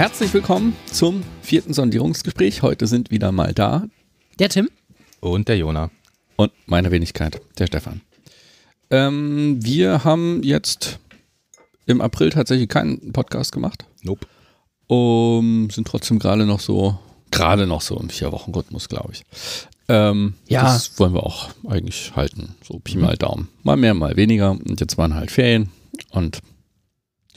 Herzlich 0.00 0.32
willkommen 0.32 0.74
zum 0.90 1.22
vierten 1.42 1.74
Sondierungsgespräch. 1.74 2.62
Heute 2.62 2.86
sind 2.86 3.10
wieder 3.10 3.32
mal 3.32 3.52
da 3.52 3.84
Der 4.38 4.48
Tim? 4.48 4.70
Und 5.20 5.46
der 5.48 5.58
Jona. 5.58 5.90
und 6.36 6.52
meine 6.64 6.90
Wenigkeit, 6.90 7.42
der 7.58 7.66
Stefan. 7.66 8.00
Ähm, 8.88 9.62
wir 9.62 10.02
haben 10.02 10.42
jetzt 10.42 11.00
im 11.84 12.00
April 12.00 12.30
tatsächlich 12.30 12.70
keinen 12.70 13.12
Podcast 13.12 13.52
gemacht. 13.52 13.84
Nope. 14.02 14.26
Um, 14.86 15.68
sind 15.68 15.86
trotzdem 15.86 16.18
gerade 16.18 16.46
noch 16.46 16.60
so, 16.60 16.98
gerade 17.30 17.66
noch 17.66 17.82
so 17.82 18.00
im 18.00 18.08
Vier-Wochen-Rhythmus, 18.08 18.88
glaube 18.88 19.12
ich. 19.12 19.24
Ähm, 19.88 20.32
Ja. 20.48 20.62
Das 20.62 20.98
wollen 20.98 21.12
wir 21.12 21.24
auch 21.24 21.50
eigentlich 21.68 22.16
halten. 22.16 22.54
So 22.66 22.78
Pi 22.78 22.96
mal 22.96 23.18
Daumen. 23.18 23.48
Mal 23.64 23.76
mehr, 23.76 23.92
mal 23.92 24.16
weniger. 24.16 24.52
Und 24.52 24.80
jetzt 24.80 24.96
waren 24.96 25.14
halt 25.14 25.30
Ferien 25.30 25.68
und 26.08 26.38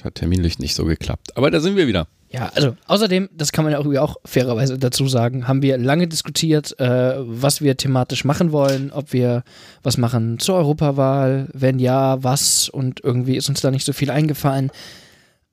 hat 0.02 0.16
terminlich 0.16 0.60
nicht 0.60 0.76
so 0.76 0.86
geklappt. 0.86 1.36
Aber 1.36 1.52
da 1.52 1.60
sind 1.60 1.76
wir 1.76 1.88
wieder. 1.88 2.08
Ja, 2.34 2.52
also 2.56 2.76
außerdem, 2.88 3.30
das 3.32 3.52
kann 3.52 3.64
man 3.64 3.74
ja 3.74 3.78
auch, 3.78 3.84
irgendwie 3.84 4.00
auch 4.00 4.16
fairerweise 4.26 4.80
dazu 4.80 5.08
sagen, 5.08 5.48
haben 5.48 5.62
wir 5.62 5.78
lange 5.78 6.08
diskutiert, 6.08 6.80
äh, 6.80 7.14
was 7.20 7.62
wir 7.62 7.78
thematisch 7.78 8.26
machen 8.26 8.52
wollen, 8.52 8.92
ob 8.92 9.14
wir 9.14 9.44
was 9.84 9.98
machen 9.98 10.40
zur 10.40 10.56
Europawahl, 10.56 11.48
wenn 11.54 11.78
ja, 11.78 12.24
was 12.24 12.70
und 12.70 13.04
irgendwie 13.04 13.38
ist 13.38 13.50
uns 13.50 13.62
da 13.62 13.70
nicht 13.70 13.86
so 13.86 13.94
viel 13.94 14.10
eingefallen. 14.10 14.72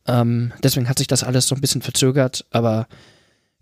Ähm, 0.06 0.52
deswegen 0.62 0.88
hat 0.88 0.96
sich 0.96 1.06
das 1.06 1.22
alles 1.22 1.46
so 1.46 1.54
ein 1.54 1.60
bisschen 1.60 1.82
verzögert, 1.82 2.46
aber 2.50 2.88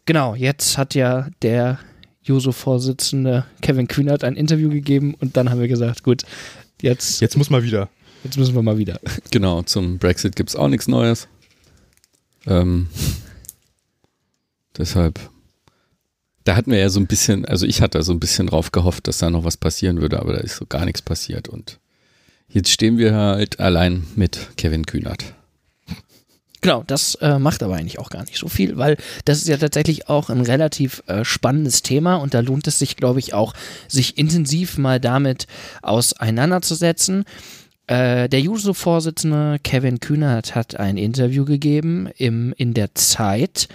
genau, 0.06 0.36
jetzt 0.36 0.78
hat 0.78 0.94
ja 0.94 1.26
der 1.42 1.80
Juso-Vorsitzende 2.22 3.46
Kevin 3.62 3.88
Kühnert 3.88 4.22
ein 4.22 4.36
Interview 4.36 4.70
gegeben 4.70 5.14
und 5.14 5.36
dann 5.36 5.50
haben 5.50 5.60
wir 5.60 5.66
gesagt, 5.66 6.04
gut, 6.04 6.22
jetzt, 6.80 7.20
Jetzt 7.20 7.36
muss 7.36 7.50
mal 7.50 7.64
wieder. 7.64 7.88
jetzt 8.22 8.38
müssen 8.38 8.54
wir 8.54 8.62
mal 8.62 8.78
wieder. 8.78 9.00
Genau, 9.32 9.62
zum 9.62 9.98
Brexit 9.98 10.36
gibt 10.36 10.50
es 10.50 10.56
auch 10.56 10.68
nichts 10.68 10.86
Neues. 10.86 11.26
Ähm, 12.48 12.88
deshalb, 14.76 15.20
da 16.44 16.56
hatten 16.56 16.70
wir 16.70 16.78
ja 16.78 16.88
so 16.88 16.98
ein 16.98 17.06
bisschen, 17.06 17.44
also 17.44 17.66
ich 17.66 17.82
hatte 17.82 18.02
so 18.02 18.12
ein 18.12 18.20
bisschen 18.20 18.46
drauf 18.46 18.72
gehofft, 18.72 19.06
dass 19.06 19.18
da 19.18 19.30
noch 19.30 19.44
was 19.44 19.56
passieren 19.56 20.00
würde, 20.00 20.18
aber 20.18 20.32
da 20.32 20.40
ist 20.40 20.56
so 20.56 20.66
gar 20.66 20.86
nichts 20.86 21.02
passiert. 21.02 21.48
Und 21.48 21.78
jetzt 22.48 22.70
stehen 22.70 22.96
wir 22.96 23.14
halt 23.14 23.60
allein 23.60 24.06
mit 24.16 24.48
Kevin 24.56 24.86
Kühnert. 24.86 25.34
Genau, 26.60 26.82
das 26.84 27.14
äh, 27.16 27.38
macht 27.38 27.62
aber 27.62 27.76
eigentlich 27.76 28.00
auch 28.00 28.10
gar 28.10 28.24
nicht 28.24 28.36
so 28.36 28.48
viel, 28.48 28.76
weil 28.76 28.96
das 29.24 29.38
ist 29.38 29.46
ja 29.46 29.56
tatsächlich 29.58 30.08
auch 30.08 30.28
ein 30.28 30.40
relativ 30.40 31.04
äh, 31.06 31.24
spannendes 31.24 31.82
Thema 31.82 32.16
und 32.16 32.34
da 32.34 32.40
lohnt 32.40 32.66
es 32.66 32.80
sich, 32.80 32.96
glaube 32.96 33.20
ich, 33.20 33.32
auch, 33.32 33.54
sich 33.86 34.18
intensiv 34.18 34.76
mal 34.76 34.98
damit 34.98 35.46
auseinanderzusetzen. 35.82 37.24
Äh, 37.88 38.28
der 38.28 38.40
Juso-Vorsitzende 38.40 39.58
Kevin 39.64 39.98
Kühnert 39.98 40.54
hat 40.54 40.78
ein 40.78 40.98
Interview 40.98 41.44
gegeben 41.44 42.08
im, 42.16 42.52
in 42.56 42.74
der 42.74 42.94
Zeit. 42.94 43.68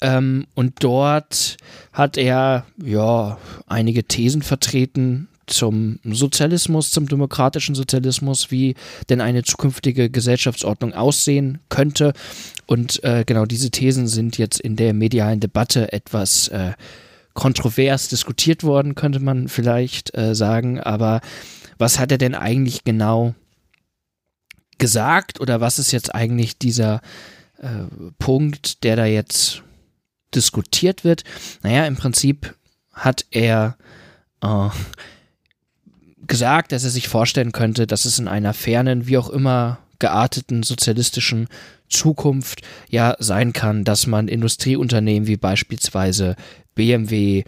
Ähm, 0.00 0.46
und 0.54 0.74
dort 0.80 1.58
hat 1.92 2.16
er 2.16 2.66
ja 2.82 3.38
einige 3.66 4.04
Thesen 4.04 4.40
vertreten 4.42 5.28
zum 5.46 6.00
Sozialismus, 6.02 6.90
zum 6.90 7.08
demokratischen 7.08 7.74
Sozialismus, 7.74 8.50
wie 8.50 8.74
denn 9.10 9.20
eine 9.20 9.44
zukünftige 9.44 10.10
Gesellschaftsordnung 10.10 10.94
aussehen 10.94 11.58
könnte. 11.68 12.14
Und 12.66 13.04
äh, 13.04 13.24
genau 13.26 13.44
diese 13.44 13.70
Thesen 13.70 14.06
sind 14.08 14.38
jetzt 14.38 14.60
in 14.60 14.76
der 14.76 14.94
medialen 14.94 15.40
Debatte 15.40 15.92
etwas 15.92 16.48
äh, 16.48 16.72
kontrovers 17.34 18.08
diskutiert 18.08 18.64
worden, 18.64 18.94
könnte 18.94 19.20
man 19.20 19.46
vielleicht 19.48 20.16
äh, 20.16 20.34
sagen. 20.34 20.80
Aber 20.80 21.20
was 21.78 21.98
hat 21.98 22.12
er 22.12 22.18
denn 22.18 22.34
eigentlich 22.34 22.84
genau 22.84 23.34
gesagt 24.78 25.40
oder 25.40 25.60
was 25.60 25.78
ist 25.78 25.92
jetzt 25.92 26.14
eigentlich 26.14 26.58
dieser 26.58 27.00
äh, 27.58 27.84
Punkt, 28.18 28.84
der 28.84 28.96
da 28.96 29.06
jetzt 29.06 29.62
diskutiert 30.34 31.04
wird? 31.04 31.24
Naja, 31.62 31.86
im 31.86 31.96
Prinzip 31.96 32.54
hat 32.92 33.26
er 33.30 33.76
äh, 34.42 34.68
gesagt, 36.26 36.72
dass 36.72 36.84
er 36.84 36.90
sich 36.90 37.08
vorstellen 37.08 37.52
könnte, 37.52 37.86
dass 37.86 38.04
es 38.04 38.18
in 38.18 38.28
einer 38.28 38.54
fernen, 38.54 39.06
wie 39.06 39.18
auch 39.18 39.30
immer 39.30 39.78
gearteten 39.98 40.62
sozialistischen 40.62 41.48
Zukunft 41.88 42.62
ja 42.88 43.16
sein 43.18 43.52
kann, 43.52 43.84
dass 43.84 44.06
man 44.06 44.28
Industrieunternehmen 44.28 45.26
wie 45.26 45.36
beispielsweise 45.36 46.36
BMW 46.74 47.44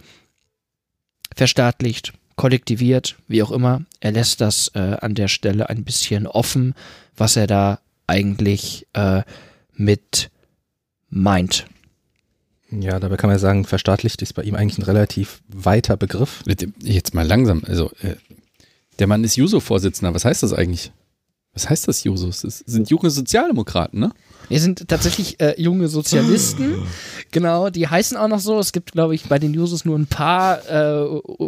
verstaatlicht, 1.35 2.13
kollektiviert, 2.39 3.17
wie 3.27 3.43
auch 3.43 3.51
immer. 3.51 3.81
Er 3.99 4.13
lässt 4.13 4.39
das 4.39 4.71
äh, 4.73 4.79
an 4.79 5.13
der 5.13 5.27
Stelle 5.27 5.67
ein 5.67 5.83
bisschen 5.83 6.25
offen, 6.25 6.73
was 7.17 7.35
er 7.35 7.47
da 7.47 7.79
eigentlich 8.07 8.87
äh, 8.93 9.23
mit 9.73 10.31
meint. 11.09 11.65
Ja, 12.71 12.97
dabei 13.01 13.17
kann 13.17 13.29
man 13.29 13.39
sagen, 13.39 13.65
verstaatlicht 13.65 14.21
ist 14.21 14.35
bei 14.35 14.43
ihm 14.43 14.55
eigentlich 14.55 14.77
ein 14.77 14.83
relativ 14.83 15.41
weiter 15.49 15.97
Begriff. 15.97 16.41
Jetzt 16.81 17.13
mal 17.13 17.27
langsam, 17.27 17.61
also 17.67 17.91
äh, 18.01 18.15
der 18.99 19.07
Mann 19.07 19.25
ist 19.25 19.35
Juso-Vorsitzender, 19.35 20.13
was 20.13 20.23
heißt 20.23 20.41
das 20.41 20.53
eigentlich? 20.53 20.93
Was 21.51 21.69
heißt 21.69 21.89
das 21.89 22.05
Jusos? 22.05 22.43
Das 22.43 22.59
sind 22.59 22.89
junge 22.89 23.09
Sozialdemokraten, 23.09 23.99
ne? 23.99 24.13
Wir 24.49 24.59
sind 24.59 24.87
tatsächlich 24.87 25.39
äh, 25.39 25.53
junge 25.61 25.87
Sozialisten. 25.87 26.83
genau, 27.31 27.69
die 27.69 27.87
heißen 27.87 28.17
auch 28.17 28.27
noch 28.27 28.39
so. 28.39 28.59
Es 28.59 28.71
gibt, 28.71 28.91
glaube 28.93 29.15
ich, 29.15 29.25
bei 29.25 29.39
den 29.39 29.53
Jusos 29.53 29.85
nur 29.85 29.97
ein 29.97 30.07
paar 30.07 30.59
äh, 30.69 31.03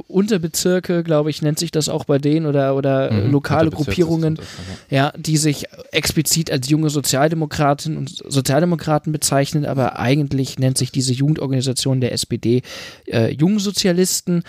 Unterbezirke, 0.08 1.04
glaube 1.04 1.30
ich, 1.30 1.42
nennt 1.42 1.60
sich 1.60 1.72
das 1.72 1.90
auch 1.90 2.06
bei 2.06 2.18
denen 2.20 2.46
oder, 2.46 2.76
oder 2.76 3.12
äh, 3.12 3.14
Mhm. 3.26 3.32
lokale 3.32 3.70
Unterbezirks- 3.70 3.76
Gruppierungen, 3.86 4.36
das, 4.36 4.46
ja. 4.90 5.12
die 5.18 5.38
sich 5.38 5.66
explizit 5.92 6.52
als 6.52 6.70
junge 6.70 6.90
Sozialdemokraten 6.90 7.98
und 7.98 8.10
Sozialdemokraten 8.28 9.12
bezeichnen, 9.12 9.66
aber 9.66 9.98
eigentlich 10.00 10.60
nennt 10.60 10.78
sich 10.78 10.92
diese 10.92 11.14
Jugendorganisation 11.14 12.02
der 12.02 12.12
SPD 12.14 12.62
äh, 13.08 13.32
Jungsozialisten. 13.34 14.44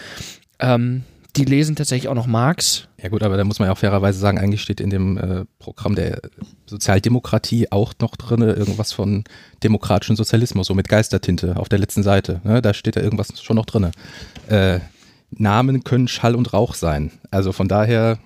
Ähm, 0.61 1.03
die 1.37 1.45
lesen 1.45 1.77
tatsächlich 1.77 2.09
auch 2.09 2.15
noch 2.15 2.27
Marx. 2.27 2.89
Ja 3.01 3.09
gut, 3.09 3.23
aber 3.23 3.37
da 3.37 3.45
muss 3.45 3.59
man 3.59 3.69
ja 3.69 3.73
auch 3.73 3.79
fairerweise 3.79 4.19
sagen, 4.19 4.39
eigentlich 4.39 4.61
steht 4.61 4.81
in 4.81 4.91
dem 4.91 5.17
äh, 5.17 5.45
Programm 5.59 5.95
der 5.95 6.21
Sozialdemokratie 6.67 7.73
auch 7.73 7.95
noch 8.01 8.17
drin 8.17 8.43
irgendwas 8.43 8.93
von 8.93 9.25
demokratischen 9.63 10.17
Sozialismus, 10.17 10.67
so 10.67 10.75
mit 10.75 10.89
Geistertinte 10.89 11.57
auf 11.57 11.69
der 11.69 11.79
letzten 11.79 12.03
Seite. 12.03 12.41
Ne? 12.45 12.61
Da 12.61 12.75
steht 12.75 12.97
da 12.97 13.01
irgendwas 13.01 13.43
schon 13.43 13.57
noch 13.57 13.67
drin. 13.67 13.91
Äh, 14.49 14.81
Namen 15.31 15.85
können 15.85 16.09
Schall 16.09 16.35
und 16.35 16.53
Rauch 16.53 16.75
sein. 16.75 17.13
Also 17.31 17.53
von 17.53 17.67
daher 17.67 18.19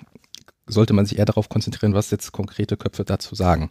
sollte 0.67 0.93
man 0.93 1.06
sich 1.06 1.19
eher 1.19 1.25
darauf 1.25 1.49
konzentrieren, 1.49 1.94
was 1.94 2.11
jetzt 2.11 2.33
konkrete 2.33 2.77
Köpfe 2.77 3.05
dazu 3.05 3.37
sagen. 3.37 3.71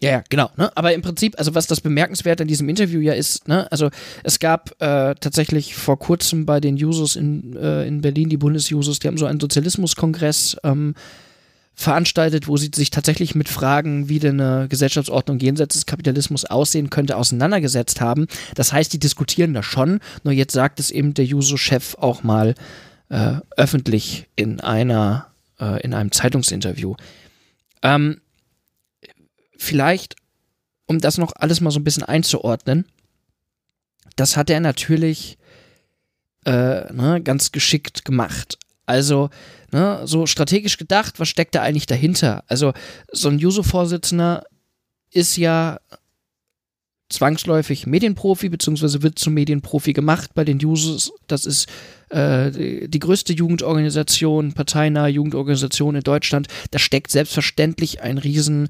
Ja, 0.00 0.10
ja, 0.10 0.24
genau. 0.28 0.50
Ne? 0.56 0.70
Aber 0.76 0.92
im 0.92 1.02
Prinzip, 1.02 1.38
also 1.38 1.54
was 1.54 1.66
das 1.66 1.80
bemerkenswert 1.80 2.40
an 2.40 2.48
diesem 2.48 2.68
Interview 2.68 3.00
ja 3.00 3.14
ist, 3.14 3.48
ne? 3.48 3.70
also 3.72 3.90
es 4.24 4.38
gab 4.38 4.70
äh, 4.82 5.14
tatsächlich 5.14 5.74
vor 5.74 5.98
kurzem 5.98 6.44
bei 6.44 6.60
den 6.60 6.76
Jusos 6.76 7.16
in, 7.16 7.56
äh, 7.56 7.86
in 7.86 8.02
Berlin, 8.02 8.28
die 8.28 8.36
Bundesjusos, 8.36 8.98
die 8.98 9.08
haben 9.08 9.16
so 9.16 9.24
einen 9.24 9.40
Sozialismuskongress 9.40 10.58
ähm, 10.64 10.94
veranstaltet, 11.74 12.48
wo 12.48 12.56
sie 12.56 12.70
sich 12.74 12.90
tatsächlich 12.90 13.34
mit 13.34 13.48
Fragen, 13.48 14.08
wie 14.08 14.18
denn 14.18 14.40
eine 14.40 14.68
Gesellschaftsordnung 14.68 15.38
jenseits 15.38 15.74
des 15.74 15.86
Kapitalismus 15.86 16.44
aussehen 16.46 16.90
könnte, 16.90 17.16
auseinandergesetzt 17.16 18.00
haben. 18.00 18.26
Das 18.54 18.72
heißt, 18.72 18.92
die 18.92 18.98
diskutieren 18.98 19.54
da 19.54 19.62
schon, 19.62 20.00
nur 20.24 20.32
jetzt 20.32 20.52
sagt 20.52 20.80
es 20.80 20.90
eben 20.90 21.14
der 21.14 21.26
Juso-Chef 21.26 21.96
auch 21.98 22.22
mal 22.22 22.54
äh, 23.10 23.34
öffentlich 23.56 24.26
in 24.36 24.60
einer, 24.60 25.28
äh, 25.60 25.80
in 25.82 25.92
einem 25.92 26.12
Zeitungsinterview. 26.12 26.96
Ähm, 27.82 28.20
vielleicht, 29.56 30.16
um 30.86 31.00
das 31.00 31.18
noch 31.18 31.32
alles 31.36 31.60
mal 31.60 31.70
so 31.70 31.80
ein 31.80 31.84
bisschen 31.84 32.02
einzuordnen, 32.02 32.86
das 34.16 34.36
hat 34.36 34.50
er 34.50 34.60
natürlich 34.60 35.38
äh, 36.44 36.92
ne, 36.92 37.20
ganz 37.22 37.52
geschickt 37.52 38.04
gemacht. 38.04 38.58
Also, 38.86 39.30
ne, 39.72 40.02
so 40.04 40.26
strategisch 40.26 40.78
gedacht, 40.78 41.18
was 41.18 41.28
steckt 41.28 41.54
da 41.54 41.62
eigentlich 41.62 41.86
dahinter? 41.86 42.44
Also, 42.46 42.72
so 43.12 43.28
ein 43.28 43.38
Juso-Vorsitzender 43.38 44.44
ist 45.10 45.36
ja 45.36 45.78
zwangsläufig 47.08 47.86
Medienprofi, 47.86 48.48
beziehungsweise 48.48 49.02
wird 49.02 49.18
zum 49.18 49.34
Medienprofi 49.34 49.92
gemacht 49.92 50.30
bei 50.34 50.44
den 50.44 50.58
Jusos. 50.58 51.12
Das 51.26 51.44
ist 51.44 51.68
äh, 52.10 52.88
die, 52.88 52.98
größte 52.98 53.32
Jugendorganisation, 53.32 54.52
parteinahe 54.54 55.08
Jugendorganisation 55.08 55.94
in 55.94 56.02
Deutschland. 56.02 56.48
Da 56.70 56.78
steckt 56.78 57.10
selbstverständlich 57.10 58.00
ein 58.00 58.18
riesen 58.18 58.68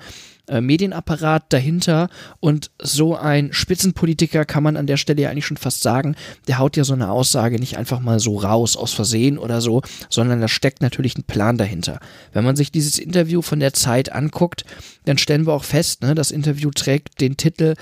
äh, 0.48 0.60
Medienapparat 0.60 1.52
dahinter 1.52 2.08
und 2.40 2.70
so 2.80 3.16
ein 3.16 3.52
Spitzenpolitiker 3.52 4.44
kann 4.44 4.62
man 4.62 4.76
an 4.76 4.86
der 4.86 4.96
Stelle 4.96 5.22
ja 5.22 5.30
eigentlich 5.30 5.46
schon 5.46 5.56
fast 5.56 5.82
sagen, 5.82 6.16
der 6.48 6.58
haut 6.58 6.76
ja 6.76 6.84
so 6.84 6.92
eine 6.92 7.10
Aussage 7.10 7.58
nicht 7.58 7.76
einfach 7.76 8.00
mal 8.00 8.20
so 8.20 8.38
raus 8.38 8.76
aus 8.76 8.92
Versehen 8.92 9.38
oder 9.38 9.60
so, 9.60 9.82
sondern 10.08 10.40
da 10.40 10.48
steckt 10.48 10.82
natürlich 10.82 11.16
ein 11.16 11.24
Plan 11.24 11.56
dahinter. 11.58 12.00
Wenn 12.32 12.44
man 12.44 12.56
sich 12.56 12.70
dieses 12.72 12.98
Interview 12.98 13.42
von 13.42 13.60
der 13.60 13.72
Zeit 13.72 14.12
anguckt, 14.12 14.64
dann 15.04 15.18
stellen 15.18 15.46
wir 15.46 15.52
auch 15.52 15.64
fest, 15.64 16.02
ne, 16.02 16.14
das 16.14 16.30
Interview 16.30 16.70
trägt 16.70 17.20
den 17.20 17.36
Titel 17.36 17.74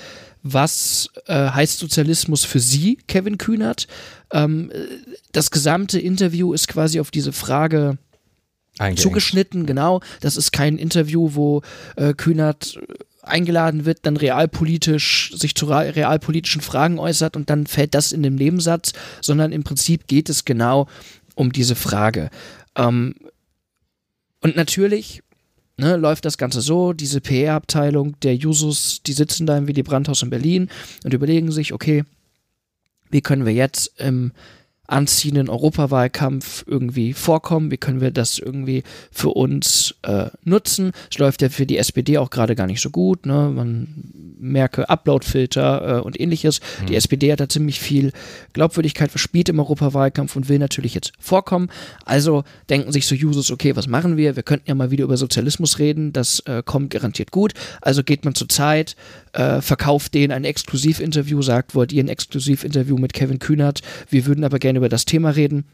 was 0.44 1.08
äh, 1.26 1.48
heißt 1.48 1.78
Sozialismus 1.78 2.44
für 2.44 2.60
Sie, 2.60 2.98
Kevin 3.08 3.38
Kühnert? 3.38 3.88
Ähm, 4.30 4.70
das 5.32 5.50
gesamte 5.50 5.98
Interview 5.98 6.52
ist 6.52 6.68
quasi 6.68 7.00
auf 7.00 7.10
diese 7.10 7.32
Frage. 7.32 7.96
Zugeschnitten, 8.96 9.66
genau. 9.66 10.00
Das 10.20 10.36
ist 10.36 10.52
kein 10.52 10.78
Interview, 10.78 11.30
wo 11.34 11.62
äh, 11.96 12.14
Kühnert 12.14 12.78
eingeladen 13.22 13.84
wird, 13.84 14.00
dann 14.02 14.16
realpolitisch 14.16 15.32
sich 15.34 15.54
zu 15.54 15.66
realpolitischen 15.66 16.60
Fragen 16.60 16.98
äußert 16.98 17.36
und 17.36 17.50
dann 17.50 17.66
fällt 17.66 17.94
das 17.94 18.12
in 18.12 18.22
den 18.22 18.34
Nebensatz, 18.34 18.92
sondern 19.20 19.52
im 19.52 19.64
Prinzip 19.64 20.06
geht 20.06 20.28
es 20.28 20.44
genau 20.44 20.88
um 21.34 21.52
diese 21.52 21.74
Frage. 21.74 22.30
Ähm, 22.76 23.14
und 24.40 24.56
natürlich 24.56 25.22
ne, 25.76 25.96
läuft 25.96 26.24
das 26.24 26.38
Ganze 26.38 26.60
so, 26.60 26.92
diese 26.92 27.20
PR-Abteilung 27.20 28.18
der 28.20 28.36
Jusos, 28.36 29.02
die 29.04 29.12
sitzen 29.12 29.46
da 29.46 29.56
im 29.56 29.66
Willy 29.66 29.82
Brandt-Haus 29.82 30.22
in 30.22 30.30
Berlin 30.30 30.68
und 31.04 31.14
überlegen 31.14 31.50
sich, 31.50 31.72
okay, 31.72 32.04
wie 33.10 33.20
können 33.20 33.46
wir 33.46 33.52
jetzt 33.52 33.98
im 33.98 34.32
anziehenden 34.86 35.48
Europawahlkampf 35.48 36.64
irgendwie 36.66 37.12
vorkommen? 37.12 37.70
Wie 37.70 37.76
können 37.76 38.00
wir 38.00 38.10
das 38.10 38.38
irgendwie 38.38 38.82
für 39.10 39.30
uns 39.30 39.94
äh, 40.02 40.26
nutzen? 40.44 40.92
Es 41.10 41.18
läuft 41.18 41.42
ja 41.42 41.48
für 41.48 41.66
die 41.66 41.78
SPD 41.78 42.18
auch 42.18 42.30
gerade 42.30 42.54
gar 42.54 42.66
nicht 42.66 42.80
so 42.80 42.90
gut. 42.90 43.26
Ne? 43.26 43.50
Man 43.54 43.88
merke 44.38 44.88
Uploadfilter 44.88 45.98
äh, 45.98 46.00
und 46.00 46.20
ähnliches. 46.20 46.60
Mhm. 46.82 46.86
Die 46.86 46.96
SPD 46.96 47.32
hat 47.32 47.40
da 47.40 47.48
ziemlich 47.48 47.80
viel 47.80 48.12
Glaubwürdigkeit 48.52 49.10
verspielt 49.10 49.48
im 49.48 49.58
Europawahlkampf 49.58 50.36
und 50.36 50.48
will 50.48 50.58
natürlich 50.58 50.94
jetzt 50.94 51.12
vorkommen. 51.18 51.70
Also 52.04 52.44
denken 52.68 52.92
sich 52.92 53.06
so 53.06 53.14
Users, 53.14 53.50
okay, 53.50 53.74
was 53.76 53.86
machen 53.86 54.16
wir? 54.16 54.36
Wir 54.36 54.42
könnten 54.42 54.68
ja 54.68 54.74
mal 54.74 54.90
wieder 54.90 55.04
über 55.04 55.16
Sozialismus 55.16 55.78
reden. 55.78 56.12
Das 56.12 56.40
äh, 56.40 56.62
kommt 56.64 56.90
garantiert 56.90 57.30
gut. 57.30 57.54
Also 57.80 58.02
geht 58.02 58.24
man 58.24 58.34
zur 58.34 58.48
Zeit, 58.48 58.96
äh, 59.34 59.60
verkauft 59.60 60.14
denen 60.14 60.32
ein 60.32 60.44
Exklusivinterview, 60.44 61.42
sagt, 61.42 61.74
wollt 61.74 61.92
ihr 61.92 62.02
ein 62.02 62.08
Exklusivinterview 62.08 62.96
mit 62.96 63.12
Kevin 63.12 63.38
Kühnert? 63.38 63.80
Wir 64.08 64.26
würden 64.26 64.44
aber 64.44 64.58
gerne 64.58 64.78
über 64.78 64.88
das 64.88 65.04
Thema 65.04 65.30
reden. 65.30 65.64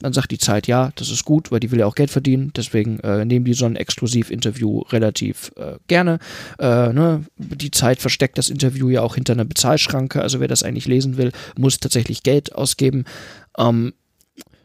Dann 0.00 0.12
sagt 0.12 0.32
die 0.32 0.38
Zeit, 0.38 0.66
ja, 0.66 0.90
das 0.96 1.08
ist 1.08 1.24
gut, 1.24 1.52
weil 1.52 1.60
die 1.60 1.70
will 1.70 1.78
ja 1.78 1.86
auch 1.86 1.94
Geld 1.94 2.10
verdienen. 2.10 2.52
Deswegen 2.56 2.98
äh, 3.00 3.24
nehmen 3.24 3.44
die 3.44 3.54
so 3.54 3.64
ein 3.64 3.76
Exklusivinterview 3.76 4.80
relativ 4.90 5.52
äh, 5.56 5.76
gerne. 5.86 6.18
Äh, 6.58 6.92
ne? 6.92 7.24
Die 7.36 7.70
Zeit 7.70 8.00
versteckt 8.00 8.36
das 8.36 8.50
Interview 8.50 8.88
ja 8.88 9.02
auch 9.02 9.14
hinter 9.14 9.34
einer 9.34 9.44
Bezahlschranke. 9.44 10.20
Also 10.20 10.40
wer 10.40 10.48
das 10.48 10.64
eigentlich 10.64 10.86
lesen 10.86 11.16
will, 11.16 11.30
muss 11.56 11.78
tatsächlich 11.78 12.24
Geld 12.24 12.54
ausgeben. 12.54 13.04
Ähm, 13.56 13.94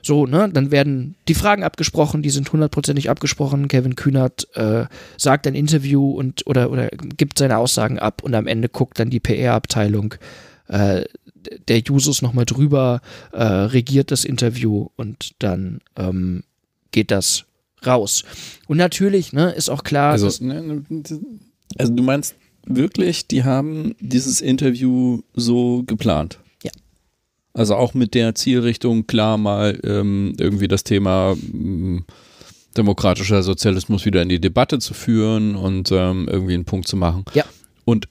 so, 0.09 0.25
ne, 0.25 0.49
dann 0.51 0.71
werden 0.71 1.13
die 1.27 1.35
Fragen 1.35 1.63
abgesprochen, 1.63 2.23
die 2.23 2.31
sind 2.31 2.51
hundertprozentig 2.51 3.11
abgesprochen. 3.11 3.67
Kevin 3.67 3.95
Kühnert 3.95 4.47
äh, 4.55 4.85
sagt 5.17 5.45
ein 5.45 5.53
Interview 5.53 6.09
und 6.13 6.47
oder, 6.47 6.71
oder 6.71 6.89
gibt 6.89 7.37
seine 7.37 7.59
Aussagen 7.59 7.99
ab 7.99 8.23
und 8.23 8.33
am 8.33 8.47
Ende 8.47 8.69
guckt 8.69 8.99
dann 8.99 9.11
die 9.11 9.19
PR-Abteilung 9.19 10.15
äh, 10.67 11.03
der 11.67 11.79
Jusos 11.81 12.23
nochmal 12.23 12.45
drüber, 12.45 13.01
äh, 13.33 13.43
regiert 13.43 14.09
das 14.09 14.25
Interview 14.25 14.87
und 14.95 15.35
dann 15.37 15.79
ähm, 15.95 16.41
geht 16.89 17.11
das 17.11 17.45
raus. 17.85 18.23
Und 18.67 18.77
natürlich, 18.77 19.31
ne, 19.31 19.51
ist 19.51 19.69
auch 19.69 19.83
klar. 19.83 20.13
Also, 20.13 20.43
ne, 20.43 20.63
ne, 20.63 20.83
also 21.77 21.93
du 21.93 22.01
meinst 22.01 22.33
wirklich, 22.65 23.27
die 23.27 23.43
haben 23.43 23.93
dieses 23.99 24.41
Interview 24.41 25.21
so 25.35 25.83
geplant? 25.85 26.39
Also 27.53 27.75
auch 27.75 27.93
mit 27.93 28.13
der 28.13 28.35
Zielrichtung, 28.35 29.07
klar 29.07 29.37
mal 29.37 29.79
ähm, 29.83 30.33
irgendwie 30.37 30.67
das 30.67 30.83
Thema 30.83 31.35
ähm, 31.53 32.05
demokratischer 32.77 33.43
Sozialismus 33.43 34.05
wieder 34.05 34.21
in 34.21 34.29
die 34.29 34.39
Debatte 34.39 34.79
zu 34.79 34.93
führen 34.93 35.55
und 35.55 35.91
ähm, 35.91 36.27
irgendwie 36.29 36.53
einen 36.53 36.65
Punkt 36.65 36.87
zu 36.87 36.95
machen. 36.95 37.25
Ja. 37.33 37.45
Und 37.85 38.07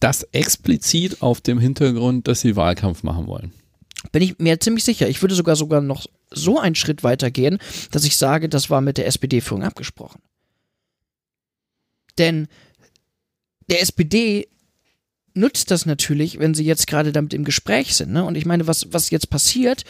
das 0.00 0.22
explizit 0.32 1.22
auf 1.22 1.40
dem 1.40 1.58
Hintergrund, 1.58 2.28
dass 2.28 2.40
sie 2.40 2.54
Wahlkampf 2.56 3.02
machen 3.02 3.26
wollen. 3.26 3.52
Bin 4.12 4.22
ich 4.22 4.38
mir 4.38 4.60
ziemlich 4.60 4.84
sicher. 4.84 5.08
Ich 5.08 5.22
würde 5.22 5.34
sogar 5.34 5.56
sogar 5.56 5.80
noch 5.80 6.06
so 6.30 6.58
einen 6.58 6.76
Schritt 6.76 7.02
weiter 7.02 7.30
gehen, 7.30 7.58
dass 7.90 8.04
ich 8.04 8.16
sage, 8.16 8.48
das 8.48 8.70
war 8.70 8.80
mit 8.80 8.96
der 8.96 9.06
SPD-Führung 9.06 9.64
abgesprochen. 9.64 10.20
Denn 12.16 12.46
der 13.68 13.82
SPD 13.82 14.48
nutzt 15.38 15.70
das 15.70 15.86
natürlich, 15.86 16.38
wenn 16.38 16.54
sie 16.54 16.64
jetzt 16.64 16.86
gerade 16.86 17.12
damit 17.12 17.34
im 17.34 17.44
Gespräch 17.44 17.94
sind. 17.94 18.12
Ne? 18.12 18.24
Und 18.24 18.36
ich 18.36 18.46
meine, 18.46 18.66
was, 18.66 18.92
was 18.92 19.10
jetzt 19.10 19.30
passiert, 19.30 19.84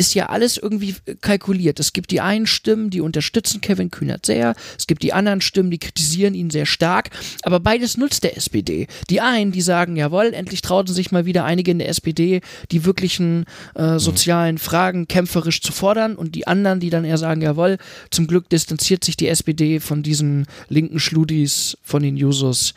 ist 0.00 0.14
ja 0.14 0.30
alles 0.30 0.56
irgendwie 0.56 0.94
kalkuliert. 1.20 1.78
Es 1.78 1.92
gibt 1.92 2.10
die 2.10 2.22
einen 2.22 2.46
Stimmen, 2.46 2.88
die 2.88 3.02
unterstützen 3.02 3.60
Kevin 3.60 3.90
Kühnert 3.90 4.24
sehr, 4.24 4.54
es 4.78 4.86
gibt 4.86 5.02
die 5.02 5.12
anderen 5.12 5.42
Stimmen, 5.42 5.70
die 5.70 5.78
kritisieren 5.78 6.32
ihn 6.32 6.48
sehr 6.48 6.64
stark, 6.64 7.10
aber 7.42 7.60
beides 7.60 7.98
nutzt 7.98 8.24
der 8.24 8.34
SPD. 8.34 8.86
Die 9.10 9.20
einen, 9.20 9.52
die 9.52 9.60
sagen, 9.60 9.96
jawohl, 9.96 10.32
endlich 10.32 10.62
trauten 10.62 10.94
sich 10.94 11.12
mal 11.12 11.26
wieder 11.26 11.44
einige 11.44 11.70
in 11.70 11.78
der 11.78 11.90
SPD, 11.90 12.40
die 12.70 12.86
wirklichen 12.86 13.44
äh, 13.74 13.92
mhm. 13.92 13.98
sozialen 13.98 14.56
Fragen 14.56 15.06
kämpferisch 15.06 15.60
zu 15.60 15.70
fordern 15.70 16.16
und 16.16 16.34
die 16.34 16.46
anderen, 16.46 16.80
die 16.80 16.88
dann 16.88 17.04
eher 17.04 17.18
sagen, 17.18 17.42
jawohl, 17.42 17.76
zum 18.10 18.26
Glück 18.26 18.48
distanziert 18.48 19.04
sich 19.04 19.18
die 19.18 19.28
SPD 19.28 19.80
von 19.80 20.02
diesen 20.02 20.46
linken 20.70 20.98
Schludis, 20.98 21.76
von 21.82 22.02
den 22.02 22.16
Jusos. 22.16 22.72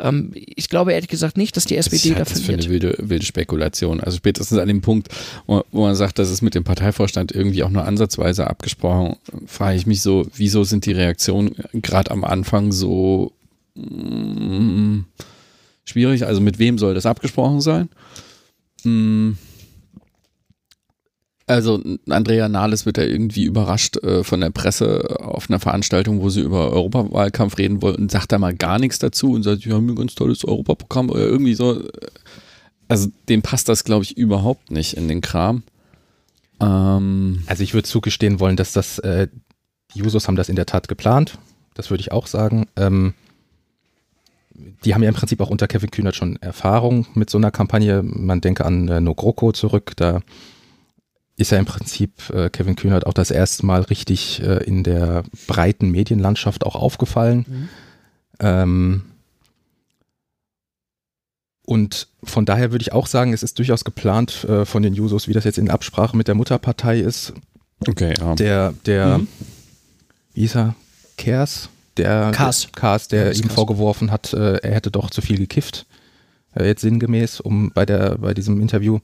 Ähm, 0.00 0.32
ich 0.34 0.68
glaube 0.68 0.92
ehrlich 0.92 1.08
gesagt 1.08 1.36
nicht, 1.36 1.56
dass 1.56 1.64
die 1.66 1.76
SPD 1.76 2.10
da 2.10 2.24
verliert. 2.24 2.30
Das 2.30 2.38
ist 2.38 2.46
für 2.46 2.52
eine 2.52 2.64
wilde, 2.68 2.96
wilde 2.98 3.24
Spekulation. 3.24 4.00
Also 4.00 4.16
spätestens 4.16 4.58
an 4.58 4.68
dem 4.68 4.80
Punkt, 4.80 5.08
wo, 5.46 5.62
wo 5.70 5.82
man 5.82 5.94
sagt, 5.94 6.18
das 6.18 6.30
ist 6.30 6.42
mit 6.42 6.54
dem 6.54 6.64
Parteivorstand 6.64 7.32
irgendwie 7.32 7.62
auch 7.62 7.70
nur 7.70 7.84
ansatzweise 7.84 8.46
abgesprochen, 8.46 9.16
frage 9.46 9.76
ich 9.76 9.86
mich 9.86 10.00
so, 10.02 10.26
wieso 10.34 10.64
sind 10.64 10.86
die 10.86 10.92
Reaktionen 10.92 11.54
gerade 11.74 12.10
am 12.10 12.24
Anfang 12.24 12.72
so 12.72 13.32
mm, 13.74 15.00
schwierig? 15.84 16.26
Also 16.26 16.40
mit 16.40 16.58
wem 16.58 16.78
soll 16.78 16.94
das 16.94 17.06
abgesprochen 17.06 17.60
sein? 17.60 17.88
Mm, 18.84 19.32
also 21.50 21.82
Andrea 22.08 22.48
Nahles 22.48 22.86
wird 22.86 22.96
ja 22.96 23.04
irgendwie 23.04 23.44
überrascht 23.44 23.96
äh, 23.98 24.22
von 24.22 24.40
der 24.40 24.50
Presse 24.50 25.18
auf 25.20 25.50
einer 25.50 25.58
Veranstaltung, 25.58 26.20
wo 26.20 26.28
sie 26.30 26.40
über 26.40 26.70
Europawahlkampf 26.70 27.58
reden 27.58 27.82
wollten 27.82 28.02
und 28.02 28.10
sagt 28.10 28.30
da 28.32 28.38
mal 28.38 28.54
gar 28.54 28.78
nichts 28.78 29.00
dazu 29.00 29.32
und 29.32 29.42
sagt, 29.42 29.66
wir 29.66 29.74
haben 29.74 29.88
ein 29.88 29.96
ganz 29.96 30.14
tolles 30.14 30.44
Europaprogramm 30.44 31.10
oder 31.10 31.20
irgendwie 31.20 31.54
so. 31.54 31.82
Also 32.88 33.08
dem 33.28 33.42
passt 33.42 33.68
das, 33.68 33.84
glaube 33.84 34.04
ich, 34.04 34.16
überhaupt 34.16 34.70
nicht 34.70 34.96
in 34.96 35.08
den 35.08 35.20
Kram. 35.20 35.64
Ähm 36.60 37.42
also 37.46 37.62
ich 37.64 37.74
würde 37.74 37.88
zugestehen 37.88 38.38
wollen, 38.38 38.56
dass 38.56 38.72
das, 38.72 38.98
äh, 39.00 39.28
die 39.94 39.98
Jusos 39.98 40.28
haben 40.28 40.36
das 40.36 40.48
in 40.48 40.56
der 40.56 40.66
Tat 40.66 40.86
geplant. 40.86 41.38
Das 41.74 41.90
würde 41.90 42.00
ich 42.00 42.12
auch 42.12 42.28
sagen. 42.28 42.66
Ähm 42.76 43.14
die 44.84 44.94
haben 44.94 45.02
ja 45.02 45.08
im 45.08 45.14
Prinzip 45.14 45.40
auch 45.40 45.50
unter 45.50 45.66
Kevin 45.68 45.90
Kühnert 45.90 46.14
schon 46.14 46.36
Erfahrung 46.36 47.06
mit 47.14 47.30
so 47.30 47.38
einer 47.38 47.50
Kampagne. 47.50 48.02
Man 48.02 48.40
denke 48.40 48.64
an 48.64 48.88
äh, 48.88 49.00
No 49.00 49.14
zurück, 49.52 49.92
da 49.96 50.20
ist 51.40 51.50
ja 51.50 51.58
im 51.58 51.64
Prinzip 51.64 52.30
äh, 52.30 52.50
Kevin 52.50 52.76
Kühnert 52.76 53.06
auch 53.06 53.14
das 53.14 53.30
erste 53.30 53.64
Mal 53.64 53.82
richtig 53.82 54.42
äh, 54.42 54.62
in 54.64 54.84
der 54.84 55.24
breiten 55.46 55.90
Medienlandschaft 55.90 56.64
auch 56.64 56.74
aufgefallen. 56.74 57.46
Mhm. 57.48 57.68
Ähm, 58.40 59.02
und 61.64 62.08
von 62.24 62.44
daher 62.44 62.72
würde 62.72 62.82
ich 62.82 62.92
auch 62.92 63.06
sagen, 63.06 63.32
es 63.32 63.42
ist 63.42 63.58
durchaus 63.58 63.84
geplant 63.84 64.44
äh, 64.44 64.64
von 64.64 64.82
den 64.82 64.92
Jusos, 64.92 65.28
wie 65.28 65.32
das 65.32 65.44
jetzt 65.44 65.56
in 65.58 65.70
Absprache 65.70 66.16
mit 66.16 66.28
der 66.28 66.34
Mutterpartei 66.34 66.98
ist. 66.98 67.32
Okay, 67.86 68.12
ja. 68.18 68.34
Der, 68.34 68.74
der, 68.84 69.18
mhm. 69.18 69.28
wie 70.34 70.40
hieß 70.40 70.56
er? 70.56 70.74
Kers? 71.16 71.68
Der, 71.96 72.32
Kars. 72.32 72.68
Kars, 72.74 73.08
der 73.08 73.34
ihm 73.34 73.42
Kars. 73.42 73.54
vorgeworfen 73.54 74.10
hat, 74.10 74.32
äh, 74.32 74.56
er 74.56 74.74
hätte 74.74 74.90
doch 74.90 75.10
zu 75.10 75.22
viel 75.22 75.38
gekifft. 75.38 75.86
Äh, 76.54 76.66
jetzt 76.66 76.82
sinngemäß, 76.82 77.40
um 77.40 77.70
bei 77.72 77.86
der, 77.86 78.18
bei 78.18 78.34
diesem 78.34 78.60
Interview. 78.60 78.98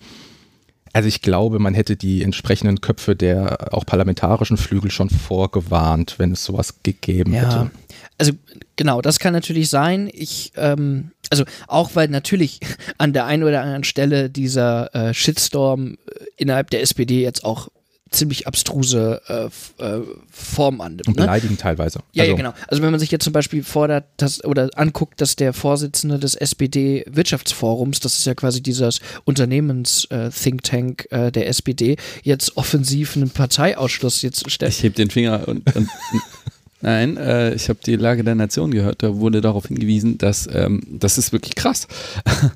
Also 0.96 1.08
ich 1.08 1.20
glaube, 1.20 1.58
man 1.58 1.74
hätte 1.74 1.94
die 1.94 2.22
entsprechenden 2.22 2.80
Köpfe 2.80 3.14
der 3.14 3.74
auch 3.74 3.84
parlamentarischen 3.84 4.56
Flügel 4.56 4.90
schon 4.90 5.10
vorgewarnt, 5.10 6.14
wenn 6.16 6.32
es 6.32 6.42
sowas 6.42 6.76
gegeben 6.84 7.34
ja. 7.34 7.42
hätte. 7.42 7.70
Also 8.16 8.32
genau, 8.76 9.02
das 9.02 9.18
kann 9.18 9.34
natürlich 9.34 9.68
sein. 9.68 10.08
Ich, 10.10 10.52
ähm, 10.56 11.10
also 11.28 11.44
auch 11.66 11.90
weil 11.96 12.08
natürlich 12.08 12.60
an 12.96 13.12
der 13.12 13.26
einen 13.26 13.42
oder 13.42 13.60
anderen 13.60 13.84
Stelle 13.84 14.30
dieser 14.30 14.94
äh, 14.94 15.12
Shitstorm 15.12 15.98
äh, 16.06 16.24
innerhalb 16.38 16.70
der 16.70 16.80
SPD 16.80 17.20
jetzt 17.20 17.44
auch 17.44 17.68
ziemlich 18.10 18.46
abstruse 18.46 19.20
äh, 19.28 19.84
äh, 19.84 20.02
Form 20.30 20.80
annimmt. 20.80 21.08
Und 21.08 21.16
ne? 21.16 21.22
beleidigend 21.22 21.60
teilweise. 21.60 22.00
Ja, 22.12 22.22
also. 22.22 22.32
ja, 22.32 22.36
genau. 22.36 22.52
Also 22.68 22.82
wenn 22.82 22.90
man 22.90 23.00
sich 23.00 23.10
jetzt 23.10 23.25
zum 23.25 23.32
Beispiel 23.32 23.64
fordert, 23.64 24.04
dass, 24.16 24.44
oder 24.44 24.70
anguckt, 24.76 25.20
dass 25.20 25.36
der 25.36 25.52
Vorsitzende 25.52 26.18
des 26.18 26.34
SPD-Wirtschaftsforums, 26.34 28.00
das 28.00 28.18
ist 28.18 28.26
ja 28.26 28.34
quasi 28.34 28.62
dieses 28.62 29.00
Unternehmens-Think 29.25 30.60
äh, 30.60 30.62
Tank 30.62 31.08
äh, 31.10 31.32
der 31.32 31.48
SPD, 31.48 31.96
jetzt 32.22 32.56
offensiv 32.56 33.16
einen 33.16 33.30
Parteiausschluss 33.30 34.22
jetzt 34.22 34.50
stellt. 34.50 34.72
Ich 34.72 34.82
heb 34.82 34.94
den 34.94 35.10
Finger 35.10 35.46
und, 35.48 35.75
und 35.75 35.88
Nein, 36.82 37.16
äh, 37.16 37.54
ich 37.54 37.68
habe 37.68 37.78
die 37.84 37.96
Lage 37.96 38.22
der 38.22 38.34
Nation 38.34 38.70
gehört, 38.70 39.02
da 39.02 39.16
wurde 39.16 39.40
darauf 39.40 39.66
hingewiesen, 39.66 40.18
dass 40.18 40.48
ähm, 40.52 40.82
das 40.88 41.18
ist 41.18 41.32
wirklich 41.32 41.54
krass. 41.54 41.88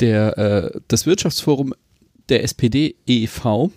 Der, 0.00 0.38
äh, 0.38 0.80
das 0.86 1.06
Wirtschaftsforum 1.06 1.74
der 2.28 2.44
SPD 2.44 2.94
e.V., 3.08 3.72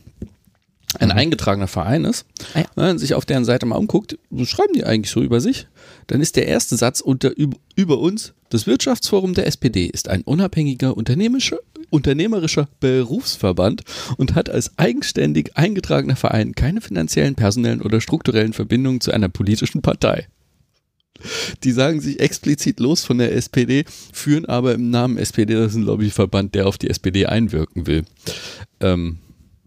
ein 0.99 1.09
mhm. 1.09 1.15
eingetragener 1.15 1.67
Verein 1.67 2.05
ist, 2.05 2.25
ah, 2.53 2.59
ja. 2.59 2.93
ne, 2.93 2.99
sich 2.99 3.13
auf 3.13 3.25
deren 3.25 3.45
Seite 3.45 3.65
mal 3.65 3.77
umguckt, 3.77 4.17
so 4.29 4.45
schreiben 4.45 4.73
die 4.73 4.83
eigentlich 4.83 5.11
so 5.11 5.21
über 5.21 5.39
sich, 5.39 5.67
dann 6.07 6.21
ist 6.21 6.35
der 6.35 6.47
erste 6.47 6.75
Satz 6.77 7.01
unter, 7.01 7.31
über, 7.37 7.99
uns, 7.99 8.33
das 8.49 8.67
Wirtschaftsforum 8.67 9.33
der 9.33 9.47
SPD 9.47 9.85
ist 9.85 10.09
ein 10.09 10.21
unabhängiger 10.23 10.97
unternehmerischer, 10.97 11.59
unternehmerischer 11.89 12.67
Berufsverband 12.79 13.83
und 14.17 14.35
hat 14.35 14.49
als 14.49 14.77
eigenständig 14.77 15.55
eingetragener 15.55 16.15
Verein 16.15 16.53
keine 16.53 16.81
finanziellen, 16.81 17.35
personellen 17.35 17.81
oder 17.81 18.01
strukturellen 18.01 18.53
Verbindungen 18.53 19.01
zu 19.01 19.11
einer 19.11 19.29
politischen 19.29 19.81
Partei. 19.81 20.27
Die 21.63 21.71
sagen 21.71 22.01
sich 22.01 22.19
explizit 22.19 22.79
los 22.79 23.03
von 23.03 23.19
der 23.19 23.33
SPD, 23.35 23.85
führen 24.11 24.45
aber 24.45 24.73
im 24.73 24.89
Namen 24.89 25.17
SPD, 25.17 25.53
das 25.53 25.71
ist 25.71 25.77
ein 25.77 25.83
Lobbyverband, 25.83 26.55
der 26.55 26.67
auf 26.67 26.77
die 26.77 26.89
SPD 26.89 27.27
einwirken 27.27 27.85
will. 27.85 28.05
Ähm, 28.79 29.19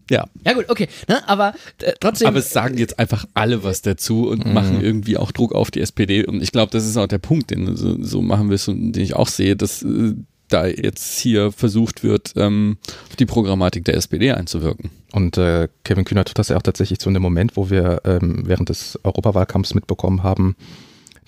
ja. 0.09 0.27
Ja 0.45 0.53
gut, 0.53 0.69
okay, 0.69 0.87
ne, 1.07 1.27
aber 1.27 1.53
äh, 1.81 1.93
trotzdem. 1.99 2.27
Aber 2.27 2.37
es 2.37 2.51
sagen 2.51 2.77
jetzt 2.77 2.99
einfach 2.99 3.25
alle 3.33 3.63
was 3.63 3.81
dazu 3.81 4.29
und 4.29 4.45
mhm. 4.45 4.53
machen 4.53 4.81
irgendwie 4.81 5.17
auch 5.17 5.31
Druck 5.31 5.53
auf 5.53 5.71
die 5.71 5.81
SPD. 5.81 6.25
Und 6.25 6.41
ich 6.41 6.51
glaube, 6.51 6.71
das 6.71 6.85
ist 6.85 6.97
auch 6.97 7.07
der 7.07 7.17
Punkt, 7.17 7.51
den 7.51 7.75
so, 7.75 8.01
so 8.01 8.21
machen 8.21 8.49
wir 8.49 8.55
es 8.55 8.67
und 8.67 8.93
den 8.93 9.03
ich 9.03 9.15
auch 9.15 9.27
sehe, 9.27 9.55
dass 9.55 9.83
äh, 9.83 10.13
da 10.49 10.67
jetzt 10.67 11.19
hier 11.19 11.51
versucht 11.51 12.03
wird, 12.03 12.33
ähm, 12.35 12.77
auf 13.09 13.15
die 13.15 13.25
Programmatik 13.25 13.85
der 13.85 13.95
SPD 13.95 14.31
einzuwirken. 14.31 14.91
Und 15.11 15.37
äh, 15.37 15.67
Kevin 15.83 16.05
Kühner 16.05 16.25
tut 16.25 16.37
das 16.37 16.49
ja 16.49 16.57
auch 16.57 16.61
tatsächlich 16.61 16.99
zu 16.99 17.09
einem 17.09 17.21
Moment, 17.21 17.57
wo 17.57 17.69
wir 17.69 18.01
ähm, 18.05 18.43
während 18.45 18.69
des 18.69 18.99
Europawahlkampfs 19.03 19.73
mitbekommen 19.73 20.23
haben, 20.23 20.55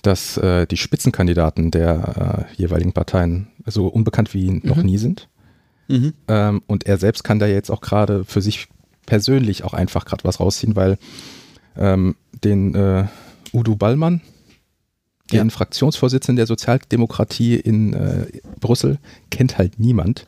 dass 0.01 0.37
äh, 0.37 0.67
die 0.67 0.77
Spitzenkandidaten 0.77 1.71
der 1.71 2.47
äh, 2.55 2.61
jeweiligen 2.61 2.93
Parteien 2.93 3.47
so 3.65 3.87
unbekannt 3.87 4.33
wie 4.33 4.51
mhm. 4.51 4.61
noch 4.63 4.83
nie 4.83 4.97
sind. 4.97 5.27
Mhm. 5.87 6.13
Ähm, 6.27 6.61
und 6.67 6.85
er 6.85 6.97
selbst 6.97 7.23
kann 7.23 7.39
da 7.39 7.47
jetzt 7.47 7.69
auch 7.69 7.81
gerade 7.81 8.25
für 8.25 8.41
sich 8.41 8.67
persönlich 9.05 9.63
auch 9.63 9.73
einfach 9.73 10.05
gerade 10.05 10.23
was 10.23 10.39
rausziehen, 10.39 10.75
weil 10.75 10.97
ähm, 11.77 12.15
den 12.43 12.75
äh, 12.75 13.05
Udo 13.53 13.75
Ballmann, 13.75 14.21
den 15.31 15.47
ja. 15.47 15.49
Fraktionsvorsitzenden 15.49 16.37
der 16.37 16.47
Sozialdemokratie 16.47 17.55
in 17.55 17.93
äh, 17.93 18.27
Brüssel, 18.59 18.99
kennt 19.29 19.57
halt 19.57 19.79
niemand. 19.79 20.27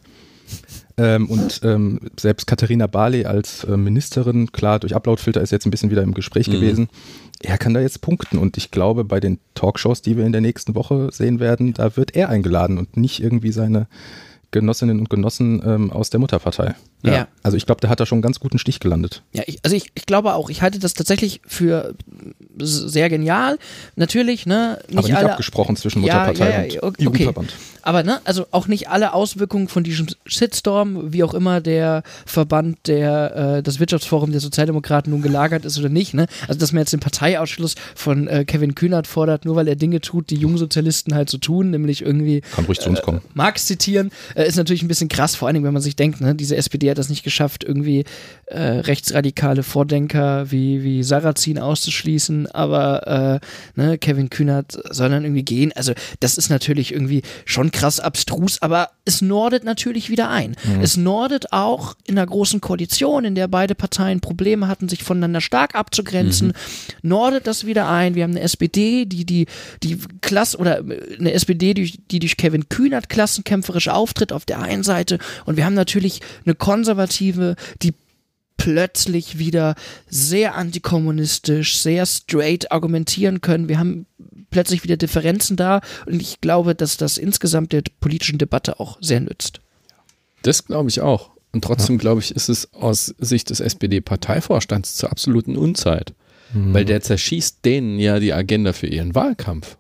Ähm, 0.97 1.29
und 1.29 1.61
ähm, 1.63 1.99
selbst 2.19 2.45
Katharina 2.47 2.87
Barley 2.87 3.25
als 3.25 3.63
äh, 3.63 3.77
Ministerin, 3.77 4.51
klar, 4.51 4.79
durch 4.79 4.95
Uploadfilter 4.95 5.41
ist 5.41 5.51
jetzt 5.51 5.65
ein 5.65 5.71
bisschen 5.71 5.91
wieder 5.91 6.03
im 6.03 6.13
Gespräch 6.13 6.47
mhm. 6.47 6.53
gewesen. 6.53 6.89
Er 7.41 7.57
kann 7.57 7.73
da 7.73 7.79
jetzt 7.79 8.01
punkten 8.01 8.37
und 8.37 8.57
ich 8.57 8.69
glaube, 8.69 9.05
bei 9.05 9.21
den 9.21 9.39
Talkshows, 9.53 10.01
die 10.01 10.17
wir 10.17 10.25
in 10.25 10.33
der 10.33 10.41
nächsten 10.41 10.75
Woche 10.75 11.09
sehen 11.13 11.39
werden, 11.39 11.73
da 11.73 11.95
wird 11.95 12.15
er 12.15 12.27
eingeladen 12.29 12.77
und 12.77 12.97
nicht 12.97 13.23
irgendwie 13.23 13.53
seine 13.53 13.87
Genossinnen 14.51 14.99
und 14.99 15.09
Genossen 15.09 15.61
ähm, 15.65 15.91
aus 15.91 16.09
der 16.09 16.19
Mutterpartei. 16.19 16.75
Ja. 17.03 17.13
ja. 17.13 17.27
Also 17.43 17.55
ich 17.55 17.65
glaube, 17.65 17.81
der 17.81 17.89
hat 17.89 17.99
da 17.99 18.05
schon 18.05 18.17
einen 18.17 18.23
ganz 18.23 18.39
guten 18.39 18.57
Stich 18.57 18.79
gelandet. 18.79 19.23
Ja, 19.31 19.43
ich, 19.45 19.59
also 19.63 19.75
ich, 19.75 19.91
ich 19.93 20.05
glaube 20.05 20.33
auch, 20.33 20.49
ich 20.49 20.61
halte 20.61 20.79
das 20.79 20.93
tatsächlich 20.93 21.41
für 21.45 21.93
sehr 22.57 23.09
genial. 23.09 23.59
Natürlich, 23.95 24.45
ne? 24.45 24.79
Nicht 24.87 24.97
Aber 24.97 25.07
nicht 25.07 25.17
alle, 25.17 25.31
abgesprochen 25.31 25.75
zwischen 25.75 26.01
Mutterpartei 26.01 26.67
ja, 26.67 26.73
ja, 26.75 26.81
und 26.81 27.05
okay. 27.05 27.31
Aber 27.83 28.03
ne, 28.03 28.21
also 28.25 28.45
auch 28.51 28.67
nicht 28.67 28.89
alle 28.89 29.13
Auswirkungen 29.13 29.67
von 29.67 29.83
diesem 29.83 30.07
Shitstorm, 30.25 31.13
wie 31.13 31.23
auch 31.23 31.33
immer 31.33 31.61
der 31.61 32.03
Verband, 32.25 32.77
der 32.87 33.57
äh, 33.57 33.63
das 33.63 33.79
Wirtschaftsforum 33.79 34.31
der 34.31 34.41
Sozialdemokraten 34.41 35.11
nun 35.11 35.21
gelagert 35.21 35.65
ist 35.65 35.79
oder 35.79 35.89
nicht, 35.89 36.13
ne? 36.13 36.27
Also 36.47 36.59
dass 36.59 36.71
man 36.71 36.81
jetzt 36.81 36.93
den 36.93 36.99
Parteiausschluss 36.99 37.75
von 37.95 38.27
äh, 38.27 38.45
Kevin 38.45 38.75
Kühnert 38.75 39.07
fordert, 39.07 39.45
nur 39.45 39.55
weil 39.55 39.67
er 39.67 39.75
Dinge 39.75 40.01
tut, 40.01 40.29
die 40.29 40.35
Jungsozialisten 40.35 41.15
halt 41.15 41.29
so 41.29 41.37
tun, 41.37 41.71
nämlich 41.71 42.01
irgendwie 42.01 42.41
Kann 42.41 42.65
ruhig 42.65 42.79
zu 42.79 42.89
uns 42.89 43.01
kommen. 43.01 43.19
Äh, 43.19 43.21
Marx 43.33 43.65
zitieren, 43.65 44.11
äh, 44.35 44.47
ist 44.47 44.57
natürlich 44.57 44.83
ein 44.83 44.87
bisschen 44.87 45.09
krass, 45.09 45.35
vor 45.35 45.47
allen 45.47 45.55
Dingen, 45.55 45.65
wenn 45.65 45.73
man 45.73 45.81
sich 45.81 45.95
denkt, 45.95 46.21
ne, 46.21 46.35
diese 46.35 46.55
SPD 46.55 46.89
hat 46.89 46.97
das 46.97 47.09
nicht 47.09 47.23
geschafft, 47.23 47.63
irgendwie 47.63 48.05
äh, 48.45 48.59
rechtsradikale 48.61 49.63
Vordenker 49.63 50.51
wie, 50.51 50.83
wie 50.83 51.03
Sarrazin 51.03 51.59
auszuschließen, 51.59 52.47
aber 52.47 53.39
ne, 53.75 53.97
Kevin 53.97 54.29
Kühnert 54.29 54.79
soll 54.89 55.09
dann 55.09 55.23
irgendwie 55.23 55.43
gehen. 55.43 55.71
Also 55.75 55.93
das 56.19 56.37
ist 56.37 56.49
natürlich 56.49 56.93
irgendwie 56.93 57.21
schon 57.45 57.68
krass 57.71 57.99
abstrus, 57.99 58.61
aber 58.61 58.89
es 59.05 59.21
nordet 59.21 59.63
natürlich 59.63 60.09
wieder 60.09 60.29
ein. 60.29 60.55
Mhm. 60.63 60.81
Es 60.81 60.97
nordet 60.97 61.51
auch 61.51 61.95
in 62.05 62.15
der 62.15 62.25
großen 62.25 62.61
Koalition, 62.61 63.25
in 63.25 63.35
der 63.35 63.47
beide 63.47 63.75
Parteien 63.75 64.19
Probleme 64.19 64.67
hatten, 64.67 64.89
sich 64.89 65.03
voneinander 65.03 65.41
stark 65.41 65.75
abzugrenzen, 65.75 66.49
mhm. 66.49 66.53
nordet 67.01 67.47
das 67.47 67.65
wieder 67.65 67.89
ein. 67.89 68.15
Wir 68.15 68.23
haben 68.23 68.31
eine 68.31 68.41
SPD, 68.41 69.05
die 69.05 69.25
die, 69.25 69.47
die 69.83 69.97
Klasse 70.21 70.57
oder 70.57 70.77
eine 70.77 71.33
SPD, 71.33 71.73
die, 71.73 71.99
die 72.11 72.19
durch 72.19 72.37
Kevin 72.37 72.69
Kühnert 72.69 73.09
klassenkämpferisch 73.09 73.89
auftritt 73.89 74.31
auf 74.33 74.45
der 74.45 74.61
einen 74.61 74.83
Seite 74.83 75.19
und 75.45 75.57
wir 75.57 75.65
haben 75.65 75.73
natürlich 75.73 76.21
eine 76.45 76.55
konservative, 76.55 77.55
die 77.81 77.93
plötzlich 78.59 79.39
wieder 79.39 79.73
sehr 80.07 80.55
antikommunistisch, 80.55 81.79
sehr 81.79 82.05
straight 82.05 82.71
argumentieren 82.71 83.41
können. 83.41 83.69
Wir 83.69 83.79
haben 83.79 84.05
plötzlich 84.51 84.83
wieder 84.83 84.97
Differenzen 84.97 85.57
da 85.57 85.81
und 86.05 86.21
ich 86.21 86.41
glaube, 86.41 86.75
dass 86.75 86.97
das 86.97 87.17
insgesamt 87.17 87.71
der 87.71 87.83
politischen 87.99 88.37
Debatte 88.37 88.79
auch 88.79 88.97
sehr 89.01 89.21
nützt. 89.21 89.61
Das 90.43 90.65
glaube 90.65 90.89
ich 90.89 91.01
auch. 91.01 91.31
Und 91.51 91.63
trotzdem 91.63 91.95
ja. 91.95 92.01
glaube 92.01 92.21
ich, 92.21 92.35
ist 92.35 92.49
es 92.49 92.71
aus 92.73 93.15
Sicht 93.17 93.49
des 93.49 93.59
SPD-Parteivorstands 93.59 94.95
zur 94.95 95.11
absoluten 95.11 95.55
Unzeit. 95.55 96.13
Mhm. 96.53 96.73
Weil 96.73 96.85
der 96.85 97.01
zerschießt 97.01 97.63
denen 97.63 97.97
ja 97.97 98.19
die 98.19 98.33
Agenda 98.33 98.73
für 98.73 98.87
ihren 98.87 99.15
Wahlkampf. 99.15 99.77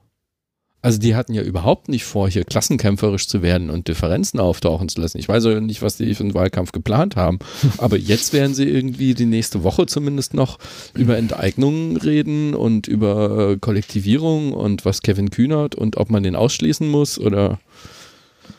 Also 0.81 0.97
die 0.97 1.15
hatten 1.15 1.33
ja 1.33 1.41
überhaupt 1.41 1.89
nicht 1.89 2.05
vor, 2.05 2.29
hier 2.29 2.45
klassenkämpferisch 2.45 3.27
zu 3.27 3.41
werden 3.41 3.69
und 3.69 3.89
Differenzen 3.89 4.39
auftauchen 4.39 4.87
zu 4.87 5.01
lassen. 5.01 5.17
Ich 5.17 5.27
weiß 5.27 5.45
auch 5.45 5.59
nicht, 5.59 5.81
was 5.81 5.97
die 5.97 6.15
für 6.15 6.23
einen 6.23 6.33
Wahlkampf 6.33 6.71
geplant 6.71 7.17
haben. 7.17 7.39
Aber 7.79 7.97
jetzt 7.97 8.31
werden 8.31 8.55
sie 8.55 8.63
irgendwie 8.63 9.13
die 9.13 9.25
nächste 9.25 9.63
Woche 9.63 9.87
zumindest 9.87 10.33
noch 10.33 10.57
über 10.93 11.17
Enteignungen 11.17 11.97
reden 11.97 12.55
und 12.55 12.87
über 12.87 13.51
äh, 13.51 13.57
Kollektivierung 13.57 14.53
und 14.53 14.85
was 14.85 15.01
Kevin 15.01 15.31
Kühnert 15.31 15.75
und 15.75 15.97
ob 15.97 16.09
man 16.09 16.23
den 16.23 16.35
ausschließen 16.35 16.87
muss 16.87 17.19
oder. 17.19 17.59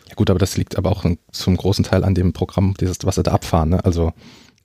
Ja 0.08 0.16
gut, 0.16 0.28
aber 0.28 0.40
das 0.40 0.56
liegt 0.56 0.76
aber 0.76 0.90
auch 0.90 1.06
zum 1.30 1.56
großen 1.56 1.84
Teil 1.84 2.02
an 2.02 2.16
dem 2.16 2.32
Programm, 2.32 2.74
dieses, 2.80 2.98
was 3.04 3.14
sie 3.14 3.22
da 3.22 3.30
abfahren. 3.30 3.70
Ne? 3.70 3.84
Also 3.84 4.12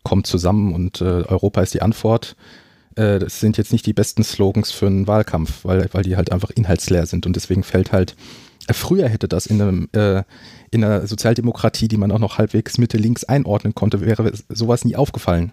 kommt 0.04 0.28
zusammen 0.28 0.74
und 0.74 1.02
äh, 1.02 1.06
Europa 1.06 1.62
ist 1.62 1.74
die 1.74 1.84
Antwort 1.84 2.36
äh, 2.96 3.20
das 3.20 3.40
sind 3.40 3.58
jetzt 3.58 3.72
nicht 3.72 3.86
die 3.86 3.94
besten 3.94 4.24
Slogans 4.24 4.72
für 4.72 4.88
einen 4.88 5.08
Wahlkampf, 5.08 5.66
weil, 5.66 5.90
weil 5.92 6.04
die 6.04 6.16
halt 6.16 6.32
einfach 6.32 6.50
inhaltsleer 6.50 7.06
sind 7.06 7.26
und 7.26 7.36
deswegen 7.36 7.64
fällt 7.64 7.92
halt, 7.92 8.16
äh, 8.68 8.74
früher 8.74 9.08
hätte 9.10 9.28
das 9.28 9.46
in, 9.46 9.62
einem, 9.62 9.90
äh, 9.94 10.24
in 10.72 10.84
einer 10.84 11.06
Sozialdemokratie, 11.08 11.88
die 11.88 11.98
man 11.98 12.12
auch 12.12 12.20
noch 12.20 12.38
halbwegs 12.38 12.78
Mitte-Links 12.78 13.24
einordnen 13.24 13.76
konnte, 13.76 14.02
wäre 14.02 14.32
sowas 14.50 14.86
nie 14.86 14.96
aufgefallen. 14.96 15.52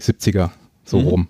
70er, 0.00 0.50
so 0.84 1.00
mhm. 1.00 1.06
rum. 1.06 1.28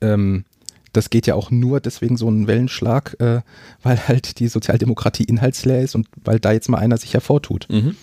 Ähm, 0.00 0.44
das 0.92 1.10
geht 1.10 1.26
ja 1.26 1.34
auch 1.34 1.50
nur 1.50 1.80
deswegen 1.80 2.16
so 2.16 2.26
einen 2.26 2.46
Wellenschlag, 2.46 3.16
äh, 3.20 3.42
weil 3.82 4.08
halt 4.08 4.38
die 4.38 4.48
Sozialdemokratie 4.48 5.24
inhaltsleer 5.24 5.82
ist 5.82 5.94
und 5.94 6.08
weil 6.24 6.40
da 6.40 6.52
jetzt 6.52 6.68
mal 6.68 6.78
einer 6.78 6.96
sich 6.96 7.12
hervortut. 7.12 7.66
Mhm. 7.70 7.96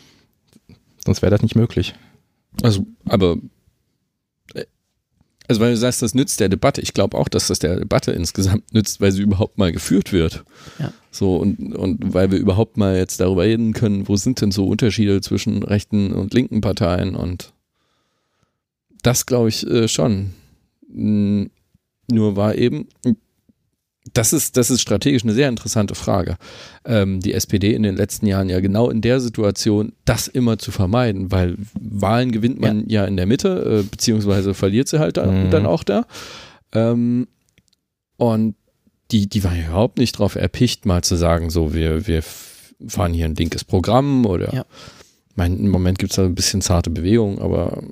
Sonst 1.03 1.21
wäre 1.21 1.31
das 1.31 1.41
nicht 1.41 1.55
möglich. 1.55 1.95
Also, 2.61 2.85
aber 3.05 3.37
also 5.47 5.61
weil 5.61 5.71
du 5.71 5.77
sagst, 5.77 6.01
das 6.01 6.13
nützt 6.13 6.39
der 6.39 6.49
Debatte. 6.49 6.81
Ich 6.81 6.93
glaube 6.93 7.17
auch, 7.17 7.27
dass 7.27 7.47
das 7.47 7.59
der 7.59 7.77
Debatte 7.77 8.11
insgesamt 8.11 8.73
nützt, 8.73 9.01
weil 9.01 9.11
sie 9.11 9.21
überhaupt 9.21 9.57
mal 9.57 9.71
geführt 9.71 10.13
wird. 10.13 10.43
Ja. 10.79 10.93
So 11.11 11.37
und, 11.37 11.75
und 11.75 12.13
weil 12.13 12.31
wir 12.31 12.39
überhaupt 12.39 12.77
mal 12.77 12.95
jetzt 12.95 13.19
darüber 13.19 13.43
reden 13.43 13.73
können, 13.73 14.07
wo 14.07 14.15
sind 14.15 14.41
denn 14.41 14.51
so 14.51 14.67
Unterschiede 14.67 15.21
zwischen 15.21 15.63
rechten 15.63 16.13
und 16.13 16.33
linken 16.33 16.61
Parteien 16.61 17.15
und 17.15 17.53
das 19.03 19.25
glaube 19.25 19.49
ich 19.49 19.67
äh, 19.67 19.87
schon. 19.87 20.33
Nur 20.87 22.35
war 22.35 22.55
eben, 22.55 22.87
das 24.11 24.33
ist, 24.33 24.57
das 24.57 24.69
ist 24.69 24.81
strategisch 24.81 25.23
eine 25.23 25.33
sehr 25.33 25.47
interessante 25.47 25.95
Frage. 25.95 26.37
Ähm, 26.85 27.21
die 27.21 27.33
SPD 27.33 27.73
in 27.73 27.83
den 27.83 27.95
letzten 27.95 28.25
Jahren 28.27 28.49
ja 28.49 28.59
genau 28.59 28.89
in 28.89 29.01
der 29.01 29.21
Situation, 29.21 29.93
das 30.03 30.27
immer 30.27 30.57
zu 30.57 30.71
vermeiden, 30.71 31.31
weil 31.31 31.55
Wahlen 31.79 32.31
gewinnt 32.31 32.59
man 32.59 32.81
ja, 32.89 33.01
ja 33.01 33.05
in 33.05 33.15
der 33.15 33.25
Mitte, 33.25 33.79
äh, 33.79 33.83
beziehungsweise 33.83 34.53
verliert 34.53 34.89
sie 34.89 34.99
halt 34.99 35.17
dann, 35.17 35.45
mhm. 35.45 35.51
dann 35.51 35.65
auch 35.65 35.83
da. 35.83 36.05
Ähm, 36.73 37.27
und 38.17 38.55
die, 39.11 39.29
die 39.29 39.43
waren 39.43 39.57
ja 39.57 39.67
überhaupt 39.67 39.99
nicht 39.99 40.13
drauf 40.13 40.35
erpicht, 40.35 40.85
mal 40.85 41.03
zu 41.03 41.15
sagen, 41.15 41.49
so, 41.49 41.73
wir, 41.73 42.05
wir 42.07 42.23
fahren 42.87 43.13
hier 43.13 43.25
ein 43.25 43.35
linkes 43.35 43.63
Programm 43.63 44.25
oder 44.25 44.53
ja. 44.53 44.65
mein, 45.35 45.59
im 45.59 45.69
Moment 45.69 45.99
gibt 45.99 46.11
es 46.11 46.17
da 46.17 46.25
ein 46.25 46.35
bisschen 46.35 46.61
zarte 46.61 46.89
Bewegung, 46.89 47.39
aber 47.39 47.83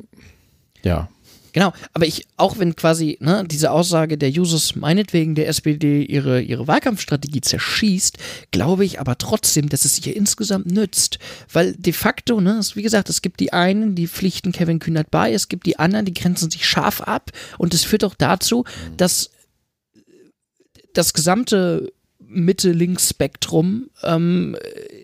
ja. 0.83 1.09
Genau, 1.53 1.73
aber 1.93 2.05
ich, 2.05 2.27
auch 2.37 2.59
wenn 2.59 2.75
quasi 2.75 3.17
ne, 3.19 3.43
diese 3.45 3.71
Aussage 3.71 4.17
der 4.17 4.29
Jusos 4.29 4.75
meinetwegen 4.75 5.35
der 5.35 5.47
SPD 5.47 6.03
ihre, 6.03 6.41
ihre 6.41 6.67
Wahlkampfstrategie 6.67 7.41
zerschießt, 7.41 8.17
glaube 8.51 8.85
ich 8.85 8.99
aber 8.99 9.17
trotzdem, 9.17 9.67
dass 9.69 9.85
es 9.85 10.05
ihr 10.05 10.15
insgesamt 10.15 10.67
nützt. 10.67 11.19
Weil 11.51 11.73
de 11.73 11.93
facto, 11.93 12.39
ne, 12.39 12.61
wie 12.75 12.81
gesagt, 12.81 13.09
es 13.09 13.21
gibt 13.21 13.39
die 13.39 13.53
einen, 13.53 13.95
die 13.95 14.07
pflichten 14.07 14.51
Kevin 14.51 14.79
Kühnert 14.79 15.11
bei, 15.11 15.33
es 15.33 15.49
gibt 15.49 15.65
die 15.65 15.77
anderen, 15.77 16.05
die 16.05 16.13
grenzen 16.13 16.49
sich 16.49 16.65
scharf 16.65 17.01
ab 17.01 17.31
und 17.57 17.73
es 17.73 17.83
führt 17.83 18.03
auch 18.03 18.15
dazu, 18.15 18.63
dass 18.95 19.31
das 20.93 21.13
gesamte 21.13 21.91
Mitte-Links-Spektrum 22.19 23.89
ähm, 24.03 24.55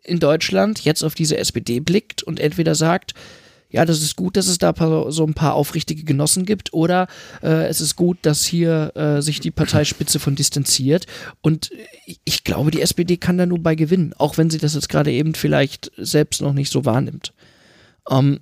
in 0.04 0.20
Deutschland 0.20 0.80
jetzt 0.86 1.04
auf 1.04 1.14
diese 1.14 1.38
SPD 1.38 1.80
blickt 1.80 2.24
und 2.24 2.40
entweder 2.40 2.74
sagt, 2.74 3.14
ja, 3.70 3.84
das 3.84 4.02
ist 4.02 4.16
gut, 4.16 4.38
dass 4.38 4.48
es 4.48 4.58
da 4.58 4.74
so 5.10 5.26
ein 5.26 5.34
paar 5.34 5.56
aufrichtige 5.56 6.04
Genossen 6.04 6.46
gibt 6.46 6.74
oder 6.74 7.08
äh, 7.44 7.68
es 7.68 7.82
ist 7.82 7.96
gut, 7.96 8.18
dass 8.22 8.46
hier 8.46 8.96
äh, 8.96 9.22
sich 9.22 9.40
die 9.40 9.52
Parteispitze 9.52 10.20
von 10.20 10.36
distanziert 10.36 11.06
und 11.42 11.72
ich 12.24 12.44
glaube, 12.44 12.72
die 12.72 12.82
SPD 12.82 13.18
kann 13.18 13.38
da 13.38 13.46
nur 13.46 13.60
bei 13.60 13.76
gewinnen, 13.76 14.14
auch 14.18 14.38
wenn 14.38 14.50
sie 14.50 14.58
das 14.58 14.74
jetzt 14.74 14.90
gerade 14.90 15.12
eben 15.12 15.34
vielleicht 15.34 15.92
selbst 15.98 16.42
noch 16.42 16.54
nicht 16.54 16.72
so 16.72 16.86
wahrnimmt. 16.86 17.34
Ähm, 18.10 18.40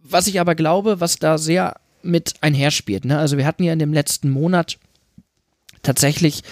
was 0.00 0.26
ich 0.28 0.38
aber 0.38 0.54
glaube, 0.54 1.00
was 1.00 1.16
da 1.16 1.38
sehr 1.38 1.80
mit 2.02 2.34
einherspielt, 2.40 3.04
ne? 3.04 3.18
also 3.18 3.36
wir 3.36 3.46
hatten 3.46 3.64
ja 3.64 3.72
in 3.72 3.78
dem 3.78 3.92
letzten 3.92 4.30
Monat 4.30 4.78
tatsächlich 5.82 6.42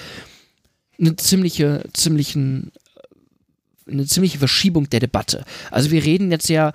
eine 0.98 1.16
ziemliche, 1.16 1.84
ziemlichen, 1.92 2.72
eine 3.86 4.06
ziemliche 4.06 4.38
Verschiebung 4.38 4.88
der 4.90 5.00
Debatte. 5.00 5.44
Also 5.70 5.90
wir 5.90 6.04
reden 6.04 6.30
jetzt 6.30 6.48
ja 6.48 6.72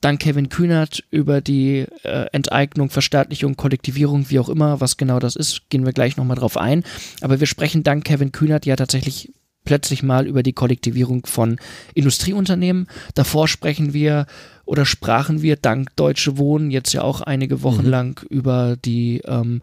dank 0.00 0.20
Kevin 0.20 0.48
Kühnert 0.48 1.04
über 1.10 1.40
die 1.40 1.86
äh, 2.02 2.26
Enteignung, 2.32 2.90
Verstaatlichung, 2.90 3.56
Kollektivierung, 3.56 4.30
wie 4.30 4.38
auch 4.38 4.48
immer, 4.48 4.80
was 4.80 4.96
genau 4.96 5.18
das 5.18 5.36
ist, 5.36 5.68
gehen 5.70 5.84
wir 5.84 5.92
gleich 5.92 6.16
nochmal 6.16 6.36
drauf 6.36 6.56
ein. 6.56 6.84
Aber 7.20 7.40
wir 7.40 7.46
sprechen 7.46 7.82
dank 7.82 8.04
Kevin 8.04 8.32
Kühnert 8.32 8.66
ja 8.66 8.76
tatsächlich 8.76 9.32
plötzlich 9.64 10.02
mal 10.02 10.26
über 10.26 10.42
die 10.42 10.54
Kollektivierung 10.54 11.26
von 11.26 11.58
Industrieunternehmen. 11.94 12.86
Davor 13.14 13.48
sprechen 13.48 13.92
wir 13.92 14.26
oder 14.64 14.86
sprachen 14.86 15.42
wir 15.42 15.56
dank 15.56 15.94
Deutsche 15.96 16.38
Wohnen 16.38 16.70
jetzt 16.70 16.92
ja 16.94 17.02
auch 17.02 17.20
einige 17.20 17.62
Wochen 17.62 17.84
mhm. 17.84 17.90
lang 17.90 18.26
über 18.30 18.76
die 18.82 19.20
ähm, 19.26 19.60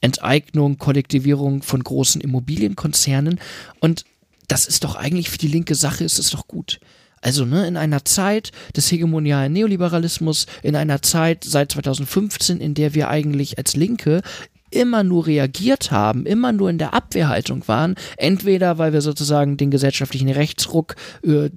Enteignung, 0.00 0.78
Kollektivierung 0.78 1.62
von 1.62 1.82
großen 1.82 2.20
Immobilienkonzernen. 2.20 3.40
Und 3.80 4.04
das 4.48 4.66
ist 4.66 4.84
doch 4.84 4.96
eigentlich 4.96 5.30
für 5.30 5.38
die 5.38 5.48
linke 5.48 5.74
Sache, 5.74 6.04
ist 6.04 6.18
es 6.18 6.30
doch 6.30 6.46
gut. 6.46 6.78
Also 7.28 7.44
ne, 7.44 7.68
in 7.68 7.76
einer 7.76 8.06
Zeit 8.06 8.52
des 8.74 8.90
hegemonialen 8.90 9.52
Neoliberalismus, 9.52 10.46
in 10.62 10.74
einer 10.74 11.02
Zeit 11.02 11.44
seit 11.44 11.72
2015, 11.72 12.58
in 12.58 12.72
der 12.72 12.94
wir 12.94 13.10
eigentlich 13.10 13.58
als 13.58 13.76
Linke 13.76 14.22
immer 14.70 15.04
nur 15.04 15.26
reagiert 15.26 15.90
haben, 15.90 16.24
immer 16.24 16.52
nur 16.52 16.70
in 16.70 16.78
der 16.78 16.94
Abwehrhaltung 16.94 17.68
waren, 17.68 17.96
entweder 18.16 18.78
weil 18.78 18.94
wir 18.94 19.02
sozusagen 19.02 19.58
den 19.58 19.70
gesellschaftlichen 19.70 20.30
Rechtsruck 20.30 20.96
äh, 21.22 21.50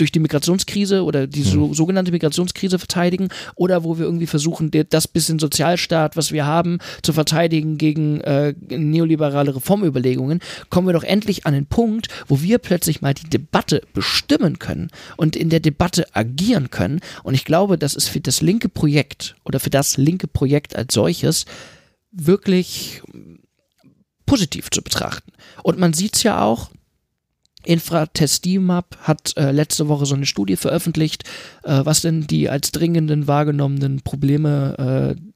durch 0.00 0.12
die 0.12 0.18
Migrationskrise 0.18 1.04
oder 1.04 1.26
die 1.26 1.42
so, 1.42 1.68
hm. 1.68 1.74
sogenannte 1.74 2.12
Migrationskrise 2.12 2.78
verteidigen 2.78 3.28
oder 3.54 3.84
wo 3.84 3.98
wir 3.98 4.06
irgendwie 4.06 4.26
versuchen, 4.26 4.70
das 4.70 5.06
bisschen 5.08 5.38
Sozialstaat, 5.38 6.16
was 6.16 6.32
wir 6.32 6.46
haben, 6.46 6.78
zu 7.02 7.12
verteidigen 7.12 7.78
gegen 7.78 8.20
äh, 8.22 8.54
neoliberale 8.68 9.54
Reformüberlegungen, 9.54 10.40
kommen 10.70 10.88
wir 10.88 10.94
doch 10.94 11.04
endlich 11.04 11.46
an 11.46 11.54
den 11.54 11.66
Punkt, 11.66 12.08
wo 12.26 12.40
wir 12.40 12.58
plötzlich 12.58 13.02
mal 13.02 13.14
die 13.14 13.28
Debatte 13.28 13.82
bestimmen 13.92 14.58
können 14.58 14.90
und 15.16 15.36
in 15.36 15.50
der 15.50 15.60
Debatte 15.60 16.06
agieren 16.14 16.70
können. 16.70 17.00
Und 17.22 17.34
ich 17.34 17.44
glaube, 17.44 17.78
das 17.78 17.94
ist 17.94 18.08
für 18.08 18.20
das 18.20 18.40
linke 18.40 18.68
Projekt 18.68 19.36
oder 19.44 19.60
für 19.60 19.70
das 19.70 19.96
linke 19.96 20.26
Projekt 20.26 20.74
als 20.76 20.94
solches 20.94 21.44
wirklich 22.12 23.02
positiv 24.26 24.70
zu 24.70 24.82
betrachten. 24.82 25.32
Und 25.62 25.78
man 25.78 25.92
sieht 25.92 26.16
es 26.16 26.22
ja 26.22 26.42
auch, 26.42 26.70
Infratestimab 27.64 28.96
hat 29.02 29.36
äh, 29.36 29.50
letzte 29.50 29.88
Woche 29.88 30.06
so 30.06 30.14
eine 30.14 30.26
Studie 30.26 30.56
veröffentlicht, 30.56 31.24
äh, 31.62 31.80
was 31.84 32.02
denn 32.02 32.26
die 32.26 32.48
als 32.48 32.72
dringenden 32.72 33.26
wahrgenommenen 33.26 34.00
Probleme 34.02 35.16
äh, 35.16 35.30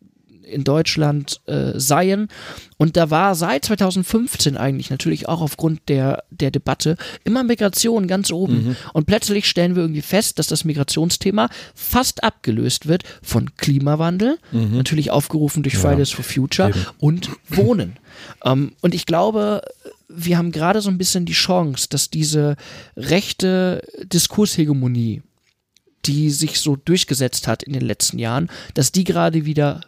in 0.45 0.64
Deutschland 0.64 1.40
äh, 1.47 1.73
seien. 1.78 2.28
Und 2.76 2.97
da 2.97 3.11
war 3.11 3.35
seit 3.35 3.64
2015 3.64 4.57
eigentlich 4.57 4.90
natürlich 4.90 5.28
auch 5.28 5.40
aufgrund 5.40 5.88
der, 5.88 6.25
der 6.31 6.50
Debatte 6.50 6.97
immer 7.25 7.43
Migration 7.45 8.07
ganz 8.07 8.31
oben. 8.31 8.69
Mhm. 8.69 8.76
Und 8.93 9.07
plötzlich 9.07 9.47
stellen 9.47 9.75
wir 9.75 9.83
irgendwie 9.83 10.02
fest, 10.02 10.38
dass 10.38 10.47
das 10.47 10.64
Migrationsthema 10.64 11.49
fast 11.75 12.25
abgelöst 12.25 12.87
wird 12.87 13.04
von 13.23 13.57
Klimawandel, 13.57 14.38
mhm. 14.52 14.76
natürlich 14.76 15.11
aufgerufen 15.11 15.62
durch 15.62 15.75
ja. 15.75 15.81
Fridays 15.81 16.11
for 16.11 16.25
Future 16.25 16.71
Eben. 16.71 16.87
und 16.99 17.31
Wohnen. 17.49 17.97
ähm, 18.45 18.73
und 18.81 18.95
ich 18.95 19.07
glaube, 19.07 19.62
wir 20.08 20.38
haben 20.38 20.52
gerade 20.52 20.80
so 20.80 20.90
ein 20.90 20.99
bisschen 20.99 21.26
die 21.26 21.32
Chance, 21.32 21.88
dass 21.88 22.11
diese 22.11 22.56
rechte 22.96 23.82
Diskurshegemonie, 24.04 25.23
die 26.04 26.30
sich 26.30 26.61
so 26.61 26.76
durchgesetzt 26.76 27.49
hat 27.49 27.62
in 27.62 27.73
den 27.73 27.82
letzten 27.82 28.18
Jahren, 28.18 28.50
dass 28.75 28.92
die 28.92 29.04
gerade 29.04 29.46
wieder 29.46 29.80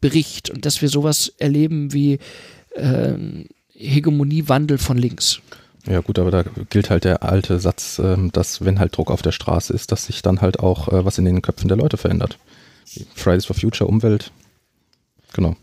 bricht 0.00 0.50
und 0.50 0.66
dass 0.66 0.82
wir 0.82 0.88
sowas 0.88 1.32
erleben 1.38 1.92
wie 1.92 2.18
äh, 2.74 3.14
Hegemoniewandel 3.68 4.78
von 4.78 4.98
links. 4.98 5.40
Ja 5.86 6.00
gut, 6.00 6.18
aber 6.18 6.30
da 6.30 6.42
gilt 6.42 6.90
halt 6.90 7.04
der 7.04 7.22
alte 7.22 7.58
Satz, 7.58 7.98
ähm, 7.98 8.30
dass 8.32 8.64
wenn 8.64 8.78
halt 8.78 8.96
Druck 8.96 9.10
auf 9.10 9.22
der 9.22 9.32
Straße 9.32 9.72
ist, 9.72 9.90
dass 9.90 10.06
sich 10.06 10.22
dann 10.22 10.40
halt 10.40 10.60
auch 10.60 10.88
äh, 10.88 11.04
was 11.04 11.18
in 11.18 11.24
den 11.24 11.42
Köpfen 11.42 11.68
der 11.68 11.76
Leute 11.76 11.96
verändert. 11.96 12.38
Fridays 13.14 13.46
for 13.46 13.56
Future, 13.56 13.88
Umwelt, 13.88 14.30
genau. 15.32 15.56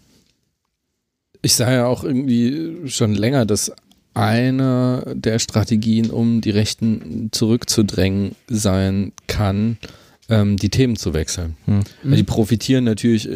Ich 1.42 1.56
sage 1.56 1.76
ja 1.76 1.86
auch 1.86 2.04
irgendwie 2.04 2.90
schon 2.90 3.14
länger, 3.14 3.46
dass 3.46 3.72
eine 4.14 5.14
der 5.16 5.40
Strategien, 5.40 6.10
um 6.10 6.42
die 6.42 6.52
Rechten 6.52 7.30
zurückzudrängen 7.32 8.36
sein 8.48 9.14
kann, 9.28 9.78
ähm, 10.30 10.58
die 10.58 10.70
Themen 10.70 10.96
zu 10.96 11.14
wechseln. 11.14 11.58
Hm. 11.66 11.82
Also 12.04 12.16
die 12.16 12.24
profitieren 12.24 12.84
natürlich, 12.84 13.28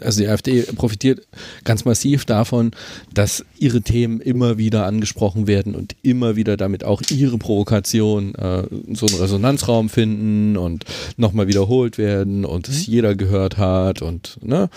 also 0.00 0.20
die 0.20 0.28
AfD 0.28 0.62
profitiert 0.62 1.26
ganz 1.64 1.84
massiv 1.84 2.24
davon, 2.24 2.72
dass 3.12 3.44
ihre 3.58 3.80
Themen 3.80 4.20
immer 4.20 4.58
wieder 4.58 4.86
angesprochen 4.86 5.46
werden 5.46 5.74
und 5.74 5.96
immer 6.02 6.36
wieder 6.36 6.56
damit 6.56 6.84
auch 6.84 7.02
ihre 7.10 7.38
Provokation 7.38 8.34
äh, 8.34 8.64
so 8.92 9.06
einen 9.06 9.16
Resonanzraum 9.20 9.88
finden 9.88 10.56
und 10.56 10.84
nochmal 11.16 11.48
wiederholt 11.48 11.98
werden 11.98 12.44
und 12.44 12.68
es 12.68 12.86
mhm. 12.86 12.92
jeder 12.94 13.14
gehört 13.14 13.56
hat 13.56 14.02
und 14.02 14.38
ne. 14.42 14.68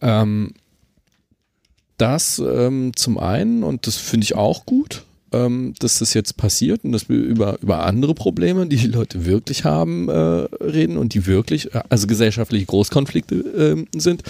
Ähm, 0.00 0.52
das 1.96 2.42
ähm, 2.44 2.92
zum 2.96 3.18
einen, 3.18 3.62
und 3.62 3.86
das 3.86 3.96
finde 3.96 4.24
ich 4.24 4.34
auch 4.34 4.66
gut, 4.66 5.04
ähm, 5.32 5.74
dass 5.78 5.98
das 5.98 6.14
jetzt 6.14 6.36
passiert 6.36 6.84
und 6.84 6.92
dass 6.92 7.08
wir 7.08 7.16
über, 7.16 7.58
über 7.60 7.84
andere 7.84 8.14
Probleme, 8.14 8.66
die 8.66 8.76
die 8.76 8.86
Leute 8.86 9.26
wirklich 9.26 9.64
haben, 9.64 10.08
äh, 10.08 10.12
reden 10.12 10.96
und 10.96 11.14
die 11.14 11.26
wirklich, 11.26 11.74
äh, 11.74 11.82
also 11.88 12.06
gesellschaftliche 12.06 12.66
Großkonflikte 12.66 13.34
äh, 13.34 13.98
sind, 13.98 14.22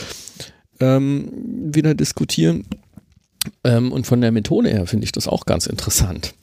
ähm, 0.80 1.28
wieder 1.74 1.94
diskutieren. 1.94 2.64
Ähm, 3.62 3.92
und 3.92 4.06
von 4.06 4.22
der 4.22 4.32
Methode 4.32 4.70
her 4.70 4.86
finde 4.86 5.04
ich 5.04 5.12
das 5.12 5.28
auch 5.28 5.44
ganz 5.44 5.66
interessant. 5.66 6.34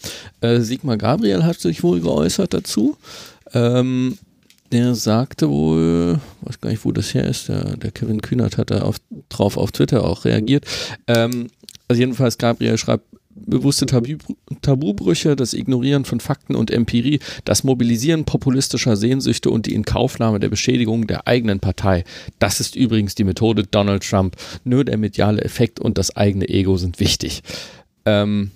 Äh, 0.41 0.59
Sigmar 0.59 0.97
Gabriel 0.97 1.43
hat 1.43 1.59
sich 1.59 1.81
wohl 1.81 1.99
geäußert 1.99 2.53
dazu. 2.53 2.95
Ähm, 3.53 4.17
der 4.71 4.95
sagte 4.95 5.49
wohl, 5.49 6.19
weiß 6.41 6.61
gar 6.61 6.69
nicht, 6.69 6.85
wo 6.85 6.91
das 6.91 7.13
her 7.13 7.25
ist, 7.25 7.49
der, 7.49 7.77
der 7.77 7.91
Kevin 7.91 8.21
Kühnert 8.21 8.57
hat 8.57 8.71
da 8.71 8.81
auf, 8.81 8.97
drauf 9.29 9.57
auf 9.57 9.71
Twitter 9.71 10.05
auch 10.05 10.25
reagiert. 10.25 10.65
Ähm, 11.07 11.47
also 11.87 11.99
jedenfalls, 11.99 12.37
Gabriel 12.37 12.77
schreibt, 12.77 13.05
bewusste 13.33 13.85
Tabu 13.85 14.17
Tabubrüche, 14.61 15.35
das 15.35 15.53
Ignorieren 15.53 16.05
von 16.05 16.19
Fakten 16.19 16.55
und 16.55 16.71
Empirie, 16.71 17.19
das 17.45 17.63
Mobilisieren 17.63 18.25
populistischer 18.25 18.95
Sehnsüchte 18.95 19.49
und 19.49 19.65
die 19.65 19.73
Inkaufnahme 19.73 20.39
der 20.39 20.49
Beschädigung 20.49 21.07
der 21.07 21.27
eigenen 21.27 21.59
Partei. 21.59 22.03
Das 22.39 22.59
ist 22.59 22.75
übrigens 22.75 23.15
die 23.15 23.23
Methode 23.23 23.63
Donald 23.63 24.03
Trump. 24.07 24.35
Nur 24.63 24.85
der 24.85 24.97
mediale 24.97 25.41
Effekt 25.41 25.79
und 25.79 25.97
das 25.97 26.15
eigene 26.15 26.47
Ego 26.49 26.77
sind 26.77 26.99
wichtig. 26.99 27.41
Ähm, 28.05 28.51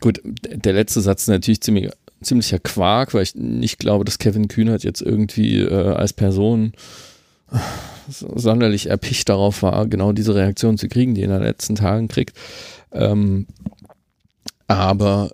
gut, 0.00 0.20
der 0.24 0.72
letzte 0.72 1.00
Satz 1.00 1.22
ist 1.22 1.28
natürlich 1.28 1.60
ziemlich 1.60 1.90
ziemlicher 2.22 2.58
Quark, 2.58 3.14
weil 3.14 3.22
ich 3.22 3.34
nicht 3.34 3.78
glaube, 3.78 4.04
dass 4.04 4.18
Kevin 4.18 4.48
Kühnert 4.48 4.84
jetzt 4.84 5.02
irgendwie 5.02 5.60
äh, 5.60 5.94
als 5.94 6.12
Person 6.12 6.72
sonderlich 8.08 8.86
erpicht 8.86 9.28
darauf 9.28 9.62
war, 9.62 9.86
genau 9.86 10.12
diese 10.12 10.34
Reaktion 10.34 10.78
zu 10.78 10.88
kriegen, 10.88 11.14
die 11.14 11.22
er 11.22 11.26
in 11.26 11.30
den 11.30 11.42
letzten 11.42 11.74
Tagen 11.74 12.08
kriegt. 12.08 12.36
Ähm, 12.92 13.46
aber 14.66 15.30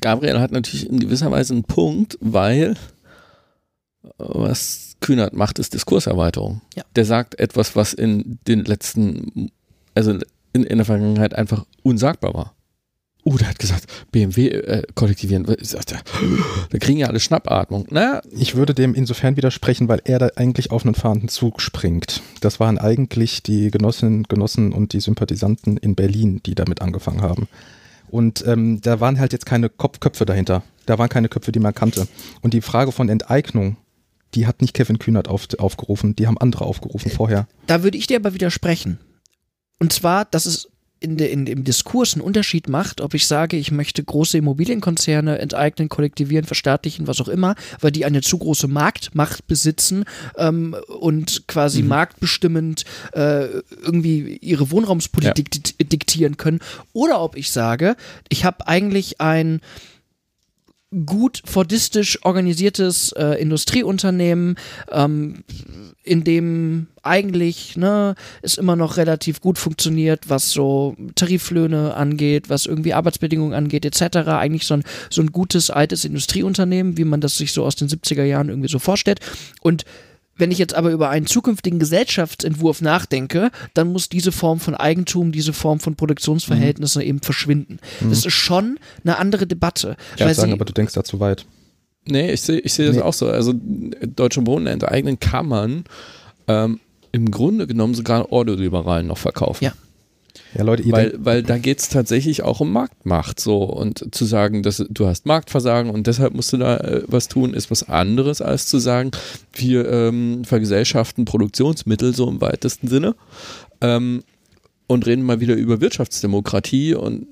Gabriel 0.00 0.40
hat 0.40 0.52
natürlich 0.52 0.88
in 0.88 1.00
gewisser 1.00 1.30
Weise 1.30 1.54
einen 1.54 1.64
Punkt, 1.64 2.18
weil 2.20 2.76
was 4.18 4.96
Kühnert 5.00 5.34
macht, 5.34 5.58
ist 5.58 5.74
Diskurserweiterung. 5.74 6.62
Ja. 6.74 6.84
Der 6.96 7.04
sagt 7.04 7.38
etwas, 7.38 7.76
was 7.76 7.92
in 7.92 8.38
den 8.46 8.64
letzten, 8.64 9.50
also 9.94 10.12
in, 10.52 10.64
in 10.64 10.78
der 10.78 10.84
Vergangenheit 10.84 11.34
einfach 11.34 11.66
unsagbar 11.82 12.34
war. 12.34 12.54
Uh, 13.24 13.36
der 13.36 13.48
hat 13.48 13.58
gesagt, 13.58 13.86
BMW 14.12 14.48
äh, 14.48 14.82
kollektivieren. 14.94 15.44
Da 15.44 16.78
kriegen 16.78 16.98
ja 16.98 17.08
alle 17.08 17.20
Schnappatmung. 17.20 17.86
Naja. 17.90 18.22
Ich 18.30 18.54
würde 18.54 18.74
dem 18.74 18.94
insofern 18.94 19.36
widersprechen, 19.36 19.88
weil 19.88 20.00
er 20.04 20.18
da 20.18 20.30
eigentlich 20.36 20.70
auf 20.70 20.84
einen 20.84 20.94
fahrenden 20.94 21.28
Zug 21.28 21.60
springt. 21.60 22.22
Das 22.40 22.60
waren 22.60 22.78
eigentlich 22.78 23.42
die 23.42 23.70
Genossinnen, 23.70 24.24
Genossen 24.24 24.72
und 24.72 24.94
die 24.94 25.00
Sympathisanten 25.00 25.76
in 25.76 25.94
Berlin, 25.94 26.40
die 26.46 26.54
damit 26.54 26.80
angefangen 26.80 27.20
haben. 27.20 27.46
Und 28.08 28.44
ähm, 28.46 28.80
da 28.80 29.00
waren 29.00 29.20
halt 29.20 29.32
jetzt 29.32 29.46
keine 29.46 29.68
Kopfköpfe 29.68 30.24
dahinter. 30.24 30.62
Da 30.86 30.98
waren 30.98 31.08
keine 31.08 31.28
Köpfe, 31.28 31.52
die 31.52 31.60
man 31.60 31.74
kannte. 31.74 32.08
Und 32.40 32.54
die 32.54 32.62
Frage 32.62 32.90
von 32.90 33.08
Enteignung, 33.08 33.76
die 34.34 34.46
hat 34.46 34.60
nicht 34.62 34.74
Kevin 34.74 34.98
Kühnert 34.98 35.28
auf, 35.28 35.46
aufgerufen, 35.58 36.16
die 36.16 36.26
haben 36.26 36.38
andere 36.38 36.64
aufgerufen 36.64 37.10
vorher. 37.10 37.46
Da 37.66 37.82
würde 37.82 37.98
ich 37.98 38.06
dir 38.06 38.16
aber 38.16 38.34
widersprechen. 38.34 38.98
Und 39.78 39.92
zwar, 39.92 40.24
dass 40.24 40.46
es 40.46 40.69
in 41.00 41.16
de, 41.16 41.28
in, 41.32 41.46
im 41.46 41.64
Diskurs 41.64 42.14
einen 42.14 42.20
Unterschied 42.20 42.68
macht, 42.68 43.00
ob 43.00 43.14
ich 43.14 43.26
sage, 43.26 43.56
ich 43.56 43.70
möchte 43.70 44.04
große 44.04 44.36
Immobilienkonzerne 44.38 45.38
enteignen, 45.38 45.88
kollektivieren, 45.88 46.44
verstaatlichen, 46.44 47.06
was 47.06 47.20
auch 47.22 47.28
immer, 47.28 47.54
weil 47.80 47.90
die 47.90 48.04
eine 48.04 48.20
zu 48.20 48.36
große 48.36 48.68
Marktmacht 48.68 49.46
besitzen 49.46 50.04
ähm, 50.36 50.76
und 51.00 51.48
quasi 51.48 51.82
mhm. 51.82 51.88
marktbestimmend 51.88 52.84
äh, 53.12 53.46
irgendwie 53.82 54.36
ihre 54.42 54.70
Wohnraumspolitik 54.70 55.48
ja. 55.80 55.86
diktieren 55.86 56.36
können, 56.36 56.60
oder 56.92 57.22
ob 57.22 57.34
ich 57.34 57.50
sage, 57.50 57.96
ich 58.28 58.44
habe 58.44 58.68
eigentlich 58.68 59.20
ein 59.22 59.60
gut 61.06 61.42
fordistisch 61.44 62.18
organisiertes 62.24 63.12
äh, 63.12 63.40
Industrieunternehmen, 63.40 64.56
ähm, 64.90 65.44
in 66.02 66.24
dem 66.24 66.88
eigentlich 67.02 67.76
ne, 67.76 68.16
es 68.42 68.58
immer 68.58 68.74
noch 68.74 68.96
relativ 68.96 69.40
gut 69.40 69.58
funktioniert, 69.58 70.28
was 70.28 70.50
so 70.50 70.96
Tariflöhne 71.14 71.94
angeht, 71.94 72.50
was 72.50 72.66
irgendwie 72.66 72.92
Arbeitsbedingungen 72.92 73.54
angeht, 73.54 73.84
etc. 73.84 74.16
Eigentlich 74.28 74.66
so 74.66 74.74
ein, 74.74 74.84
so 75.10 75.22
ein 75.22 75.30
gutes 75.30 75.70
altes 75.70 76.04
Industrieunternehmen, 76.04 76.96
wie 76.96 77.04
man 77.04 77.20
das 77.20 77.36
sich 77.36 77.52
so 77.52 77.64
aus 77.64 77.76
den 77.76 77.88
70er 77.88 78.24
Jahren 78.24 78.48
irgendwie 78.48 78.68
so 78.68 78.80
vorstellt. 78.80 79.20
Und 79.60 79.84
wenn 80.40 80.50
ich 80.50 80.58
jetzt 80.58 80.74
aber 80.74 80.90
über 80.90 81.10
einen 81.10 81.26
zukünftigen 81.26 81.78
Gesellschaftsentwurf 81.78 82.80
nachdenke, 82.80 83.50
dann 83.74 83.92
muss 83.92 84.08
diese 84.08 84.32
Form 84.32 84.60
von 84.60 84.74
Eigentum, 84.74 85.32
diese 85.32 85.52
Form 85.52 85.80
von 85.80 85.94
Produktionsverhältnissen 85.94 87.02
mhm. 87.02 87.08
eben 87.08 87.20
verschwinden. 87.20 87.78
Mhm. 88.00 88.10
Das 88.10 88.24
ist 88.24 88.32
schon 88.32 88.78
eine 89.04 89.18
andere 89.18 89.46
Debatte. 89.46 89.96
Ich 90.14 90.20
würde 90.20 90.34
sagen, 90.34 90.52
aber 90.52 90.64
du 90.64 90.72
denkst 90.72 90.94
da 90.94 91.04
zu 91.04 91.20
weit. 91.20 91.46
Nee, 92.06 92.32
ich 92.32 92.40
sehe 92.40 92.58
ich 92.58 92.72
seh 92.72 92.86
das 92.86 92.96
nee. 92.96 93.02
auch 93.02 93.12
so. 93.12 93.28
Also 93.28 93.54
Deutsche 93.54 94.46
Wohnen 94.46 94.66
enteignen 94.66 95.20
kann 95.20 95.46
man 95.46 95.84
ähm, 96.48 96.80
im 97.12 97.30
Grunde 97.30 97.66
genommen 97.66 97.94
sogar 97.94 98.32
Ordoliberalen 98.32 99.06
noch 99.06 99.18
verkaufen. 99.18 99.64
Ja. 99.64 99.72
Ja, 100.54 100.62
Leute, 100.62 100.90
weil, 100.90 101.14
weil 101.18 101.42
da 101.42 101.58
geht 101.58 101.78
es 101.80 101.88
tatsächlich 101.88 102.42
auch 102.42 102.60
um 102.60 102.72
Marktmacht 102.72 103.40
so 103.40 103.62
und 103.64 104.14
zu 104.14 104.24
sagen, 104.24 104.62
dass 104.62 104.84
du 104.88 105.06
hast 105.06 105.26
Marktversagen 105.26 105.90
und 105.90 106.06
deshalb 106.06 106.34
musst 106.34 106.52
du 106.52 106.56
da 106.58 106.76
äh, 106.78 107.02
was 107.06 107.28
tun, 107.28 107.54
ist 107.54 107.70
was 107.70 107.88
anderes 107.88 108.42
als 108.42 108.66
zu 108.66 108.78
sagen, 108.78 109.10
wir 109.52 109.90
ähm, 109.90 110.44
vergesellschaften 110.44 111.24
Produktionsmittel 111.24 112.14
so 112.14 112.28
im 112.28 112.40
weitesten 112.40 112.88
Sinne 112.88 113.14
ähm, 113.80 114.22
und 114.86 115.06
reden 115.06 115.22
mal 115.22 115.40
wieder 115.40 115.54
über 115.54 115.80
Wirtschaftsdemokratie 115.80 116.94
und 116.94 117.26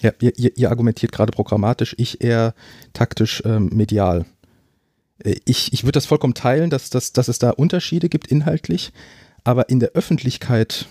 ja, 0.00 0.12
ihr, 0.20 0.56
ihr 0.56 0.70
argumentiert 0.70 1.12
gerade 1.12 1.32
programmatisch, 1.32 1.94
ich 1.98 2.22
eher 2.22 2.54
taktisch 2.92 3.42
ähm, 3.44 3.70
medial. 3.72 4.26
Äh, 5.24 5.36
ich, 5.44 5.72
ich 5.72 5.84
würde 5.84 5.92
das 5.92 6.06
vollkommen 6.06 6.34
teilen, 6.34 6.70
dass, 6.70 6.90
dass, 6.90 7.12
dass 7.12 7.28
es 7.28 7.38
da 7.38 7.50
Unterschiede 7.50 8.08
gibt 8.08 8.28
inhaltlich, 8.28 8.92
aber 9.44 9.68
in 9.68 9.80
der 9.80 9.90
Öffentlichkeit, 9.90 10.86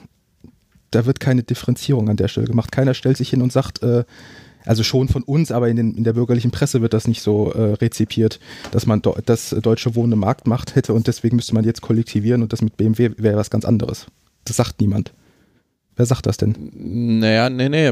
da 0.92 1.06
wird 1.06 1.20
keine 1.20 1.44
Differenzierung 1.44 2.10
an 2.10 2.18
der 2.18 2.28
Stelle 2.28 2.48
gemacht. 2.48 2.72
Keiner 2.72 2.94
stellt 2.94 3.18
sich 3.18 3.30
hin 3.30 3.42
und 3.42 3.52
sagt, 3.52 3.84
äh, 3.84 4.04
also 4.66 4.84
schon 4.84 5.08
von 5.08 5.24
uns, 5.24 5.52
aber 5.52 5.70
in, 5.70 5.78
den, 5.78 5.96
in, 5.96 6.04
der 6.04 6.14
bürgerlichen 6.14 6.52
Presse 6.52 6.82
wird 6.82 6.94
das 6.94 7.08
nicht 7.08 7.22
so 7.22 7.52
äh, 7.54 7.74
rezipiert, 7.74 8.40
dass 8.72 8.86
man 8.86 9.02
do, 9.02 9.16
das 9.26 9.50
deutsche 9.50 9.96
Wohnen 9.96 10.14
eine 10.14 10.20
Marktmacht 10.20 10.76
hätte 10.76 10.94
und 10.94 11.08
deswegen 11.08 11.38
müsste 11.38 11.56
man 11.56 11.64
jetzt 11.64 11.82
kollektivieren 11.82 12.42
und 12.42 12.52
das 12.54 12.62
mit 12.62 12.76
BMW 12.76 13.12
wäre 13.18 13.38
was 13.38 13.50
ganz 13.50 13.64
anderes. 13.66 14.08
Das 14.46 14.58
sagt 14.58 14.82
niemand. 14.82 15.14
Wer 15.96 16.06
sagt 16.06 16.26
das 16.26 16.38
denn? 16.38 17.20
Naja, 17.20 17.50
nee, 17.50 17.70
nee. 17.70 17.92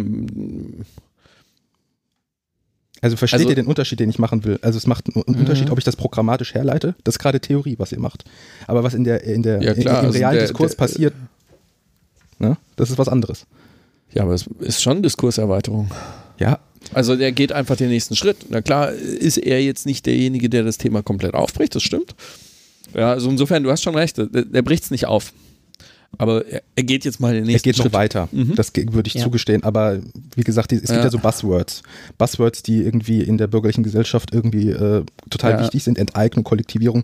Also 3.02 3.18
versteht 3.18 3.40
also, 3.40 3.50
ihr 3.50 3.56
den 3.56 3.68
Unterschied, 3.68 4.00
den 4.00 4.10
ich 4.10 4.20
machen 4.20 4.44
will? 4.44 4.60
Also 4.62 4.78
es 4.78 4.88
macht 4.88 5.06
einen 5.14 5.24
Unterschied, 5.24 5.68
mhm. 5.68 5.72
ob 5.72 5.78
ich 5.78 5.84
das 5.84 5.96
programmatisch 5.96 6.54
herleite. 6.54 6.96
Das 7.04 7.16
ist 7.16 7.20
gerade 7.20 7.40
Theorie, 7.40 7.76
was 7.78 7.92
ihr 7.92 8.00
macht. 8.00 8.26
Aber 8.68 8.84
was 8.84 8.94
in 8.94 9.04
der, 9.04 9.24
in 9.24 9.44
der, 9.44 9.62
ja, 9.62 9.74
klar, 9.74 10.00
im 10.00 10.06
also 10.08 10.18
realen 10.18 10.36
der, 10.38 10.48
Diskurs 10.48 10.72
der, 10.72 10.78
passiert, 10.78 11.14
ne? 12.50 12.58
das 12.76 12.90
ist 12.90 12.98
was 12.98 13.08
anderes. 13.08 13.46
Ja, 14.14 14.24
aber 14.24 14.34
es 14.34 14.48
ist 14.60 14.82
schon 14.82 15.04
Diskurserweiterung. 15.04 15.92
Ja. 16.40 16.60
Also 16.94 17.16
der 17.16 17.32
geht 17.32 17.52
einfach 17.52 17.76
den 17.76 17.90
nächsten 17.90 18.16
Schritt. 18.16 18.38
Na 18.50 18.62
klar, 18.62 18.92
ist 18.92 19.38
er 19.38 19.62
jetzt 19.62 19.86
nicht 19.86 20.06
derjenige, 20.06 20.50
der 20.50 20.64
das 20.64 20.78
Thema 20.78 21.02
komplett 21.02 21.34
aufbricht, 21.34 21.76
das 21.76 21.84
stimmt. 21.84 22.16
Ja, 22.94 23.12
also 23.12 23.30
insofern, 23.30 23.64
du 23.64 23.72
hast 23.72 23.82
schon 23.84 23.96
recht, 23.96 24.18
der, 24.18 24.28
der 24.28 24.62
bricht 24.62 24.84
es 24.84 24.92
nicht 24.92 25.06
auf. 25.06 25.34
Aber 26.18 26.46
er, 26.46 26.84
geht 26.84 27.04
jetzt 27.04 27.20
mal 27.20 27.34
den 27.34 27.46
nächsten 27.46 27.74
Schritt. 27.74 27.78
Er 27.78 27.84
geht 27.84 27.92
noch 27.92 28.00
weiter, 28.00 28.30
mhm. 28.32 28.56
das 28.56 28.72
würde 28.76 29.08
ich 29.08 29.16
ja. 29.16 29.24
zugestehen. 29.24 29.64
Aber 29.64 30.00
wie 30.36 30.44
gesagt, 30.44 30.72
es 30.72 30.82
gibt 30.82 30.92
ja. 30.92 31.04
ja. 31.04 31.10
so 31.10 31.20
Buzzwords. 31.20 31.84
Buzzwords, 32.18 32.64
die 32.64 32.84
irgendwie 32.84 33.22
in 33.22 33.38
der 33.38 33.48
bürgerlichen 33.48 33.84
Gesellschaft 33.84 34.34
irgendwie 34.34 34.70
äh, 34.70 35.04
total 35.30 35.54
ja. 35.54 35.62
wichtig 35.62 35.84
sind. 35.84 35.98
Enteignung, 35.98 36.44
Kollektivierung. 36.44 37.04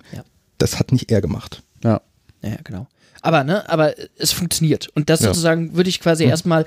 Das 0.58 0.80
hat 0.80 0.92
nicht 0.92 1.12
er 1.12 1.22
gemacht. 1.22 1.62
Ja. 1.84 2.02
Ja, 2.42 2.58
genau. 2.64 2.88
Aber, 3.22 3.44
ne, 3.44 3.70
aber 3.70 3.94
es 4.18 4.32
funktioniert. 4.32 4.90
Und 4.96 5.10
das 5.10 5.20
sozusagen 5.20 5.76
würde 5.76 5.90
ich 5.90 6.00
quasi 6.00 6.26
mhm. 6.26 6.32
erstmal 6.32 6.66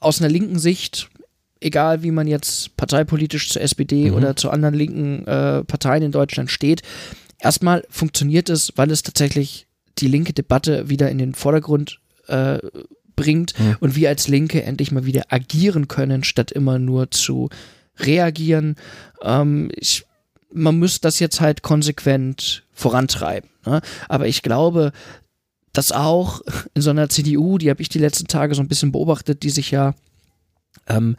aus 0.00 0.20
einer 0.20 0.30
linken 0.30 0.58
Sicht 0.58 1.10
egal 1.64 2.02
wie 2.02 2.10
man 2.10 2.28
jetzt 2.28 2.76
parteipolitisch 2.76 3.48
zur 3.48 3.62
SPD 3.62 4.10
mhm. 4.10 4.16
oder 4.16 4.36
zu 4.36 4.50
anderen 4.50 4.74
linken 4.74 5.26
äh, 5.26 5.64
Parteien 5.64 6.02
in 6.02 6.12
Deutschland 6.12 6.50
steht, 6.50 6.82
erstmal 7.38 7.84
funktioniert 7.88 8.50
es, 8.50 8.72
weil 8.76 8.90
es 8.90 9.02
tatsächlich 9.02 9.66
die 9.98 10.08
linke 10.08 10.32
Debatte 10.32 10.88
wieder 10.88 11.10
in 11.10 11.18
den 11.18 11.34
Vordergrund 11.34 12.00
äh, 12.28 12.58
bringt 13.16 13.58
mhm. 13.58 13.76
und 13.80 13.96
wir 13.96 14.08
als 14.08 14.28
Linke 14.28 14.62
endlich 14.62 14.92
mal 14.92 15.06
wieder 15.06 15.24
agieren 15.30 15.88
können, 15.88 16.24
statt 16.24 16.52
immer 16.52 16.78
nur 16.78 17.10
zu 17.10 17.48
reagieren. 17.98 18.76
Ähm, 19.22 19.70
ich, 19.76 20.04
man 20.52 20.78
muss 20.78 21.00
das 21.00 21.18
jetzt 21.20 21.40
halt 21.40 21.62
konsequent 21.62 22.64
vorantreiben. 22.72 23.48
Ne? 23.66 23.80
Aber 24.08 24.26
ich 24.26 24.42
glaube, 24.42 24.92
dass 25.72 25.92
auch 25.92 26.40
in 26.74 26.82
so 26.82 26.90
einer 26.90 27.08
CDU, 27.08 27.58
die 27.58 27.70
habe 27.70 27.82
ich 27.82 27.88
die 27.88 27.98
letzten 27.98 28.28
Tage 28.28 28.54
so 28.54 28.62
ein 28.62 28.68
bisschen 28.68 28.92
beobachtet, 28.92 29.42
die 29.42 29.50
sich 29.50 29.70
ja 29.70 29.94
ähm, 30.86 31.16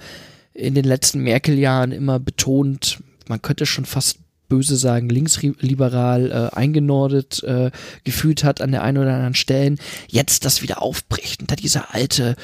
in 0.54 0.74
den 0.74 0.86
letzten 0.86 1.20
Merkel-Jahren 1.20 1.92
immer 1.92 2.20
betont, 2.20 3.00
man 3.28 3.42
könnte 3.42 3.66
schon 3.66 3.86
fast 3.86 4.20
böse 4.48 4.78
sagen, 4.78 5.10
linksliberal 5.10 6.32
äh, 6.32 6.56
eingenordet 6.56 7.44
äh, 7.44 7.72
gefühlt 8.04 8.44
hat 8.44 8.62
an 8.62 8.72
der 8.72 8.84
einen 8.84 9.00
oder 9.00 9.14
anderen 9.14 9.36
Stellen, 9.36 9.80
jetzt 10.08 10.46
das 10.46 10.62
wieder 10.62 10.82
aufbricht 10.82 11.42
und 11.42 11.52
da 11.52 11.56
dieser 11.56 11.94
alte 11.94 12.36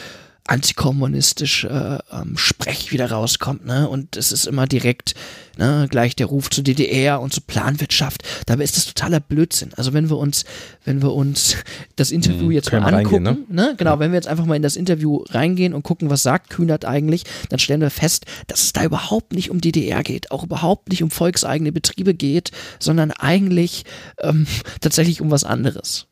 antikommunistische 0.52 2.04
ähm, 2.12 2.36
Sprech 2.36 2.92
wieder 2.92 3.10
rauskommt, 3.10 3.66
ne? 3.66 3.88
Und 3.88 4.18
es 4.18 4.34
ist 4.34 4.46
immer 4.46 4.68
direkt, 4.68 5.16
ne, 5.58 5.88
gleich 5.90 6.14
der 6.14 6.26
Ruf 6.26 6.50
zur 6.50 6.66
DDR 6.66 7.22
und 7.22 7.32
zur 7.32 7.44
Planwirtschaft. 7.48 8.24
Dabei 8.48 8.66
ist 8.66 8.76
das 8.76 8.86
totaler 8.86 9.22
Blödsinn. 9.22 9.74
Also 9.78 9.94
wenn 9.94 10.10
wir 10.10 10.18
uns, 10.18 10.44
wenn 10.84 11.02
wir 11.02 11.14
uns 11.14 11.56
das 11.96 12.12
Interview 12.12 12.48
hm, 12.48 12.52
jetzt 12.52 12.70
mal 12.70 12.84
angucken, 12.84 13.24
ne? 13.24 13.38
ne? 13.48 13.76
Genau, 13.78 14.00
wenn 14.00 14.12
wir 14.12 14.18
jetzt 14.18 14.28
einfach 14.28 14.46
mal 14.46 14.56
in 14.56 14.62
das 14.62 14.76
Interview 14.76 15.24
reingehen 15.30 15.74
und 15.74 15.84
gucken, 15.84 16.10
was 16.10 16.22
sagt 16.22 16.50
Kühnert 16.50 16.84
eigentlich, 16.84 17.24
dann 17.48 17.60
stellen 17.60 17.80
wir 17.80 17.90
fest, 17.90 18.26
dass 18.48 18.62
es 18.62 18.74
da 18.74 18.84
überhaupt 18.84 19.32
nicht 19.32 19.52
um 19.52 19.62
DDR 19.62 20.04
geht, 20.04 20.32
auch 20.32 20.44
überhaupt 20.44 20.90
nicht 20.90 21.02
um 21.02 21.12
volkseigene 21.12 21.72
Betriebe 21.72 22.14
geht, 22.14 22.52
sondern 22.78 23.12
eigentlich 23.12 23.86
ähm, 24.20 24.46
tatsächlich 24.82 25.22
um 25.22 25.32
was 25.32 25.46
anderes. 25.46 26.08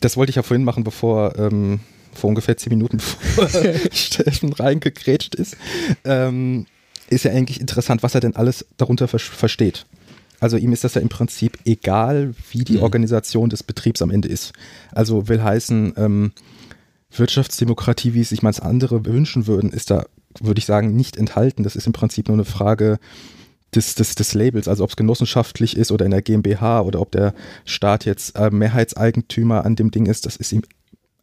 Das 0.00 0.16
wollte 0.16 0.30
ich 0.30 0.36
ja 0.36 0.44
vorhin 0.44 0.62
machen, 0.62 0.84
bevor 0.84 1.36
ähm 1.36 1.80
vor 2.14 2.28
ungefähr 2.28 2.56
zehn 2.56 2.70
Minuten, 2.70 2.98
bevor 3.36 3.48
Steffen 3.92 4.52
reingekrätscht 4.52 5.34
ist, 5.34 5.56
ähm, 6.04 6.66
ist 7.08 7.24
ja 7.24 7.32
eigentlich 7.32 7.60
interessant, 7.60 8.02
was 8.02 8.14
er 8.14 8.20
denn 8.20 8.36
alles 8.36 8.66
darunter 8.76 9.08
ver 9.08 9.18
versteht. 9.18 9.86
Also 10.38 10.56
ihm 10.56 10.72
ist 10.72 10.84
das 10.84 10.94
ja 10.94 11.02
im 11.02 11.10
Prinzip 11.10 11.58
egal, 11.64 12.34
wie 12.50 12.64
die 12.64 12.78
mhm. 12.78 12.82
Organisation 12.82 13.50
des 13.50 13.62
Betriebs 13.62 14.00
am 14.00 14.10
Ende 14.10 14.28
ist. 14.28 14.52
Also 14.92 15.28
will 15.28 15.42
heißen, 15.42 15.94
ähm, 15.96 16.32
Wirtschaftsdemokratie, 17.12 18.14
wie 18.14 18.20
es 18.20 18.30
sich 18.30 18.42
manche 18.42 18.62
andere 18.62 19.04
wünschen 19.04 19.46
würden, 19.46 19.70
ist 19.70 19.90
da, 19.90 20.06
würde 20.40 20.58
ich 20.58 20.66
sagen, 20.66 20.94
nicht 20.96 21.16
enthalten. 21.16 21.62
Das 21.62 21.76
ist 21.76 21.86
im 21.86 21.92
Prinzip 21.92 22.28
nur 22.28 22.36
eine 22.36 22.44
Frage 22.44 22.98
des, 23.74 23.94
des, 23.94 24.14
des 24.14 24.34
Labels, 24.34 24.68
also 24.68 24.84
ob 24.84 24.90
es 24.90 24.96
genossenschaftlich 24.96 25.76
ist 25.76 25.92
oder 25.92 26.04
in 26.04 26.10
der 26.10 26.22
GmbH 26.22 26.80
oder 26.80 27.00
ob 27.00 27.12
der 27.12 27.34
Staat 27.64 28.04
jetzt 28.04 28.36
äh, 28.36 28.50
Mehrheitseigentümer 28.50 29.64
an 29.64 29.76
dem 29.76 29.90
Ding 29.90 30.06
ist, 30.06 30.26
das 30.26 30.36
ist 30.36 30.52
ihm 30.52 30.62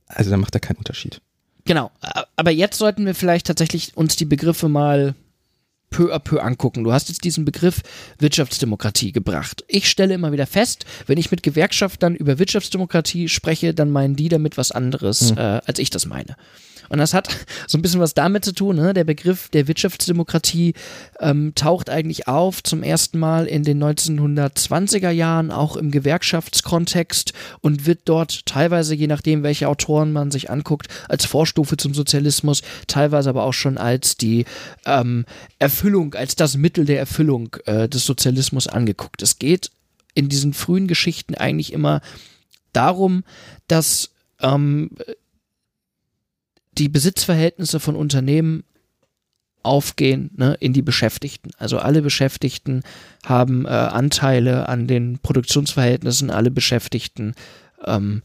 also 0.07 0.29
da 0.29 0.37
macht 0.37 0.55
er 0.55 0.59
keinen 0.59 0.77
Unterschied. 0.77 1.21
Genau, 1.65 1.91
aber 2.35 2.51
jetzt 2.51 2.77
sollten 2.77 3.05
wir 3.05 3.13
vielleicht 3.13 3.47
tatsächlich 3.47 3.97
uns 3.97 4.15
die 4.15 4.25
Begriffe 4.25 4.69
mal 4.69 5.15
peu 5.89 6.13
à 6.13 6.19
peu 6.19 6.39
angucken. 6.41 6.83
Du 6.83 6.91
hast 6.91 7.09
jetzt 7.09 7.23
diesen 7.23 7.45
Begriff 7.45 7.81
Wirtschaftsdemokratie 8.19 9.11
gebracht. 9.11 9.63
Ich 9.67 9.89
stelle 9.89 10.13
immer 10.13 10.31
wieder 10.31 10.47
fest, 10.47 10.85
wenn 11.07 11.17
ich 11.17 11.31
mit 11.31 11.43
Gewerkschaftern 11.43 12.15
über 12.15 12.39
Wirtschaftsdemokratie 12.39 13.29
spreche, 13.29 13.73
dann 13.73 13.91
meinen 13.91 14.15
die 14.15 14.29
damit 14.29 14.57
was 14.57 14.71
anderes, 14.71 15.31
hm. 15.31 15.37
äh, 15.37 15.61
als 15.65 15.79
ich 15.79 15.89
das 15.89 16.05
meine. 16.05 16.35
Und 16.89 17.00
das 17.00 17.13
hat 17.13 17.30
so 17.67 17.78
ein 17.78 17.82
bisschen 17.82 18.00
was 18.00 18.13
damit 18.13 18.45
zu 18.45 18.54
tun. 18.54 18.76
Ne? 18.76 18.93
Der 18.93 19.04
Begriff 19.04 19.50
der 19.50 19.67
Wirtschaftsdemokratie 19.67 20.73
ähm, 21.19 21.54
taucht 21.56 21.89
eigentlich 21.89 22.28
auf 22.28 22.63
zum 22.63 22.84
ersten 22.84 23.19
Mal 23.19 23.45
in 23.45 23.63
den 23.63 23.84
1920er 23.84 25.10
Jahren, 25.10 25.52
auch 25.52 25.78
im 25.78 25.91
Gewerkschaftskontext 25.91 27.34
und 27.62 27.86
wird 27.86 28.02
dort 28.06 28.45
teilweise, 28.45 28.95
je 28.95 29.08
nachdem, 29.08 29.43
welche 29.43 29.67
Autoren 29.67 30.12
man 30.12 30.32
sich 30.32 30.50
anguckt, 30.50 30.88
als 31.10 31.26
Vorstufe 31.26 31.78
zum 31.78 31.93
Sozialismus, 31.93 32.62
teilweise 32.88 33.30
aber 33.30 33.43
auch 33.43 33.54
schon 33.54 33.78
als 33.78 34.17
die 34.17 34.45
ähm, 34.86 35.26
Erfüllung, 35.60 36.13
als 36.13 36.36
das 36.36 36.58
Mittel 36.58 36.86
der 36.86 37.00
Erfüllung 37.00 37.56
äh, 37.65 37.88
des 37.89 38.06
Sozialismus 38.06 38.67
angeguckt. 38.67 39.21
Es 39.21 39.39
geht 39.39 39.71
in 40.13 40.30
diesen 40.30 40.54
frühen 40.54 40.88
Geschichten 40.88 41.36
eigentlich 41.36 41.71
immer 41.73 42.02
darum, 42.73 43.23
dass 43.67 44.12
ähm, 44.41 44.91
die 46.77 46.89
Besitzverhältnisse 46.89 47.79
von 47.79 47.95
Unternehmen 47.95 48.63
aufgehen 49.63 50.31
ne, 50.35 50.55
in 50.59 50.73
die 50.73 50.81
Beschäftigten. 50.81 51.51
Also 51.57 51.79
alle 51.79 52.01
Beschäftigten 52.01 52.83
haben 53.25 53.65
äh, 53.65 53.69
Anteile 53.69 54.69
an 54.69 54.87
den 54.87 55.19
Produktionsverhältnissen, 55.19 56.31
alle 56.31 56.51
Beschäftigten 56.51 57.33
ähm, 57.85 58.21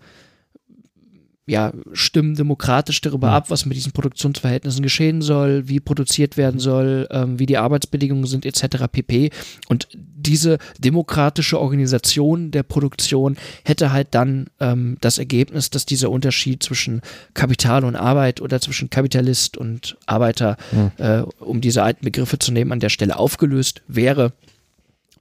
ja, 1.44 1.72
stimmen 1.92 2.36
demokratisch 2.36 3.00
darüber 3.00 3.30
ab, 3.30 3.50
was 3.50 3.66
mit 3.66 3.76
diesen 3.76 3.90
Produktionsverhältnissen 3.90 4.82
geschehen 4.82 5.22
soll, 5.22 5.68
wie 5.68 5.80
produziert 5.80 6.36
werden 6.36 6.60
soll, 6.60 7.08
ähm, 7.10 7.40
wie 7.40 7.46
die 7.46 7.58
Arbeitsbedingungen 7.58 8.26
sind, 8.26 8.46
etc. 8.46 8.86
pp. 8.90 9.30
Und 9.66 9.88
diese 9.94 10.58
demokratische 10.78 11.58
Organisation 11.58 12.52
der 12.52 12.62
Produktion 12.62 13.36
hätte 13.64 13.92
halt 13.92 14.08
dann 14.12 14.46
ähm, 14.60 14.98
das 15.00 15.18
Ergebnis, 15.18 15.70
dass 15.70 15.84
dieser 15.84 16.10
Unterschied 16.10 16.62
zwischen 16.62 17.02
Kapital 17.34 17.84
und 17.84 17.96
Arbeit 17.96 18.40
oder 18.40 18.60
zwischen 18.60 18.88
Kapitalist 18.88 19.56
und 19.56 19.96
Arbeiter, 20.06 20.56
Mhm. 20.70 20.92
äh, 20.98 21.22
um 21.40 21.60
diese 21.60 21.82
alten 21.82 22.04
Begriffe 22.04 22.38
zu 22.38 22.52
nehmen, 22.52 22.70
an 22.70 22.80
der 22.80 22.88
Stelle 22.88 23.18
aufgelöst 23.18 23.82
wäre, 23.88 24.32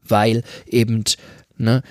weil 0.08 0.44
eben 0.68 1.04
ne, 1.58 1.82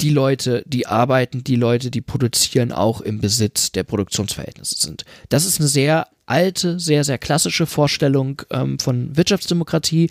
die 0.00 0.10
Leute, 0.10 0.62
die 0.66 0.86
arbeiten, 0.86 1.42
die 1.42 1.56
Leute, 1.56 1.90
die 1.90 2.00
produzieren, 2.00 2.72
auch 2.72 3.00
im 3.00 3.20
Besitz 3.20 3.72
der 3.72 3.82
Produktionsverhältnisse 3.82 4.76
sind. 4.78 5.04
Das 5.28 5.44
ist 5.44 5.58
eine 5.58 5.68
sehr 5.68 6.06
alte, 6.26 6.78
sehr, 6.78 7.04
sehr 7.04 7.18
klassische 7.18 7.66
Vorstellung 7.66 8.42
ähm, 8.50 8.78
von 8.78 9.16
Wirtschaftsdemokratie, 9.16 10.10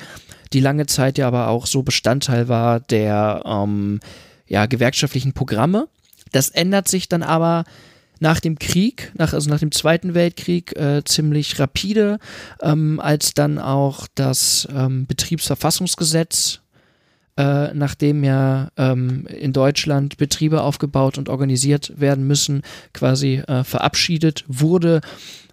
die 0.53 0.59
lange 0.59 0.87
Zeit 0.87 1.17
ja 1.17 1.27
aber 1.27 1.47
auch 1.49 1.65
so 1.67 1.83
Bestandteil 1.83 2.47
war 2.47 2.79
der 2.79 3.43
ähm, 3.45 3.99
ja, 4.47 4.65
gewerkschaftlichen 4.65 5.33
Programme. 5.33 5.87
Das 6.31 6.49
ändert 6.49 6.87
sich 6.87 7.07
dann 7.07 7.23
aber 7.23 7.63
nach 8.19 8.39
dem 8.39 8.57
Krieg, 8.57 9.11
nach, 9.15 9.33
also 9.33 9.49
nach 9.49 9.59
dem 9.59 9.71
Zweiten 9.71 10.13
Weltkrieg, 10.13 10.75
äh, 10.75 11.03
ziemlich 11.05 11.59
rapide, 11.59 12.19
ähm, 12.61 12.99
als 12.99 13.33
dann 13.33 13.59
auch 13.59 14.07
das 14.15 14.67
ähm, 14.73 15.05
Betriebsverfassungsgesetz 15.05 16.61
äh, 17.37 17.73
nachdem 17.73 18.23
ja 18.23 18.69
ähm, 18.77 19.27
in 19.27 19.53
Deutschland 19.53 20.17
Betriebe 20.17 20.61
aufgebaut 20.61 21.17
und 21.17 21.29
organisiert 21.29 21.93
werden 21.99 22.25
müssen, 22.25 22.63
quasi 22.93 23.35
äh, 23.47 23.63
verabschiedet 23.63 24.43
wurde. 24.47 25.01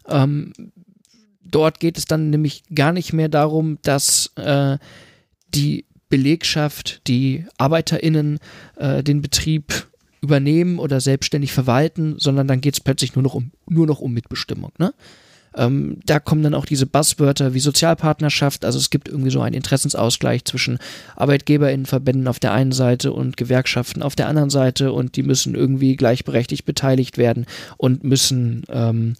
Ähm, 0.09 0.53
dort 1.43 1.81
geht 1.81 1.99
es 1.99 2.07
dann 2.07 2.31
nämlich 2.31 2.65
gar 2.75 2.93
nicht 2.93 3.13
mehr 3.13 3.29
darum, 3.29 3.79
dass 3.83 4.33
äh, 4.37 4.79
die 5.55 5.85
Belegschaft, 6.09 7.07
die 7.07 7.45
ArbeiterInnen 7.59 8.39
äh, 8.77 9.03
den 9.03 9.21
Betrieb 9.21 9.87
übernehmen 10.21 10.79
oder 10.79 11.01
selbstständig 11.01 11.53
verwalten, 11.53 12.17
sondern 12.19 12.49
dann 12.49 12.61
geht 12.61 12.75
es 12.75 12.81
plötzlich 12.81 13.15
nur 13.15 13.23
noch 13.23 13.35
um 13.35 13.51
nur 13.69 13.87
noch 13.87 14.01
um 14.01 14.13
Mitbestimmung. 14.13 14.73
Ne? 14.79 14.95
Ähm, 15.57 15.99
da 16.05 16.19
kommen 16.19 16.43
dann 16.43 16.55
auch 16.55 16.67
diese 16.67 16.87
Buzzwörter 16.87 17.55
wie 17.55 17.61
Sozialpartnerschaft. 17.61 18.65
Also 18.65 18.79
es 18.79 18.91
gibt 18.91 19.09
irgendwie 19.09 19.31
so 19.31 19.41
einen 19.41 19.55
Interessensausgleich 19.55 20.45
zwischen 20.45 20.79
ArbeitgeberInnenverbänden 21.17 22.29
auf 22.29 22.41
der 22.41 22.53
einen 22.53 22.73
Seite 22.73 23.13
und 23.13 23.37
Gewerkschaften 23.37 24.03
auf 24.03 24.17
der 24.17 24.29
anderen 24.29 24.51
Seite 24.51 24.93
und 24.93 25.17
die 25.17 25.23
müssen 25.23 25.55
irgendwie 25.55 25.97
gleichberechtigt 25.97 26.65
beteiligt 26.65 27.19
werden 27.19 27.47
und 27.77 28.05
müssen, 28.05 28.65
ähm, 28.69 29.15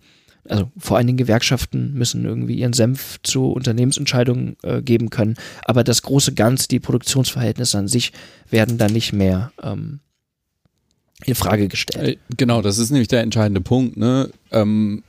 also 0.49 0.71
vor 0.77 0.97
allen 0.97 1.07
Dingen 1.07 1.17
Gewerkschaften 1.17 1.95
müssen 1.95 2.25
irgendwie 2.25 2.57
ihren 2.57 2.75
Senf 2.75 3.19
zu 3.23 3.53
Unternehmensentscheidungen 3.53 4.57
äh, 4.63 4.83
geben 4.83 5.11
können. 5.11 5.37
Aber 5.65 5.85
das 5.85 6.03
große 6.03 6.35
Ganze, 6.35 6.69
die 6.69 6.81
Produktionsverhältnisse 6.81 7.79
an 7.79 7.89
sich 7.89 8.13
werden 8.51 8.77
dann 8.77 8.93
nicht 8.93 9.13
mehr 9.13 9.53
ähm, 9.63 10.01
in 11.25 11.35
Frage 11.35 11.69
gestellt. 11.69 12.19
Äh, 12.19 12.35
Genau, 12.37 12.61
das 12.61 12.79
ist 12.79 12.91
nämlich 12.91 13.09
der 13.09 13.23
entscheidende 13.23 13.61
Punkt. 13.61 13.97
Ne? 13.97 14.31
Ähm, 14.51 15.03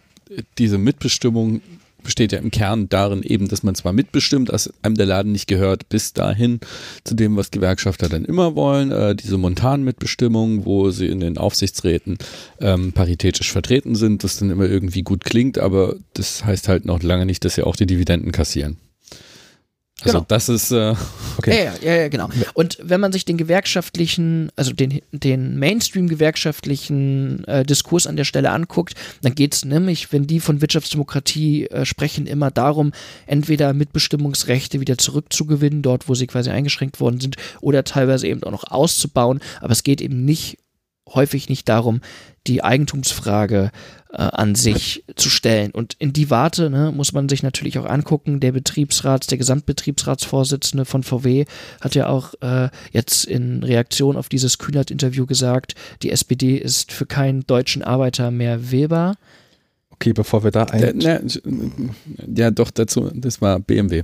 diese 0.57 0.77
Mitbestimmung 0.77 1.61
besteht 2.05 2.31
ja 2.31 2.39
im 2.39 2.51
Kern 2.51 2.87
darin 2.87 3.23
eben, 3.23 3.49
dass 3.49 3.63
man 3.63 3.75
zwar 3.75 3.91
mitbestimmt, 3.91 4.49
dass 4.49 4.71
einem 4.81 4.95
der 4.95 5.07
Laden 5.07 5.33
nicht 5.33 5.47
gehört, 5.47 5.89
bis 5.89 6.13
dahin 6.13 6.61
zu 7.03 7.15
dem, 7.15 7.35
was 7.35 7.51
Gewerkschafter 7.51 8.07
dann 8.07 8.23
immer 8.23 8.55
wollen, 8.55 8.91
äh, 8.91 9.15
diese 9.15 9.37
Montanmitbestimmung, 9.37 10.65
wo 10.65 10.91
sie 10.91 11.07
in 11.07 11.19
den 11.19 11.37
Aufsichtsräten 11.37 12.17
ähm, 12.61 12.93
paritätisch 12.93 13.51
vertreten 13.51 13.95
sind, 13.95 14.23
das 14.23 14.37
dann 14.37 14.51
immer 14.51 14.65
irgendwie 14.65 15.01
gut 15.01 15.25
klingt, 15.25 15.57
aber 15.57 15.95
das 16.13 16.45
heißt 16.45 16.69
halt 16.69 16.85
noch 16.85 17.03
lange 17.03 17.25
nicht, 17.25 17.43
dass 17.43 17.55
sie 17.55 17.63
auch 17.63 17.75
die 17.75 17.87
Dividenden 17.87 18.31
kassieren. 18.31 18.77
Also 20.01 20.17
Genau. 20.17 20.25
das 20.27 20.49
ist 20.49 20.71
äh, 20.71 20.93
Okay. 21.37 21.65
Ja, 21.65 21.73
ja, 21.81 21.95
ja, 22.01 22.07
genau. 22.07 22.29
Und 22.53 22.77
wenn 22.81 23.01
man 23.01 23.11
sich 23.11 23.25
den 23.25 23.37
gewerkschaftlichen, 23.37 24.51
also 24.55 24.73
den, 24.73 25.01
den 25.11 25.59
Mainstream-gewerkschaftlichen 25.59 27.43
äh, 27.45 27.63
Diskurs 27.65 28.07
an 28.07 28.15
der 28.15 28.23
Stelle 28.23 28.51
anguckt, 28.51 28.95
dann 29.21 29.35
geht 29.35 29.53
es 29.53 29.65
nämlich, 29.65 30.11
wenn 30.13 30.27
die 30.27 30.39
von 30.39 30.61
Wirtschaftsdemokratie 30.61 31.67
äh, 31.67 31.85
sprechen, 31.85 32.27
immer 32.27 32.51
darum, 32.51 32.91
entweder 33.27 33.73
Mitbestimmungsrechte 33.73 34.79
wieder 34.79 34.97
zurückzugewinnen, 34.97 35.81
dort 35.81 36.07
wo 36.07 36.15
sie 36.15 36.27
quasi 36.27 36.49
eingeschränkt 36.49 36.99
worden 36.99 37.19
sind, 37.19 37.35
oder 37.61 37.83
teilweise 37.83 38.27
eben 38.27 38.43
auch 38.43 38.51
noch 38.51 38.71
auszubauen. 38.71 39.39
Aber 39.61 39.71
es 39.71 39.83
geht 39.83 40.01
eben 40.01 40.23
nicht, 40.25 40.57
häufig 41.07 41.49
nicht 41.49 41.69
darum, 41.69 42.01
die 42.47 42.63
Eigentumsfrage 42.63 43.71
äh, 44.11 44.17
an 44.17 44.55
sich 44.55 45.03
zu 45.15 45.29
stellen. 45.29 45.71
Und 45.71 45.95
in 45.99 46.13
die 46.13 46.29
Warte 46.29 46.69
ne, 46.69 46.91
muss 46.95 47.13
man 47.13 47.29
sich 47.29 47.43
natürlich 47.43 47.77
auch 47.79 47.85
angucken. 47.85 48.39
Der 48.39 48.51
Betriebsrats, 48.51 49.27
der 49.27 49.37
Gesamtbetriebsratsvorsitzende 49.37 50.85
von 50.85 51.03
VW 51.03 51.45
hat 51.81 51.95
ja 51.95 52.07
auch 52.07 52.33
äh, 52.41 52.69
jetzt 52.91 53.25
in 53.25 53.63
Reaktion 53.63 54.17
auf 54.17 54.29
dieses 54.29 54.57
Kühnert-Interview 54.57 55.25
gesagt, 55.25 55.75
die 56.01 56.11
SPD 56.11 56.57
ist 56.57 56.91
für 56.91 57.05
keinen 57.05 57.45
deutschen 57.45 57.83
Arbeiter 57.83 58.31
mehr 58.31 58.71
wählbar. 58.71 59.15
Okay, 59.89 60.13
bevor 60.13 60.43
wir 60.43 60.51
da 60.51 60.63
ein. 60.63 60.97
ne, 60.97 61.25
ja 62.35 62.51
doch 62.51 62.69
dazu, 62.69 63.09
das 63.13 63.41
war 63.41 63.59
BMW. 63.59 64.03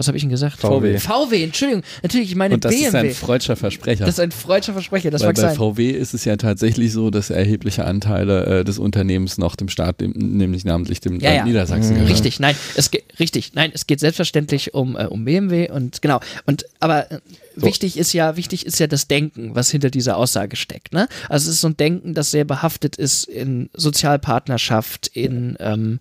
Was 0.00 0.08
habe 0.08 0.16
ich 0.16 0.22
denn 0.22 0.30
gesagt? 0.30 0.58
VW. 0.58 0.98
VW, 0.98 1.44
Entschuldigung. 1.44 1.82
Natürlich, 2.02 2.30
ich 2.30 2.34
meine 2.34 2.54
Und 2.54 2.64
das 2.64 2.74
ist 2.74 2.90
BMW. 2.90 3.08
ein 3.10 3.14
freudscher 3.14 3.54
Versprecher. 3.54 4.06
das 4.06 4.14
ist 4.14 4.20
ein 4.20 4.30
freudscher 4.32 4.72
Versprecher, 4.72 5.10
das 5.10 5.20
Weil 5.20 5.28
mag 5.28 5.36
bei 5.36 5.42
sein. 5.42 5.56
VW 5.56 5.90
ist 5.90 6.14
es 6.14 6.24
ja 6.24 6.36
tatsächlich 6.38 6.90
so, 6.90 7.10
dass 7.10 7.28
erhebliche 7.28 7.84
Anteile 7.84 8.60
äh, 8.60 8.64
des 8.64 8.78
Unternehmens 8.78 9.36
noch 9.36 9.56
dem 9.56 9.68
Staat, 9.68 10.00
dem, 10.00 10.12
nämlich 10.12 10.64
namentlich 10.64 11.00
dem 11.00 11.20
Ja, 11.20 11.28
Land 11.28 11.36
ja. 11.36 11.44
Niedersachsen 11.44 12.00
Mhm. 12.00 12.06
Richtig, 12.06 12.40
nein, 12.40 12.56
es 12.76 12.90
geht 12.90 13.04
richtig, 13.20 13.52
nein, 13.52 13.72
es 13.74 13.86
geht 13.86 14.00
selbstverständlich 14.00 14.72
um, 14.72 14.96
äh, 14.96 15.04
um 15.04 15.26
BMW 15.26 15.70
und 15.70 16.00
genau. 16.00 16.20
Und 16.46 16.64
aber 16.78 17.12
äh, 17.12 17.18
So. 17.56 17.66
wichtig 17.66 17.98
ist 17.98 18.14
ja, 18.14 18.36
wichtig 18.38 18.64
ist 18.64 18.78
ja 18.80 18.86
das 18.86 19.06
Denken, 19.06 19.54
was 19.54 19.68
hinter 19.70 19.90
dieser 19.90 20.16
Aussage 20.16 20.56
steckt. 20.56 20.94
Ne? 20.94 21.08
Also 21.28 21.50
es 21.50 21.56
ist 21.56 21.60
so 21.60 21.68
ein 21.68 21.76
Denken, 21.76 22.14
das 22.14 22.30
sehr 22.30 22.44
behaftet 22.46 22.96
ist 22.96 23.24
in 23.24 23.68
Sozialpartnerschaft, 23.74 25.08
in 25.08 25.56
ähm, 25.60 26.00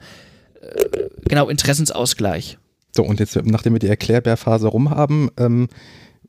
äh, 0.62 0.86
genau 1.28 1.50
Interessensausgleich. 1.50 2.58
So, 3.00 3.06
und 3.06 3.22
jetzt, 3.22 3.38
nachdem 3.46 3.72
wir 3.72 3.80
die 3.80 3.88
Erklärbärphase 3.88 4.68
rum 4.68 4.90
haben, 4.90 5.30
ähm, 5.38 5.70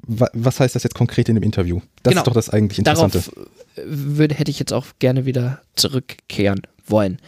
wa 0.06 0.28
was 0.32 0.60
heißt 0.60 0.76
das 0.76 0.84
jetzt 0.84 0.94
konkret 0.94 1.28
in 1.28 1.34
dem 1.34 1.42
Interview? 1.42 1.80
Das 2.04 2.12
Genau. 2.12 2.20
ist 2.20 2.26
doch 2.28 2.32
das 2.32 2.48
eigentlich 2.48 2.78
Interessante. 2.78 3.18
Darauf 3.18 3.48
würde, 3.84 4.36
hätte 4.36 4.52
ich 4.52 4.60
jetzt 4.60 4.72
auch 4.72 4.86
gerne 5.00 5.26
wieder 5.26 5.62
zurückkehren 5.74 6.62
wollen. 6.86 7.18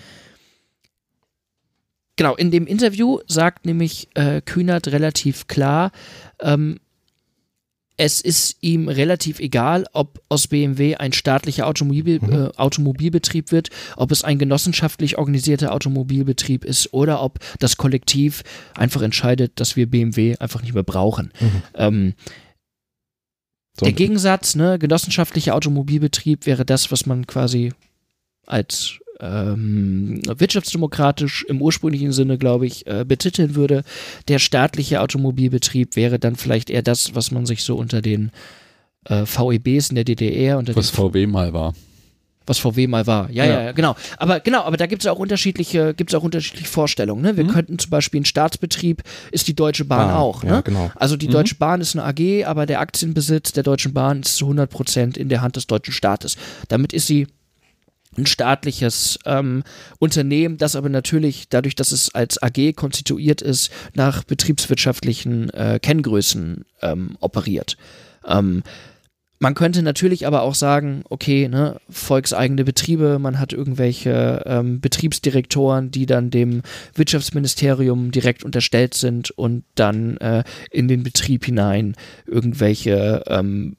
Genau, 2.14 2.36
in 2.36 2.52
dem 2.52 2.68
Interview 2.68 3.18
sagt 3.26 3.66
nämlich 3.66 4.10
äh, 4.14 4.42
Kühnert 4.42 4.86
relativ 4.86 5.48
klar, 5.48 5.90
ähm, 6.38 6.78
es 7.96 8.20
ist 8.20 8.56
ihm 8.60 8.88
relativ 8.88 9.38
egal, 9.38 9.84
ob 9.92 10.22
aus 10.28 10.48
BMW 10.48 10.96
ein 10.96 11.12
staatlicher 11.12 11.66
Automobil, 11.66 12.20
äh, 12.22 12.56
Automobilbetrieb 12.56 13.52
wird, 13.52 13.68
ob 13.96 14.10
es 14.10 14.24
ein 14.24 14.38
genossenschaftlich 14.38 15.18
organisierter 15.18 15.72
Automobilbetrieb 15.72 16.64
ist 16.64 16.92
oder 16.92 17.22
ob 17.22 17.38
das 17.58 17.76
Kollektiv 17.76 18.42
einfach 18.74 19.02
entscheidet, 19.02 19.60
dass 19.60 19.76
wir 19.76 19.88
BMW 19.88 20.36
einfach 20.38 20.62
nicht 20.62 20.74
mehr 20.74 20.82
brauchen. 20.82 21.32
Ähm, 21.74 22.14
So, 23.78 23.86
der 23.86 23.94
Gegensatz, 23.94 24.54
ne, 24.54 24.78
genossenschaftlicher 24.78 25.54
Automobilbetrieb 25.54 26.44
wäre 26.44 26.66
das, 26.66 26.90
was 26.90 27.06
man 27.06 27.26
quasi 27.26 27.72
als 28.46 28.98
ähm, 29.22 30.20
wirtschaftsdemokratisch 30.26 31.44
im 31.48 31.62
ursprünglichen 31.62 32.12
Sinne, 32.12 32.38
glaube 32.38 32.66
ich, 32.66 32.86
äh, 32.86 33.04
betiteln 33.06 33.54
würde. 33.54 33.84
Der 34.28 34.38
staatliche 34.38 35.00
Automobilbetrieb 35.00 35.96
wäre 35.96 36.18
dann 36.18 36.36
vielleicht 36.36 36.70
eher 36.70 36.82
das, 36.82 37.14
was 37.14 37.30
man 37.30 37.46
sich 37.46 37.62
so 37.62 37.76
unter 37.76 38.02
den 38.02 38.30
äh, 39.04 39.24
VEBs 39.24 39.90
in 39.90 39.94
der 39.94 40.04
DDR, 40.04 40.58
unter 40.58 40.74
Was 40.76 40.90
VW 40.90 41.26
mal 41.26 41.52
war. 41.52 41.74
was 42.46 42.58
VW 42.58 42.88
mal 42.88 43.06
war. 43.06 43.30
Ja, 43.30 43.44
ja, 43.44 43.52
Ja. 43.52 43.62
ja, 43.62 43.72
genau. 43.72 43.94
Aber 44.16 44.40
genau, 44.40 44.62
aber 44.62 44.76
da 44.76 44.86
gibt 44.86 45.02
es 45.02 45.06
auch 45.08 45.18
unterschiedliche, 45.20 45.94
gibt's 45.94 46.14
auch 46.14 46.24
unterschiedliche 46.24 46.66
Vorstellungen. 46.68 47.22
Ne? 47.22 47.36
Wir 47.36 47.46
könnten 47.46 47.78
zum 47.78 47.90
Beispiel 47.90 48.20
ein 48.22 48.24
Staatsbetrieb 48.24 49.02
ist 49.30 49.46
die 49.46 49.54
Deutsche 49.54 49.84
Bahn 49.84 50.08
Bahn, 50.08 50.16
auch. 50.16 50.42
ja, 50.42 50.56
ne? 50.56 50.62
genau. 50.64 50.90
Also 50.96 51.16
die 51.16 51.28
Deutsche 51.28 51.54
Bahn 51.54 51.80
ist 51.80 51.96
eine 51.96 52.04
AG, 52.04 52.44
aber 52.44 52.66
der 52.66 52.80
Aktienbesitz 52.80 53.52
der 53.52 53.62
Deutschen 53.62 53.92
Bahn 53.92 54.22
ist 54.22 54.36
zu 54.36 54.46
100 54.46 54.68
Prozent 54.68 55.16
in 55.16 55.28
der 55.28 55.40
Hand 55.40 55.54
des 55.54 55.68
deutschen 55.68 55.94
Staates. 55.94 56.36
Damit 56.68 56.92
ist 56.92 57.06
sie 57.06 57.28
ein 58.16 58.26
staatliches 58.26 59.18
ähm, 59.24 59.62
Unternehmen, 59.98 60.58
das 60.58 60.76
aber 60.76 60.88
natürlich 60.88 61.48
dadurch, 61.48 61.74
dass 61.74 61.92
es 61.92 62.14
als 62.14 62.42
AG 62.42 62.74
konstituiert 62.76 63.42
ist, 63.42 63.70
nach 63.94 64.24
betriebswirtschaftlichen 64.24 65.50
äh, 65.50 65.78
Kenngrößen 65.80 66.64
ähm, 66.82 67.16
operiert. 67.20 67.76
Ähm, 68.26 68.62
man 69.42 69.54
könnte 69.54 69.82
natürlich 69.82 70.24
aber 70.28 70.42
auch 70.42 70.54
sagen, 70.54 71.02
okay, 71.10 71.48
ne, 71.48 71.80
volkseigene 71.90 72.62
Betriebe, 72.62 73.18
man 73.18 73.40
hat 73.40 73.52
irgendwelche 73.52 74.44
ähm, 74.46 74.80
Betriebsdirektoren, 74.80 75.90
die 75.90 76.06
dann 76.06 76.30
dem 76.30 76.62
Wirtschaftsministerium 76.94 78.12
direkt 78.12 78.44
unterstellt 78.44 78.94
sind 78.94 79.32
und 79.32 79.64
dann 79.74 80.16
äh, 80.18 80.44
in 80.70 80.86
den 80.86 81.02
Betrieb 81.02 81.44
hinein 81.44 81.96
irgendwelche 82.24 83.24
ähm, 83.26 83.74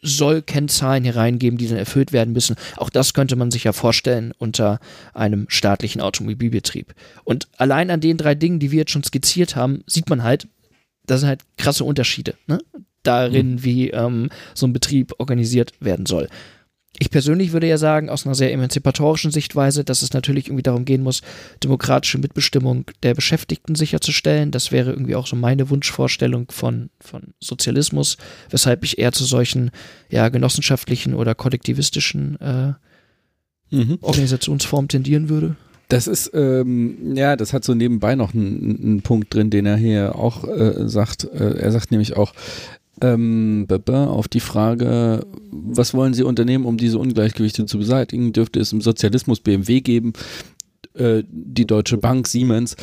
soll 0.00 0.42
Kennzahlen 0.42 1.04
hier 1.04 1.16
reingeben, 1.16 1.58
die 1.58 1.68
dann 1.68 1.78
erfüllt 1.78 2.12
werden 2.12 2.32
müssen. 2.32 2.56
Auch 2.76 2.90
das 2.90 3.14
könnte 3.14 3.36
man 3.36 3.50
sich 3.50 3.64
ja 3.64 3.72
vorstellen 3.72 4.32
unter 4.38 4.80
einem 5.14 5.46
staatlichen 5.48 6.00
Automobilbetrieb. 6.00 6.94
Und 7.24 7.48
allein 7.56 7.90
an 7.90 8.00
den 8.00 8.16
drei 8.16 8.34
Dingen, 8.34 8.60
die 8.60 8.70
wir 8.70 8.80
jetzt 8.80 8.92
schon 8.92 9.04
skizziert 9.04 9.56
haben, 9.56 9.82
sieht 9.86 10.08
man 10.08 10.22
halt, 10.22 10.46
das 11.06 11.20
sind 11.20 11.28
halt 11.28 11.40
krasse 11.56 11.84
Unterschiede 11.84 12.34
ne? 12.46 12.60
darin, 13.02 13.52
mhm. 13.52 13.64
wie 13.64 13.90
ähm, 13.90 14.30
so 14.54 14.66
ein 14.66 14.72
Betrieb 14.72 15.14
organisiert 15.18 15.72
werden 15.80 16.06
soll. 16.06 16.28
Ich 17.00 17.10
persönlich 17.10 17.52
würde 17.52 17.68
ja 17.68 17.78
sagen, 17.78 18.10
aus 18.10 18.26
einer 18.26 18.34
sehr 18.34 18.52
emanzipatorischen 18.52 19.30
Sichtweise, 19.30 19.84
dass 19.84 20.02
es 20.02 20.12
natürlich 20.12 20.48
irgendwie 20.48 20.64
darum 20.64 20.84
gehen 20.84 21.02
muss, 21.02 21.22
demokratische 21.62 22.18
Mitbestimmung 22.18 22.86
der 23.02 23.14
Beschäftigten 23.14 23.76
sicherzustellen. 23.76 24.50
Das 24.50 24.72
wäre 24.72 24.90
irgendwie 24.90 25.14
auch 25.14 25.26
so 25.26 25.36
meine 25.36 25.70
Wunschvorstellung 25.70 26.50
von, 26.50 26.90
von 27.00 27.34
Sozialismus, 27.40 28.16
weshalb 28.50 28.82
ich 28.82 28.98
eher 28.98 29.12
zu 29.12 29.24
solchen 29.24 29.70
ja, 30.10 30.28
genossenschaftlichen 30.28 31.14
oder 31.14 31.36
kollektivistischen 31.36 32.40
äh, 32.40 32.72
mhm. 33.70 33.98
Organisationsformen 34.00 34.88
tendieren 34.88 35.28
würde. 35.28 35.56
Das 35.88 36.06
ist, 36.06 36.32
ähm, 36.34 37.16
ja, 37.16 37.36
das 37.36 37.52
hat 37.54 37.64
so 37.64 37.74
nebenbei 37.74 38.14
noch 38.14 38.34
einen, 38.34 38.82
einen 38.82 39.02
Punkt 39.02 39.32
drin, 39.32 39.48
den 39.48 39.64
er 39.64 39.76
hier 39.76 40.16
auch 40.16 40.44
äh, 40.44 40.86
sagt. 40.86 41.24
Äh, 41.24 41.58
er 41.58 41.72
sagt 41.72 41.90
nämlich 41.90 42.14
auch, 42.16 42.34
ähm, 43.00 43.66
auf 43.86 44.28
die 44.28 44.40
Frage, 44.40 45.26
was 45.50 45.94
wollen 45.94 46.14
Sie 46.14 46.22
unternehmen, 46.22 46.64
um 46.64 46.76
diese 46.76 46.98
Ungleichgewichte 46.98 47.66
zu 47.66 47.78
beseitigen? 47.78 48.32
Dürfte 48.32 48.60
es 48.60 48.72
im 48.72 48.80
Sozialismus 48.80 49.40
BMW 49.40 49.80
geben, 49.80 50.12
äh, 50.94 51.22
die 51.30 51.66
Deutsche 51.66 51.98
Bank, 51.98 52.26
Siemens, 52.26 52.76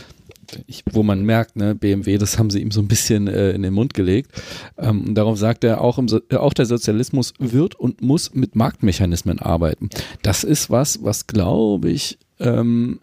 ich, 0.67 0.84
wo 0.91 1.04
man 1.04 1.23
merkt, 1.23 1.56
ne, 1.56 1.75
BMW, 1.75 2.17
das 2.17 2.38
haben 2.38 2.49
sie 2.49 2.62
ihm 2.62 2.71
so 2.71 2.82
ein 2.82 2.88
bisschen 2.88 3.28
äh, 3.28 3.51
in 3.51 3.63
den 3.63 3.73
Mund 3.73 3.93
gelegt. 3.93 4.32
Ähm, 4.78 5.15
darauf 5.15 5.38
sagt 5.38 5.63
er, 5.63 5.82
auch, 5.82 5.99
so 6.08 6.21
auch 6.38 6.54
der 6.54 6.65
Sozialismus 6.65 7.34
wird 7.39 7.75
und 7.75 8.01
muss 8.01 8.34
mit 8.34 8.56
Marktmechanismen 8.56 9.39
arbeiten. 9.39 9.89
Das 10.21 10.43
ist 10.43 10.69
was, 10.69 11.04
was 11.04 11.28
glaube 11.28 11.89
ich 11.89 12.17
ähm, 12.39 12.99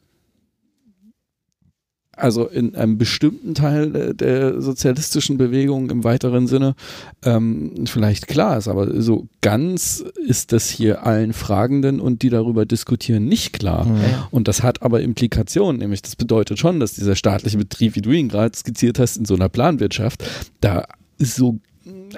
also 2.22 2.46
in 2.46 2.74
einem 2.76 2.98
bestimmten 2.98 3.54
Teil 3.54 4.14
der 4.14 4.60
sozialistischen 4.60 5.38
Bewegung 5.38 5.90
im 5.90 6.04
weiteren 6.04 6.46
Sinne 6.46 6.74
ähm, 7.24 7.84
vielleicht 7.86 8.28
klar 8.28 8.58
ist, 8.58 8.68
aber 8.68 9.02
so 9.02 9.26
ganz 9.40 10.04
ist 10.26 10.52
das 10.52 10.70
hier 10.70 11.04
allen 11.04 11.32
Fragenden 11.32 12.00
und 12.00 12.22
die 12.22 12.30
darüber 12.30 12.64
diskutieren 12.64 13.26
nicht 13.26 13.52
klar. 13.52 13.86
Mhm. 13.86 14.00
Und 14.30 14.46
das 14.46 14.62
hat 14.62 14.82
aber 14.82 15.00
Implikationen, 15.00 15.80
nämlich 15.80 16.02
das 16.02 16.14
bedeutet 16.14 16.58
schon, 16.58 16.78
dass 16.78 16.94
dieser 16.94 17.16
staatliche 17.16 17.58
Betrieb, 17.58 17.96
wie 17.96 18.02
du 18.02 18.12
ihn 18.12 18.28
gerade 18.28 18.56
skizziert 18.56 19.00
hast, 19.00 19.16
in 19.16 19.24
so 19.24 19.34
einer 19.34 19.48
Planwirtschaft, 19.48 20.24
da 20.60 20.86
so 21.18 21.58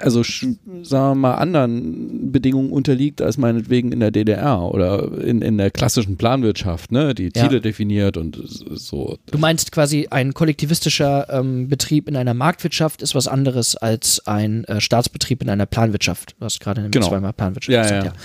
also 0.01 0.23
sagen 0.23 0.83
wir 0.83 1.15
mal, 1.15 1.35
anderen 1.35 2.31
Bedingungen 2.31 2.71
unterliegt 2.71 3.21
als 3.21 3.37
meinetwegen 3.37 3.91
in 3.91 3.99
der 3.99 4.11
DDR 4.11 4.61
oder 4.61 5.21
in, 5.21 5.41
in 5.41 5.57
der 5.57 5.71
klassischen 5.71 6.17
Planwirtschaft, 6.17 6.91
ne, 6.91 7.13
die 7.13 7.31
Ziele 7.31 7.55
ja. 7.55 7.59
definiert 7.59 8.17
und 8.17 8.37
so. 8.45 9.17
Du 9.31 9.37
meinst 9.37 9.71
quasi, 9.71 10.07
ein 10.09 10.33
kollektivistischer 10.33 11.27
ähm, 11.29 11.67
Betrieb 11.67 12.07
in 12.07 12.15
einer 12.15 12.33
Marktwirtschaft 12.33 13.01
ist 13.01 13.15
was 13.15 13.27
anderes 13.27 13.75
als 13.75 14.25
ein 14.27 14.63
äh, 14.65 14.81
Staatsbetrieb 14.81 15.41
in 15.41 15.49
einer 15.49 15.65
Planwirtschaft. 15.65 16.35
Du 16.39 16.45
hast 16.45 16.59
gerade 16.59 16.81
nämlich 16.81 16.93
genau. 16.93 17.09
zweimal 17.09 17.33
Planwirtschaft 17.33 17.73
ja, 17.73 17.81
gesagt, 17.81 18.05
ja. 18.05 18.11
ja. 18.11 18.17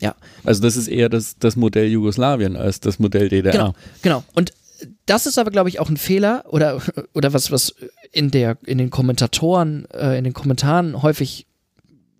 Ja. 0.00 0.14
Also 0.44 0.60
das 0.60 0.76
ist 0.76 0.88
eher 0.88 1.08
das, 1.08 1.38
das 1.38 1.56
Modell 1.56 1.86
Jugoslawien 1.86 2.56
als 2.56 2.80
das 2.80 2.98
Modell 2.98 3.30
DDR. 3.30 3.52
Genau, 3.52 3.74
genau. 4.02 4.24
Und 4.34 4.52
das 5.06 5.26
ist 5.26 5.38
aber, 5.38 5.50
glaube 5.50 5.68
ich, 5.68 5.80
auch 5.80 5.88
ein 5.88 5.96
Fehler 5.96 6.44
oder, 6.48 6.80
oder 7.14 7.32
was, 7.32 7.50
was 7.50 7.74
in, 8.14 8.30
der, 8.30 8.56
in 8.64 8.78
den 8.78 8.90
Kommentatoren, 8.90 9.86
äh, 9.92 10.16
in 10.16 10.24
den 10.24 10.32
Kommentaren 10.32 11.02
häufig 11.02 11.46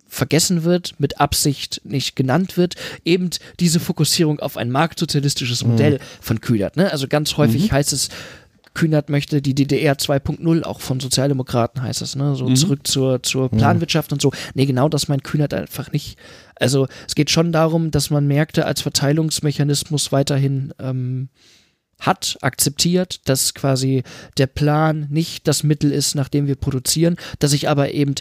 vergessen 0.07 0.63
wird, 0.63 0.93
mit 0.99 1.19
Absicht 1.19 1.81
nicht 1.83 2.15
genannt 2.15 2.57
wird, 2.57 2.75
eben 3.03 3.29
diese 3.59 3.79
Fokussierung 3.79 4.39
auf 4.39 4.57
ein 4.57 4.71
marktsozialistisches 4.71 5.63
mhm. 5.63 5.71
Modell 5.71 5.93
mhm. 5.93 5.99
von 6.21 6.41
Kühnert. 6.41 6.77
Ne? 6.77 6.91
Also 6.91 7.07
ganz 7.07 7.37
häufig 7.37 7.69
mhm. 7.69 7.75
heißt 7.75 7.93
es, 7.93 8.09
Kühnert 8.73 9.09
möchte 9.09 9.41
die 9.41 9.55
DDR 9.55 9.95
2.0, 9.95 10.63
auch 10.63 10.81
von 10.81 10.99
Sozialdemokraten 10.99 11.81
heißt 11.81 12.01
es, 12.01 12.15
ne? 12.15 12.35
so 12.35 12.47
mhm. 12.47 12.55
zurück 12.55 12.85
zur, 12.85 13.23
zur. 13.23 13.49
Planwirtschaft 13.49 14.11
und 14.11 14.21
so. 14.21 14.31
Nee, 14.53 14.65
genau 14.65 14.89
das 14.89 15.07
meint 15.07 15.23
Kühnert 15.23 15.53
einfach 15.53 15.91
nicht. 15.91 16.17
Also 16.55 16.87
es 17.07 17.15
geht 17.15 17.31
schon 17.31 17.51
darum, 17.51 17.89
dass 17.91 18.09
man 18.09 18.27
Märkte 18.27 18.65
als 18.65 18.81
Verteilungsmechanismus 18.81 20.11
weiterhin 20.11 20.73
ähm, 20.77 21.29
hat, 22.05 22.37
akzeptiert, 22.41 23.27
dass 23.27 23.53
quasi 23.53 24.03
der 24.37 24.47
Plan 24.47 25.07
nicht 25.09 25.47
das 25.47 25.63
Mittel 25.63 25.91
ist, 25.91 26.15
nach 26.15 26.29
dem 26.29 26.47
wir 26.47 26.55
produzieren, 26.55 27.17
dass 27.39 27.51
sich 27.51 27.69
aber 27.69 27.91
eben 27.91 28.15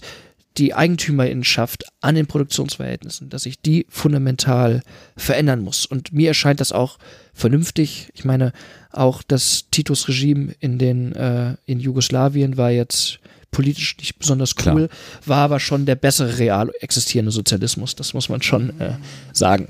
die 0.57 0.73
Eigentümerinnenschaft 0.75 1.85
an 2.01 2.15
den 2.15 2.27
Produktionsverhältnissen, 2.27 3.29
dass 3.29 3.43
sich 3.43 3.61
die 3.61 3.87
fundamental 3.89 4.83
verändern 5.17 5.61
muss. 5.61 5.85
Und 5.85 6.13
mir 6.13 6.29
erscheint 6.29 6.61
das 6.61 6.71
auch 6.71 6.99
vernünftig. 7.33 8.11
Ich 8.15 8.25
meine, 8.25 8.53
auch 8.93 9.23
das 9.23 9.65
Titus-Regime 9.73 10.55
in 10.61 10.79
den 10.79 11.13
äh, 11.17 11.57
in 11.67 11.81
Jugoslawien 11.81 12.57
war 12.57 12.71
jetzt 12.71 13.19
politisch 13.51 13.97
nicht 13.99 14.19
besonders 14.19 14.55
cool, 14.67 14.89
Klar. 14.89 14.89
war 15.27 15.39
aber 15.39 15.61
schon 15.61 15.87
der 15.87 15.95
bessere 15.95 16.39
real 16.39 16.71
existierende 16.81 17.33
Sozialismus. 17.33 17.97
Das 17.97 18.15
muss 18.15 18.29
man 18.29 18.43
schon 18.43 18.79
äh, 18.81 18.95
sagen. 19.33 19.69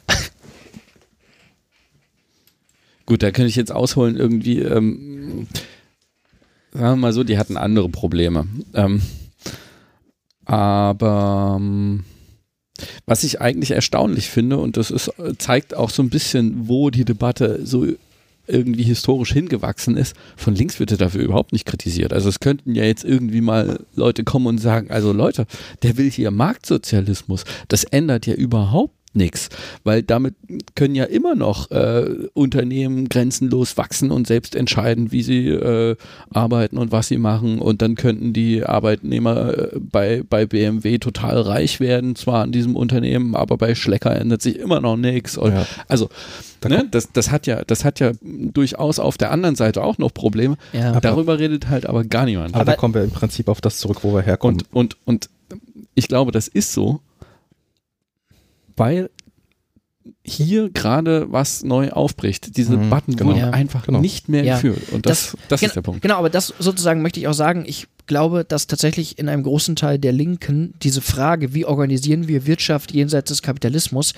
Gut, 3.07 3.23
da 3.23 3.31
könnte 3.31 3.49
ich 3.49 3.57
jetzt 3.57 3.73
ausholen, 3.73 4.17
irgendwie, 4.17 4.61
ähm, 4.61 5.47
sagen 6.73 6.85
wir 6.85 6.97
mal 6.97 7.12
so, 7.12 7.23
die 7.25 7.38
hatten 7.38 7.57
andere 7.57 7.88
Probleme. 7.88 8.47
Ähm, 8.73 9.03
aber 10.47 11.57
ähm, 11.61 12.05
was 13.07 13.25
ich 13.25 13.40
eigentlich 13.40 13.73
erstaunlich 13.73 14.31
finde, 14.31 14.59
und 14.59 14.77
das 14.77 14.90
ist, 14.90 15.11
zeigt 15.38 15.75
auch 15.75 15.90
so 15.90 16.03
ein 16.03 16.11
bisschen, 16.11 16.69
wo 16.69 16.90
die 16.90 17.05
Debatte 17.05 17.61
so 17.64 17.87
irgendwie 18.47 18.83
historisch 18.83 19.33
hingewachsen 19.33 19.97
ist, 19.97 20.14
von 20.37 20.55
links 20.55 20.79
wird 20.79 20.90
er 20.90 20.99
dafür 20.99 21.23
überhaupt 21.23 21.53
nicht 21.53 21.64
kritisiert. 21.67 22.12
Also 22.12 22.29
es 22.29 22.40
könnten 22.40 22.75
ja 22.75 22.85
jetzt 22.85 23.05
irgendwie 23.05 23.40
mal 23.40 23.81
Leute 23.95 24.25
kommen 24.25 24.47
und 24.47 24.59
sagen, 24.59 24.90
also 24.90 25.12
Leute, 25.12 25.47
der 25.83 25.97
will 25.97 26.11
hier 26.11 26.31
Marktsozialismus. 26.31 27.45
Das 27.69 27.85
ändert 27.85 28.27
ja 28.27 28.35
überhaupt 28.35 28.95
nichts, 29.14 29.48
weil 29.85 30.03
damit 30.03 30.35
können 30.74 30.94
ja 30.94 31.05
immer 31.05 31.35
noch 31.35 31.70
äh, 31.70 32.29
Unternehmen 32.35 33.09
grenzenlos 33.09 33.77
wachsen 33.77 34.11
und 34.11 34.27
selbst 34.27 34.55
entscheiden, 34.55 35.12
wie 35.12 35.22
sie 35.22 35.48
äh, 35.48 35.96
arbeiten 36.31 36.79
und 36.79 36.92
was 36.92 37.09
sie 37.09 37.18
machen 37.18 37.59
und 37.59 37.83
dann 37.83 37.94
könnten 37.94 38.33
die 38.33 38.64
Arbeitnehmer 38.64 39.59
äh, 39.59 39.79
bei, 39.79 40.22
bei 40.29 40.46
BMW 40.46 40.98
total 40.98 41.40
reich 41.40 41.81
werden, 41.81 42.16
zwar 42.16 42.42
an 42.42 42.53
diesem 42.53 42.77
Unternehmen, 42.77 43.35
aber 43.35 43.57
bei 43.57 43.74
Schlecker 43.74 44.14
ändert 44.14 44.42
sich 44.42 44.59
immer 44.59 44.81
noch 44.81 44.96
nichts. 44.96 45.37
Ja. 45.37 45.66
Also 45.88 46.09
ne, 46.68 46.87
das, 46.90 47.12
das, 47.12 47.31
hat 47.31 47.46
ja, 47.46 47.62
das 47.64 47.85
hat 47.85 48.00
ja 48.00 48.12
durchaus 48.22 48.98
auf 48.98 49.16
der 49.16 49.31
anderen 49.31 49.57
Seite 49.57 49.83
auch 49.83 49.98
noch 49.98 50.12
Probleme. 50.12 50.57
Ja. 50.72 50.98
Darüber 51.00 51.38
redet 51.38 51.68
halt 51.68 51.87
aber 51.87 52.05
gar 52.05 52.24
niemand. 52.24 52.55
Aber, 52.55 52.62
aber 52.62 52.72
da 52.72 52.77
kommen 52.77 52.94
wir 52.94 53.05
im 53.05 53.11
Prinzip 53.11 53.48
auf 53.48 53.61
das 53.61 53.79
zurück, 53.79 53.98
wo 54.03 54.14
wir 54.14 54.22
herkommen. 54.22 54.62
Und, 54.72 54.96
und, 54.96 54.96
und 55.05 55.31
ich 55.94 56.09
glaube, 56.09 56.33
das 56.33 56.48
ist 56.48 56.72
so, 56.72 57.00
weil 58.76 59.10
hier 60.22 60.70
gerade 60.70 61.26
was 61.30 61.62
neu 61.64 61.90
aufbricht. 61.90 62.56
Diese 62.56 62.76
mhm, 62.76 62.90
Button 62.90 63.16
genau. 63.16 63.34
ja. 63.34 63.50
einfach 63.50 63.87
genau. 63.87 64.00
nicht 64.00 64.28
mehr 64.28 64.44
ja. 64.44 64.54
geführt. 64.54 64.92
Und 64.92 65.06
das, 65.06 65.32
das, 65.32 65.48
das 65.48 65.62
ist 65.62 65.76
der 65.76 65.82
Punkt. 65.82 66.02
Genau, 66.02 66.16
aber 66.16 66.30
das 66.30 66.52
sozusagen 66.58 67.02
möchte 67.02 67.20
ich 67.20 67.28
auch 67.28 67.34
sagen. 67.34 67.64
Ich 67.66 67.87
glaube, 68.06 68.44
dass 68.44 68.66
tatsächlich 68.66 69.18
in 69.18 69.28
einem 69.28 69.42
großen 69.42 69.76
Teil 69.76 69.98
der 69.98 70.12
Linken 70.12 70.74
diese 70.82 71.00
Frage, 71.00 71.54
wie 71.54 71.64
organisieren 71.64 72.28
wir 72.28 72.46
Wirtschaft 72.46 72.92
jenseits 72.92 73.30
des 73.30 73.42
Kapitalismus, 73.42 74.12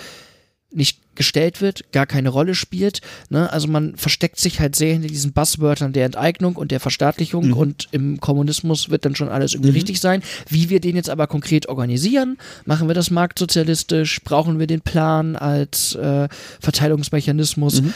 nicht 0.70 1.00
gestellt 1.16 1.60
wird, 1.60 1.92
gar 1.92 2.06
keine 2.06 2.28
Rolle 2.28 2.54
spielt. 2.54 3.00
Ne? 3.28 3.52
Also 3.52 3.68
man 3.68 3.96
versteckt 3.96 4.38
sich 4.38 4.60
halt 4.60 4.76
sehr 4.76 4.92
hinter 4.92 5.08
diesen 5.08 5.32
Buzzwörtern 5.32 5.92
der 5.92 6.06
Enteignung 6.06 6.56
und 6.56 6.70
der 6.70 6.80
Verstaatlichung 6.80 7.48
mhm. 7.48 7.52
und 7.54 7.88
im 7.92 8.20
Kommunismus 8.20 8.90
wird 8.90 9.04
dann 9.04 9.16
schon 9.16 9.28
alles 9.28 9.54
irgendwie 9.54 9.70
mhm. 9.70 9.76
richtig 9.76 10.00
sein. 10.00 10.22
Wie 10.48 10.70
wir 10.70 10.80
den 10.80 10.96
jetzt 10.96 11.10
aber 11.10 11.26
konkret 11.26 11.68
organisieren, 11.68 12.38
machen 12.64 12.88
wir 12.88 12.94
das 12.94 13.10
marktsozialistisch, 13.10 14.22
brauchen 14.22 14.58
wir 14.58 14.66
den 14.66 14.80
Plan 14.80 15.36
als 15.36 15.94
äh, 15.94 16.28
Verteilungsmechanismus, 16.60 17.82
mhm. 17.82 17.94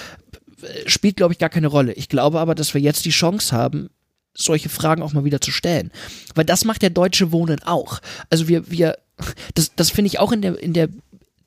spielt 0.87 1.17
glaube 1.17 1.33
ich 1.33 1.39
gar 1.39 1.51
keine 1.51 1.69
Rolle. 1.69 1.93
Ich 1.93 2.09
glaube 2.09 2.41
aber, 2.41 2.55
dass 2.55 2.75
wir 2.75 2.81
jetzt 2.81 3.05
die 3.05 3.11
Chance 3.11 3.55
haben, 3.55 3.91
solche 4.35 4.69
Fragen 4.69 5.03
auch 5.03 5.13
mal 5.13 5.25
wieder 5.25 5.41
zu 5.41 5.51
stellen. 5.51 5.91
Weil 6.35 6.45
das 6.45 6.65
macht 6.65 6.83
der 6.83 6.91
deutsche 6.91 7.33
Wohnen 7.33 7.63
auch. 7.63 8.01
Also 8.31 8.49
wir, 8.49 8.71
wir, 8.71 8.97
das, 9.55 9.75
das 9.75 9.91
finde 9.91 10.09
ich 10.09 10.19
auch 10.19 10.33
in 10.33 10.43
der, 10.43 10.59
in 10.59 10.73
der 10.73 10.89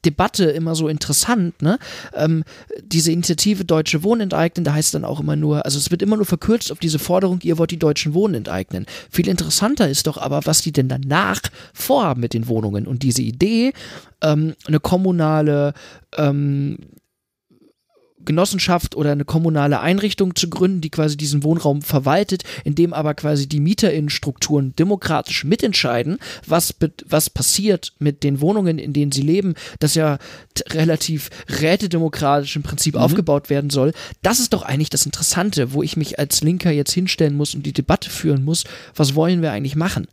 Debatte 0.06 0.46
immer 0.46 0.76
so 0.76 0.88
interessant, 0.88 1.62
ne? 1.62 1.80
Ähm, 2.14 2.44
diese 2.84 3.12
Initiative 3.12 3.66
Deutsche 3.66 4.04
Wohnen 4.04 4.22
enteignen, 4.22 4.64
da 4.64 4.74
heißt 4.74 4.94
dann 4.94 5.06
auch 5.06 5.20
immer 5.20 5.36
nur, 5.36 5.66
also 5.66 5.78
es 5.78 5.92
wird 5.92 6.02
immer 6.02 6.18
nur 6.18 6.26
verkürzt 6.26 6.72
auf 6.72 6.80
diese 6.80 7.00
Forderung, 7.00 7.40
ihr 7.44 7.58
wollt 7.58 7.72
die 7.72 7.80
Deutschen 7.80 8.14
Wohnen 8.14 8.36
enteignen. 8.36 8.86
Viel 9.10 9.28
interessanter 9.28 9.90
ist 9.90 10.08
doch 10.08 10.18
aber, 10.18 10.46
was 10.46 10.62
die 10.62 10.72
denn 10.72 10.90
danach 10.90 11.42
vorhaben 11.74 12.22
mit 12.22 12.34
den 12.34 12.48
Wohnungen. 12.48 12.88
Und 12.88 13.04
diese 13.04 13.22
Idee, 13.22 13.74
ähm, 14.22 14.56
eine 14.68 14.80
kommunale 14.80 15.74
ähm, 16.18 16.78
Genossenschaft 18.26 18.96
oder 18.96 19.12
eine 19.12 19.26
kommunale 19.26 19.80
Einrichtung 19.80 20.36
zu 20.36 20.50
gründen, 20.50 20.82
die 20.82 20.90
quasi 20.90 21.18
diesen 21.18 21.44
Wohnraum 21.44 21.82
verwaltet, 21.82 22.44
in 22.64 22.76
dem 22.76 22.94
aber 22.94 23.14
quasi 23.14 23.48
die 23.48 23.60
Mieterinnenstrukturen 23.60 24.76
demokratisch 24.76 25.44
mitentscheiden, 25.44 26.18
was, 26.48 26.76
was 27.06 27.30
passiert 27.30 27.94
mit 28.00 28.24
den 28.24 28.42
Wohnungen, 28.42 28.80
in 28.80 28.94
denen 28.94 29.12
sie 29.12 29.22
leben, 29.22 29.56
das 29.80 29.96
ja 29.96 30.18
relativ 30.70 31.30
rätedemokratisch 31.50 32.56
im 32.56 32.64
Prinzip 32.64 32.96
mhm. 32.96 33.02
aufgebaut 33.02 33.50
werden 33.50 33.70
soll. 33.70 33.94
Das 34.22 34.40
ist 34.40 34.54
doch 34.54 34.64
eigentlich 34.64 34.90
das 34.90 35.06
Interessante, 35.06 35.74
wo 35.74 35.84
ich 35.84 35.98
mich 35.98 36.20
als 36.20 36.42
Linker 36.42 36.72
jetzt 36.72 36.92
hinstellen 36.92 37.36
muss 37.36 37.56
und 37.56 37.66
die 37.66 37.74
Debatte 37.74 38.10
führen 38.10 38.44
muss, 38.44 38.64
was 38.96 39.16
wollen 39.16 39.42
wir 39.42 39.52
eigentlich 39.52 39.76
machen? 39.76 40.08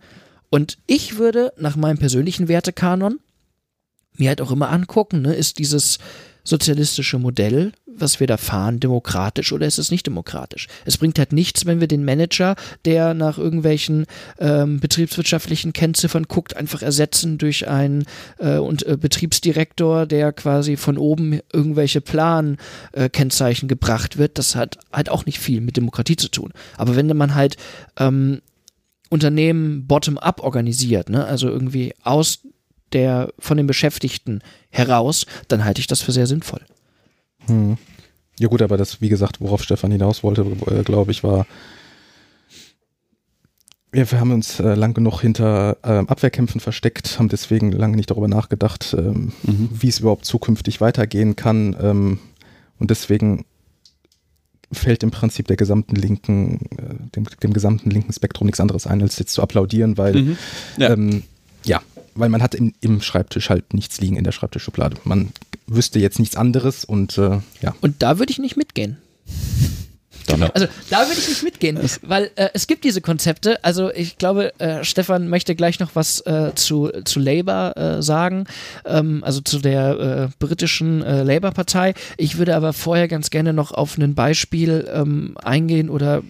Und 0.50 0.78
ich 0.86 1.16
würde 1.16 1.52
nach 1.56 1.76
meinem 1.76 1.98
persönlichen 1.98 2.48
Wertekanon 2.48 3.20
mir 4.16 4.28
halt 4.28 4.40
auch 4.40 4.50
immer 4.50 4.70
angucken, 4.70 5.22
ne, 5.22 5.34
ist 5.34 5.58
dieses 5.58 5.98
sozialistische 6.50 7.18
Modell, 7.18 7.72
was 7.86 8.20
wir 8.20 8.26
da 8.26 8.36
fahren, 8.36 8.80
demokratisch 8.80 9.52
oder 9.52 9.66
ist 9.66 9.78
es 9.78 9.90
nicht 9.90 10.06
demokratisch? 10.06 10.68
Es 10.84 10.98
bringt 10.98 11.18
halt 11.18 11.32
nichts, 11.32 11.64
wenn 11.64 11.80
wir 11.80 11.88
den 11.88 12.04
Manager, 12.04 12.56
der 12.84 13.14
nach 13.14 13.38
irgendwelchen 13.38 14.06
ähm, 14.38 14.80
betriebswirtschaftlichen 14.80 15.72
Kennziffern 15.72 16.24
guckt, 16.24 16.56
einfach 16.56 16.82
ersetzen 16.82 17.38
durch 17.38 17.68
einen 17.68 18.04
äh, 18.38 18.58
und, 18.58 18.86
äh, 18.86 18.96
Betriebsdirektor, 18.96 20.06
der 20.06 20.32
quasi 20.32 20.76
von 20.76 20.98
oben 20.98 21.40
irgendwelche 21.52 22.00
Plan-Kennzeichen 22.00 23.66
äh, 23.66 23.68
gebracht 23.68 24.18
wird. 24.18 24.38
Das 24.38 24.54
hat 24.54 24.78
halt 24.92 25.08
auch 25.08 25.24
nicht 25.24 25.38
viel 25.38 25.60
mit 25.60 25.76
Demokratie 25.76 26.16
zu 26.16 26.28
tun. 26.28 26.52
Aber 26.76 26.96
wenn 26.96 27.16
man 27.16 27.34
halt 27.34 27.56
ähm, 27.98 28.42
Unternehmen 29.08 29.86
bottom-up 29.86 30.42
organisiert, 30.42 31.08
ne? 31.08 31.24
also 31.24 31.48
irgendwie 31.48 31.94
aus 32.02 32.40
der, 32.92 33.32
von 33.38 33.56
den 33.56 33.66
Beschäftigten 33.66 34.42
heraus, 34.70 35.26
dann 35.48 35.64
halte 35.64 35.80
ich 35.80 35.86
das 35.86 36.00
für 36.02 36.12
sehr 36.12 36.26
sinnvoll. 36.26 36.60
Hm. 37.46 37.78
Ja 38.38 38.48
gut, 38.48 38.62
aber 38.62 38.76
das, 38.76 39.00
wie 39.00 39.08
gesagt, 39.08 39.40
worauf 39.40 39.62
Stefan 39.62 39.92
hinaus 39.92 40.22
wollte, 40.22 40.42
äh, 40.66 40.82
glaube 40.82 41.10
ich, 41.10 41.22
war, 41.22 41.46
ja, 43.92 44.10
wir 44.10 44.20
haben 44.20 44.32
uns 44.32 44.60
äh, 44.60 44.74
lang 44.74 44.94
genug 44.94 45.20
hinter 45.20 45.76
äh, 45.82 45.98
Abwehrkämpfen 46.06 46.60
versteckt, 46.60 47.18
haben 47.18 47.28
deswegen 47.28 47.72
lange 47.72 47.96
nicht 47.96 48.10
darüber 48.10 48.28
nachgedacht, 48.28 48.94
ähm, 48.96 49.32
mhm. 49.42 49.68
wie 49.72 49.88
es 49.88 50.00
überhaupt 50.00 50.24
zukünftig 50.24 50.80
weitergehen 50.80 51.34
kann. 51.36 51.76
Ähm, 51.80 52.18
und 52.78 52.90
deswegen 52.90 53.44
fällt 54.72 55.02
im 55.02 55.10
Prinzip 55.10 55.48
der 55.48 55.56
gesamten 55.56 55.96
linken, 55.96 56.60
äh, 56.78 57.10
dem, 57.16 57.24
dem, 57.42 57.52
gesamten 57.52 57.90
linken 57.90 58.12
Spektrum 58.12 58.46
nichts 58.46 58.60
anderes 58.60 58.86
ein, 58.86 59.02
als 59.02 59.18
jetzt 59.18 59.32
zu 59.32 59.42
applaudieren, 59.42 59.98
weil 59.98 60.14
mhm. 60.14 60.36
ja. 60.78 60.90
Ähm, 60.90 61.22
ja 61.64 61.82
weil 62.14 62.28
man 62.28 62.42
hat 62.42 62.54
im, 62.54 62.74
im, 62.80 63.00
Schreibtisch 63.00 63.50
halt 63.50 63.74
nichts 63.74 64.00
liegen 64.00 64.16
in 64.16 64.24
der 64.24 64.32
Schreibtischschublade. 64.32 64.96
Man 65.04 65.32
wüsste 65.66 65.98
jetzt 65.98 66.18
nichts 66.18 66.36
anderes 66.36 66.84
und 66.84 67.18
äh, 67.18 67.40
ja. 67.60 67.74
Und 67.80 68.02
da 68.02 68.18
würde 68.18 68.32
ich 68.32 68.38
nicht 68.38 68.56
mitgehen. 68.56 68.98
Genau. 70.26 70.48
Also 70.54 70.66
da 70.90 71.06
würde 71.08 71.18
ich 71.18 71.28
nicht 71.28 71.42
mitgehen, 71.42 71.78
weil 72.02 72.30
äh, 72.36 72.50
es 72.54 72.66
gibt 72.66 72.84
diese 72.84 73.00
Konzepte. 73.00 73.62
Also 73.64 73.90
ich 73.92 74.18
glaube, 74.18 74.58
äh, 74.60 74.84
Stefan 74.84 75.28
möchte 75.28 75.54
gleich 75.54 75.80
noch 75.80 75.90
was 75.94 76.20
äh, 76.20 76.52
zu, 76.54 76.90
zu 77.04 77.20
Labour 77.20 77.76
äh, 77.76 78.02
sagen, 78.02 78.44
ähm, 78.84 79.24
also 79.24 79.40
zu 79.40 79.58
der 79.58 79.98
äh, 79.98 80.28
britischen 80.38 81.02
äh, 81.02 81.22
Labour-Partei. 81.22 81.94
Ich 82.16 82.38
würde 82.38 82.54
aber 82.54 82.72
vorher 82.72 83.08
ganz 83.08 83.30
gerne 83.30 83.52
noch 83.52 83.72
auf 83.72 83.98
ein 83.98 84.14
Beispiel 84.14 84.88
ähm, 84.92 85.36
eingehen 85.42 85.90
oder 85.90 86.22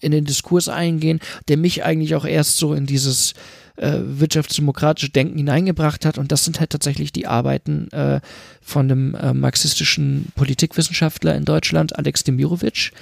in 0.00 0.12
den 0.12 0.24
Diskurs 0.24 0.68
eingehen, 0.68 1.20
der 1.48 1.56
mich 1.56 1.84
eigentlich 1.84 2.14
auch 2.14 2.24
erst 2.24 2.58
so 2.58 2.74
in 2.74 2.86
dieses 2.86 3.34
äh, 3.76 3.98
wirtschaftsdemokratische 4.02 5.10
Denken 5.10 5.38
hineingebracht 5.38 6.04
hat. 6.04 6.18
Und 6.18 6.32
das 6.32 6.44
sind 6.44 6.60
halt 6.60 6.70
tatsächlich 6.70 7.12
die 7.12 7.26
Arbeiten 7.26 7.90
äh, 7.92 8.20
von 8.60 8.90
einem 8.90 9.14
äh, 9.14 9.34
marxistischen 9.34 10.32
Politikwissenschaftler 10.34 11.34
in 11.34 11.44
Deutschland, 11.44 11.96
Alex 11.96 12.24
Demirovic, 12.24 12.92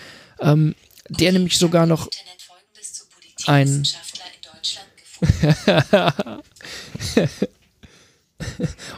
ähm, 0.40 0.74
der 1.08 1.32
nämlich 1.32 1.58
sogar 1.58 1.86
noch 1.86 2.08
ein 3.46 3.84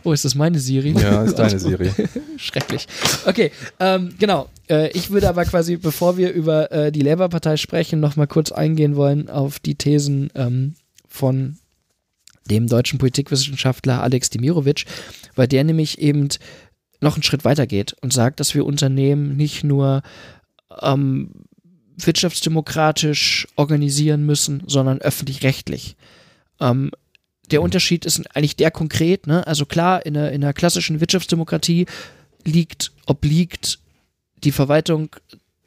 oh, 0.04 0.12
ist 0.12 0.24
das 0.24 0.34
meine 0.34 0.58
Serie? 0.58 0.94
Ja, 0.94 1.22
ist 1.22 1.34
deine 1.34 1.58
Serie. 1.60 1.92
Schrecklich. 2.36 2.86
Okay, 3.26 3.52
ähm, 3.78 4.14
genau. 4.18 4.48
Äh, 4.68 4.90
ich 4.92 5.10
würde 5.10 5.28
aber 5.28 5.44
quasi, 5.44 5.76
bevor 5.76 6.16
wir 6.16 6.32
über 6.32 6.72
äh, 6.72 6.90
die 6.90 7.02
Labour-Partei 7.02 7.58
sprechen, 7.58 8.00
noch 8.00 8.16
mal 8.16 8.26
kurz 8.26 8.52
eingehen 8.52 8.96
wollen 8.96 9.28
auf 9.28 9.58
die 9.58 9.74
Thesen 9.74 10.30
ähm, 10.34 10.76
von 11.08 11.58
dem 12.50 12.66
deutschen 12.66 12.98
Politikwissenschaftler 12.98 14.02
Alex 14.02 14.30
Demirovic, 14.30 14.84
weil 15.34 15.48
der 15.48 15.64
nämlich 15.64 15.98
eben 15.98 16.28
noch 17.00 17.14
einen 17.14 17.22
Schritt 17.22 17.44
weiter 17.44 17.66
geht 17.66 17.94
und 18.02 18.12
sagt, 18.12 18.40
dass 18.40 18.54
wir 18.54 18.66
Unternehmen 18.66 19.36
nicht 19.36 19.64
nur 19.64 20.02
ähm, 20.82 21.30
wirtschaftsdemokratisch 21.96 23.46
organisieren 23.56 24.26
müssen, 24.26 24.62
sondern 24.66 24.98
öffentlich-rechtlich. 24.98 25.96
Ähm, 26.60 26.90
der 27.50 27.62
Unterschied 27.62 28.04
ist 28.04 28.34
eigentlich 28.34 28.56
der 28.56 28.70
konkret, 28.70 29.26
ne? 29.26 29.46
also 29.46 29.66
klar, 29.66 30.04
in 30.06 30.16
einer, 30.16 30.32
in 30.32 30.42
einer 30.42 30.52
klassischen 30.52 31.00
Wirtschaftsdemokratie 31.00 31.86
liegt, 32.44 32.92
obliegt 33.06 33.78
die 34.42 34.52
Verwaltung 34.52 35.10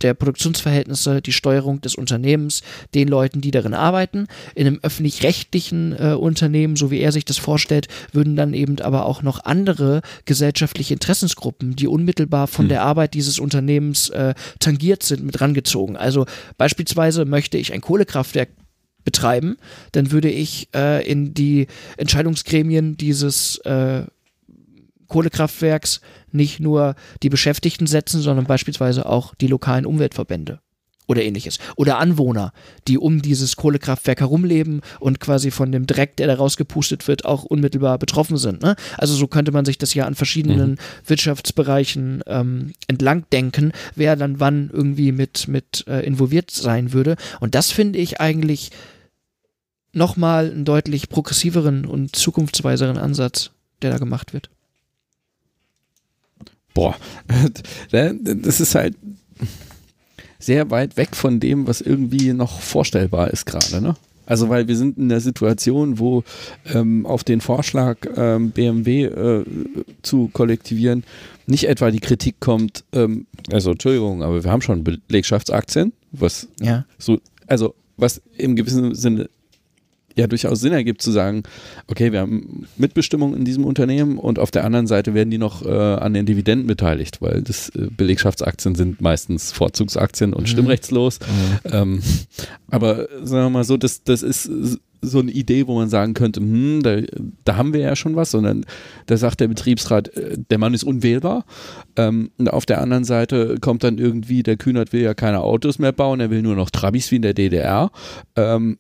der 0.02 0.14
Produktionsverhältnisse, 0.14 1.22
die 1.22 1.34
Steuerung 1.34 1.82
des 1.82 1.96
Unternehmens, 1.96 2.62
den 2.94 3.08
Leuten, 3.08 3.42
die 3.42 3.52
darin 3.52 3.74
arbeiten. 3.74 4.28
In 4.56 4.68
einem 4.68 4.80
öffentlich-rechtlichen 4.82 5.96
äh, 5.98 6.14
Unternehmen, 6.14 6.76
so 6.76 6.92
wie 6.92 7.00
er 7.00 7.12
sich 7.12 7.26
das 7.26 7.38
vorstellt, 7.38 7.88
würden 8.12 8.36
dann 8.36 8.54
eben 8.54 8.80
aber 8.80 9.06
auch 9.06 9.22
noch 9.22 9.46
andere 9.46 10.02
gesellschaftliche 10.26 10.94
Interessensgruppen, 10.94 11.76
die 11.76 11.88
unmittelbar 11.88 12.48
von 12.48 12.66
hm. 12.66 12.70
der 12.70 12.84
Arbeit 12.84 13.14
dieses 13.14 13.40
Unternehmens 13.40 14.10
äh, 14.10 14.34
tangiert 14.60 15.04
sind, 15.04 15.24
mit 15.24 15.42
rangezogen. 15.42 15.98
Also 15.98 16.26
beispielsweise 16.58 17.26
möchte 17.26 17.58
ich 17.58 17.74
ein 17.74 17.82
Kohlekraftwerk 17.82 18.50
betreiben, 19.08 19.56
dann 19.94 20.12
würde 20.12 20.30
ich 20.30 20.68
äh, 20.76 21.10
in 21.10 21.34
die 21.34 21.68
Entscheidungsgremien 21.96 22.98
dieses 22.98 23.58
äh, 23.60 24.04
Kohlekraftwerks 25.08 26.02
nicht 26.32 26.60
nur 26.60 26.96
die 27.24 27.30
Beschäftigten 27.30 27.88
setzen, 27.88 28.22
sondern 28.22 28.46
beispielsweise 28.46 29.06
auch 29.06 29.36
die 29.36 29.48
lokalen 29.48 29.86
Umweltverbände 29.86 30.60
oder 31.08 31.24
ähnliches. 31.24 31.58
Oder 31.76 31.98
Anwohner, 31.98 32.52
die 32.88 32.98
um 32.98 33.22
dieses 33.22 33.56
Kohlekraftwerk 33.56 34.20
herumleben 34.20 34.82
und 35.00 35.20
quasi 35.20 35.52
von 35.52 35.72
dem 35.72 35.88
Dreck, 35.88 36.18
der 36.18 36.28
da 36.28 36.36
rausgepustet 36.36 37.08
wird, 37.08 37.26
auch 37.26 37.44
unmittelbar 37.44 37.98
betroffen 37.98 38.38
sind. 38.38 38.62
Ne? 38.62 38.76
Also 38.98 39.16
so 39.16 39.28
könnte 39.28 39.52
man 39.52 39.66
sich 39.66 39.78
das 39.78 39.94
ja 39.94 40.06
an 40.06 40.16
verschiedenen 40.16 40.72
mhm. 40.72 40.78
Wirtschaftsbereichen 41.06 42.24
ähm, 42.28 42.74
entlang 42.88 43.26
denken, 43.32 43.72
wer 43.96 44.16
dann 44.16 44.40
wann 44.40 44.70
irgendwie 44.72 45.12
mit, 45.12 45.48
mit 45.48 45.86
äh, 45.88 46.06
involviert 46.06 46.52
sein 46.52 46.94
würde. 46.94 47.16
Und 47.40 47.56
das 47.56 47.72
finde 47.72 48.00
ich 48.00 48.20
eigentlich 48.20 48.72
nochmal 49.94 50.52
einen 50.52 50.66
deutlich 50.66 51.10
progressiveren 51.10 51.86
und 51.86 52.16
zukunftsweiseren 52.16 52.98
Ansatz, 52.98 53.52
der 53.82 53.92
da 53.92 53.98
gemacht 53.98 54.34
wird 54.34 54.50
boah, 56.78 56.96
das 57.92 58.60
ist 58.62 58.76
halt 58.76 58.96
sehr 60.38 60.70
weit 60.70 60.96
weg 60.96 61.16
von 61.16 61.40
dem, 61.40 61.66
was 61.66 61.82
irgendwie 61.82 62.34
noch 62.34 62.62
vorstellbar 62.62 63.32
ist 63.32 63.48
gerade, 63.48 63.82
ne? 63.82 63.96
Also 64.28 64.50
weil 64.50 64.68
wir 64.68 64.76
sind 64.76 64.98
in 64.98 65.10
der 65.10 65.22
Situation, 65.22 65.98
wo 65.98 66.24
ähm, 66.72 67.06
auf 67.08 67.24
den 67.24 67.42
Vorschlag 67.42 67.98
ähm, 68.16 68.52
BMW 68.52 69.06
äh, 69.06 69.46
zu 70.04 70.30
kollektivieren 70.34 71.04
nicht 71.48 71.64
etwa 71.64 71.90
die 71.90 72.02
Kritik 72.02 72.40
kommt, 72.40 72.84
ähm, 72.92 73.26
also 73.52 73.72
Entschuldigung, 73.72 74.22
aber 74.22 74.44
wir 74.44 74.52
haben 74.52 74.62
schon 74.62 74.84
Belegschaftsaktien, 74.84 75.94
was 76.12 76.48
ja. 76.62 76.86
so, 77.00 77.20
also 77.48 77.74
was 77.96 78.22
im 78.38 78.56
gewissen 78.56 78.94
Sinne 78.94 79.30
ja 80.18 80.28
durchaus 80.28 80.60
Sinn 80.60 80.74
ergibt 80.74 81.02
zu 81.02 81.12
sagen, 81.12 81.44
okay, 81.88 82.12
wir 82.12 82.22
haben 82.22 82.68
Mitbestimmung 82.78 83.36
in 83.36 83.46
diesem 83.46 83.66
Unternehmen 83.66 84.18
und 84.18 84.40
auf 84.40 84.52
der 84.52 84.66
anderen 84.66 84.88
Seite 84.88 85.14
werden 85.14 85.30
die 85.30 85.38
noch 85.38 85.66
äh, 85.66 85.70
an 85.70 86.14
den 86.14 86.26
Dividenden 86.26 86.68
beteiligt, 86.68 87.22
weil 87.22 87.42
das 87.42 87.70
äh, 87.70 87.88
Belegschaftsaktien 87.96 88.76
sind 88.76 89.02
meistens 89.02 89.52
Vorzugsaktien 89.52 90.34
und 90.34 90.44
mhm. 90.44 90.48
stimmrechtslos. 90.48 91.20
Mhm. 91.20 91.72
Ähm, 91.72 92.04
aber 92.70 93.08
sagen 93.24 93.46
wir 93.46 93.50
mal 93.50 93.64
so, 93.64 93.78
das, 93.78 94.04
das 94.04 94.24
ist 94.24 94.50
so 95.02 95.20
eine 95.20 95.32
Idee, 95.32 95.68
wo 95.68 95.76
man 95.76 95.90
sagen 95.90 96.14
könnte, 96.14 96.40
hm, 96.40 96.82
da, 96.84 96.98
da 97.46 97.56
haben 97.56 97.74
wir 97.74 97.82
ja 97.82 97.96
schon 97.96 98.16
was, 98.16 98.32
sondern 98.32 98.66
da 99.06 99.18
sagt 99.18 99.40
der 99.40 99.48
Betriebsrat, 99.48 100.10
äh, 100.16 100.38
der 100.50 100.58
Mann 100.58 100.74
ist 100.74 100.84
unwählbar. 100.84 101.46
Ähm, 101.96 102.32
und 102.38 102.52
auf 102.52 102.66
der 102.66 102.82
anderen 102.82 103.04
Seite 103.04 103.58
kommt 103.62 103.84
dann 103.84 103.98
irgendwie, 103.98 104.44
der 104.44 104.58
Kühnert 104.58 104.94
will 104.94 105.02
ja 105.02 105.14
keine 105.14 105.42
Autos 105.42 105.80
mehr 105.80 105.92
bauen, 105.92 106.20
er 106.20 106.30
will 106.30 106.42
nur 106.42 106.56
noch 106.56 106.70
Trabis 106.70 107.12
wie 107.12 107.18
in 107.18 107.22
der 107.22 107.34
DDR. 107.34 107.92
Ähm, 108.36 108.78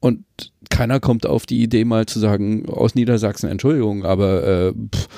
und 0.00 0.24
keiner 0.70 1.00
kommt 1.00 1.26
auf 1.26 1.46
die 1.46 1.62
Idee 1.62 1.84
mal 1.84 2.06
zu 2.06 2.18
sagen, 2.18 2.68
aus 2.68 2.94
Niedersachsen, 2.94 3.48
Entschuldigung, 3.48 4.04
aber 4.04 4.44
äh, 4.44 4.72
pff, 4.72 5.08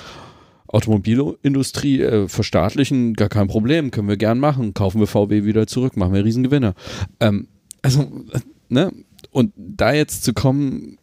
Automobilindustrie 0.68 2.02
äh, 2.02 2.28
verstaatlichen, 2.28 3.14
gar 3.14 3.28
kein 3.28 3.48
Problem, 3.48 3.90
können 3.90 4.08
wir 4.08 4.18
gern 4.18 4.38
machen. 4.38 4.74
Kaufen 4.74 5.00
wir 5.00 5.06
VW 5.06 5.44
wieder 5.44 5.66
zurück, 5.66 5.96
machen 5.96 6.12
wir 6.12 6.24
Riesengewinne. 6.24 6.74
Ähm, 7.20 7.48
also, 7.82 8.02
äh, 8.32 8.40
ne? 8.68 8.92
Und 9.30 9.52
da 9.56 9.92
jetzt 9.92 10.24
zu 10.24 10.34
kommen 10.34 10.98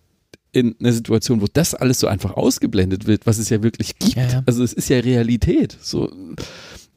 in 0.52 0.76
eine 0.80 0.94
Situation, 0.94 1.42
wo 1.42 1.48
das 1.52 1.76
alles 1.76 2.00
so 2.00 2.08
einfach 2.08 2.34
ausgeblendet 2.34 3.08
wird, 3.08 3.26
was 3.26 3.40
es 3.40 3.50
ja 3.50 3.62
wirklich 3.62 3.98
gibt. 4.00 4.16
Ja, 4.16 4.28
ja. 4.28 4.44
Also 4.46 4.64
es 4.64 4.72
ist 4.72 4.88
ja 4.90 5.00
Realität. 5.00 5.78
So, 5.82 6.12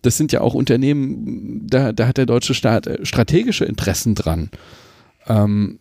das 0.03 0.17
sind 0.17 0.31
ja 0.33 0.43
auch 0.43 0.55
Unternehmen, 0.55 1.67
da, 1.67 1.93
da 1.93 2.07
hat 2.07 2.19
der 2.19 2.27
deutsche 2.27 2.55
Staat 2.55 2.87
äh, 2.87 3.05
strategische 3.05 3.65
Interessen 3.65 4.15
dran. 4.15 4.51
Ähm, 5.27 5.81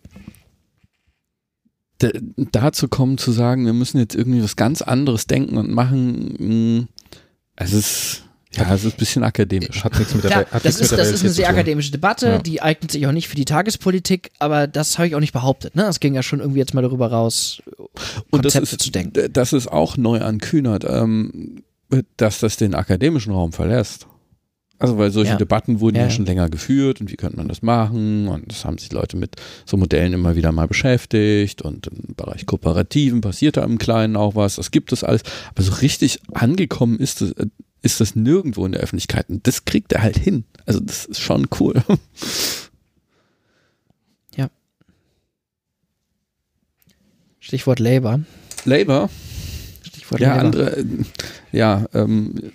dazu 2.52 2.88
kommen 2.88 3.18
zu 3.18 3.32
sagen, 3.32 3.66
wir 3.66 3.72
müssen 3.72 3.98
jetzt 3.98 4.14
irgendwie 4.14 4.42
was 4.42 4.56
ganz 4.56 4.82
anderes 4.82 5.26
denken 5.26 5.56
und 5.56 5.70
machen, 5.70 6.36
mh, 6.38 6.86
es 7.56 7.72
ist 7.72 8.22
ja, 8.52 8.74
es 8.74 8.84
ist 8.84 8.94
ein 8.94 8.98
bisschen 8.98 9.24
akademisch. 9.24 9.84
Hat 9.84 9.98
nichts 9.98 10.14
mit 10.14 10.24
der, 10.24 10.30
Klar, 10.30 10.46
hat 10.50 10.64
das, 10.64 10.80
ist, 10.80 10.92
das 10.92 11.10
ist 11.10 11.20
eine 11.20 11.30
sehr 11.30 11.48
akademische 11.50 11.90
Debatte, 11.90 12.26
ja. 12.26 12.38
die 12.38 12.62
eignet 12.62 12.90
sich 12.90 13.06
auch 13.06 13.12
nicht 13.12 13.28
für 13.28 13.36
die 13.36 13.44
Tagespolitik, 13.44 14.30
aber 14.38 14.66
das 14.66 14.96
habe 14.98 15.06
ich 15.06 15.14
auch 15.14 15.20
nicht 15.20 15.34
behauptet. 15.34 15.76
Ne? 15.76 15.84
Es 15.84 16.00
ging 16.00 16.14
ja 16.14 16.22
schon 16.22 16.40
irgendwie 16.40 16.58
jetzt 16.58 16.72
mal 16.72 16.80
darüber 16.80 17.10
raus, 17.10 17.62
Konzepte 17.76 18.26
Und 18.30 18.44
das 18.44 18.54
ist, 18.54 18.80
zu 18.80 18.90
denken. 18.90 19.32
Das 19.32 19.52
ist 19.52 19.68
auch 19.68 19.96
neu 19.98 20.20
an 20.20 20.38
Kühnert, 20.38 20.84
ähm, 20.88 21.62
dass 22.16 22.40
das 22.40 22.56
den 22.56 22.74
akademischen 22.74 23.32
Raum 23.32 23.52
verlässt. 23.52 24.06
Also 24.78 24.96
weil 24.96 25.10
solche 25.10 25.32
ja. 25.32 25.36
Debatten 25.36 25.80
wurden 25.80 25.96
ja. 25.96 26.02
ja. 26.04 26.10
schon 26.10 26.26
länger 26.26 26.48
geführt 26.48 27.00
und 27.00 27.10
wie 27.10 27.16
könnte 27.16 27.36
man 27.36 27.48
das 27.48 27.62
machen 27.62 28.28
und 28.28 28.50
das 28.50 28.64
haben 28.64 28.78
sich 28.78 28.92
Leute 28.92 29.16
mit 29.16 29.34
so 29.66 29.76
Modellen 29.76 30.12
immer 30.12 30.36
wieder 30.36 30.52
mal 30.52 30.68
beschäftigt 30.68 31.62
und 31.62 31.88
im 31.88 32.14
Bereich 32.14 32.46
Kooperativen 32.46 33.20
passiert 33.20 33.56
da 33.56 33.64
im 33.64 33.78
Kleinen 33.78 34.16
auch 34.16 34.36
was, 34.36 34.56
das 34.56 34.70
gibt 34.70 34.92
es 34.92 35.02
alles, 35.02 35.22
aber 35.50 35.62
so 35.62 35.72
richtig 35.72 36.20
angekommen 36.32 37.00
ist 37.00 37.20
das, 37.20 37.34
ist 37.82 38.00
das 38.00 38.14
nirgendwo 38.14 38.66
in 38.66 38.72
der 38.72 38.80
Öffentlichkeit 38.80 39.28
und 39.28 39.46
das 39.46 39.64
kriegt 39.64 39.92
er 39.92 40.02
halt 40.02 40.16
hin. 40.16 40.44
Also 40.64 40.80
das 40.80 41.06
ist 41.06 41.20
schon 41.20 41.48
cool. 41.60 41.74
Ja. 44.36 44.50
Stichwort 47.40 47.80
Labour. 47.80 48.20
Labour? 48.64 49.10
Stichwort 49.82 50.20
ja, 50.20 50.36
Labour. 50.36 50.44
andere, 50.44 50.84
ja, 51.50 51.86
ähm, 51.94 52.52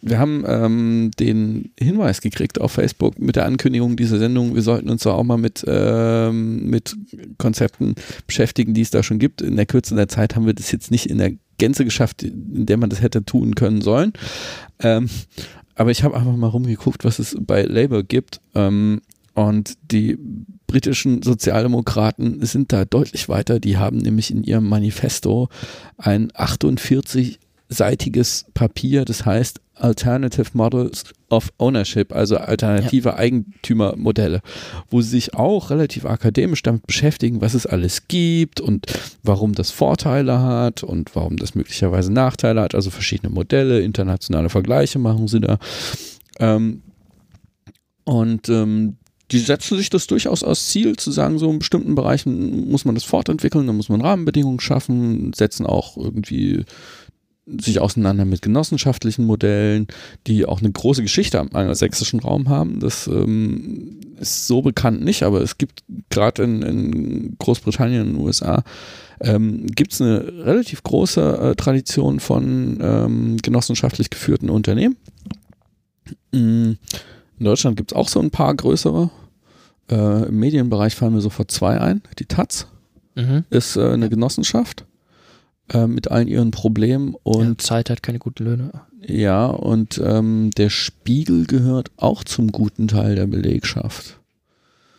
wir 0.00 0.18
haben 0.18 0.44
ähm, 0.46 1.10
den 1.18 1.72
Hinweis 1.78 2.20
gekriegt 2.20 2.60
auf 2.60 2.72
Facebook 2.72 3.18
mit 3.18 3.36
der 3.36 3.46
Ankündigung 3.46 3.96
dieser 3.96 4.18
Sendung, 4.18 4.54
wir 4.54 4.62
sollten 4.62 4.90
uns 4.90 5.02
da 5.02 5.10
auch 5.10 5.24
mal 5.24 5.38
mit, 5.38 5.64
ähm, 5.66 6.70
mit 6.70 6.96
Konzepten 7.38 7.94
beschäftigen, 8.26 8.74
die 8.74 8.82
es 8.82 8.90
da 8.90 9.02
schon 9.02 9.18
gibt. 9.18 9.42
In 9.42 9.56
der 9.56 9.66
Kürze 9.66 9.96
der 9.96 10.08
Zeit 10.08 10.36
haben 10.36 10.46
wir 10.46 10.54
das 10.54 10.70
jetzt 10.70 10.90
nicht 10.90 11.06
in 11.06 11.18
der 11.18 11.32
Gänze 11.58 11.84
geschafft, 11.84 12.22
in 12.22 12.66
der 12.66 12.76
man 12.76 12.90
das 12.90 13.02
hätte 13.02 13.24
tun 13.24 13.56
können 13.56 13.80
sollen. 13.80 14.12
Ähm, 14.78 15.08
aber 15.74 15.90
ich 15.90 16.04
habe 16.04 16.16
einfach 16.16 16.36
mal 16.36 16.48
rumgeguckt, 16.48 17.04
was 17.04 17.18
es 17.18 17.36
bei 17.40 17.62
Labour 17.62 18.04
gibt. 18.04 18.40
Ähm, 18.54 19.00
und 19.34 19.74
die 19.92 20.18
britischen 20.66 21.22
Sozialdemokraten 21.22 22.44
sind 22.44 22.72
da 22.72 22.84
deutlich 22.84 23.28
weiter. 23.28 23.60
Die 23.60 23.76
haben 23.76 23.98
nämlich 23.98 24.32
in 24.32 24.42
ihrem 24.42 24.68
Manifesto 24.68 25.48
ein 25.96 26.30
48 26.34 27.38
seitiges 27.68 28.46
Papier, 28.54 29.04
das 29.04 29.24
heißt 29.24 29.60
Alternative 29.80 30.50
Models 30.52 31.04
of 31.30 31.50
Ownership, 31.58 32.14
also 32.14 32.36
alternative 32.36 33.10
ja. 33.10 33.16
Eigentümermodelle, 33.16 34.40
wo 34.90 35.00
sie 35.00 35.10
sich 35.10 35.34
auch 35.34 35.70
relativ 35.70 36.04
akademisch 36.04 36.62
damit 36.62 36.86
beschäftigen, 36.86 37.40
was 37.40 37.54
es 37.54 37.66
alles 37.66 38.08
gibt 38.08 38.60
und 38.60 38.86
warum 39.22 39.54
das 39.54 39.70
Vorteile 39.70 40.40
hat 40.40 40.82
und 40.82 41.14
warum 41.14 41.36
das 41.36 41.54
möglicherweise 41.54 42.12
Nachteile 42.12 42.60
hat, 42.62 42.74
also 42.74 42.90
verschiedene 42.90 43.32
Modelle, 43.32 43.80
internationale 43.80 44.48
Vergleiche 44.48 44.98
machen 44.98 45.28
sie 45.28 45.40
da. 45.40 45.58
Ähm, 46.38 46.82
und 48.04 48.48
ähm, 48.48 48.96
die 49.30 49.38
setzen 49.38 49.76
sich 49.76 49.90
das 49.90 50.06
durchaus 50.06 50.42
als 50.42 50.68
Ziel, 50.68 50.96
zu 50.96 51.10
sagen, 51.10 51.38
so 51.38 51.50
in 51.50 51.58
bestimmten 51.58 51.94
Bereichen 51.94 52.70
muss 52.70 52.84
man 52.84 52.94
das 52.94 53.04
fortentwickeln, 53.04 53.66
da 53.66 53.72
muss 53.72 53.90
man 53.90 54.00
Rahmenbedingungen 54.00 54.60
schaffen, 54.60 55.32
setzen 55.34 55.66
auch 55.66 55.96
irgendwie 55.98 56.64
sich 57.60 57.80
auseinander 57.80 58.24
mit 58.24 58.42
genossenschaftlichen 58.42 59.24
Modellen, 59.24 59.86
die 60.26 60.44
auch 60.44 60.60
eine 60.60 60.70
große 60.70 61.02
Geschichte 61.02 61.40
am 61.40 61.50
angelsächsischen 61.52 62.20
Raum 62.20 62.48
haben. 62.48 62.80
Das 62.80 63.06
ähm, 63.06 64.00
ist 64.18 64.46
so 64.46 64.62
bekannt 64.62 65.02
nicht, 65.02 65.22
aber 65.22 65.40
es 65.40 65.58
gibt 65.58 65.82
gerade 66.10 66.42
in, 66.42 66.62
in, 66.62 67.36
Großbritannien 67.38 68.02
und 68.02 68.12
den 68.14 68.20
USA 68.20 68.62
ähm, 69.20 69.66
gibt 69.66 69.92
es 69.92 70.00
eine 70.00 70.20
relativ 70.44 70.82
große 70.82 71.38
äh, 71.38 71.54
Tradition 71.54 72.20
von 72.20 72.78
ähm, 72.80 73.36
genossenschaftlich 73.38 74.10
geführten 74.10 74.50
Unternehmen. 74.50 74.96
Mm, 76.32 76.72
in 77.38 77.44
Deutschland 77.44 77.76
gibt 77.76 77.92
es 77.92 77.96
auch 77.96 78.08
so 78.08 78.20
ein 78.20 78.30
paar 78.30 78.54
größere. 78.54 79.10
Äh, 79.90 80.28
Im 80.28 80.38
Medienbereich 80.38 80.94
fallen 80.94 81.14
mir 81.14 81.20
sofort 81.20 81.50
zwei 81.50 81.80
ein. 81.80 82.02
Die 82.18 82.26
Taz 82.26 82.66
mhm. 83.14 83.44
ist 83.50 83.76
äh, 83.76 83.90
eine 83.90 84.10
Genossenschaft 84.10 84.84
äh, 85.72 85.86
mit 85.86 86.10
allen 86.10 86.28
ihren 86.28 86.50
Problemen. 86.50 87.14
Und 87.22 87.48
ja, 87.48 87.58
Zeit 87.58 87.90
hat 87.90 88.02
keine 88.02 88.18
guten 88.18 88.44
Löhne. 88.44 88.70
Ja, 89.06 89.46
und 89.46 90.00
ähm, 90.04 90.50
der 90.56 90.70
Spiegel 90.70 91.46
gehört 91.46 91.90
auch 91.96 92.24
zum 92.24 92.52
guten 92.52 92.88
Teil 92.88 93.14
der 93.14 93.26
Belegschaft. 93.26 94.18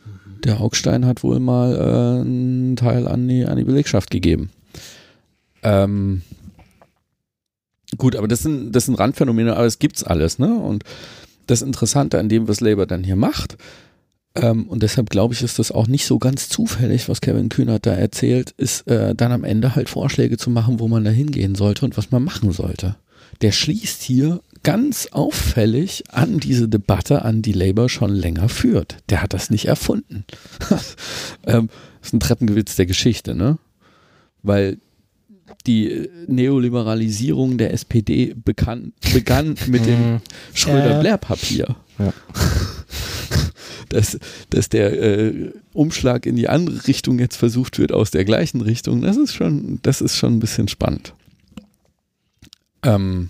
Mhm. 0.05 0.41
Der 0.41 0.61
Augstein 0.61 1.05
hat 1.05 1.23
wohl 1.23 1.39
mal 1.39 1.75
äh, 1.75 2.21
einen 2.21 2.75
Teil 2.75 3.07
an 3.07 3.27
die, 3.27 3.45
an 3.45 3.57
die 3.57 3.65
Belegschaft 3.65 4.09
gegeben. 4.09 4.49
Ähm, 5.63 6.21
gut, 7.97 8.15
aber 8.15 8.27
das 8.27 8.39
sind, 8.39 8.71
das 8.71 8.85
sind 8.85 8.95
Randphänomene, 8.95 9.55
aber 9.55 9.65
es 9.65 9.79
gibt's 9.79 10.03
alles, 10.03 10.39
ne? 10.39 10.55
Und 10.55 10.83
das 11.47 11.61
Interessante 11.61 12.19
an 12.19 12.29
dem, 12.29 12.47
was 12.47 12.61
Labour 12.61 12.85
dann 12.85 13.03
hier 13.03 13.15
macht, 13.15 13.57
ähm, 14.41 14.67
und 14.67 14.83
deshalb 14.83 15.09
glaube 15.09 15.33
ich, 15.33 15.41
ist 15.41 15.59
das 15.59 15.71
auch 15.71 15.87
nicht 15.87 16.05
so 16.05 16.19
ganz 16.19 16.49
zufällig, 16.49 17.09
was 17.09 17.21
Kevin 17.21 17.49
Kühnert 17.49 17.85
da 17.85 17.93
erzählt, 17.93 18.51
ist 18.57 18.87
äh, 18.87 19.15
dann 19.15 19.31
am 19.31 19.43
Ende 19.43 19.75
halt 19.75 19.89
Vorschläge 19.89 20.37
zu 20.37 20.49
machen, 20.49 20.79
wo 20.79 20.87
man 20.87 21.03
da 21.03 21.11
hingehen 21.11 21.55
sollte 21.55 21.85
und 21.85 21.97
was 21.97 22.11
man 22.11 22.23
machen 22.23 22.51
sollte. 22.51 22.95
Der 23.41 23.51
schließt 23.51 24.01
hier 24.01 24.41
ganz 24.63 25.07
auffällig 25.11 26.03
an 26.09 26.39
diese 26.39 26.67
Debatte 26.67 27.23
an, 27.23 27.41
die 27.41 27.53
Labour 27.53 27.89
schon 27.89 28.13
länger 28.13 28.49
führt. 28.49 28.97
Der 29.09 29.21
hat 29.21 29.33
das 29.33 29.49
nicht 29.49 29.65
erfunden. 29.65 30.25
ähm, 31.47 31.69
das 31.99 32.09
ist 32.09 32.13
ein 32.13 32.19
Treppengewitz 32.19 32.75
der 32.75 32.85
Geschichte, 32.85 33.35
ne? 33.35 33.57
Weil 34.41 34.77
die 35.65 36.09
Neoliberalisierung 36.27 37.57
der 37.57 37.73
SPD 37.73 38.33
begann, 38.33 38.93
begann 39.13 39.55
mit 39.67 39.85
dem 39.85 40.13
mhm. 40.13 40.21
Schröder-Blair-Papier. 40.53 41.75
Ja. 41.99 42.13
dass, 43.89 44.19
dass 44.49 44.69
der 44.69 45.01
äh, 45.01 45.51
Umschlag 45.73 46.25
in 46.25 46.35
die 46.35 46.47
andere 46.47 46.87
Richtung 46.87 47.19
jetzt 47.19 47.35
versucht 47.35 47.79
wird 47.79 47.91
aus 47.91 48.11
der 48.11 48.23
gleichen 48.23 48.61
Richtung, 48.61 49.01
das 49.01 49.17
ist 49.17 49.33
schon, 49.33 49.79
das 49.81 50.01
ist 50.01 50.15
schon 50.15 50.35
ein 50.35 50.39
bisschen 50.39 50.67
spannend. 50.67 51.13
Ähm. 52.83 53.29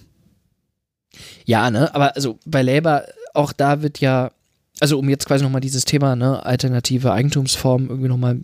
Ja, 1.46 1.72
ne, 1.72 1.94
aber 1.96 2.16
also 2.16 2.38
bei 2.46 2.62
Labour, 2.62 3.04
auch 3.34 3.54
da 3.54 3.82
wird 3.82 4.00
ja, 4.00 4.32
also 4.80 5.00
um 5.00 5.10
jetzt 5.10 5.26
quasi 5.26 5.44
nochmal 5.44 5.62
dieses 5.62 5.86
Thema, 5.86 6.16
ne, 6.16 6.46
alternative 6.46 7.12
Eigentumsformen 7.12 7.90
irgendwie 7.90 8.10
nochmal 8.10 8.40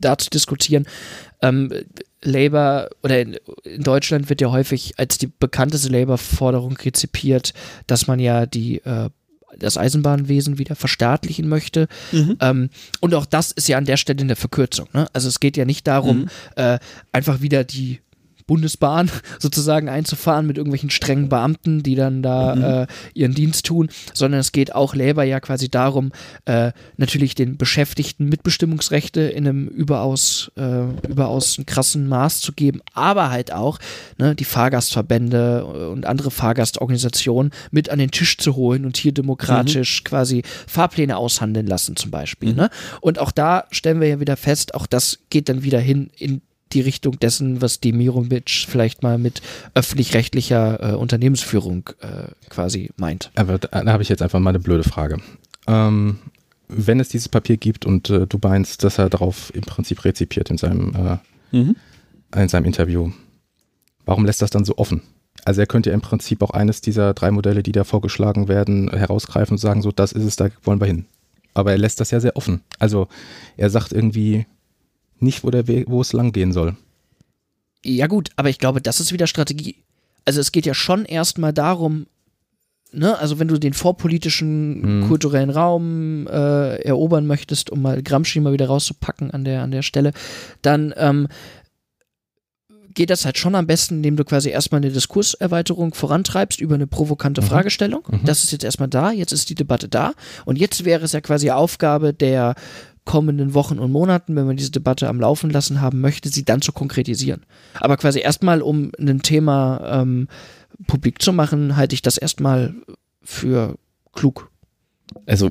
da 0.00 0.16
zu 0.18 0.30
diskutieren, 0.30 0.86
ähm, 1.42 1.72
Labour 2.24 2.90
oder 3.02 3.20
in, 3.20 3.36
in, 3.64 3.82
Deutschland 3.82 4.28
wird 4.28 4.40
ja 4.40 4.50
häufig 4.50 4.94
als 4.98 5.18
die 5.18 5.26
bekannteste 5.26 5.88
Labour-Forderung 5.88 6.76
rezipiert, 6.76 7.54
dass 7.86 8.06
man 8.06 8.18
ja 8.18 8.46
die 8.46 8.78
äh, 8.84 9.10
das 9.58 9.78
Eisenbahnwesen 9.78 10.58
wieder 10.58 10.74
verstaatlichen 10.74 11.48
möchte. 11.48 11.88
Mhm. 12.12 12.36
Ähm, 12.40 12.70
und 13.00 13.14
auch 13.14 13.26
das 13.26 13.52
ist 13.52 13.68
ja 13.68 13.78
an 13.78 13.84
der 13.84 13.96
Stelle 13.96 14.20
eine 14.20 14.36
Verkürzung. 14.36 14.88
Ne? 14.92 15.06
Also 15.12 15.28
es 15.28 15.40
geht 15.40 15.56
ja 15.56 15.64
nicht 15.64 15.86
darum, 15.86 16.22
mhm. 16.22 16.28
äh, 16.56 16.78
einfach 17.12 17.40
wieder 17.40 17.64
die 17.64 18.00
Bundesbahn 18.46 19.10
sozusagen 19.38 19.88
einzufahren 19.88 20.46
mit 20.46 20.56
irgendwelchen 20.56 20.90
strengen 20.90 21.28
Beamten, 21.28 21.82
die 21.82 21.94
dann 21.94 22.22
da 22.22 22.54
mhm. 22.54 22.62
äh, 22.62 22.86
ihren 23.14 23.34
Dienst 23.34 23.66
tun, 23.66 23.88
sondern 24.12 24.40
es 24.40 24.52
geht 24.52 24.74
auch 24.74 24.94
Labour 24.94 25.24
ja 25.24 25.40
quasi 25.40 25.68
darum, 25.68 26.12
äh, 26.44 26.72
natürlich 26.96 27.34
den 27.34 27.56
Beschäftigten 27.56 28.28
Mitbestimmungsrechte 28.28 29.22
in 29.22 29.46
einem 29.46 29.68
überaus, 29.68 30.50
äh, 30.56 30.84
überaus 31.08 31.60
krassen 31.66 32.08
Maß 32.08 32.40
zu 32.40 32.52
geben, 32.52 32.80
aber 32.92 33.30
halt 33.30 33.52
auch 33.52 33.78
ne, 34.18 34.34
die 34.34 34.44
Fahrgastverbände 34.44 35.64
und 35.64 36.06
andere 36.06 36.30
Fahrgastorganisationen 36.30 37.52
mit 37.70 37.90
an 37.90 37.98
den 37.98 38.10
Tisch 38.10 38.38
zu 38.38 38.56
holen 38.56 38.84
und 38.84 38.96
hier 38.96 39.12
demokratisch 39.12 40.02
mhm. 40.02 40.04
quasi 40.04 40.42
Fahrpläne 40.66 41.16
aushandeln 41.16 41.66
lassen 41.66 41.96
zum 41.96 42.10
Beispiel. 42.10 42.50
Mhm. 42.50 42.56
Ne? 42.56 42.70
Und 43.00 43.18
auch 43.18 43.32
da 43.32 43.64
stellen 43.70 44.00
wir 44.00 44.08
ja 44.08 44.20
wieder 44.20 44.36
fest, 44.36 44.74
auch 44.74 44.86
das 44.86 45.18
geht 45.30 45.48
dann 45.48 45.62
wieder 45.62 45.80
hin 45.80 46.10
in 46.16 46.42
die 46.72 46.80
Richtung 46.80 47.18
dessen, 47.20 47.62
was 47.62 47.80
Demirovic 47.80 48.66
vielleicht 48.68 49.02
mal 49.02 49.18
mit 49.18 49.42
öffentlich-rechtlicher 49.74 50.92
äh, 50.92 50.96
Unternehmensführung 50.96 51.90
äh, 52.00 52.28
quasi 52.48 52.90
meint. 52.96 53.30
Aber 53.36 53.58
da, 53.58 53.82
da 53.82 53.92
habe 53.92 54.02
ich 54.02 54.08
jetzt 54.08 54.22
einfach 54.22 54.40
mal 54.40 54.50
eine 54.50 54.60
blöde 54.60 54.84
Frage. 54.84 55.18
Ähm, 55.66 56.18
wenn 56.68 57.00
es 57.00 57.08
dieses 57.08 57.28
Papier 57.28 57.56
gibt 57.56 57.84
und 57.86 58.10
äh, 58.10 58.26
du 58.26 58.38
meinst, 58.42 58.84
dass 58.84 58.98
er 58.98 59.10
darauf 59.10 59.54
im 59.54 59.62
Prinzip 59.62 60.04
rezipiert 60.04 60.50
in 60.50 60.58
seinem, 60.58 61.20
äh, 61.52 61.56
mhm. 61.56 61.76
in 62.34 62.48
seinem 62.48 62.64
Interview, 62.64 63.12
warum 64.04 64.24
lässt 64.24 64.42
das 64.42 64.50
dann 64.50 64.64
so 64.64 64.76
offen? 64.76 65.02
Also 65.44 65.60
er 65.60 65.66
könnte 65.66 65.90
ja 65.90 65.94
im 65.94 66.00
Prinzip 66.00 66.42
auch 66.42 66.50
eines 66.50 66.80
dieser 66.80 67.12
drei 67.12 67.30
Modelle, 67.30 67.62
die 67.62 67.72
da 67.72 67.84
vorgeschlagen 67.84 68.48
werden, 68.48 68.90
herausgreifen 68.90 69.54
und 69.54 69.58
sagen, 69.58 69.82
so 69.82 69.92
das 69.92 70.12
ist 70.12 70.24
es, 70.24 70.36
da 70.36 70.48
wollen 70.62 70.80
wir 70.80 70.86
hin. 70.86 71.04
Aber 71.52 71.70
er 71.72 71.78
lässt 71.78 72.00
das 72.00 72.10
ja 72.10 72.20
sehr 72.20 72.36
offen. 72.36 72.62
Also 72.78 73.08
er 73.56 73.70
sagt 73.70 73.92
irgendwie, 73.92 74.46
nicht, 75.24 75.42
wo, 75.44 75.50
der 75.50 75.66
Weg, 75.66 75.86
wo 75.88 76.00
es 76.00 76.12
lang 76.12 76.32
gehen 76.32 76.52
soll. 76.52 76.76
Ja 77.84 78.06
gut, 78.06 78.30
aber 78.36 78.48
ich 78.50 78.58
glaube, 78.58 78.80
das 78.80 79.00
ist 79.00 79.12
wieder 79.12 79.26
Strategie. 79.26 79.76
Also 80.24 80.40
es 80.40 80.52
geht 80.52 80.64
ja 80.66 80.72
schon 80.74 81.04
erstmal 81.04 81.52
darum, 81.52 82.06
ne, 82.92 83.18
also 83.18 83.38
wenn 83.38 83.48
du 83.48 83.58
den 83.58 83.74
vorpolitischen 83.74 85.00
Mhm. 85.02 85.08
kulturellen 85.08 85.50
Raum 85.50 86.26
äh, 86.28 86.76
erobern 86.82 87.26
möchtest, 87.26 87.68
um 87.70 87.82
mal 87.82 88.02
Gramsci 88.02 88.40
mal 88.40 88.52
wieder 88.54 88.68
rauszupacken 88.68 89.32
an 89.32 89.44
der, 89.44 89.62
an 89.62 89.70
der 89.70 89.82
Stelle, 89.82 90.12
dann 90.62 90.94
ähm, 90.96 91.28
geht 92.94 93.10
das 93.10 93.24
halt 93.24 93.36
schon 93.38 93.54
am 93.56 93.66
besten, 93.66 93.96
indem 93.96 94.16
du 94.16 94.24
quasi 94.24 94.50
erstmal 94.50 94.80
eine 94.80 94.90
Diskurserweiterung 94.92 95.94
vorantreibst 95.94 96.60
über 96.60 96.76
eine 96.76 96.86
provokante 96.86 97.42
Mhm. 97.42 97.46
Fragestellung. 97.46 98.04
Mhm. 98.08 98.20
Das 98.24 98.44
ist 98.44 98.52
jetzt 98.52 98.64
erstmal 98.64 98.88
da, 98.88 99.10
jetzt 99.10 99.32
ist 99.32 99.50
die 99.50 99.56
Debatte 99.56 99.88
da 99.88 100.12
und 100.44 100.56
jetzt 100.56 100.84
wäre 100.84 101.04
es 101.04 101.12
ja 101.12 101.20
quasi 101.20 101.50
Aufgabe 101.50 102.14
der 102.14 102.54
kommenden 103.04 103.54
Wochen 103.54 103.78
und 103.78 103.92
Monaten, 103.92 104.34
wenn 104.34 104.46
man 104.46 104.56
diese 104.56 104.70
Debatte 104.70 105.08
am 105.08 105.20
Laufen 105.20 105.50
lassen 105.50 105.80
haben 105.80 106.00
möchte, 106.00 106.28
sie 106.28 106.44
dann 106.44 106.62
zu 106.62 106.72
konkretisieren. 106.72 107.44
Aber 107.80 107.96
quasi 107.96 108.20
erstmal, 108.20 108.62
um 108.62 108.92
ein 108.98 109.20
Thema 109.22 110.00
ähm, 110.02 110.28
publik 110.86 111.20
zu 111.20 111.32
machen, 111.32 111.76
halte 111.76 111.94
ich 111.94 112.02
das 112.02 112.16
erstmal 112.16 112.74
für 113.22 113.76
klug. 114.12 114.50
Also, 115.26 115.50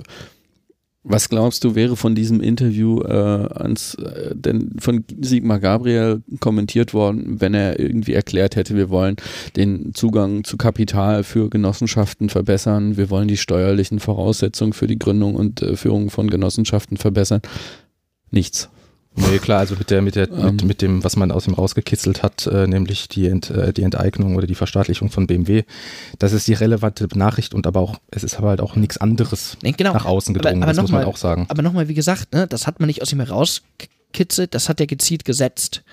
was 1.04 1.28
glaubst 1.28 1.64
du, 1.64 1.76
wäre 1.76 1.97
von 1.97 2.16
diesem 2.16 2.39
Interview 2.39 3.01
äh, 3.01 3.12
ans, 3.12 3.95
äh, 3.95 4.34
denn 4.34 4.72
von 4.80 5.04
Sigmar 5.20 5.60
Gabriel 5.60 6.22
kommentiert 6.39 6.93
worden, 6.93 7.41
wenn 7.41 7.54
er 7.54 7.80
irgendwie 7.80 8.14
erklärt 8.14 8.56
hätte, 8.56 8.76
wir 8.76 8.89
wollen 8.89 9.18
den 9.58 9.93
Zugang 9.93 10.43
zu 10.45 10.56
Kapital 10.56 11.24
für 11.24 11.49
Genossenschaften 11.49 12.30
verbessern, 12.30 12.95
wir 12.95 13.10
wollen 13.10 13.28
die 13.28 13.38
steuerlichen 13.38 13.99
Voraussetzungen 13.99 14.74
für 14.74 14.88
die 14.88 14.99
Gründung 14.99 15.36
und 15.36 15.62
äh, 15.62 15.76
Führung 15.76 16.10
von 16.10 16.30
Genossenschaften 16.30 16.97
verbessern? 16.97 17.41
Nichts. 18.32 18.70
Nee, 19.16 19.38
klar, 19.38 19.59
also 19.59 19.76
mit 19.76 19.89
der, 19.91 20.01
mit 20.01 20.16
der, 20.16 20.30
Ähm. 20.32 20.45
mit, 20.45 20.64
mit 20.64 20.82
dem, 20.82 21.03
was 21.03 21.16
man 21.16 21.32
aus 21.32 21.47
ihm 21.47 21.53
rausgekitzelt 21.53 22.24
hat, 22.24 22.47
äh, 22.47 22.66
nämlich 22.68 23.07
die, 23.09 23.28
Ent, 23.28 23.49
äh, 23.51 23.72
die 23.72 23.84
Enteignung 23.84 24.36
oder 24.36 24.47
die 24.47 24.55
Verstaatlichung 24.55 25.09
von 25.11 25.28
BMW, 25.28 25.64
das 26.20 26.34
ist 26.34 26.47
die 26.47 26.53
relevante 26.53 27.07
Nachricht 27.18 27.53
und 27.53 27.68
aber 27.68 27.80
auch, 27.80 27.99
es 28.09 28.24
ist 28.24 28.36
aber 28.38 28.49
halt 28.49 28.61
auch 28.61 28.76
nichts 28.76 28.97
anderes 28.97 29.57
Nee, 29.61 29.74
genau. 29.74 29.93
nach 29.93 30.05
außen 30.05 30.34
Aber- 30.36 30.41
gedrungen, 30.41 30.64
aber 30.64 30.72
das 30.72 30.78
noch 30.78 30.84
muss 30.86 30.91
man 30.91 31.01
mal- 31.03 31.07
auch 31.07 31.18
sagen. 31.18 31.45
Aber 31.49 31.61
nochmal, 31.61 31.88
wie 31.88 31.93
gesagt, 31.93 32.34
ne, 32.34 32.47
das 32.47 32.66
hat 32.66 32.80
man 32.80 32.88
nicht 32.88 33.01
aus 33.03 33.11
ihm 33.14 33.20
herausgekitzelt, 33.20 34.55
das 34.55 34.68
hat 34.70 34.80
er 34.80 34.88
gezielt 34.88 35.26
gesetzt. 35.26 35.84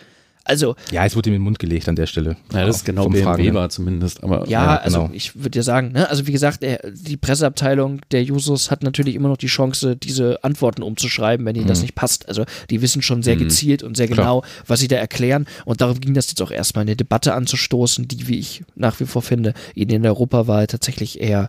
Also, 0.51 0.74
Ja, 0.90 1.05
es 1.07 1.14
wurde 1.14 1.30
ihm 1.30 1.34
in 1.34 1.40
den 1.40 1.44
Mund 1.44 1.59
gelegt 1.61 1.88
an 1.88 1.94
der 1.94 2.07
Stelle. 2.07 2.36
Ja, 2.53 2.66
das 2.66 2.78
ist 2.78 2.84
genau 2.84 3.05
Vom 3.05 3.12
BMW 3.12 3.24
Fragenden. 3.24 3.55
war 3.55 3.68
zumindest, 3.70 4.22
aber 4.24 4.48
Ja, 4.48 4.64
Ja, 4.64 4.76
also 4.78 5.03
genau. 5.05 5.14
ich 5.14 5.36
würde 5.36 5.51
dir 5.51 5.62
sagen, 5.62 5.92
ne, 5.92 6.11
also 6.11 6.26
wie 6.26 6.32
gesagt, 6.32 6.62
der, 6.62 6.80
die 6.92 7.16
Presseabteilung 7.16 8.01
der 8.11 8.24
Jusos 8.24 8.70
hat 8.72 8.82
natürlich 8.82 9.14
immer 9.14 9.28
noch 9.28 9.36
die 9.36 9.46
Chance, 9.46 9.94
diese 9.96 10.42
Antworten 10.42 10.82
umzuschreiben, 10.82 11.46
wenn 11.46 11.55
ihnen 11.55 11.68
das 11.68 11.78
Mhm. 11.78 11.82
nicht 11.82 11.94
passt. 11.94 12.28
Also 12.28 12.44
die 12.68 12.82
wissen 12.82 13.01
schon 13.01 13.22
sehr 13.22 13.36
Mhm. 13.36 13.40
gezielt 13.40 13.82
und 13.84 13.96
sehr 13.96 14.07
Klar. 14.09 14.16
genau, 14.18 14.44
was 14.66 14.80
sie 14.80 14.88
da 14.88 14.96
erklären. 14.96 15.46
Und 15.64 15.80
darum 15.80 16.01
ging 16.01 16.14
das 16.14 16.28
jetzt 16.28 16.42
auch 16.42 16.51
erstmal 16.51 16.82
eine 16.82 16.96
Debatte 16.96 17.32
anzustoßen, 17.34 18.09
die, 18.09 18.26
wie 18.26 18.38
ich 18.40 18.64
nach 18.74 18.98
wie 18.98 19.07
vor 19.07 19.22
finde, 19.22 19.55
ihnen 19.76 19.90
in 19.92 20.03
der 20.03 20.11
Europawahl 20.12 20.66
tatsächlich 20.66 21.20
eher 21.20 21.48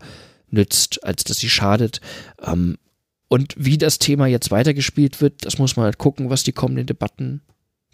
nützt, 0.51 1.03
als 1.03 1.23
dass 1.23 1.37
sie 1.37 1.49
schadet. 1.49 2.01
Ähm, 2.45 2.77
und 3.29 3.55
wie 3.57 3.77
das 3.77 3.97
Thema 3.97 4.27
jetzt 4.27 4.51
weitergespielt 4.51 5.21
wird, 5.21 5.43
das 5.45 5.57
muss 5.57 5.75
man 5.75 5.85
halt 5.85 5.97
gucken, 5.97 6.29
was 6.29 6.43
die 6.43 6.51
kommenden 6.51 6.85
Debatten 6.85 7.41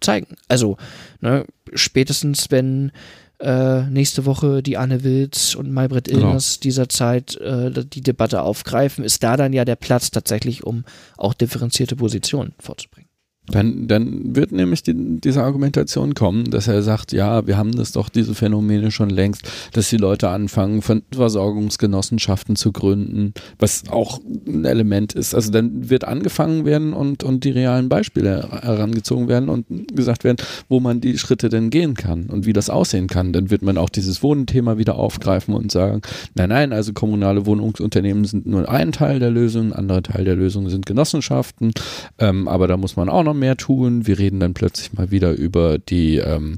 zeigen. 0.01 0.35
Also, 0.47 0.77
ne, 1.21 1.45
spätestens 1.73 2.51
wenn 2.51 2.91
äh, 3.39 3.83
nächste 3.83 4.25
Woche 4.25 4.63
die 4.63 4.77
Anne 4.77 5.03
Wilz 5.03 5.55
und 5.55 5.71
Maybrit 5.71 6.05
Genau. 6.05 6.27
Illners 6.27 6.59
dieser 6.59 6.89
Zeit 6.89 7.35
äh, 7.37 7.71
die 7.71 8.01
Debatte 8.01 8.41
aufgreifen, 8.41 9.03
ist 9.03 9.23
da 9.23 9.37
dann 9.37 9.53
ja 9.53 9.63
der 9.63 9.75
Platz 9.75 10.09
tatsächlich, 10.11 10.63
um 10.63 10.85
auch 11.17 11.33
differenzierte 11.33 11.95
Positionen 11.95 12.53
vorzubringen. 12.59 13.06
Dann, 13.49 13.87
dann 13.87 14.35
wird 14.35 14.51
nämlich 14.51 14.83
die, 14.83 14.93
diese 15.21 15.41
Argumentation 15.43 16.13
kommen, 16.13 16.49
dass 16.51 16.67
er 16.67 16.81
sagt, 16.83 17.13
ja, 17.13 17.47
wir 17.47 17.57
haben 17.57 17.71
das 17.71 17.93
doch, 17.93 18.09
diese 18.09 18.35
Phänomene 18.35 18.91
schon 18.91 19.09
längst, 19.09 19.49
dass 19.71 19.89
die 19.89 19.97
Leute 19.97 20.27
anfangen, 20.29 20.81
Ver- 20.81 21.01
Versorgungsgenossenschaften 21.13 22.57
zu 22.57 22.73
gründen, 22.73 23.33
was 23.57 23.83
auch 23.89 24.19
ein 24.45 24.65
Element 24.65 25.13
ist. 25.13 25.33
Also 25.33 25.51
dann 25.51 25.89
wird 25.89 26.03
angefangen 26.03 26.65
werden 26.65 26.91
und, 26.91 27.23
und 27.23 27.45
die 27.45 27.51
realen 27.51 27.87
Beispiele 27.87 28.49
herangezogen 28.61 29.29
werden 29.29 29.47
und 29.47 29.65
gesagt 29.95 30.25
werden, 30.25 30.37
wo 30.67 30.81
man 30.81 30.99
die 30.99 31.17
Schritte 31.17 31.47
denn 31.47 31.69
gehen 31.69 31.93
kann 31.93 32.25
und 32.25 32.45
wie 32.45 32.53
das 32.53 32.69
aussehen 32.69 33.07
kann. 33.07 33.31
Dann 33.31 33.49
wird 33.49 33.61
man 33.61 33.77
auch 33.77 33.89
dieses 33.89 34.21
Wohnthema 34.23 34.77
wieder 34.77 34.95
aufgreifen 34.95 35.53
und 35.53 35.71
sagen, 35.71 36.01
nein, 36.35 36.49
nein, 36.49 36.73
also 36.73 36.91
kommunale 36.91 37.45
Wohnungsunternehmen 37.45 38.25
sind 38.25 38.45
nur 38.45 38.67
ein 38.69 38.91
Teil 38.91 39.19
der 39.19 39.31
Lösung, 39.31 39.67
ein 39.67 39.73
anderer 39.73 40.03
Teil 40.03 40.25
der 40.25 40.35
Lösung 40.35 40.69
sind 40.69 40.85
Genossenschaften, 40.85 41.71
ähm, 42.19 42.49
aber 42.49 42.67
da 42.67 42.75
muss 42.75 42.97
man 42.97 43.07
auch 43.07 43.23
noch 43.23 43.36
mehr 43.37 43.57
tun. 43.57 44.07
Wir 44.07 44.19
reden 44.19 44.39
dann 44.39 44.53
plötzlich 44.53 44.93
mal 44.93 45.11
wieder 45.11 45.31
über 45.31 45.77
die, 45.77 46.17
ähm, 46.17 46.57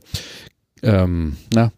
ähm, 0.82 1.36
na, 1.54 1.72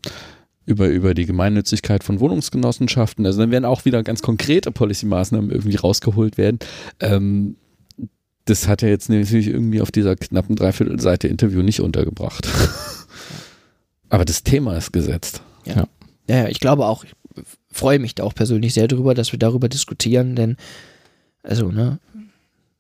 über, 0.66 0.88
über 0.88 1.14
die 1.14 1.26
Gemeinnützigkeit 1.26 2.04
von 2.04 2.20
Wohnungsgenossenschaften. 2.20 3.26
Also 3.26 3.40
dann 3.40 3.52
werden 3.52 3.66
auch 3.66 3.86
wieder 3.86 4.04
ganz 4.04 4.22
konkrete 4.22 4.72
Policy-Maßnahmen 4.72 5.52
irgendwie 5.52 5.76
rausgeholt 5.76 6.38
werden. 6.38 6.60
Ähm, 7.00 7.56
das 8.46 8.68
hat 8.68 8.84
er 8.84 8.90
jetzt 8.90 9.10
natürlich 9.10 9.48
irgendwie 9.48 9.82
auf 9.82 9.92
dieser 9.92 10.16
knappen 10.16 10.56
Dreiviertelseite 10.56 11.28
Interview 11.28 11.62
nicht 11.62 11.82
untergebracht. 11.82 12.48
Aber 14.10 14.26
das 14.26 14.44
Thema 14.44 14.76
ist 14.78 14.92
gesetzt. 14.92 15.42
Ja, 15.66 15.88
ja, 16.28 16.48
ich 16.48 16.60
glaube 16.60 16.86
auch, 16.86 17.04
ich 17.04 17.14
freue 17.72 18.00
mich 18.00 18.16
da 18.16 18.24
auch 18.24 18.34
persönlich 18.34 18.74
sehr 18.74 18.88
drüber, 18.88 19.14
dass 19.14 19.32
wir 19.32 19.40
darüber 19.40 19.70
diskutieren, 19.70 20.36
denn, 20.36 20.58
also, 21.44 21.72
ne, 21.72 22.00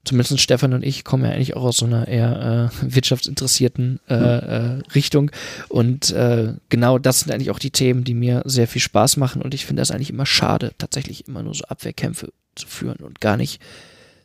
zumindest 0.04 0.40
Stefan 0.40 0.74
und 0.74 0.84
ich 0.84 1.04
kommen 1.04 1.24
ja 1.24 1.32
eigentlich 1.32 1.56
auch 1.56 1.64
aus 1.64 1.78
so 1.78 1.86
einer 1.86 2.08
eher 2.08 2.72
äh, 2.72 2.94
wirtschaftsinteressierten 2.96 4.00
äh, 4.10 4.16
äh, 4.16 4.80
Richtung. 4.96 5.32
Und 5.70 6.12
äh, 6.12 6.54
genau 6.70 6.98
das 6.98 7.22
sind 7.22 7.32
eigentlich 7.32 7.52
auch 7.52 7.60
die 7.60 7.72
Themen, 7.72 8.04
die 8.04 8.14
mir 8.14 8.42
sehr 8.46 8.68
viel 8.68 8.82
Spaß 8.82 9.18
machen. 9.18 9.42
Und 9.42 9.54
ich 9.54 9.66
finde 9.66 9.82
das 9.82 9.92
eigentlich 9.92 10.10
immer 10.10 10.26
schade, 10.26 10.72
tatsächlich 10.78 11.28
immer 11.28 11.44
nur 11.44 11.54
so 11.54 11.66
Abwehrkämpfe 11.66 12.32
zu 12.56 12.68
führen 12.68 12.98
und 12.98 13.22
gar 13.22 13.38
nicht 13.38 13.62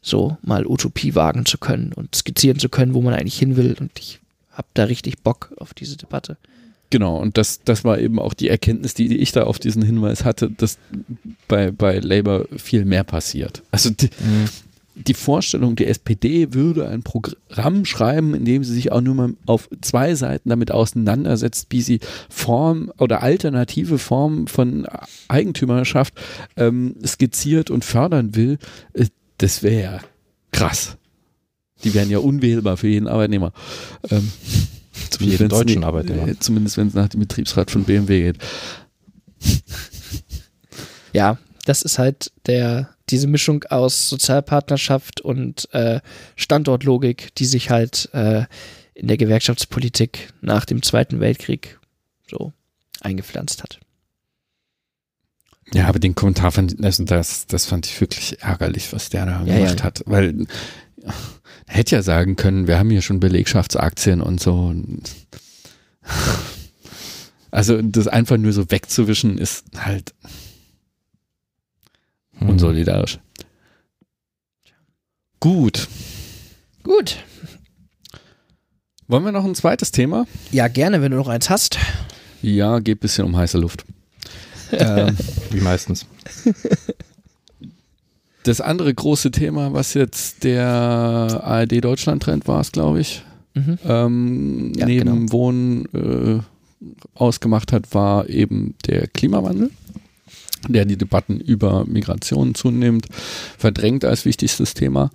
so 0.01 0.39
mal 0.43 0.66
Utopie 0.66 1.14
wagen 1.14 1.47
zu 1.47 1.59
können 1.59 1.93
und 1.93 2.14
skizzieren 2.14 2.59
zu 2.59 2.68
können, 2.68 2.95
wo 2.95 3.03
man 3.03 3.14
eigentlich 3.14 3.39
hin 3.39 3.57
will. 3.57 3.77
Und 3.79 3.93
ich 3.99 4.20
habe 4.53 4.68
da 4.74 4.85
richtig 4.85 5.22
Bock 5.22 5.53
auf 5.59 5.74
diese 5.74 5.97
Debatte. 5.97 6.37
Genau, 6.91 7.18
und 7.18 7.37
das, 7.37 7.61
das 7.64 7.83
war 7.85 7.99
eben 7.99 8.20
auch 8.20 8.33
die 8.33 8.49
Erkenntnis, 8.49 8.95
die, 8.95 9.09
die 9.09 9.18
ich 9.18 9.33
da 9.33 9.43
auf 9.43 9.59
diesen 9.59 9.83
Hinweis 9.83 10.24
hatte, 10.24 10.51
dass 10.51 10.79
bei, 11.49 11.72
bei 11.72 11.99
Labour 11.99 12.47
viel 12.57 12.85
mehr 12.85 13.03
passiert. 13.03 13.62
Also 13.72 13.91
die, 13.91 14.09
die 14.97 15.14
Vorstellung, 15.14 15.76
die 15.76 15.86
SPD 15.86 16.55
würde 16.55 16.88
ein 16.88 17.03
Programm 17.03 17.84
schreiben, 17.84 18.34
in 18.34 18.44
dem 18.44 18.64
sie 18.64 18.72
sich 18.72 18.92
auch 18.92 19.01
nur 19.03 19.14
mal 19.14 19.34
auf 19.44 19.68
zwei 19.82 20.14
Seiten 20.14 20.49
damit 20.49 20.70
auseinandersetzt, 20.72 21.66
wie 21.70 21.82
sie 21.82 22.01
Form 22.30 22.90
oder 22.99 23.22
alternative 23.22 23.99
Formen 23.99 24.49
von 24.49 24.86
Eigentümerschaft 25.28 26.14
ähm, 26.57 26.97
skizziert 27.05 27.70
und 27.70 27.84
fördern 27.84 28.34
will, 28.34 28.59
äh, 28.94 29.07
das 29.38 29.62
wäre 29.62 29.82
ja 29.82 30.01
krass. 30.51 30.97
Die 31.84 31.92
wären 31.92 32.09
ja 32.09 32.18
unwählbar 32.18 32.78
für 32.78 32.88
jeden 32.88 33.07
Arbeitnehmer. 33.07 33.53
Ähm, 34.11 34.32
Für 35.18 35.24
jeden 35.24 35.51
deutschen 35.51 35.80
nie- 35.80 35.84
Arbeitnehmer. 35.86 36.26
äh, 36.28 36.38
Zumindest 36.40 36.78
wenn 36.78 36.88
es 36.88 36.94
nach 36.94 37.09
dem 37.09 37.20
Betriebsrat 37.20 37.70
von 37.70 37.84
BMW 37.84 38.22
geht. 38.32 38.38
ja, 41.12 41.38
das 41.67 41.83
ist 41.83 41.99
halt 41.99 42.33
der, 42.47 42.91
diese 43.11 43.27
Mischung 43.27 43.64
aus 43.64 44.09
Sozialpartnerschaft 44.09 45.21
und 45.21 45.69
äh, 45.75 46.01
Standortlogik, 46.37 47.35
die 47.35 47.45
sich 47.45 47.71
halt 47.71 48.09
äh, 48.12 48.45
in 48.95 49.09
der 49.09 49.17
Gewerkschaftspolitik 49.17 50.33
nach 50.41 50.64
dem 50.64 50.83
Zweiten 50.83 51.21
Weltkrieg 51.21 51.79
so 52.31 52.53
eingepflanzt 53.01 53.62
hat. 53.62 53.81
Ja, 55.75 55.89
aber 55.89 55.99
den 55.99 56.14
Kommentar 56.14 56.53
fand 56.53 56.83
also 56.83 57.05
das, 57.05 57.47
das 57.47 57.67
fand 57.67 57.87
ich 57.87 58.01
wirklich 58.01 58.41
ärgerlich, 58.41 58.93
was 58.93 59.09
der 59.11 59.27
da 59.27 59.43
Ja, 59.45 59.57
gemacht 59.57 59.81
ja. 59.81 59.85
hat. 59.85 60.03
Weil 60.07 60.47
hätte 61.67 61.97
ja 61.97 62.03
sagen 62.03 62.37
können, 62.37 62.69
wir 62.69 62.79
haben 62.79 62.91
hier 62.91 63.03
schon 63.03 63.21
Belegschaftsaktien 63.21 64.21
und 64.23 64.41
so. 64.41 64.75
Also 67.53 67.81
das 67.81 68.07
einfach 68.07 68.37
nur 68.37 68.53
so 68.53 68.71
wegzuwischen, 68.71 69.39
ist 69.39 69.64
halt 69.79 70.12
Hm. 72.39 72.49
unsolidarisch. 72.51 73.18
Gut. 75.41 75.89
Gut. 76.82 77.16
Wollen 79.09 79.24
wir 79.24 79.32
noch 79.32 79.45
ein 79.45 79.55
zweites 79.55 79.93
Thema? 79.93 80.26
Ja, 80.51 80.68
gerne, 80.68 81.01
wenn 81.01 81.12
du 81.12 81.16
noch 81.18 81.28
eins 81.28 81.49
hast. 81.51 81.78
Ja, 82.43 82.78
geht 82.80 82.99
ein 82.99 83.01
bisschen 83.01 83.24
um 83.24 83.37
heiße 83.37 83.59
Luft. 83.59 83.84
ähm, 84.72 85.16
Wie 85.51 85.61
meistens. 85.61 86.07
das 88.43 88.61
andere 88.61 88.93
große 88.93 89.30
Thema, 89.30 89.72
was 89.72 89.95
jetzt 89.95 90.45
der 90.45 90.66
ARD 90.66 91.84
Deutschland-Trend 91.84 92.47
war, 92.49 92.62
glaube 92.72 93.01
ich, 93.01 93.22
Mhm. 93.55 93.78
ähm, 93.87 94.72
Ja, 94.76 94.84
neben 94.84 95.32
Wohnen 95.32 95.87
äh, 95.95 96.41
ausgemacht 97.14 97.72
hat, 97.72 97.95
war 97.95 98.28
eben 98.28 98.74
der 98.87 99.07
Klimawandel, 99.07 99.70
der 100.73 100.85
die 100.85 100.97
Debatten 100.97 101.41
über 101.41 101.85
Migration 101.87 102.55
zunehmend 102.55 103.07
verdrängt 103.59 104.05
als 104.05 104.25
wichtigstes 104.25 104.75
Thema. 104.75 105.11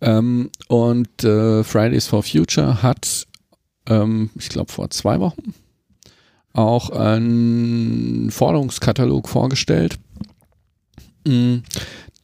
Ähm, 0.00 0.50
und 0.68 1.24
äh, 1.24 1.64
Fridays 1.64 2.06
for 2.06 2.22
Future 2.22 2.82
hat, 2.82 3.26
ähm, 3.86 4.30
ich 4.38 4.48
glaube, 4.48 4.72
vor 4.72 4.90
zwei 4.90 5.20
Wochen 5.20 5.54
auch 6.52 6.90
einen 6.90 8.30
Forderungskatalog 8.30 9.28
vorgestellt, 9.28 9.98
Mm, 11.28 11.58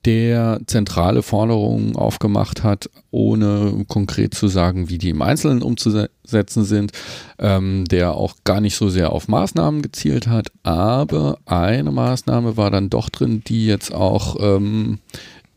der 0.04 0.60
zentrale 0.66 1.22
Forderungen 1.22 1.96
aufgemacht 1.96 2.62
hat, 2.62 2.90
ohne 3.10 3.84
konkret 3.88 4.34
zu 4.34 4.48
sagen, 4.48 4.88
wie 4.88 4.98
die 4.98 5.10
im 5.10 5.22
Einzelnen 5.22 5.62
umzusetzen 5.62 6.64
sind, 6.64 6.92
ähm, 7.38 7.84
der 7.86 8.14
auch 8.14 8.36
gar 8.44 8.60
nicht 8.60 8.76
so 8.76 8.88
sehr 8.88 9.12
auf 9.12 9.28
Maßnahmen 9.28 9.82
gezielt 9.82 10.26
hat, 10.26 10.48
aber 10.62 11.38
eine 11.46 11.90
Maßnahme 11.90 12.56
war 12.56 12.70
dann 12.70 12.90
doch 12.90 13.08
drin, 13.08 13.42
die 13.46 13.66
jetzt 13.66 13.94
auch 13.94 14.36
ähm, 14.40 14.98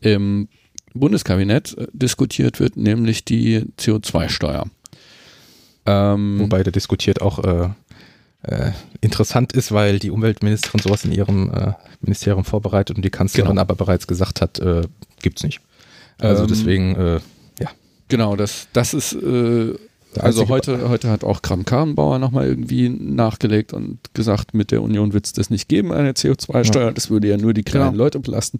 im 0.00 0.48
Bundeskabinett 0.94 1.76
äh, 1.76 1.86
diskutiert 1.92 2.60
wird, 2.60 2.76
nämlich 2.76 3.24
die 3.24 3.64
CO2-Steuer. 3.78 4.66
Ähm, 5.86 6.40
Wobei 6.40 6.62
der 6.62 6.72
diskutiert 6.72 7.22
auch 7.22 7.38
äh, 7.44 7.70
äh, 8.42 8.70
interessant 9.00 9.52
ist, 9.52 9.72
weil 9.72 9.98
die 9.98 10.10
Umweltministerin 10.10 10.80
sowas 10.80 11.04
in 11.04 11.12
ihrem 11.12 11.52
äh, 11.52 11.72
Ministerium 12.00 12.44
vorbereitet 12.44 12.96
und 12.96 13.04
die 13.04 13.10
Kanzlerin 13.10 13.50
genau. 13.50 13.60
aber 13.60 13.74
bereits 13.74 14.06
gesagt 14.06 14.40
hat, 14.40 14.58
äh, 14.58 14.82
es 15.22 15.42
nicht. 15.42 15.60
Also 16.18 16.42
ähm, 16.42 16.48
deswegen, 16.48 16.96
äh, 16.96 17.20
ja. 17.60 17.70
Genau, 18.08 18.36
das, 18.36 18.68
das 18.72 18.94
ist, 18.94 19.12
äh, 19.14 19.74
also 20.18 20.48
heute, 20.48 20.88
heute 20.88 21.10
hat 21.10 21.24
auch 21.24 21.42
Kram-Karrenbauer 21.42 22.18
nochmal 22.18 22.46
irgendwie 22.46 22.88
nachgelegt 22.88 23.72
und 23.72 23.98
gesagt, 24.14 24.54
mit 24.54 24.70
der 24.70 24.82
Union 24.82 25.12
wird 25.12 25.26
es 25.26 25.32
das 25.32 25.50
nicht 25.50 25.68
geben, 25.68 25.92
eine 25.92 26.12
CO2-Steuer. 26.12 26.86
Ja. 26.86 26.92
Das 26.92 27.10
würde 27.10 27.28
ja 27.28 27.36
nur 27.36 27.54
die 27.54 27.62
kleinen 27.62 27.92
genau. 27.92 28.04
Leute 28.04 28.20
belasten. 28.20 28.58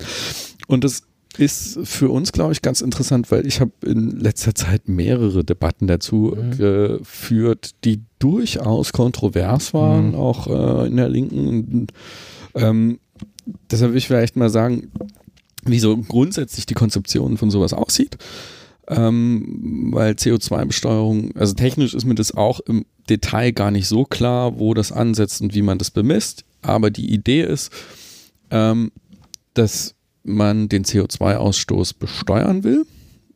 Und 0.66 0.84
das 0.84 1.04
ist 1.38 1.78
für 1.84 2.10
uns, 2.10 2.32
glaube 2.32 2.52
ich, 2.52 2.62
ganz 2.62 2.80
interessant, 2.80 3.30
weil 3.30 3.46
ich 3.46 3.60
habe 3.60 3.72
in 3.84 4.18
letzter 4.18 4.54
Zeit 4.54 4.88
mehrere 4.88 5.44
Debatten 5.44 5.86
dazu 5.86 6.36
mhm. 6.36 6.56
geführt, 6.56 7.74
die 7.84 8.02
durchaus 8.18 8.92
kontrovers 8.92 9.72
waren, 9.72 10.08
mhm. 10.08 10.14
auch 10.16 10.46
äh, 10.46 10.88
in 10.88 10.96
der 10.96 11.08
Linken. 11.08 11.48
Und, 11.48 11.92
ähm, 12.54 12.98
deshalb 13.70 13.92
will 13.92 13.98
ich 13.98 14.06
vielleicht 14.06 14.36
mal 14.36 14.50
sagen, 14.50 14.90
wie 15.64 15.78
so 15.78 15.96
grundsätzlich 15.96 16.66
die 16.66 16.74
Konzeption 16.74 17.36
von 17.36 17.50
sowas 17.50 17.72
aussieht. 17.72 18.16
Ähm, 18.90 19.90
weil 19.92 20.14
CO2-Besteuerung, 20.14 21.36
also 21.36 21.52
technisch 21.52 21.94
ist 21.94 22.06
mir 22.06 22.14
das 22.14 22.34
auch 22.34 22.60
im 22.60 22.86
Detail 23.10 23.52
gar 23.52 23.70
nicht 23.70 23.86
so 23.86 24.04
klar, 24.04 24.58
wo 24.58 24.72
das 24.72 24.92
ansetzt 24.92 25.42
und 25.42 25.54
wie 25.54 25.62
man 25.62 25.76
das 25.76 25.90
bemisst. 25.90 26.44
Aber 26.62 26.90
die 26.90 27.12
Idee 27.12 27.42
ist, 27.42 27.70
ähm, 28.50 28.90
dass 29.52 29.94
man 30.24 30.68
den 30.68 30.84
CO2-Ausstoß 30.84 31.94
besteuern 31.98 32.64
will. 32.64 32.84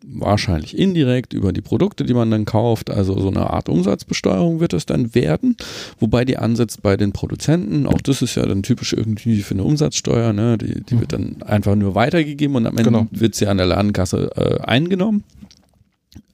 Wahrscheinlich 0.04 0.76
indirekt 0.76 1.32
über 1.32 1.52
die 1.52 1.60
Produkte, 1.60 2.04
die 2.04 2.14
man 2.14 2.30
dann 2.30 2.44
kauft. 2.44 2.90
Also 2.90 3.18
so 3.20 3.28
eine 3.28 3.50
Art 3.50 3.68
Umsatzbesteuerung 3.68 4.58
wird 4.58 4.72
es 4.72 4.84
dann 4.84 5.14
werden. 5.14 5.56
Wobei 6.00 6.24
die 6.24 6.38
ansetzt 6.38 6.82
bei 6.82 6.96
den 6.96 7.12
Produzenten. 7.12 7.86
Auch 7.86 8.00
das 8.00 8.20
ist 8.20 8.34
ja 8.34 8.44
dann 8.44 8.64
typisch 8.64 8.92
irgendwie 8.92 9.42
für 9.42 9.54
eine 9.54 9.62
Umsatzsteuer. 9.62 10.32
Ne? 10.32 10.58
Die, 10.58 10.82
die 10.82 10.98
wird 10.98 11.12
dann 11.12 11.42
einfach 11.42 11.76
nur 11.76 11.94
weitergegeben 11.94 12.56
und 12.56 12.66
am 12.66 12.76
Ende 12.76 12.90
genau. 12.90 13.06
wird 13.12 13.36
sie 13.36 13.46
an 13.46 13.58
der 13.58 13.66
Ladenkasse 13.66 14.30
äh, 14.34 14.60
eingenommen. 14.62 15.22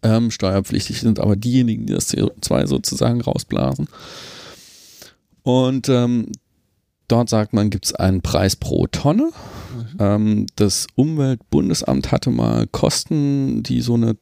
Ähm, 0.03 0.30
steuerpflichtig 0.30 1.01
sind 1.01 1.20
aber 1.20 1.36
diejenigen, 1.36 1.86
die 1.86 1.92
das 1.92 2.14
CO2 2.14 2.66
sozusagen 2.66 3.20
rausblasen. 3.20 3.88
Und 5.42 5.88
ähm, 5.88 6.26
dort 7.09 7.28
sagt 7.28 7.52
man, 7.52 7.70
gibt 7.70 7.86
es 7.86 7.94
einen 7.94 8.22
Preis 8.22 8.56
pro 8.56 8.86
Tonne. 8.86 9.30
Ähm, 9.98 10.46
das 10.56 10.86
Umweltbundesamt 10.94 12.12
hatte 12.12 12.30
mal 12.30 12.66
Kosten, 12.66 13.62
die 13.62 13.80
so 13.80 13.94
eine 13.94 14.16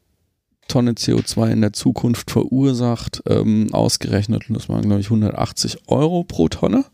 Tonne 0.69 0.93
CO2 0.93 1.51
in 1.51 1.61
der 1.61 1.73
Zukunft 1.73 2.31
verursacht, 2.31 3.23
ähm, 3.29 3.69
ausgerechnet. 3.73 4.49
Und 4.49 4.57
das 4.57 4.69
waren, 4.69 4.83
glaube 4.83 5.01
ich, 5.01 5.07
180 5.07 5.89
Euro 5.89 6.25
pro 6.25 6.49
Tonne. 6.49 6.85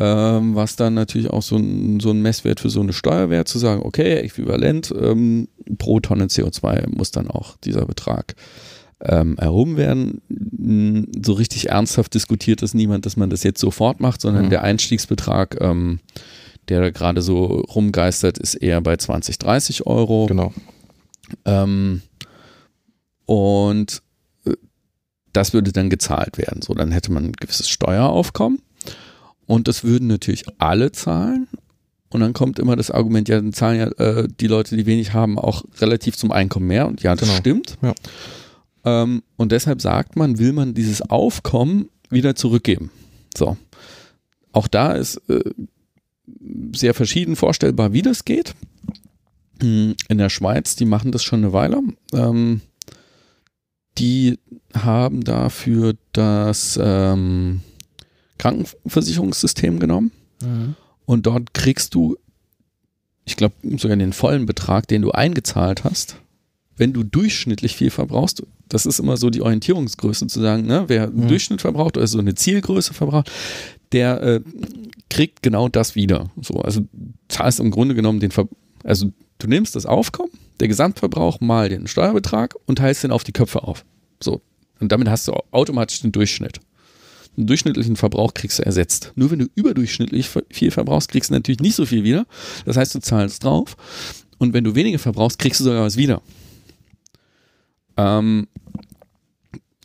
Ähm, 0.00 0.54
was 0.54 0.76
dann 0.76 0.94
natürlich 0.94 1.30
auch 1.30 1.42
so 1.42 1.56
ein, 1.56 1.98
so 1.98 2.10
ein 2.10 2.22
Messwert 2.22 2.60
für 2.60 2.70
so 2.70 2.80
eine 2.80 2.92
Steuer 2.92 3.30
wäre, 3.30 3.46
zu 3.46 3.58
sagen, 3.58 3.82
okay, 3.84 4.18
äquivalent 4.18 4.94
ähm, 4.96 5.48
pro 5.78 5.98
Tonne 5.98 6.26
CO2 6.26 6.96
muss 6.96 7.10
dann 7.10 7.28
auch 7.28 7.56
dieser 7.56 7.84
Betrag 7.84 8.36
ähm, 9.00 9.36
erhoben 9.38 9.76
werden. 9.76 10.22
So 11.24 11.32
richtig 11.34 11.70
ernsthaft 11.70 12.14
diskutiert 12.14 12.62
es 12.62 12.74
niemand, 12.74 13.06
dass 13.06 13.16
man 13.16 13.30
das 13.30 13.42
jetzt 13.42 13.60
sofort 13.60 14.00
macht, 14.00 14.20
sondern 14.20 14.46
mhm. 14.46 14.50
der 14.50 14.62
Einstiegsbetrag 14.62 15.60
ähm, 15.60 16.00
der 16.68 16.92
gerade 16.92 17.22
so 17.22 17.44
rumgeistert, 17.46 18.38
ist 18.38 18.54
eher 18.54 18.80
bei 18.80 18.96
20, 18.96 19.38
30 19.38 19.86
Euro. 19.86 20.26
Genau. 20.26 20.52
Ähm, 21.44 22.02
und 23.26 24.02
äh, 24.44 24.54
das 25.32 25.52
würde 25.52 25.72
dann 25.72 25.90
gezahlt 25.90 26.38
werden. 26.38 26.62
So, 26.62 26.74
dann 26.74 26.92
hätte 26.92 27.12
man 27.12 27.26
ein 27.26 27.32
gewisses 27.32 27.68
Steueraufkommen. 27.68 28.60
Und 29.46 29.68
das 29.68 29.84
würden 29.84 30.08
natürlich 30.08 30.44
alle 30.58 30.92
zahlen. 30.92 31.48
Und 32.10 32.20
dann 32.20 32.32
kommt 32.32 32.58
immer 32.58 32.76
das 32.76 32.90
Argument, 32.90 33.28
ja, 33.28 33.36
dann 33.36 33.52
zahlen 33.52 33.78
ja 33.78 33.86
äh, 34.04 34.28
die 34.40 34.46
Leute, 34.46 34.76
die 34.76 34.86
wenig 34.86 35.12
haben, 35.12 35.38
auch 35.38 35.64
relativ 35.80 36.16
zum 36.16 36.32
Einkommen 36.32 36.66
mehr. 36.66 36.86
Und 36.86 37.02
ja, 37.02 37.14
das 37.14 37.28
genau. 37.28 37.38
stimmt. 37.38 37.78
Ja. 37.82 37.94
Ähm, 38.88 39.22
und 39.36 39.52
deshalb 39.52 39.80
sagt 39.80 40.16
man, 40.16 40.38
will 40.38 40.52
man 40.52 40.74
dieses 40.74 41.02
Aufkommen 41.02 41.88
wieder 42.10 42.34
zurückgeben. 42.34 42.90
So. 43.36 43.56
Auch 44.52 44.68
da 44.68 44.92
ist 44.92 45.20
äh, 45.28 45.42
sehr 46.74 46.94
verschieden 46.94 47.36
vorstellbar, 47.36 47.92
wie 47.92 48.02
das 48.02 48.24
geht. 48.24 48.54
In 49.60 49.96
der 50.08 50.28
Schweiz, 50.28 50.76
die 50.76 50.84
machen 50.84 51.12
das 51.12 51.22
schon 51.22 51.40
eine 51.40 51.52
Weile. 51.52 51.80
Ähm, 52.12 52.60
die 53.98 54.38
haben 54.74 55.24
dafür 55.24 55.94
das 56.12 56.78
ähm, 56.80 57.60
Krankenversicherungssystem 58.38 59.80
genommen. 59.80 60.12
Mhm. 60.40 60.76
Und 61.06 61.26
dort 61.26 61.54
kriegst 61.54 61.94
du, 61.94 62.16
ich 63.24 63.36
glaube, 63.36 63.54
sogar 63.78 63.96
den 63.96 64.12
vollen 64.12 64.46
Betrag, 64.46 64.86
den 64.86 65.02
du 65.02 65.10
eingezahlt 65.10 65.82
hast, 65.82 66.16
wenn 66.78 66.92
du 66.92 67.02
durchschnittlich 67.02 67.76
viel 67.76 67.90
verbrauchst. 67.90 68.42
Das 68.68 68.86
ist 68.86 68.98
immer 68.98 69.16
so 69.16 69.30
die 69.30 69.42
Orientierungsgröße 69.42 70.26
zu 70.28 70.40
sagen, 70.40 70.66
ne? 70.66 70.84
wer 70.86 71.10
mhm. 71.10 71.28
Durchschnitt 71.28 71.60
verbraucht 71.60 71.96
oder 71.96 72.06
so 72.06 72.18
eine 72.18 72.34
Zielgröße 72.34 72.94
verbraucht, 72.94 73.30
der 73.92 74.22
äh, 74.22 74.40
kriegt 75.10 75.42
genau 75.42 75.68
das 75.68 75.94
wieder. 75.94 76.30
So, 76.40 76.60
also 76.60 76.82
zahlst 77.28 77.60
im 77.60 77.70
Grunde 77.70 77.94
genommen 77.94 78.20
den, 78.20 78.30
Ver 78.30 78.48
also 78.84 79.12
du 79.38 79.48
nimmst 79.48 79.76
das 79.76 79.86
Aufkommen, 79.86 80.30
der 80.60 80.68
Gesamtverbrauch 80.68 81.40
mal 81.40 81.68
den 81.68 81.86
Steuerbetrag 81.86 82.54
und 82.66 82.76
teilst 82.78 83.04
den 83.04 83.10
auf 83.10 83.24
die 83.24 83.32
Köpfe 83.32 83.62
auf. 83.62 83.84
So. 84.20 84.40
Und 84.80 84.92
damit 84.92 85.08
hast 85.08 85.26
du 85.26 85.32
automatisch 85.50 86.00
den 86.00 86.12
Durchschnitt. 86.12 86.60
Den 87.36 87.46
durchschnittlichen 87.46 87.96
Verbrauch 87.96 88.34
kriegst 88.34 88.58
du 88.58 88.64
ersetzt. 88.64 89.12
Nur 89.14 89.30
wenn 89.30 89.38
du 89.38 89.46
überdurchschnittlich 89.54 90.28
viel 90.50 90.70
verbrauchst, 90.70 91.10
kriegst 91.10 91.30
du 91.30 91.34
natürlich 91.34 91.60
nicht 91.60 91.74
so 91.74 91.86
viel 91.86 92.04
wieder. 92.04 92.26
Das 92.64 92.76
heißt, 92.76 92.94
du 92.94 93.00
zahlst 93.00 93.44
drauf. 93.44 93.76
Und 94.38 94.52
wenn 94.52 94.64
du 94.64 94.74
weniger 94.74 94.98
verbrauchst, 94.98 95.38
kriegst 95.38 95.60
du 95.60 95.64
sogar 95.64 95.84
was 95.84 95.96
wieder. 95.96 96.22
Ähm, 97.98 98.46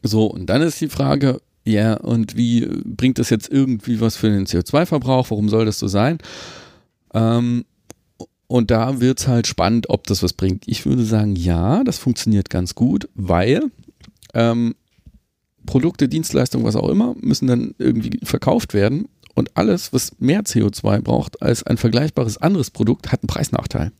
so, 0.03 0.27
und 0.27 0.45
dann 0.45 0.61
ist 0.61 0.79
die 0.79 0.89
Frage, 0.89 1.41
ja, 1.65 1.95
und 1.95 2.37
wie 2.37 2.65
bringt 2.85 3.19
das 3.19 3.29
jetzt 3.29 3.49
irgendwie 3.51 3.99
was 3.99 4.15
für 4.15 4.29
den 4.29 4.45
CO2-Verbrauch? 4.45 5.29
Warum 5.31 5.49
soll 5.49 5.65
das 5.65 5.79
so 5.79 5.87
sein? 5.87 6.19
Ähm, 7.13 7.65
und 8.47 8.69
da 8.69 8.99
wird 9.01 9.19
es 9.19 9.27
halt 9.27 9.47
spannend, 9.47 9.89
ob 9.89 10.05
das 10.07 10.21
was 10.21 10.33
bringt. 10.33 10.67
Ich 10.67 10.85
würde 10.85 11.05
sagen, 11.05 11.35
ja, 11.35 11.83
das 11.83 11.97
funktioniert 11.97 12.49
ganz 12.49 12.75
gut, 12.75 13.09
weil 13.15 13.71
ähm, 14.33 14.75
Produkte, 15.65 16.09
Dienstleistungen, 16.09 16.65
was 16.65 16.75
auch 16.75 16.89
immer, 16.89 17.15
müssen 17.19 17.47
dann 17.47 17.73
irgendwie 17.77 18.19
verkauft 18.23 18.73
werden. 18.73 19.07
Und 19.35 19.57
alles, 19.57 19.93
was 19.93 20.19
mehr 20.19 20.43
CO2 20.43 21.01
braucht 21.01 21.41
als 21.41 21.63
ein 21.63 21.77
vergleichbares 21.77 22.37
anderes 22.37 22.69
Produkt, 22.69 23.11
hat 23.11 23.23
einen 23.23 23.27
Preisnachteil. 23.27 23.91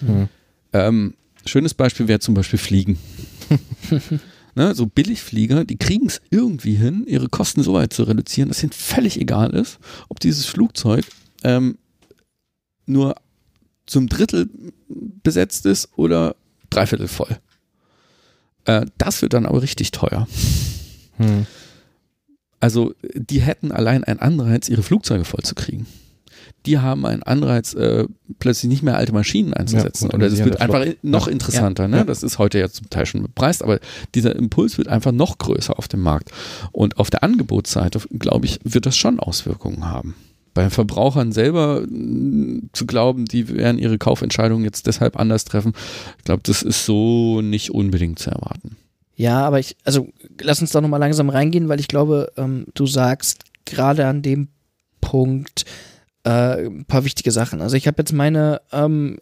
Mhm. 0.00 0.28
Ähm, 0.72 1.14
schönes 1.46 1.74
Beispiel 1.74 2.08
wäre 2.08 2.20
zum 2.20 2.34
Beispiel 2.34 2.58
Fliegen. 2.58 2.98
ne, 4.54 4.74
so 4.74 4.86
Billigflieger, 4.86 5.64
die 5.64 5.76
kriegen 5.76 6.06
es 6.06 6.20
irgendwie 6.30 6.74
hin, 6.74 7.04
ihre 7.06 7.28
Kosten 7.28 7.62
so 7.62 7.74
weit 7.74 7.92
zu 7.92 8.04
reduzieren, 8.04 8.48
dass 8.48 8.62
ihnen 8.62 8.72
völlig 8.72 9.20
egal 9.20 9.50
ist, 9.50 9.78
ob 10.08 10.20
dieses 10.20 10.46
Flugzeug 10.46 11.04
ähm, 11.42 11.78
nur 12.86 13.16
zum 13.86 14.08
Drittel 14.08 14.48
besetzt 14.88 15.66
ist 15.66 15.90
oder 15.96 16.36
dreiviertel 16.70 17.08
voll. 17.08 17.38
Äh, 18.64 18.86
das 18.98 19.22
wird 19.22 19.34
dann 19.34 19.46
aber 19.46 19.62
richtig 19.62 19.90
teuer. 19.90 20.26
Hm. 21.18 21.46
Also 22.60 22.94
die 23.14 23.42
hätten 23.42 23.72
allein 23.72 24.04
einen 24.04 24.20
Anreiz, 24.20 24.68
ihre 24.68 24.82
Flugzeuge 24.82 25.24
voll 25.24 25.42
zu 25.42 25.54
kriegen 25.54 25.86
die 26.66 26.78
haben 26.78 27.04
einen 27.04 27.22
Anreiz, 27.22 27.74
äh, 27.74 28.06
plötzlich 28.38 28.70
nicht 28.70 28.82
mehr 28.82 28.96
alte 28.96 29.12
Maschinen 29.12 29.52
einzusetzen. 29.52 30.08
Ja, 30.10 30.14
Oder 30.14 30.30
das 30.30 30.44
wird 30.44 30.60
einfach 30.60 30.82
Flot. 30.82 30.96
noch 31.02 31.28
interessanter. 31.28 31.88
Ne? 31.88 32.04
Das 32.04 32.22
ist 32.22 32.38
heute 32.38 32.58
ja 32.58 32.68
zum 32.68 32.88
Teil 32.90 33.06
schon 33.06 33.22
bepreist, 33.22 33.62
aber 33.62 33.80
dieser 34.14 34.34
Impuls 34.34 34.78
wird 34.78 34.88
einfach 34.88 35.12
noch 35.12 35.38
größer 35.38 35.78
auf 35.78 35.88
dem 35.88 36.00
Markt. 36.00 36.30
Und 36.72 36.98
auf 36.98 37.10
der 37.10 37.22
Angebotsseite, 37.22 38.00
glaube 38.18 38.46
ich, 38.46 38.60
wird 38.64 38.86
das 38.86 38.96
schon 38.96 39.20
Auswirkungen 39.20 39.84
haben. 39.84 40.14
Bei 40.54 40.70
Verbrauchern 40.70 41.32
selber 41.32 41.82
mh, 41.86 42.68
zu 42.72 42.86
glauben, 42.86 43.26
die 43.26 43.48
werden 43.48 43.78
ihre 43.78 43.98
Kaufentscheidungen 43.98 44.64
jetzt 44.64 44.86
deshalb 44.86 45.18
anders 45.18 45.44
treffen, 45.44 45.72
ich 46.18 46.24
glaube, 46.24 46.42
das 46.44 46.62
ist 46.62 46.86
so 46.86 47.40
nicht 47.40 47.72
unbedingt 47.72 48.18
zu 48.20 48.30
erwarten. 48.30 48.76
Ja, 49.16 49.44
aber 49.44 49.60
ich, 49.60 49.76
also 49.84 50.08
lass 50.40 50.60
uns 50.60 50.70
da 50.70 50.80
nochmal 50.80 51.00
langsam 51.00 51.28
reingehen, 51.28 51.68
weil 51.68 51.80
ich 51.80 51.88
glaube, 51.88 52.32
ähm, 52.36 52.66
du 52.74 52.86
sagst 52.86 53.44
gerade 53.64 54.06
an 54.06 54.22
dem 54.22 54.48
Punkt, 55.00 55.64
äh, 56.24 56.66
ein 56.66 56.84
paar 56.86 57.04
wichtige 57.04 57.30
Sachen. 57.30 57.60
Also 57.60 57.76
ich 57.76 57.86
habe 57.86 57.96
jetzt 58.00 58.12
meine 58.12 58.60
ähm, 58.72 59.18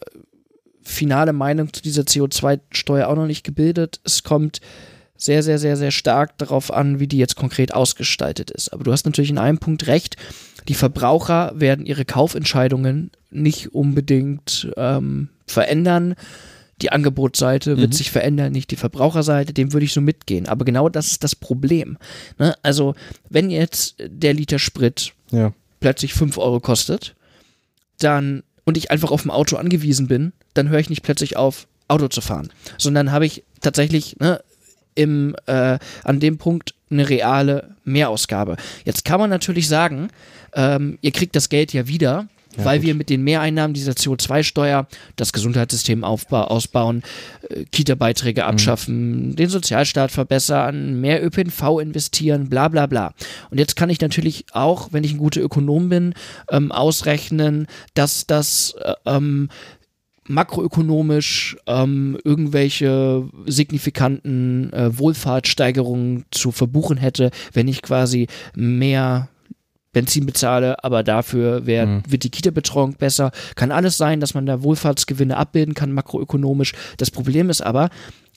finale 0.83 1.33
Meinung 1.33 1.73
zu 1.73 1.83
dieser 1.83 2.03
CO2-Steuer 2.03 3.09
auch 3.09 3.17
noch 3.17 3.27
nicht 3.27 3.45
gebildet. 3.45 4.01
Es 4.05 4.23
kommt 4.23 4.61
sehr, 5.17 5.43
sehr, 5.45 5.59
sehr, 5.59 5.77
sehr 5.77 5.93
stark 5.93 6.37
darauf 6.39 6.73
an, 6.73 6.99
wie 6.99 7.07
die 7.07 7.19
jetzt 7.19 7.37
konkret 7.37 7.75
ausgestaltet 7.75 8.51
ist. 8.51 8.73
Aber 8.73 8.83
du 8.83 8.91
hast 8.91 9.05
natürlich 9.07 9.31
in 9.31 9.39
einem 9.39 9.59
Punkt 9.59 9.87
recht. 9.87 10.17
Die 10.69 10.75
Verbraucher 10.75 11.53
werden 11.55 11.87
ihre 11.87 12.05
Kaufentscheidungen 12.05 13.11
nicht 13.31 13.73
unbedingt 13.75 14.69
ähm, 14.77 15.29
verändern. 15.47 16.15
Die 16.81 16.91
Angebotsseite 16.91 17.77
wird 17.79 17.91
Mhm. 17.91 17.97
sich 17.97 18.11
verändern, 18.11 18.51
nicht 18.53 18.73
die 18.73 18.77
Verbraucherseite. 18.77 19.53
Dem 19.53 19.73
würde 19.73 19.85
ich 19.85 19.93
so 19.93 20.01
mitgehen. 20.01 20.49
Aber 20.49 20.65
genau 20.65 20.89
das 20.89 21.13
ist 21.13 21.23
das 21.23 21.37
Problem. 21.37 21.97
Ne? 22.39 22.57
Also, 22.65 22.95
wenn 23.29 23.51
jetzt 23.51 23.95
der 24.05 24.35
Liter 24.35 24.59
Sprit 24.59 25.13
Ja. 25.31 25.53
Plötzlich 25.83 26.15
5 26.15 26.39
Euro 26.39 26.61
kostet, 26.61 27.15
dann 27.99 28.43
und 28.65 28.77
ich 28.77 28.91
einfach 28.91 29.11
auf 29.11 29.23
dem 29.23 29.31
Auto 29.31 29.57
angewiesen 29.57 30.07
bin, 30.07 30.33
dann 30.55 30.69
höre 30.69 30.79
ich 30.79 30.89
nicht 30.89 31.03
plötzlich 31.03 31.37
auf, 31.37 31.67
Auto 31.89 32.09
zu 32.09 32.21
fahren. 32.21 32.49
Sondern 32.79 33.13
habe 33.13 33.27
ich 33.27 33.45
tatsächlich 33.61 34.17
ne, 34.19 34.41
im, 34.95 35.35
äh, 35.47 35.79
an 36.05 36.21
dem 36.21 36.39
Punkt 36.39 36.75
eine 36.91 37.09
reale 37.09 37.75
Mehrausgabe. 37.85 38.57
Jetzt 38.85 39.05
kann 39.05 39.19
man 39.19 39.31
natürlich 39.31 39.69
sagen, 39.69 40.09
ähm, 40.55 40.99
ihr 41.01 41.11
kriegt 41.11 41.35
das 41.35 41.49
Geld 41.49 41.73
ja 41.73 41.89
wieder, 41.89 42.29
Ja, 42.57 42.65
weil 42.65 42.79
gut. 42.79 42.87
wir 42.87 42.95
mit 42.95 43.11
den 43.11 43.23
Mehreinnahmen 43.23 43.75
dieser 43.75 43.93
CO2-Steuer 43.93 44.87
das 45.17 45.33
Gesundheitssystem 45.33 46.05
aufba 46.05 46.45
ausbauen, 46.45 47.03
äh, 47.49 47.65
Kita-Beiträge 47.65 48.45
abschaffen, 48.45 49.37
den 49.37 49.49
Sozialstaat 49.49 50.11
verbessern, 50.11 51.01
mehr 51.01 51.25
ÖPNV 51.25 51.81
investieren, 51.81 52.49
bla 52.49 52.69
bla 52.69 52.87
bla. 52.87 53.15
Und 53.51 53.59
jetzt 53.59 53.77
kann 53.77 53.91
ich 53.91 54.01
natürlich 54.01 54.47
auch, 54.53 54.89
wenn 54.93 55.05
ich 55.05 55.13
ein 55.13 55.19
guter 55.19 55.41
Ökonom 55.41 55.89
bin, 55.89 56.15
ähm, 56.51 56.73
ausrechnen, 56.73 57.67
dass 57.95 58.27
das 58.27 58.75
äh, 58.83 58.95
ähm, 59.07 59.49
makroökonomisch 60.29 61.57
ähm, 61.67 62.19
irgendwelche 62.25 63.29
signifikanten 63.47 64.73
äh, 64.73 64.97
Wohlfahrtssteigerungen 64.97 66.25
zu 66.31 66.53
verbuchen 66.53 66.97
hätte, 66.97 67.31
wenn 67.53 67.69
ich 67.69 67.83
quasi 67.83 68.29
mehr 68.55 69.29
Benzin 69.93 70.27
bezahle, 70.27 70.83
aber 70.85 71.03
dafür 71.03 71.67
wär, 71.67 71.87
Mhm. 71.87 72.03
wird 72.09 72.25
die 72.25 72.31
Kita-Betreuung 72.31 72.95
besser. 72.95 73.31
Kann 73.57 73.71
alles 73.73 73.97
sein, 73.99 74.21
dass 74.21 74.35
man 74.35 74.47
da 74.47 74.63
Wohlfahrtsgewinne 74.63 75.37
abbilden 75.37 75.75
kann, 75.75 75.93
makroökonomisch. 75.93 76.73
Das 76.97 77.11
Problem 77.11 77.51
ist 77.51 77.61
aber, 77.61 77.91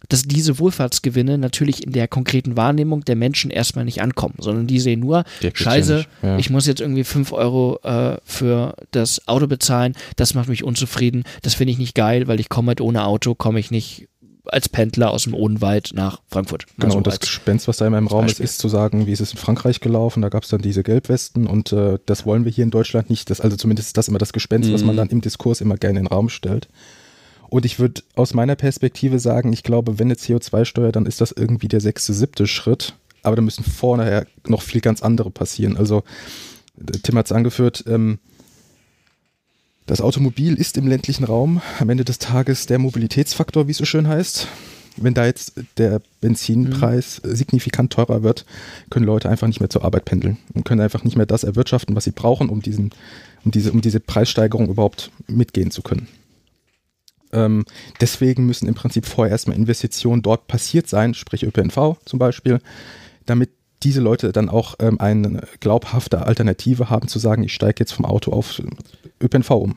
dass 0.09 0.23
diese 0.23 0.59
Wohlfahrtsgewinne 0.59 1.37
natürlich 1.37 1.83
in 1.83 1.91
der 1.93 2.07
konkreten 2.07 2.57
Wahrnehmung 2.57 3.05
der 3.05 3.15
Menschen 3.15 3.49
erstmal 3.49 3.85
nicht 3.85 4.01
ankommen, 4.01 4.35
sondern 4.39 4.67
die 4.67 4.79
sehen 4.79 4.99
nur, 4.99 5.23
scheiße, 5.57 6.05
ja. 6.21 6.37
ich 6.37 6.49
muss 6.51 6.67
jetzt 6.67 6.81
irgendwie 6.81 7.03
5 7.05 7.31
Euro 7.31 7.79
äh, 7.83 8.17
für 8.23 8.75
das 8.91 9.27
Auto 9.27 9.47
bezahlen, 9.47 9.93
das 10.17 10.33
macht 10.35 10.49
mich 10.49 10.63
unzufrieden, 10.63 11.23
das 11.41 11.55
finde 11.55 11.71
ich 11.71 11.79
nicht 11.79 11.95
geil, 11.95 12.27
weil 12.27 12.39
ich 12.39 12.49
komme 12.49 12.67
halt 12.69 12.81
ohne 12.81 13.05
Auto, 13.05 13.33
komme 13.33 13.59
ich 13.59 13.71
nicht 13.71 14.07
als 14.47 14.69
Pendler 14.69 15.11
aus 15.11 15.23
dem 15.23 15.33
Odenwald 15.33 15.91
nach 15.93 16.21
Frankfurt. 16.29 16.65
Genau, 16.75 16.85
Also 16.87 16.97
und 16.99 17.07
das 17.07 17.19
Gespenst, 17.19 17.67
was 17.67 17.77
da 17.77 17.87
immer 17.87 17.97
im 17.97 18.07
Raum 18.07 18.25
ist, 18.25 18.31
Beispiel. 18.33 18.43
ist 18.45 18.57
zu 18.59 18.67
sagen, 18.69 19.05
wie 19.07 19.11
ist 19.11 19.19
es 19.21 19.31
in 19.31 19.37
Frankreich 19.37 19.79
gelaufen, 19.79 20.21
da 20.21 20.29
gab 20.29 20.43
es 20.43 20.49
dann 20.49 20.61
diese 20.61 20.83
Gelbwesten 20.83 21.47
und 21.47 21.71
äh, 21.73 21.97
das 22.05 22.25
wollen 22.25 22.45
wir 22.45 22.51
hier 22.51 22.63
in 22.63 22.71
Deutschland 22.71 23.09
nicht. 23.09 23.29
Das, 23.29 23.41
also 23.41 23.57
zumindest 23.57 23.87
ist 23.89 23.97
das 23.97 24.07
immer 24.07 24.19
das 24.19 24.33
Gespenst, 24.33 24.71
was 24.73 24.83
man 24.83 24.95
Mhm. 24.95 24.97
dann 24.99 25.09
im 25.09 25.21
Diskurs 25.21 25.61
immer 25.61 25.77
gerne 25.77 25.99
in 25.99 26.05
den 26.05 26.11
Raum 26.11 26.29
stellt. 26.29 26.67
Und 27.49 27.65
ich 27.65 27.79
würde 27.79 28.01
aus 28.15 28.33
meiner 28.33 28.55
Perspektive 28.55 29.19
sagen, 29.19 29.53
ich 29.53 29.63
glaube, 29.63 29.99
wenn 29.99 30.07
eine 30.07 30.15
CO2-Steuer, 30.15 30.91
dann 30.91 31.05
ist 31.05 31.21
das 31.21 31.31
irgendwie 31.31 31.67
der 31.67 31.79
sechste, 31.81 32.11
siebte 32.13 32.47
Schritt. 32.47 32.95
Aber 33.23 33.35
da 33.35 33.41
müssen 33.41 33.63
vorher 33.63 34.25
noch 34.47 34.61
viel 34.61 34.81
ganz 34.81 35.01
andere 35.01 35.31
passieren. 35.31 35.77
Also, 35.77 36.03
äh, 36.79 36.97
Tim 37.03 37.17
hat 37.17 37.27
es 37.27 37.31
angeführt, 37.31 37.83
ähm, 37.87 38.19
das 39.85 40.01
Automobil 40.01 40.55
ist 40.55 40.77
im 40.77 40.87
ländlichen 40.87 41.23
Raum 41.23 41.61
am 41.79 41.89
Ende 41.89 42.05
des 42.05 42.19
Tages 42.19 42.65
der 42.65 42.79
Mobilitätsfaktor, 42.79 43.67
wie 43.67 43.71
es 43.71 43.77
so 43.77 43.85
schön 43.85 44.07
heißt. 44.07 44.47
Wenn 44.97 45.13
da 45.13 45.25
jetzt 45.25 45.53
der 45.77 46.01
Benzinpreis 46.21 47.21
signifikant 47.23 47.91
teurer 47.91 48.23
wird, 48.23 48.45
können 48.89 49.05
Leute 49.05 49.29
einfach 49.29 49.47
nicht 49.47 49.59
mehr 49.59 49.69
zur 49.69 49.83
Arbeit 49.83 50.05
pendeln 50.05 50.37
und 50.53 50.63
können 50.63 50.81
einfach 50.81 51.03
nicht 51.03 51.17
mehr 51.17 51.25
das 51.25 51.43
erwirtschaften, 51.43 51.95
was 51.95 52.05
sie 52.05 52.11
brauchen, 52.11 52.49
um, 52.49 52.61
diesen, 52.61 52.91
um, 53.43 53.51
diese, 53.51 53.73
um 53.73 53.81
diese 53.81 53.99
Preissteigerung 53.99 54.69
überhaupt 54.69 55.11
mitgehen 55.27 55.69
zu 55.69 55.81
können. 55.81 56.07
Ähm, 57.33 57.65
deswegen 57.99 58.45
müssen 58.45 58.69
im 58.69 58.75
Prinzip 58.75 59.05
vorher 59.05 59.33
erstmal 59.33 59.57
Investitionen 59.57 60.21
dort 60.21 60.47
passiert 60.47 60.87
sein, 60.87 61.13
sprich 61.13 61.43
ÖPNV 61.43 61.97
zum 62.05 62.17
Beispiel, 62.17 62.61
damit 63.25 63.49
diese 63.85 64.01
Leute 64.01 64.31
dann 64.31 64.49
auch 64.49 64.75
ähm, 64.79 64.99
eine 64.99 65.43
glaubhafte 65.59 66.25
Alternative 66.25 66.89
haben, 66.89 67.07
zu 67.07 67.19
sagen, 67.19 67.43
ich 67.43 67.53
steige 67.53 67.79
jetzt 67.79 67.93
vom 67.93 68.05
Auto 68.05 68.31
auf 68.31 68.61
ÖPNV 69.21 69.51
um. 69.51 69.75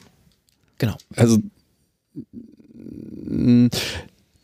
genau. 0.78 0.96
Also 1.14 1.38
mh, 3.24 3.68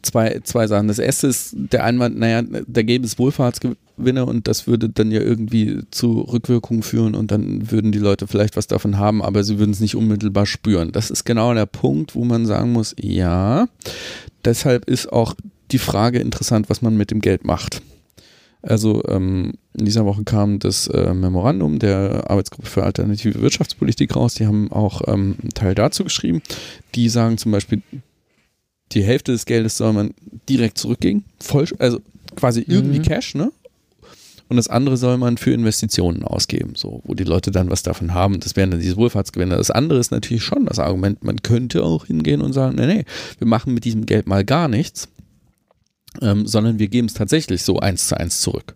zwei, 0.03 0.41
zwei 0.45 0.67
Sachen. 0.67 0.89
Das 0.89 0.99
erste 0.99 1.27
ist 1.27 1.55
der 1.57 1.83
Einwand, 1.85 2.19
naja, 2.19 2.43
da 2.67 2.83
gäbe 2.83 3.07
es 3.07 3.19
Wohlfahrtsgewinne 3.19 4.27
und 4.27 4.47
das 4.47 4.67
würde 4.67 4.91
dann 4.91 5.11
ja 5.11 5.21
irgendwie 5.21 5.81
zu 5.91 6.21
Rückwirkungen 6.21 6.83
führen 6.83 7.15
und 7.15 7.31
dann 7.31 7.71
würden 7.71 7.91
die 7.91 7.99
Leute 7.99 8.27
vielleicht 8.27 8.57
was 8.57 8.67
davon 8.67 8.99
haben, 8.99 9.23
aber 9.23 9.45
sie 9.45 9.59
würden 9.59 9.71
es 9.71 9.81
nicht 9.81 9.97
unmittelbar 9.97 10.45
spüren. 10.45 10.93
Das 10.93 11.11
ist 11.11 11.25
genau 11.25 11.55
der 11.55 11.67
Punkt, 11.67 12.15
wo 12.15 12.25
man 12.25 12.45
sagen 12.45 12.73
muss, 12.73 12.95
ja, 13.01 13.67
deshalb 14.45 14.85
ist 14.85 15.11
auch 15.11 15.35
die 15.71 15.79
Frage 15.79 16.19
interessant, 16.19 16.69
was 16.69 16.83
man 16.83 16.99
mit 16.99 17.11
dem 17.11 17.23
Geld 17.23 17.45
macht. 17.45 17.81
Also 18.67 19.03
ähm, 19.09 19.53
in 19.77 19.85
dieser 19.85 20.07
Woche 20.07 20.25
kam 20.25 20.59
das 20.59 20.87
äh, 20.89 21.13
Memorandum 21.13 21.79
der 21.79 22.31
Arbeitsgruppe 22.31 22.69
für 22.69 22.85
alternative 22.85 23.41
Wirtschaftspolitik 23.43 24.17
raus. 24.17 24.35
Die 24.35 24.47
haben 24.47 24.73
auch 24.73 25.03
ähm, 25.07 25.37
einen 25.43 25.51
Teil 25.55 25.75
dazu 25.75 26.05
geschrieben. 26.05 26.43
Die 26.95 27.09
sagen 27.09 27.37
zum 27.37 27.53
Beispiel, 27.53 27.83
die 28.93 29.03
Hälfte 29.03 29.33
des 29.33 29.45
Geldes 29.45 29.77
soll 29.77 29.93
man 29.93 30.15
direkt 30.49 30.79
zurückgeben, 30.79 31.25
voll, 31.41 31.67
also 31.79 32.01
quasi 32.37 32.65
irgendwie 32.67 32.99
Mhm. 33.01 33.03
Cash, 33.03 33.35
ne? 33.35 33.53
Und 34.49 34.59
das 34.59 34.69
andere 34.69 34.99
soll 34.99 35.17
man 35.17 35.39
für 35.39 35.53
Investitionen 35.53 36.23
ausgeben, 36.23 36.75
so, 36.77 37.01
wo 37.05 37.15
die 37.15 37.25
Leute 37.25 37.51
dann 37.51 37.71
was 37.71 37.83
davon 37.83 38.13
haben. 38.13 38.41
Das 38.41 38.57
wären 38.57 38.71
dann 38.71 38.81
diese 38.81 38.97
Wohlfahrtsgewinne. 38.97 39.57
Das 39.57 39.71
andere 39.71 39.99
ist 39.99 40.11
natürlich 40.11 40.45
schon 40.45 40.67
das 40.67 40.79
Argument, 40.79 41.25
man 41.25 41.43
könnte 41.43 41.83
auch 41.83 42.07
hingehen 42.07 42.43
und 42.43 42.53
sagen, 42.53 42.77
nee, 42.77 42.87
nee, 42.87 43.05
wir 43.39 43.47
machen 43.47 43.73
mit 43.73 43.85
diesem 43.85 44.05
Geld 44.05 44.27
mal 44.27 44.45
gar 44.45 44.69
nichts, 44.69 45.09
ähm, 46.23 46.47
sondern 46.47 46.79
wir 46.79 46.89
geben 46.89 47.07
es 47.07 47.15
tatsächlich 47.15 47.63
so 47.63 47.79
eins 47.81 48.09
zu 48.09 48.17
eins 48.17 48.41
zurück. 48.41 48.75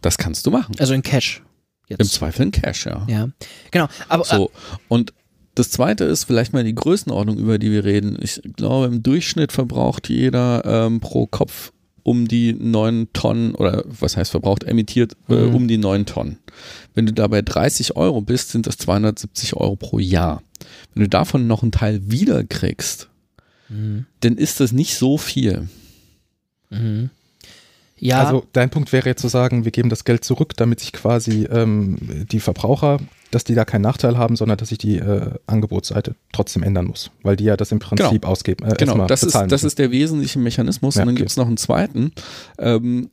Das 0.00 0.18
kannst 0.18 0.46
du 0.46 0.50
machen. 0.50 0.74
Also 0.78 0.94
in 0.94 1.02
Cash. 1.02 1.42
Jetzt. 1.88 2.00
Im 2.00 2.06
Zweifel 2.06 2.42
in 2.46 2.50
Cash, 2.52 2.86
ja. 2.86 3.06
Ja, 3.08 3.28
genau. 3.70 3.88
Aber 4.08 4.24
So, 4.24 4.50
und 4.88 5.12
das 5.56 5.70
zweite 5.70 6.04
ist 6.04 6.24
vielleicht 6.24 6.52
mal 6.52 6.62
die 6.64 6.74
Größenordnung, 6.74 7.36
über 7.36 7.58
die 7.58 7.70
wir 7.72 7.84
reden. 7.84 8.16
Ich 8.22 8.40
glaube, 8.56 8.86
im 8.86 9.02
Durchschnitt 9.02 9.50
verbraucht 9.52 10.08
jeder 10.08 10.62
ähm, 10.64 11.00
pro 11.00 11.26
Kopf 11.26 11.72
um 12.02 12.28
die 12.28 12.54
9 12.54 13.08
Tonnen 13.12 13.54
oder 13.54 13.84
was 13.86 14.16
heißt 14.16 14.30
verbraucht, 14.30 14.64
emittiert 14.64 15.12
äh, 15.28 15.34
Mhm. 15.34 15.54
um 15.54 15.68
die 15.68 15.76
9 15.76 16.06
Tonnen. 16.06 16.38
Wenn 16.94 17.04
du 17.06 17.12
dabei 17.12 17.42
30 17.42 17.96
Euro 17.96 18.22
bist, 18.22 18.50
sind 18.50 18.66
das 18.66 18.78
270 18.78 19.54
Euro 19.56 19.76
pro 19.76 19.98
Jahr. 19.98 20.42
Wenn 20.94 21.02
du 21.02 21.08
davon 21.10 21.46
noch 21.46 21.62
einen 21.62 21.72
Teil 21.72 22.00
wiederkriegst, 22.10 23.08
Mhm. 23.68 24.06
dann 24.20 24.36
ist 24.38 24.60
das 24.60 24.72
nicht 24.72 24.94
so 24.94 25.18
viel. 25.18 25.68
Mhm. 26.70 27.10
Ja, 28.02 28.22
Also 28.24 28.46
dein 28.54 28.70
Punkt 28.70 28.92
wäre 28.92 29.06
jetzt 29.10 29.20
zu 29.20 29.28
sagen, 29.28 29.64
wir 29.66 29.72
geben 29.72 29.90
das 29.90 30.04
Geld 30.04 30.24
zurück, 30.24 30.54
damit 30.56 30.80
sich 30.80 30.92
quasi 30.92 31.44
ähm, 31.44 31.98
die 32.32 32.40
Verbraucher, 32.40 32.98
dass 33.30 33.44
die 33.44 33.54
da 33.54 33.66
keinen 33.66 33.82
Nachteil 33.82 34.16
haben, 34.16 34.36
sondern 34.36 34.56
dass 34.56 34.70
sich 34.70 34.78
die 34.78 34.96
äh, 34.96 35.32
Angebotsseite 35.46 36.14
trotzdm 36.32 36.62
ändern 36.62 36.86
muss, 36.86 37.10
weil 37.22 37.36
die 37.36 37.44
ja 37.44 37.58
das 37.58 37.72
im 37.72 37.78
Prinzip 37.78 38.26
ausgeben. 38.26 38.64
Äh, 38.64 38.74
Genau, 38.78 39.06
das 39.06 39.22
ist, 39.22 39.34
das 39.34 39.64
ist 39.64 39.78
der 39.78 39.90
wesentliche 39.90 40.38
Mechanismus. 40.38 40.94
Ja, 40.94 41.02
und 41.02 41.08
dann 41.08 41.14
okay. 41.14 41.20
gibt 41.20 41.30
es 41.30 41.36
noch 41.36 41.46
einen 41.46 41.58
zweiten. 41.58 42.12
Ähm, 42.58 43.10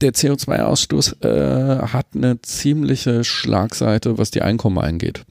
der 0.00 0.12
CO2-Ausstoß 0.14 1.24
äh, 1.24 1.82
hat 1.88 2.06
eine 2.14 2.40
ziemliche 2.40 3.24
Schlagseite, 3.24 4.16
was 4.16 4.30
die 4.30 4.42
Einkommen 4.42 4.78
eingeht. 4.78 5.24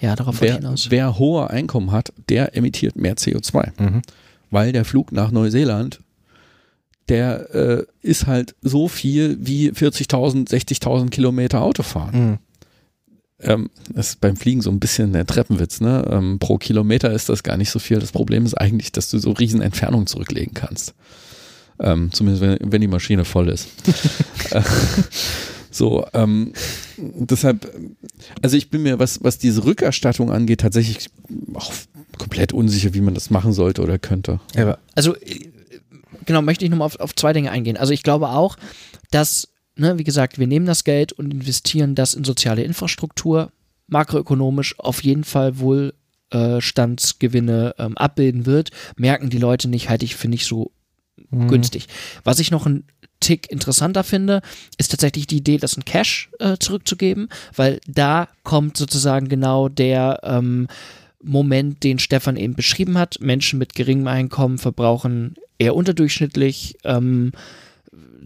ja, 0.00 0.16
darauf 0.16 0.40
Wer, 0.40 0.56
hinaus. 0.56 0.90
wer 0.90 1.18
hohe 1.18 1.48
Einkommen 1.48 1.92
hat, 1.92 2.12
der 2.28 2.56
emittiert 2.56 2.96
mehr 2.96 3.14
CO2. 3.16 3.70
Mhm. 3.80 4.02
Weil 4.50 4.72
der 4.72 4.84
Flug 4.84 5.12
nach 5.12 5.30
Neuseeland, 5.30 6.00
der 7.08 7.54
äh, 7.54 7.84
ist 8.02 8.26
halt 8.26 8.54
so 8.62 8.88
viel 8.88 9.36
wie 9.40 9.70
40.000, 9.70 10.48
60.000 10.48 11.10
Kilometer 11.10 11.62
Autofahren. 11.62 12.30
Mhm. 12.30 12.38
Ähm, 13.40 13.70
das 13.92 14.10
ist 14.10 14.20
beim 14.20 14.36
Fliegen 14.36 14.62
so 14.62 14.70
ein 14.70 14.80
bisschen 14.80 15.12
der 15.12 15.26
Treppenwitz, 15.26 15.80
ne? 15.80 16.08
Ähm, 16.10 16.38
pro 16.38 16.56
Kilometer 16.56 17.12
ist 17.12 17.28
das 17.28 17.42
gar 17.42 17.56
nicht 17.56 17.70
so 17.70 17.78
viel. 17.78 17.98
Das 17.98 18.12
Problem 18.12 18.46
ist 18.46 18.54
eigentlich, 18.54 18.92
dass 18.92 19.10
du 19.10 19.18
so 19.18 19.32
riesen 19.32 19.60
Entfernungen 19.60 20.06
zurücklegen 20.06 20.54
kannst. 20.54 20.94
Ähm, 21.78 22.10
zumindest 22.12 22.42
wenn, 22.42 22.72
wenn 22.72 22.80
die 22.80 22.88
Maschine 22.88 23.24
voll 23.26 23.50
ist. 23.50 23.68
So, 25.76 26.06
ähm, 26.14 26.54
deshalb, 26.96 27.70
also 28.40 28.56
ich 28.56 28.70
bin 28.70 28.82
mir, 28.82 28.98
was, 28.98 29.22
was 29.22 29.36
diese 29.36 29.66
Rückerstattung 29.66 30.32
angeht, 30.32 30.62
tatsächlich 30.62 31.10
auch 31.52 31.70
komplett 32.16 32.54
unsicher, 32.54 32.94
wie 32.94 33.02
man 33.02 33.12
das 33.12 33.28
machen 33.28 33.52
sollte 33.52 33.82
oder 33.82 33.98
könnte. 33.98 34.40
Ja, 34.54 34.62
aber 34.62 34.78
Also, 34.94 35.14
äh, 35.16 35.50
genau, 36.26 36.42
möchte 36.42 36.64
ich 36.64 36.70
nochmal 36.70 36.86
auf, 36.86 37.00
auf 37.00 37.14
zwei 37.14 37.32
Dinge 37.32 37.50
eingehen. 37.50 37.76
Also, 37.76 37.92
ich 37.92 38.02
glaube 38.02 38.28
auch, 38.28 38.56
dass, 39.10 39.48
ne, 39.76 39.98
wie 39.98 40.04
gesagt, 40.04 40.38
wir 40.38 40.46
nehmen 40.46 40.66
das 40.66 40.84
Geld 40.84 41.12
und 41.12 41.32
investieren 41.32 41.94
das 41.94 42.14
in 42.14 42.24
soziale 42.24 42.62
Infrastruktur. 42.62 43.52
makroökonomisch 43.88 44.78
auf 44.80 45.04
jeden 45.04 45.22
Fall 45.24 45.58
Wohlstandsgewinne 45.60 47.74
ähm, 47.78 47.96
abbilden 47.96 48.46
wird, 48.46 48.70
merken 48.96 49.30
die 49.30 49.38
Leute 49.38 49.68
nicht, 49.68 49.88
halte 49.88 50.04
ich 50.04 50.16
für 50.16 50.28
nicht 50.28 50.46
so 50.46 50.72
Mhm. 51.30 51.48
günstig. 51.48 51.86
Was 52.24 52.40
ich 52.40 52.50
noch 52.50 52.66
ein 52.66 52.84
Tick 53.20 53.50
interessanter 53.50 54.04
finde, 54.04 54.42
ist 54.76 54.90
tatsächlich 54.90 55.26
die 55.26 55.38
Idee, 55.38 55.56
das 55.56 55.72
in 55.72 55.84
Cash 55.84 56.28
äh, 56.38 56.58
zurückzugeben, 56.58 57.30
weil 57.54 57.80
da 57.86 58.28
kommt 58.42 58.76
sozusagen 58.76 59.28
genau 59.28 59.70
der 59.70 60.20
ähm, 60.22 60.68
Moment, 61.22 61.82
den 61.82 61.98
Stefan 61.98 62.36
eben 62.36 62.54
beschrieben 62.54 62.98
hat. 62.98 63.18
Menschen 63.20 63.58
mit 63.58 63.74
geringem 63.74 64.06
Einkommen 64.08 64.58
verbrauchen 64.58 65.36
eher 65.58 65.74
unterdurchschnittlich 65.74 66.76
ähm, 66.84 67.32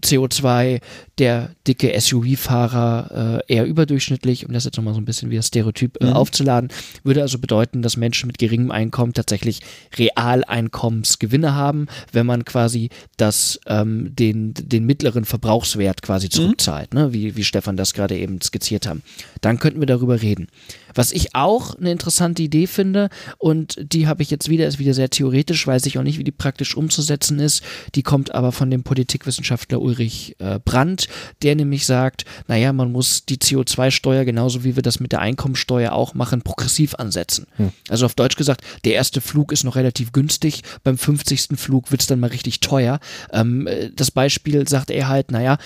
CO2, 0.03 0.81
der 1.19 1.51
dicke 1.69 1.93
SUV-Fahrer 2.01 3.43
äh, 3.47 3.55
eher 3.55 3.67
überdurchschnittlich, 3.67 4.47
um 4.47 4.53
das 4.55 4.65
jetzt 4.65 4.77
nochmal 4.77 4.95
so 4.95 5.01
ein 5.01 5.05
bisschen 5.05 5.31
wie 5.31 5.37
das 5.37 5.49
Stereotyp 5.49 6.01
äh, 6.01 6.07
Mhm. 6.07 6.13
aufzuladen, 6.15 6.71
würde 7.05 7.21
also 7.23 7.39
bedeuten, 7.39 7.83
dass 7.83 7.97
Menschen 7.99 8.29
mit 8.29 8.39
geringem 8.39 8.71
Einkommen 8.71 9.13
tatsächlich 9.13 9.61
Realeinkommensgewinne 9.99 11.55
haben, 11.55 11.87
wenn 12.13 12.27
man 12.27 12.45
quasi 12.45 12.89
das, 13.17 13.61
ähm, 13.67 14.15
den, 14.17 14.55
den 14.55 14.87
mittleren 14.87 15.25
Verbrauchswert 15.25 16.03
quasi 16.03 16.29
zurückzahlt, 16.31 16.95
ne? 16.95 17.13
wie, 17.13 17.37
wie 17.37 17.45
Stefan 17.45 17.77
das 17.77 17.93
gerade 17.95 18.17
eben 18.17 18.41
skizziert 18.41 18.87
haben. 18.87 19.03
Dann 19.41 19.59
könnten 19.59 19.81
wir 19.81 19.87
darüber 19.87 20.23
reden. 20.23 20.49
Was 20.95 21.13
ich 21.13 21.35
auch 21.35 21.75
eine 21.75 21.93
interessante 21.93 22.43
Idee 22.43 22.67
finde, 22.67 23.09
und 23.39 23.79
die 23.81 24.07
habe 24.07 24.23
ich 24.23 24.31
jetzt 24.31 24.49
wieder, 24.49 24.67
ist 24.67 24.79
wieder 24.79 24.95
sehr 24.95 25.11
theoretisch, 25.11 25.67
weiß 25.67 25.87
ich 25.87 25.99
auch 25.99 26.03
nicht, 26.03 26.19
wie 26.19 26.25
die 26.25 26.33
praktisch 26.33 26.77
umzusetzen 26.77 27.39
ist. 27.39 27.63
Die 27.95 28.03
kommt 28.03 28.35
aber 28.35 28.53
von 28.53 28.71
dem 28.71 28.83
Politikwissenschaftler 28.83 29.81
Ulrich 29.81 30.37
äh, 30.39 30.59
Brandt, 30.65 31.09
der 31.43 31.57
nämlich 31.57 31.87
sagt, 31.87 32.25
naja, 32.49 32.73
man 32.73 32.93
muss 32.93 33.25
die 33.25 33.37
CO2-Steuer, 33.37 34.25
genauso 34.25 34.65
wie 34.65 34.77
wir 34.77 34.83
das 34.83 35.01
mit 35.01 35.13
der 35.13 35.21
Einkommensteuer 35.21 35.93
auch 35.93 36.15
machen, 36.15 36.43
progressiv 36.43 36.95
ansetzen. 36.95 37.47
Also 37.89 38.07
auf 38.07 38.15
Deutsch 38.15 38.37
gesagt, 38.37 38.63
der 38.85 38.95
erste 38.95 39.21
Flug 39.21 39.53
ist 39.53 39.65
noch 39.65 39.77
relativ 39.77 40.13
günstig, 40.13 40.63
beim 40.85 40.99
50. 40.99 41.49
Flug 41.57 41.91
wird 41.91 42.01
es 42.01 42.07
dann 42.07 42.21
mal 42.21 42.31
richtig 42.31 42.61
teuer. 42.61 43.01
Ähm, 43.33 43.67
äh, 43.67 43.91
das 43.95 44.11
Beispiel 44.11 44.67
sagt 44.69 44.91
er 44.91 45.09
halt, 45.09 45.31
naja, 45.31 45.59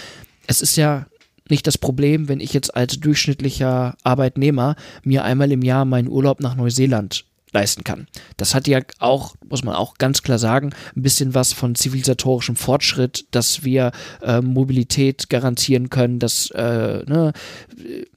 es 0.47 0.61
ist 0.61 0.77
ja 0.77 1.07
nicht 1.49 1.67
das 1.67 1.79
Problem, 1.79 2.29
wenn 2.29 2.41
ich 2.41 2.53
jetzt 2.53 2.75
als 2.75 2.99
durchschnittlicher 3.01 3.97
Arbeitnehmer 4.03 4.77
mir 5.03 5.25
einmal 5.25 5.53
im 5.53 5.63
Jahr 5.63 5.85
meinen 5.85 6.09
Urlaub 6.09 6.41
nach 6.41 6.55
Neuseeland 6.55 7.25
leisten 7.55 7.85
kann. 7.85 8.09
Das 8.37 8.55
hat 8.55 8.67
ja 8.67 8.81
auch, 8.99 9.37
muss 9.49 9.65
man 9.65 9.75
auch 9.75 9.95
ganz 9.97 10.23
klar 10.23 10.39
sagen, 10.39 10.75
ein 10.95 11.03
bisschen 11.03 11.35
was 11.35 11.53
von 11.53 11.75
zivilisatorischem 11.75 12.57
Fortschritt, 12.57 13.27
dass 13.31 13.65
wir 13.65 13.93
äh, 14.23 14.41
Mobilität 14.41 15.31
garantieren 15.31 15.89
können, 15.89 16.19
dass 16.19 16.51
äh, 16.51 17.05
ne, 17.07 17.33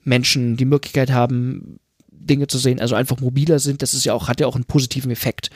Menschen 0.04 0.58
die 0.58 0.66
Möglichkeit 0.66 1.12
haben, 1.12 1.80
Dinge 2.10 2.48
zu 2.48 2.58
sehen, 2.58 2.82
also 2.82 2.96
einfach 2.96 3.20
mobiler 3.22 3.60
sind. 3.60 3.82
Das 3.82 3.94
ist 3.94 4.06
ja 4.06 4.14
auch, 4.14 4.28
hat 4.28 4.42
ja 4.42 4.48
auch 4.48 4.56
einen 4.56 4.66
positiven 4.66 5.12
Effekt. 5.12 5.50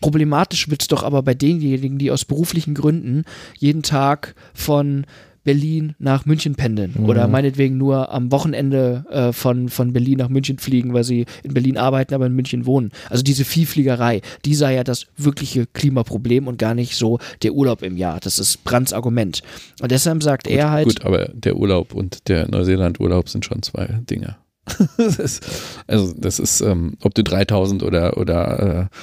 Problematisch 0.00 0.68
wird 0.68 0.82
es 0.82 0.88
doch 0.88 1.02
aber 1.02 1.22
bei 1.22 1.34
denjenigen, 1.34 1.98
die 1.98 2.10
aus 2.10 2.24
beruflichen 2.24 2.74
Gründen 2.74 3.24
jeden 3.58 3.82
Tag 3.82 4.34
von 4.52 5.06
Berlin 5.44 5.94
nach 5.98 6.24
München 6.24 6.54
pendeln 6.54 6.94
oder 7.04 7.26
meinetwegen 7.28 7.76
nur 7.76 8.12
am 8.12 8.30
Wochenende 8.30 9.04
äh, 9.10 9.32
von, 9.32 9.68
von 9.68 9.92
Berlin 9.92 10.18
nach 10.18 10.28
München 10.28 10.58
fliegen, 10.58 10.94
weil 10.94 11.04
sie 11.04 11.26
in 11.42 11.54
Berlin 11.54 11.76
arbeiten, 11.76 12.14
aber 12.14 12.26
in 12.26 12.34
München 12.34 12.66
wohnen. 12.66 12.90
Also 13.10 13.22
diese 13.22 13.44
Vielfliegerei, 13.44 14.20
die 14.44 14.54
sei 14.54 14.74
ja 14.74 14.84
das 14.84 15.06
wirkliche 15.16 15.66
Klimaproblem 15.66 16.46
und 16.46 16.58
gar 16.58 16.74
nicht 16.74 16.96
so 16.96 17.18
der 17.42 17.54
Urlaub 17.54 17.82
im 17.82 17.96
Jahr. 17.96 18.20
Das 18.20 18.38
ist 18.38 18.62
Brands 18.64 18.92
Argument. 18.92 19.42
Und 19.80 19.90
deshalb 19.90 20.22
sagt 20.22 20.46
er 20.46 20.70
halt, 20.70 20.86
Gut, 20.86 21.04
aber 21.04 21.28
der 21.32 21.56
Urlaub 21.56 21.94
und 21.94 22.28
der 22.28 22.48
Neuseeland-Urlaub 22.48 23.28
sind 23.28 23.44
schon 23.44 23.62
zwei 23.62 23.86
Dinge. 24.08 24.36
das 24.96 25.18
ist, 25.18 25.44
also 25.88 26.14
das 26.16 26.38
ist, 26.38 26.60
ähm, 26.60 26.96
ob 27.02 27.14
du 27.14 27.24
3000 27.24 27.82
oder, 27.82 28.16
oder 28.16 28.90
äh, 28.90 28.96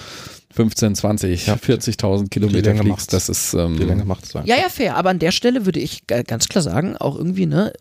15, 0.60 0.94
20, 0.96 1.48
Ja. 1.48 1.56
40.000 1.56 2.30
Kilometer 2.30 2.72
fliegst, 2.72 2.86
macht's. 2.90 3.08
das 3.08 3.30
ist, 3.30 3.54
ähm, 3.54 3.78
Die 3.78 3.86
Länge 3.86 4.04
macht 4.04 4.26
es. 4.26 4.34
Ja, 4.34 4.44
ja, 4.44 4.68
fair. 4.70 4.98
Aber 4.98 5.10
an 5.10 5.20
der 5.20 5.32
Stelle 5.32 5.66
würde 5.66 5.80
ich 5.80 6.06
g- 6.06 6.24
ganz 6.24 6.50
klar 6.50 6.62
sagen, 6.62 6.98
auch 6.98 7.16
irgendwie, 7.16 7.46
ne, 7.46 7.72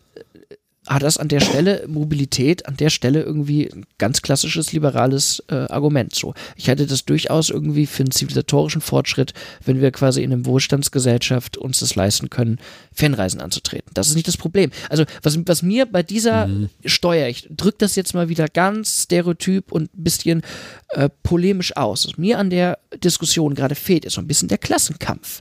hat 0.88 1.02
das 1.02 1.18
an 1.18 1.28
der 1.28 1.40
Stelle 1.40 1.84
Mobilität, 1.86 2.66
an 2.66 2.76
der 2.76 2.90
Stelle 2.90 3.22
irgendwie 3.22 3.70
ein 3.70 3.84
ganz 3.98 4.22
klassisches 4.22 4.72
liberales 4.72 5.42
äh, 5.48 5.54
Argument. 5.54 6.14
So, 6.14 6.34
ich 6.56 6.68
halte 6.68 6.86
das 6.86 7.04
durchaus 7.04 7.50
irgendwie 7.50 7.86
für 7.86 8.02
einen 8.02 8.10
zivilisatorischen 8.10 8.80
Fortschritt, 8.80 9.34
wenn 9.64 9.80
wir 9.80 9.90
quasi 9.92 10.22
in 10.22 10.32
einer 10.32 10.46
Wohlstandsgesellschaft 10.46 11.56
uns 11.56 11.80
das 11.80 11.94
leisten 11.94 12.30
können, 12.30 12.58
Fernreisen 12.92 13.40
anzutreten. 13.40 13.90
Das 13.94 14.08
ist 14.08 14.14
nicht 14.14 14.28
das 14.28 14.36
Problem. 14.36 14.70
Also 14.88 15.04
was, 15.22 15.38
was 15.46 15.62
mir 15.62 15.86
bei 15.86 16.02
dieser 16.02 16.48
Steuer, 16.84 17.28
ich 17.28 17.46
drücke 17.50 17.78
das 17.78 17.96
jetzt 17.96 18.14
mal 18.14 18.28
wieder 18.28 18.46
ganz 18.48 19.02
stereotyp 19.04 19.72
und 19.72 19.94
ein 19.94 20.04
bisschen 20.04 20.42
äh, 20.90 21.08
polemisch 21.22 21.76
aus, 21.76 22.06
was 22.06 22.18
mir 22.18 22.38
an 22.38 22.50
der 22.50 22.78
Diskussion 23.02 23.54
gerade 23.54 23.74
fehlt, 23.74 24.04
ist 24.04 24.14
so 24.14 24.20
ein 24.20 24.26
bisschen 24.26 24.48
der 24.48 24.58
Klassenkampf. 24.58 25.40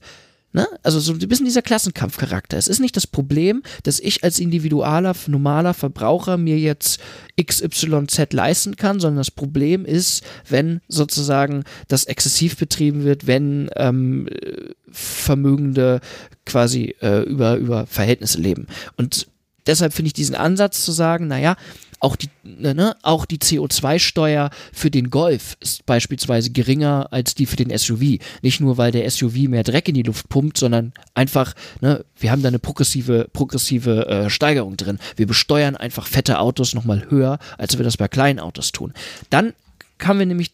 Ne? 0.54 0.68
Also 0.82 1.00
so 1.00 1.12
ein 1.12 1.20
bisschen 1.20 1.46
dieser 1.46 1.62
Klassenkampfcharakter. 1.62 2.58
Es 2.58 2.68
ist 2.68 2.80
nicht 2.80 2.96
das 2.96 3.06
Problem, 3.06 3.64
dass 3.84 4.00
ich 4.00 4.24
als 4.24 4.40
individualer, 4.40 5.14
normaler 5.28 5.74
Verbraucher 5.74 6.38
mir 6.38 6.58
jetzt 6.58 7.00
XYZ 7.40 8.32
leisten 8.32 8.76
kann, 8.78 9.00
sondern 9.00 9.18
das 9.18 9.32
Problem 9.32 9.86
ist, 9.86 10.24
wenn 10.48 10.80
sozusagen 10.88 11.64
das 11.90 12.06
exzessiv 12.06 12.58
betrieben 12.58 13.04
wird, 13.04 13.28
wenn 13.28 13.70
ähm, 13.76 14.28
äh, 14.28 14.74
Vermögende 14.90 16.00
quasi 16.46 16.96
äh, 17.02 17.24
über, 17.24 17.58
über 17.58 17.86
Verhältnisse 17.86 18.40
leben. 18.40 18.68
Und 18.96 19.28
deshalb 19.68 19.94
finde 19.94 20.08
ich 20.08 20.14
diesen 20.14 20.36
Ansatz 20.36 20.84
zu 20.84 20.94
sagen, 20.94 21.28
naja, 21.28 21.58
auch 22.00 22.16
die, 22.16 22.30
ne, 22.44 22.76
ne, 22.76 22.96
auch 23.02 23.26
die 23.26 23.40
CO2-Steuer 23.40 24.50
für 24.72 24.92
den 24.92 25.10
Golf 25.10 25.58
ist 25.60 25.86
beispielsweise 25.86 26.52
geringer 26.52 27.08
als 27.12 27.36
die 27.36 27.46
für 27.46 27.56
den 27.56 27.76
SUV. 27.76 28.20
Nicht 28.42 28.60
nur, 28.60 28.78
weil 28.78 28.92
der 28.92 29.10
SUV 29.10 29.48
mehr 29.48 29.64
Dreck 29.64 29.88
in 29.90 29.96
die 29.96 30.04
Luft 30.04 30.30
pumpt, 30.30 30.58
sondern 30.58 30.94
einfach, 31.14 31.54
ne, 31.82 32.06
wir 32.18 32.32
haben 32.32 32.42
da 32.42 32.50
eine 32.50 32.60
progressive, 32.60 33.28
progressive 33.34 34.08
äh, 34.08 34.30
Steigerung 34.30 34.78
drin. 34.78 35.00
Wir 35.16 35.28
besteuern 35.28 35.76
einfach 35.76 36.08
fette 36.08 36.40
Autos 36.40 36.74
nochmal 36.74 37.08
höher, 37.10 37.40
als 37.58 37.78
wir 37.78 37.84
das 37.84 37.98
bei 37.98 38.08
kleinen 38.08 38.40
Autos 38.40 38.72
tun. 38.72 38.94
Dann 39.30 39.54
haben 40.00 40.20
wir 40.20 40.26
nämlich 40.26 40.52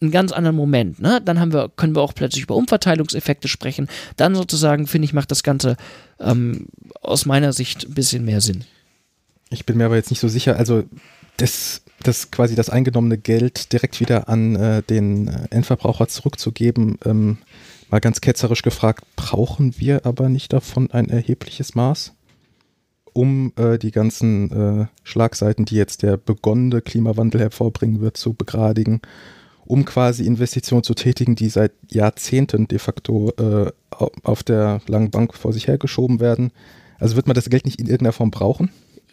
einen 0.00 0.10
ganz 0.10 0.32
anderen 0.32 0.56
Moment. 0.56 1.00
Ne? 1.00 1.20
Dann 1.24 1.40
haben 1.40 1.52
wir, 1.52 1.70
können 1.74 1.96
wir 1.96 2.02
auch 2.02 2.14
plötzlich 2.14 2.44
über 2.44 2.54
Umverteilungseffekte 2.54 3.48
sprechen. 3.48 3.88
Dann 4.16 4.34
sozusagen, 4.34 4.86
finde 4.86 5.06
ich, 5.06 5.12
macht 5.12 5.30
das 5.30 5.42
Ganze 5.42 5.76
ähm, 6.20 6.66
aus 7.02 7.26
meiner 7.26 7.52
Sicht 7.52 7.88
ein 7.88 7.94
bisschen 7.94 8.24
mehr 8.24 8.40
Sinn. 8.40 8.64
Ich 9.50 9.64
bin 9.66 9.78
mir 9.78 9.86
aber 9.86 9.96
jetzt 9.96 10.10
nicht 10.10 10.20
so 10.20 10.28
sicher, 10.28 10.56
also 10.56 10.84
das, 11.36 11.82
das 12.02 12.30
quasi 12.30 12.54
das 12.54 12.68
eingenommene 12.68 13.18
Geld 13.18 13.72
direkt 13.72 14.00
wieder 14.00 14.28
an 14.28 14.56
äh, 14.56 14.82
den 14.82 15.28
äh, 15.28 15.46
Endverbraucher 15.50 16.08
zurückzugeben, 16.08 16.98
ähm, 17.04 17.38
mal 17.90 18.00
ganz 18.00 18.20
ketzerisch 18.20 18.62
gefragt, 18.62 19.04
brauchen 19.16 19.78
wir 19.78 20.04
aber 20.04 20.28
nicht 20.28 20.52
davon 20.52 20.90
ein 20.90 21.08
erhebliches 21.08 21.74
Maß, 21.74 22.12
um 23.14 23.52
äh, 23.56 23.78
die 23.78 23.90
ganzen 23.90 24.50
äh, 24.82 24.86
Schlagseiten, 25.02 25.64
die 25.64 25.76
jetzt 25.76 26.02
der 26.02 26.18
begonnene 26.18 26.82
Klimawandel 26.82 27.40
hervorbringen 27.40 28.00
wird, 28.00 28.18
zu 28.18 28.34
begradigen, 28.34 29.00
um 29.64 29.84
quasi 29.86 30.24
Investitionen 30.26 30.82
zu 30.82 30.94
tätigen, 30.94 31.36
die 31.36 31.48
seit 31.48 31.72
Jahrzehnten 31.90 32.68
de 32.68 32.78
facto 32.78 33.30
äh, 33.38 33.70
au- 33.90 34.12
auf 34.24 34.42
der 34.42 34.80
langen 34.86 35.10
Bank 35.10 35.34
vor 35.34 35.52
sich 35.54 35.68
hergeschoben 35.68 36.20
werden. 36.20 36.52
Also 36.98 37.16
wird 37.16 37.26
man 37.26 37.34
das 37.34 37.48
Geld 37.48 37.64
nicht 37.64 37.80
in 37.80 37.86
irgendeiner 37.86 38.12
Form 38.12 38.30
brauchen? 38.30 38.70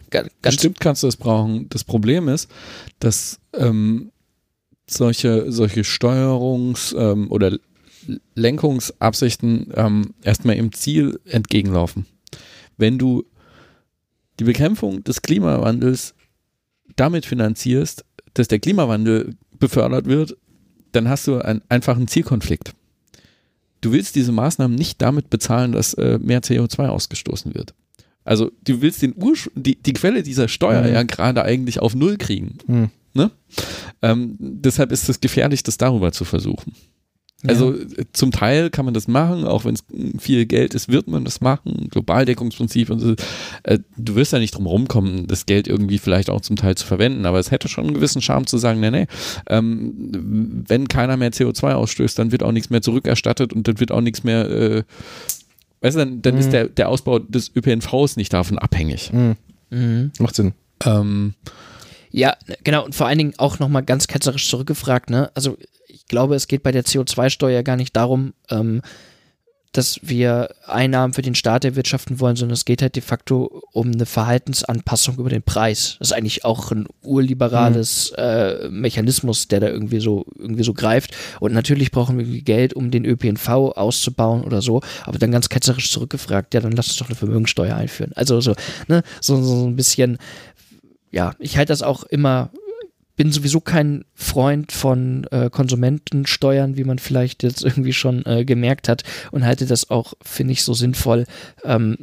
Ga- 0.10 0.22
Ganz 0.22 0.32
Bestimmt 0.42 0.80
kannst 0.80 1.04
du 1.04 1.08
es 1.08 1.18
brauchen. 1.18 1.68
Das 1.70 1.84
Problem 1.84 2.28
ist, 2.28 2.50
dass 3.00 3.40
ähm, 3.54 4.12
solche, 4.88 5.52
solche 5.52 5.82
Steuerungs- 5.82 6.96
ähm, 6.98 7.32
oder 7.32 7.58
Lenkungsabsichten 8.36 9.72
ähm, 9.76 10.14
erstmal 10.22 10.56
im 10.58 10.72
Ziel 10.74 11.20
entgegenlaufen. 11.26 12.06
Wenn 12.78 12.98
du 12.98 13.26
die 14.40 14.44
Bekämpfung 14.44 15.04
des 15.04 15.22
Klimawandels 15.22 16.14
damit 16.96 17.26
finanzierst, 17.26 18.06
dass 18.34 18.48
der 18.48 18.60
Klimawandel 18.60 19.36
befördert 19.58 20.06
wird, 20.06 20.38
dann 20.92 21.10
hast 21.10 21.28
du 21.28 21.40
einen 21.40 21.62
einfachen 21.70 22.08
Zielkonflikt. 22.08 22.74
Du 23.82 23.92
willst 23.92 24.16
diese 24.16 24.32
Maßnahmen 24.32 24.76
nicht 24.76 25.02
damit 25.02 25.30
bezahlen, 25.30 25.72
dass 25.72 25.94
äh, 25.96 26.20
mehr 26.22 26.42
CO2 26.42 26.88
ausgestoßen 26.88 27.54
wird. 27.56 27.74
Also 28.26 28.52
du 28.66 28.82
willst 28.82 29.02
den 29.02 29.14
Ursch 29.16 29.50
die, 29.56 29.82
die 29.82 29.94
Quelle 29.94 30.24
dieser 30.24 30.48
Steuer 30.48 30.82
Mhm. 30.82 30.94
ja 30.94 31.04
gerade 31.04 31.44
eigentlich 31.44 31.80
auf 31.80 31.96
Null 31.96 32.18
kriegen. 32.18 32.58
Hm. 32.66 32.90
Ne? 33.14 33.32
Ähm, 34.02 34.36
deshalb 34.40 34.92
ist 34.92 35.08
es 35.08 35.22
gefährlich, 35.22 35.64
das 35.64 35.78
darüber 35.78 36.12
zu 36.12 36.26
versuchen. 36.26 36.74
Also 37.48 37.74
äh, 37.74 38.06
zum 38.14 38.32
Teil 38.32 38.70
kann 38.70 38.86
man 38.86 38.94
das 38.94 39.08
machen, 39.08 39.46
auch 39.46 39.66
wenn 39.66 39.76
es 39.76 39.84
viel 40.18 40.46
Geld 40.46 40.74
ist, 40.74 40.90
wird 40.90 41.08
man 41.08 41.26
das 41.26 41.42
machen. 41.42 41.90
Globaldeckungsprinzip 41.92 42.90
und 42.90 43.00
so. 43.00 43.16
Äh, 43.64 43.80
du 43.98 44.16
wirst 44.16 44.34
ja 44.34 44.40
nicht 44.40 44.56
drum 44.56 44.66
rumkommen, 44.66 45.28
das 45.28 45.46
Geld 45.46 45.68
irgendwie 45.68 45.98
vielleicht 46.00 46.30
auch 46.30 46.42
zum 46.42 46.56
Teil 46.56 46.76
zu 46.76 46.88
verwenden, 46.88 47.26
aber 47.26 47.40
es 47.40 47.52
hätte 47.52 47.68
schon 47.68 47.86
einen 47.86 47.94
gewissen 47.94 48.22
Charme 48.22 48.48
zu 48.48 48.58
sagen, 48.58 48.80
nee, 48.80 48.92
nee, 48.92 49.08
ähm, 49.48 50.64
wenn 50.68 50.88
keiner 50.88 51.18
mehr 51.18 51.32
CO2 51.32 51.74
ausstößt, 51.74 52.18
dann 52.18 52.32
wird 52.32 52.42
auch 52.44 52.52
nichts 52.52 52.70
mehr 52.70 52.82
zurückerstattet 52.82 53.54
und 53.54 53.68
dann 53.68 53.80
wird 53.80 53.92
auch 53.92 54.02
nichts 54.02 54.24
mehr, 54.24 54.50
äh, 54.50 54.84
weißt 55.86 55.96
du, 55.96 56.00
dann, 56.00 56.22
dann 56.22 56.34
Mhm. 56.36 56.40
ist 56.40 56.52
der, 56.52 56.68
der 56.68 56.90
Ausbau 56.90 57.20
des 57.20 57.52
ÖPNVs 57.56 58.18
nicht 58.18 58.34
davon 58.34 58.58
abhängig. 58.60 59.12
Hm. 59.12 59.36
Mhm. 59.70 60.12
Macht 60.20 60.36
Sinn. 60.36 60.54
Ähm, 60.84 61.34
Ja, 62.12 62.36
genau. 62.64 62.86
Und 62.86 62.96
vor 62.96 63.08
allen 63.08 63.18
Dingen 63.18 63.34
auch 63.38 63.60
nochmal 63.60 63.84
ganz 63.84 64.08
ketzerisch 64.08 64.50
zurückgefragt, 64.50 65.10
ne? 65.10 65.32
Also 65.36 65.58
ich 65.88 66.06
glaube, 66.08 66.36
es 66.36 66.48
geht 66.48 66.64
bei 66.64 66.72
der 66.72 66.84
CO2-Steuer 66.86 67.62
gar 67.64 67.76
nicht 67.76 67.96
darum, 67.96 68.34
ähm, 68.50 68.82
dass 69.78 70.00
wir 70.02 70.50
Einnahmen 70.66 71.14
für 71.14 71.22
den 71.22 71.36
Staat 71.36 71.66
erwirtschaften 71.66 72.20
wollen, 72.20 72.36
sondern 72.36 72.54
es 72.54 72.66
geht 72.66 72.82
halt 72.82 72.96
de 72.96 73.04
facto 73.04 73.62
um 73.74 73.92
eine 73.92 74.06
Verhaltensanpassung 74.06 75.18
über 75.18 75.30
den 75.30 75.44
Preis. 75.44 75.98
Das 76.00 76.10
ist 76.10 76.14
eigentlich 76.14 76.46
auch 76.46 76.72
ein 76.72 76.88
urliberales 77.04 78.12
mhm. 78.12 78.24
äh, 78.24 78.70
Mechanismus, 78.70 79.48
der 79.48 79.60
da 79.60 79.68
irgendwie 79.68 80.00
so 80.00 80.26
irgendwie 80.38 80.64
so 80.64 80.74
greift. 80.74 81.16
Und 81.40 81.54
natürlich 81.54 81.92
brauchen 81.92 82.18
wir 82.18 82.42
Geld, 82.42 82.74
um 82.74 82.92
den 82.92 83.06
ÖPNV 83.06 83.48
auszubauen 83.50 84.44
oder 84.44 84.62
so. 84.62 84.82
Aber 85.04 85.20
dann 85.20 85.32
ganz 85.32 85.50
ketzerisch 85.50 85.92
zurückgefragt, 85.92 86.54
ja, 86.54 86.62
dann 86.62 86.72
lass 86.72 86.88
uns 86.88 86.98
doch 86.98 87.08
eine 87.08 87.16
Vermögensteuer 87.16 87.76
einführen. 87.76 88.12
Also 88.16 88.40
so, 88.42 88.56
ne, 88.88 89.04
so, 89.20 89.42
so 89.42 89.68
ein 89.68 89.76
bisschen, 89.76 90.18
ja, 91.12 91.34
ich 91.40 91.58
halte 91.58 91.74
das 91.74 91.82
auch 91.82 92.04
immer 92.04 92.50
bin 93.16 93.32
sowieso 93.32 93.62
kein 93.62 94.06
Freund 94.14 94.72
von 94.72 95.26
äh, 95.32 95.50
Konsumentensteuern, 95.50 96.78
wie 96.78 96.84
man 96.84 97.00
vielleicht 97.00 97.44
jetzt 97.44 97.64
irgendwie 97.64 97.94
schon 97.94 98.26
äh, 98.26 98.46
gemerkt 98.46 98.90
hat 98.90 99.04
und 99.32 99.46
halte 99.46 99.66
das 99.66 99.90
auch, 99.90 100.14
finde 100.22 100.54
ich, 100.54 100.64
so 100.64 100.74
sinnvoll, 100.74 101.26
ähm, 101.64 101.98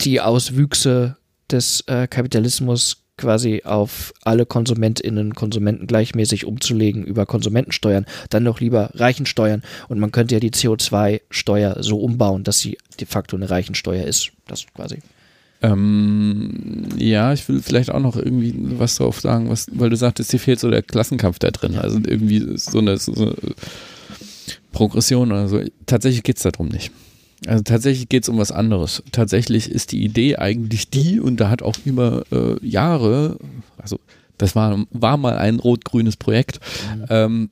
die 0.00 0.20
Auswüchse 0.20 1.16
des 1.50 1.82
äh, 1.86 2.06
Kapitalismus 2.06 2.98
quasi 3.20 3.62
auf 3.64 4.14
alle 4.22 4.46
KonsumentInnen, 4.46 5.34
Konsumenten 5.34 5.86
gleichmäßig 5.86 6.46
umzulegen 6.46 7.04
über 7.04 7.26
Konsumentensteuern, 7.26 8.06
dann 8.30 8.46
doch 8.46 8.60
lieber 8.60 8.90
Reichensteuern 8.94 9.62
und 9.88 9.98
man 9.98 10.10
könnte 10.10 10.34
ja 10.34 10.40
die 10.40 10.52
CO2-Steuer 10.52 11.82
so 11.82 11.98
umbauen, 11.98 12.44
dass 12.44 12.60
sie 12.60 12.78
de 12.98 13.06
facto 13.06 13.36
eine 13.36 13.50
Reichensteuer 13.50 14.04
ist. 14.04 14.32
Das 14.46 14.64
quasi. 14.74 15.00
Ähm, 15.62 16.88
ja, 16.96 17.32
ich 17.32 17.48
will 17.48 17.60
vielleicht 17.60 17.90
auch 17.90 18.00
noch 18.00 18.16
irgendwie 18.16 18.54
was 18.78 18.96
drauf 18.96 19.20
sagen, 19.20 19.50
was, 19.50 19.66
weil 19.72 19.90
du 19.90 19.96
sagtest, 19.96 20.32
dir 20.32 20.38
fehlt 20.38 20.58
so 20.58 20.70
der 20.70 20.82
Klassenkampf 20.82 21.38
da 21.38 21.50
drin. 21.50 21.76
Also 21.76 21.98
irgendwie 21.98 22.56
so 22.56 22.78
eine, 22.78 22.96
so 22.96 23.12
eine 23.12 23.34
Progression 24.72 25.32
oder 25.32 25.48
so. 25.48 25.60
Tatsächlich 25.86 26.22
geht 26.22 26.36
es 26.36 26.42
darum 26.42 26.68
nicht. 26.68 26.90
Also 27.46 27.62
tatsächlich 27.62 28.08
geht 28.08 28.24
es 28.24 28.28
um 28.28 28.38
was 28.38 28.52
anderes. 28.52 29.02
Tatsächlich 29.12 29.70
ist 29.70 29.92
die 29.92 30.04
Idee 30.04 30.36
eigentlich 30.36 30.90
die, 30.90 31.20
und 31.20 31.38
da 31.38 31.48
hat 31.48 31.62
auch 31.62 31.76
über 31.84 32.24
äh, 32.32 32.66
Jahre, 32.66 33.38
also 33.78 33.98
das 34.38 34.54
war, 34.54 34.84
war 34.90 35.16
mal 35.16 35.36
ein 35.36 35.58
rot-grünes 35.58 36.16
Projekt, 36.16 36.60
mhm. 36.94 37.04
ähm, 37.08 37.50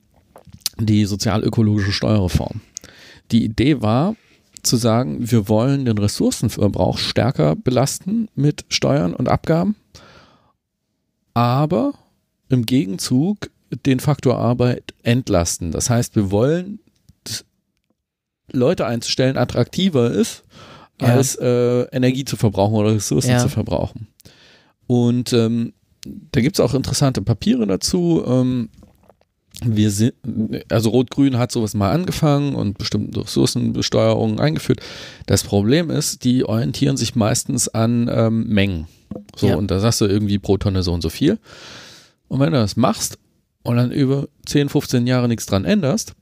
die 0.79 1.05
sozial-ökologische 1.05 1.91
Steuerreform. 1.91 2.61
Die 3.31 3.43
Idee 3.43 3.81
war, 3.81 4.15
zu 4.69 4.77
sagen, 4.77 5.31
wir 5.31 5.49
wollen 5.49 5.85
den 5.85 5.97
Ressourcenverbrauch 5.97 6.97
stärker 6.97 7.55
belasten 7.55 8.29
mit 8.35 8.65
Steuern 8.69 9.13
und 9.13 9.27
Abgaben, 9.27 9.75
aber 11.33 11.93
im 12.49 12.65
Gegenzug 12.65 13.49
den 13.85 13.99
Faktor 13.99 14.37
Arbeit 14.37 14.93
entlasten. 15.03 15.71
Das 15.71 15.89
heißt, 15.89 16.15
wir 16.15 16.31
wollen 16.31 16.79
Leute 18.51 18.85
einzustellen 18.85 19.37
attraktiver 19.37 20.11
ist, 20.11 20.43
ja. 21.01 21.07
als 21.07 21.35
äh, 21.35 21.81
Energie 21.91 22.25
zu 22.25 22.35
verbrauchen 22.35 22.75
oder 22.75 22.95
Ressourcen 22.95 23.31
ja. 23.31 23.39
zu 23.39 23.49
verbrauchen. 23.49 24.07
Und 24.87 25.33
ähm, 25.33 25.73
da 26.31 26.41
gibt 26.41 26.55
es 26.55 26.59
auch 26.59 26.73
interessante 26.73 27.21
Papiere 27.21 27.67
dazu. 27.67 28.23
Ähm, 28.25 28.69
wir 29.63 29.91
sind, 29.91 30.13
also 30.69 30.89
Rot-Grün 30.89 31.37
hat 31.37 31.51
sowas 31.51 31.73
mal 31.73 31.91
angefangen 31.91 32.55
und 32.55 32.77
bestimmte 32.77 33.21
Ressourcenbesteuerungen 33.21 34.39
eingeführt. 34.39 34.81
Das 35.25 35.43
Problem 35.43 35.89
ist, 35.89 36.23
die 36.23 36.45
orientieren 36.45 36.97
sich 36.97 37.15
meistens 37.15 37.67
an 37.67 38.09
ähm, 38.11 38.47
Mengen. 38.47 38.87
So, 39.35 39.47
ja. 39.47 39.55
und 39.55 39.71
da 39.71 39.79
sagst 39.79 40.01
du 40.01 40.05
irgendwie 40.05 40.39
pro 40.39 40.57
Tonne 40.57 40.83
so 40.83 40.93
und 40.93 41.01
so 41.01 41.09
viel. 41.09 41.39
Und 42.27 42.39
wenn 42.39 42.53
du 42.53 42.59
das 42.59 42.75
machst 42.75 43.17
und 43.63 43.77
dann 43.77 43.91
über 43.91 44.27
10, 44.45 44.69
15 44.69 45.07
Jahre 45.07 45.27
nichts 45.27 45.45
dran 45.45 45.65
änderst, 45.65 46.13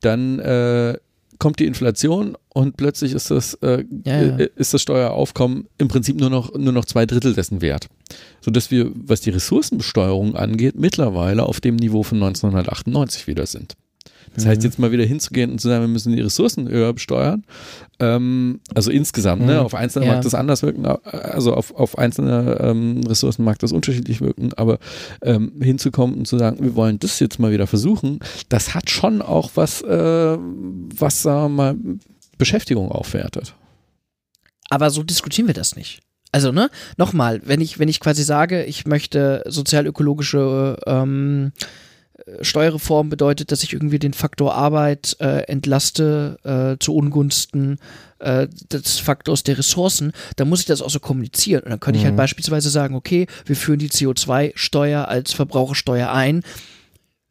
dann 0.00 0.38
äh, 0.38 0.98
kommt 1.38 1.58
die 1.58 1.66
Inflation 1.66 2.36
und 2.52 2.76
plötzlich 2.76 3.12
ist 3.12 3.30
das, 3.30 3.54
äh, 3.54 3.84
ja, 4.04 4.22
ja. 4.22 4.36
Äh, 4.38 4.50
ist 4.56 4.74
das 4.74 4.82
Steueraufkommen 4.82 5.68
im 5.78 5.88
Prinzip 5.88 6.18
nur 6.18 6.30
noch, 6.30 6.54
nur 6.54 6.72
noch 6.72 6.84
zwei 6.84 7.06
Drittel 7.06 7.34
dessen 7.34 7.60
wert. 7.60 7.88
Sodass 8.40 8.70
wir, 8.70 8.90
was 8.94 9.20
die 9.20 9.30
Ressourcenbesteuerung 9.30 10.36
angeht, 10.36 10.76
mittlerweile 10.76 11.44
auf 11.44 11.60
dem 11.60 11.76
Niveau 11.76 12.02
von 12.02 12.22
1998 12.22 13.26
wieder 13.26 13.46
sind. 13.46 13.74
Das 14.36 14.44
mhm. 14.44 14.50
heißt, 14.50 14.64
jetzt 14.64 14.78
mal 14.78 14.92
wieder 14.92 15.04
hinzugehen 15.04 15.50
und 15.50 15.60
zu 15.60 15.68
sagen, 15.68 15.82
wir 15.82 15.88
müssen 15.88 16.14
die 16.14 16.20
Ressourcen 16.20 16.68
höher 16.68 16.92
besteuern. 16.92 17.44
Ähm, 17.98 18.60
also 18.74 18.90
insgesamt, 18.90 19.40
ne? 19.40 19.46
mhm. 19.46 19.52
ne? 19.54 19.62
Auf 19.62 19.74
einzelne 19.74 20.06
ja. 20.06 20.12
mag 20.12 20.22
das 20.22 20.34
anders 20.34 20.62
wirken, 20.62 20.86
also 20.86 21.54
auf, 21.54 21.74
auf 21.74 21.96
einzelne 21.96 22.58
ähm, 22.60 23.00
Ressourcen 23.06 23.44
mag 23.44 23.58
das 23.58 23.72
unterschiedlich 23.72 24.20
wirken, 24.20 24.52
aber 24.54 24.78
ähm, 25.22 25.52
hinzukommen 25.60 26.18
und 26.18 26.28
zu 26.28 26.36
sagen, 26.36 26.58
wir 26.60 26.76
wollen 26.76 26.98
das 26.98 27.18
jetzt 27.18 27.38
mal 27.38 27.50
wieder 27.50 27.66
versuchen, 27.66 28.20
das 28.50 28.74
hat 28.74 28.90
schon 28.90 29.22
auch 29.22 29.52
was, 29.54 29.80
äh, 29.80 30.36
was 30.38 31.22
sagen 31.22 31.42
wir 31.42 31.48
mal, 31.48 31.76
Beschäftigung 32.36 32.92
aufwertet. 32.92 33.54
Aber 34.68 34.90
so 34.90 35.02
diskutieren 35.02 35.46
wir 35.46 35.54
das 35.54 35.76
nicht. 35.76 36.02
Also, 36.32 36.52
ne, 36.52 36.68
nochmal, 36.98 37.40
wenn 37.44 37.62
ich, 37.62 37.78
wenn 37.78 37.88
ich 37.88 37.98
quasi 37.98 38.22
sage, 38.22 38.64
ich 38.64 38.84
möchte 38.84 39.42
sozial-ökologische 39.46 40.76
ähm, 40.84 41.52
Steuerreform 42.40 43.08
bedeutet, 43.08 43.52
dass 43.52 43.62
ich 43.62 43.72
irgendwie 43.72 43.98
den 43.98 44.12
Faktor 44.12 44.54
Arbeit 44.54 45.16
äh, 45.20 45.42
entlaste 45.42 46.38
äh, 46.42 46.82
zu 46.82 46.94
Ungunsten 46.94 47.78
äh, 48.18 48.48
des 48.72 48.98
Faktors 48.98 49.44
der 49.44 49.58
Ressourcen, 49.58 50.12
dann 50.34 50.48
muss 50.48 50.60
ich 50.60 50.66
das 50.66 50.82
auch 50.82 50.90
so 50.90 50.98
kommunizieren. 50.98 51.62
Und 51.62 51.70
dann 51.70 51.80
könnte 51.80 51.98
mhm. 51.98 52.00
ich 52.00 52.04
halt 52.04 52.14
mhm. 52.14 52.18
beispielsweise 52.18 52.70
sagen, 52.70 52.96
okay, 52.96 53.26
wir 53.44 53.54
führen 53.54 53.78
die 53.78 53.90
CO2-Steuer 53.90 55.06
als 55.06 55.32
Verbrauchersteuer 55.32 56.10
ein 56.10 56.42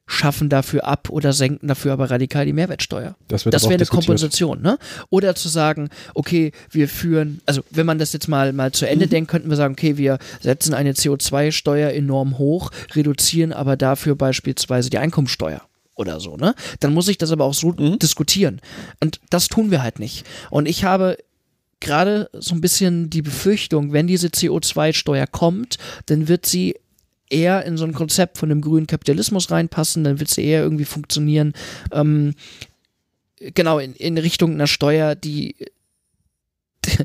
schaffen 0.08 0.50
dafür 0.50 0.86
ab 0.86 1.10
oder 1.10 1.34
senken 1.34 1.68
dafür 1.68 1.94
aber 1.94 2.12
radikal 2.12 2.46
die 2.46 2.54
Mehrwertsteuer. 2.54 3.16
Das, 3.28 3.44
das 3.44 3.64
wäre 3.64 3.76
eine 3.76 3.86
Kompensation, 3.86 4.62
ne? 4.62 4.78
Oder 5.10 5.36
zu 5.36 5.50
sagen, 5.50 5.90
okay, 6.14 6.52
wir 6.70 6.88
führen, 6.88 7.42
also 7.46 7.64
wenn 7.72 7.86
man 7.86 7.98
das 7.98 8.14
jetzt 8.14 8.28
mal, 8.28 8.54
mal 8.54 8.72
zu 8.72 8.88
Ende 8.88 9.08
mhm. 9.08 9.10
denkt, 9.10 9.32
könnten 9.32 9.50
wir 9.50 9.58
sagen, 9.58 9.74
okay, 9.74 9.98
wir 9.98 10.20
setzen 10.42 10.74
eine 10.74 10.94
CO2-Steuer 10.94 11.92
enorm 11.92 12.38
hoch, 12.38 12.72
reduzieren 12.94 13.52
aber 13.52 13.78
dafür 13.78 14.16
beispielsweise 14.16 14.90
die 14.90 15.00
Einkommensteuer 15.00 15.62
oder 15.96 16.20
so, 16.20 16.38
ne? 16.38 16.54
Dann 16.82 16.94
muss 16.94 17.08
ich 17.08 17.18
das 17.18 17.32
aber 17.32 17.46
auch 17.46 17.54
so 17.54 17.70
mhm. 17.70 17.98
diskutieren. 17.98 18.62
Und 19.00 19.20
das 19.30 19.48
tun 19.48 19.72
wir 19.72 19.82
halt 19.82 20.00
nicht. 20.00 20.26
Und 20.52 20.68
ich 20.68 20.84
habe 20.84 21.18
gerade 21.80 22.30
so 22.34 22.54
ein 22.54 22.62
bisschen 22.62 23.10
die 23.10 23.22
Befürchtung, 23.22 23.94
wenn 23.94 24.08
diese 24.08 24.28
CO2-Steuer 24.28 25.28
kommt, 25.28 25.78
dann 26.08 26.28
wird 26.28 26.46
sie 26.46 26.76
eher 27.30 27.66
in 27.66 27.78
so 27.78 27.86
ein 27.86 27.94
Konzept 27.94 28.38
von 28.38 28.50
dem 28.50 28.62
grünen 28.62 28.88
Kapitalismus 28.88 29.52
reinpassen, 29.52 30.04
dann 30.04 30.20
wird 30.20 30.30
sie 30.30 30.44
eher 30.44 30.62
irgendwie 30.62 30.86
funktionieren. 30.86 31.54
Ähm, 31.92 32.36
genau, 33.40 33.80
in, 33.80 33.94
in 33.94 34.18
Richtung 34.18 34.54
einer 34.54 34.68
Steuer, 34.68 35.16
die 35.16 35.56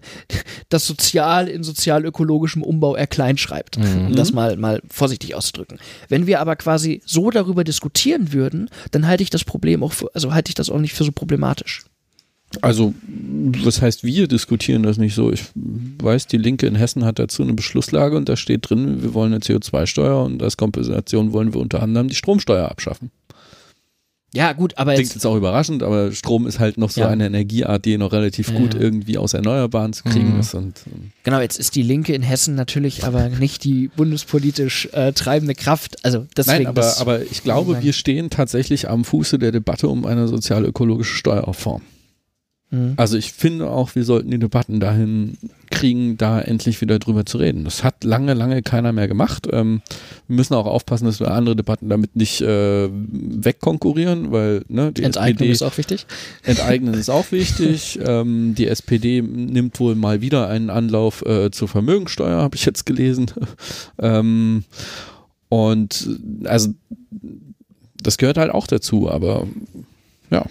das 0.68 0.86
Sozial 0.86 1.48
in 1.48 1.62
sozial-ökologischem 1.62 2.62
Umbau 2.62 2.96
eher 2.96 3.06
klein 3.06 3.38
schreibt, 3.38 3.78
mhm. 3.78 4.08
um 4.08 4.14
das 4.14 4.32
mal, 4.32 4.56
mal 4.56 4.82
vorsichtig 4.90 5.34
auszudrücken. 5.34 5.78
Wenn 6.08 6.26
wir 6.26 6.40
aber 6.40 6.56
quasi 6.56 7.02
so 7.06 7.30
darüber 7.30 7.64
diskutieren 7.64 8.32
würden, 8.32 8.68
dann 8.90 9.06
halte 9.06 9.22
ich 9.22 9.30
das 9.30 9.44
Problem 9.44 9.82
auch 9.82 9.92
für, 9.92 10.14
also 10.14 10.34
halte 10.34 10.50
ich 10.50 10.54
das 10.54 10.70
auch 10.70 10.78
nicht 10.78 10.94
für 10.94 11.04
so 11.04 11.12
problematisch. 11.12 11.84
Also, 12.62 12.94
was 13.64 13.80
heißt, 13.80 14.02
wir 14.02 14.26
diskutieren 14.26 14.82
das 14.82 14.98
nicht 14.98 15.14
so? 15.14 15.32
Ich 15.32 15.44
weiß, 15.54 16.26
die 16.26 16.36
Linke 16.36 16.66
in 16.66 16.74
Hessen 16.74 17.04
hat 17.04 17.18
dazu 17.20 17.42
eine 17.42 17.54
Beschlusslage 17.54 18.16
und 18.16 18.28
da 18.28 18.36
steht 18.36 18.68
drin, 18.68 19.02
wir 19.02 19.14
wollen 19.14 19.32
eine 19.32 19.40
CO2-Steuer 19.40 20.24
und 20.24 20.42
als 20.42 20.56
Kompensation 20.56 21.32
wollen 21.32 21.54
wir 21.54 21.60
unter 21.60 21.82
anderem 21.82 22.08
die 22.08 22.16
Stromsteuer 22.16 22.68
abschaffen. 22.68 23.10
Ja, 24.32 24.52
gut, 24.52 24.78
aber 24.78 24.92
Klingt 24.92 25.08
jetzt, 25.08 25.14
jetzt 25.16 25.26
auch 25.26 25.34
überraschend, 25.34 25.82
aber 25.82 26.12
Strom 26.12 26.46
ist 26.46 26.60
halt 26.60 26.78
noch 26.78 26.90
so 26.90 27.00
ja. 27.00 27.08
eine 27.08 27.26
Energieart, 27.26 27.84
die 27.84 27.98
noch 27.98 28.12
relativ 28.12 28.50
ja. 28.50 28.58
gut 28.58 28.74
irgendwie 28.74 29.18
aus 29.18 29.34
Erneuerbaren 29.34 29.92
zu 29.92 30.04
kriegen 30.04 30.34
mhm. 30.34 30.40
ist. 30.40 30.54
Und, 30.54 30.84
ähm 30.86 31.10
genau, 31.24 31.40
jetzt 31.40 31.58
ist 31.58 31.74
die 31.74 31.82
Linke 31.82 32.14
in 32.14 32.22
Hessen 32.22 32.54
natürlich 32.54 33.04
aber 33.04 33.28
nicht 33.28 33.64
die 33.64 33.88
bundespolitisch 33.88 34.88
äh, 34.92 35.12
treibende 35.12 35.56
Kraft. 35.56 36.04
Also 36.04 36.28
deswegen 36.36 36.64
Nein, 36.64 36.66
aber, 36.68 36.98
aber 36.98 37.22
ich 37.22 37.42
glaube, 37.42 37.82
wir 37.82 37.92
stehen 37.92 38.30
tatsächlich 38.30 38.88
am 38.88 39.04
Fuße 39.04 39.36
der 39.40 39.50
Debatte 39.50 39.88
um 39.88 40.06
eine 40.06 40.28
sozial-ökologische 40.28 41.16
Steuerform. 41.16 41.82
Mhm. 42.70 42.94
Also 42.96 43.16
ich 43.16 43.32
finde 43.32 43.68
auch, 43.68 43.94
wir 43.94 44.04
sollten 44.04 44.30
die 44.30 44.38
Debatten 44.38 44.80
dahin 44.80 45.36
kriegen, 45.70 46.16
da 46.16 46.40
endlich 46.40 46.80
wieder 46.80 46.98
drüber 46.98 47.26
zu 47.26 47.38
reden. 47.38 47.64
Das 47.64 47.82
hat 47.84 48.04
lange, 48.04 48.34
lange 48.34 48.62
keiner 48.62 48.92
mehr 48.92 49.08
gemacht. 49.08 49.48
Ähm, 49.50 49.82
wir 50.28 50.36
müssen 50.36 50.54
auch 50.54 50.66
aufpassen, 50.66 51.06
dass 51.06 51.20
wir 51.20 51.30
andere 51.32 51.56
Debatten 51.56 51.88
damit 51.88 52.16
nicht 52.16 52.40
äh, 52.40 52.88
wegkonkurrieren, 52.90 54.30
weil 54.30 54.64
ne, 54.68 54.92
die 54.92 55.02
Enteignung 55.02 55.48
SPD, 55.48 55.50
ist 55.50 55.62
auch 55.62 55.76
wichtig. 55.78 56.06
Enteignen 56.44 56.94
ist 56.94 57.10
auch 57.10 57.32
wichtig. 57.32 57.98
ähm, 58.04 58.54
die 58.56 58.68
SPD 58.68 59.22
nimmt 59.22 59.80
wohl 59.80 59.96
mal 59.96 60.20
wieder 60.20 60.48
einen 60.48 60.70
Anlauf 60.70 61.24
äh, 61.26 61.50
zur 61.50 61.68
Vermögensteuer, 61.68 62.40
habe 62.40 62.56
ich 62.56 62.64
jetzt 62.64 62.86
gelesen. 62.86 63.30
ähm, 63.98 64.64
und 65.48 66.08
also 66.44 66.68
das 68.00 68.16
gehört 68.16 68.38
halt 68.38 68.52
auch 68.52 68.66
dazu, 68.66 69.10
aber 69.10 69.46
ja. 70.30 70.46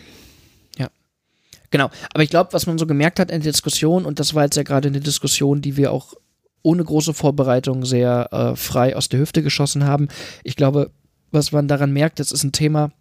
Genau. 1.72 1.90
Aber 2.14 2.24
ich 2.24 2.30
glaube, 2.30 2.54
was 2.54 2.66
man 2.66 2.78
so 2.78 2.86
gemerkt 2.86 3.20
hat 3.20 3.32
in 3.32 3.42
der 3.42 3.52
Diskussion, 3.52 4.06
und 4.06 4.20
das 4.20 4.34
war 4.34 4.44
jetzt 4.44 4.56
ja 4.56 4.64
gerade 4.64 4.88
eine 4.88 5.00
Diskussion, 5.00 5.62
die 5.62 5.78
wir 5.78 5.92
auch 5.92 6.14
ohne 6.62 6.84
große 6.84 7.14
Vorbereitung 7.14 7.86
sehr 7.86 8.30
äh, 8.32 8.56
frei 8.56 8.96
aus 8.96 9.10
der 9.10 9.20
Hüfte 9.20 9.44
geschossen 9.44 9.86
haben. 9.86 10.08
Ich 10.44 10.56
glaube, 10.56 10.92
was 11.32 11.52
man 11.52 11.68
daran 11.68 11.92
merkt, 11.92 12.20
das 12.20 12.32
ist 12.32 12.44
ein 12.44 12.52
Thema, 12.52 12.92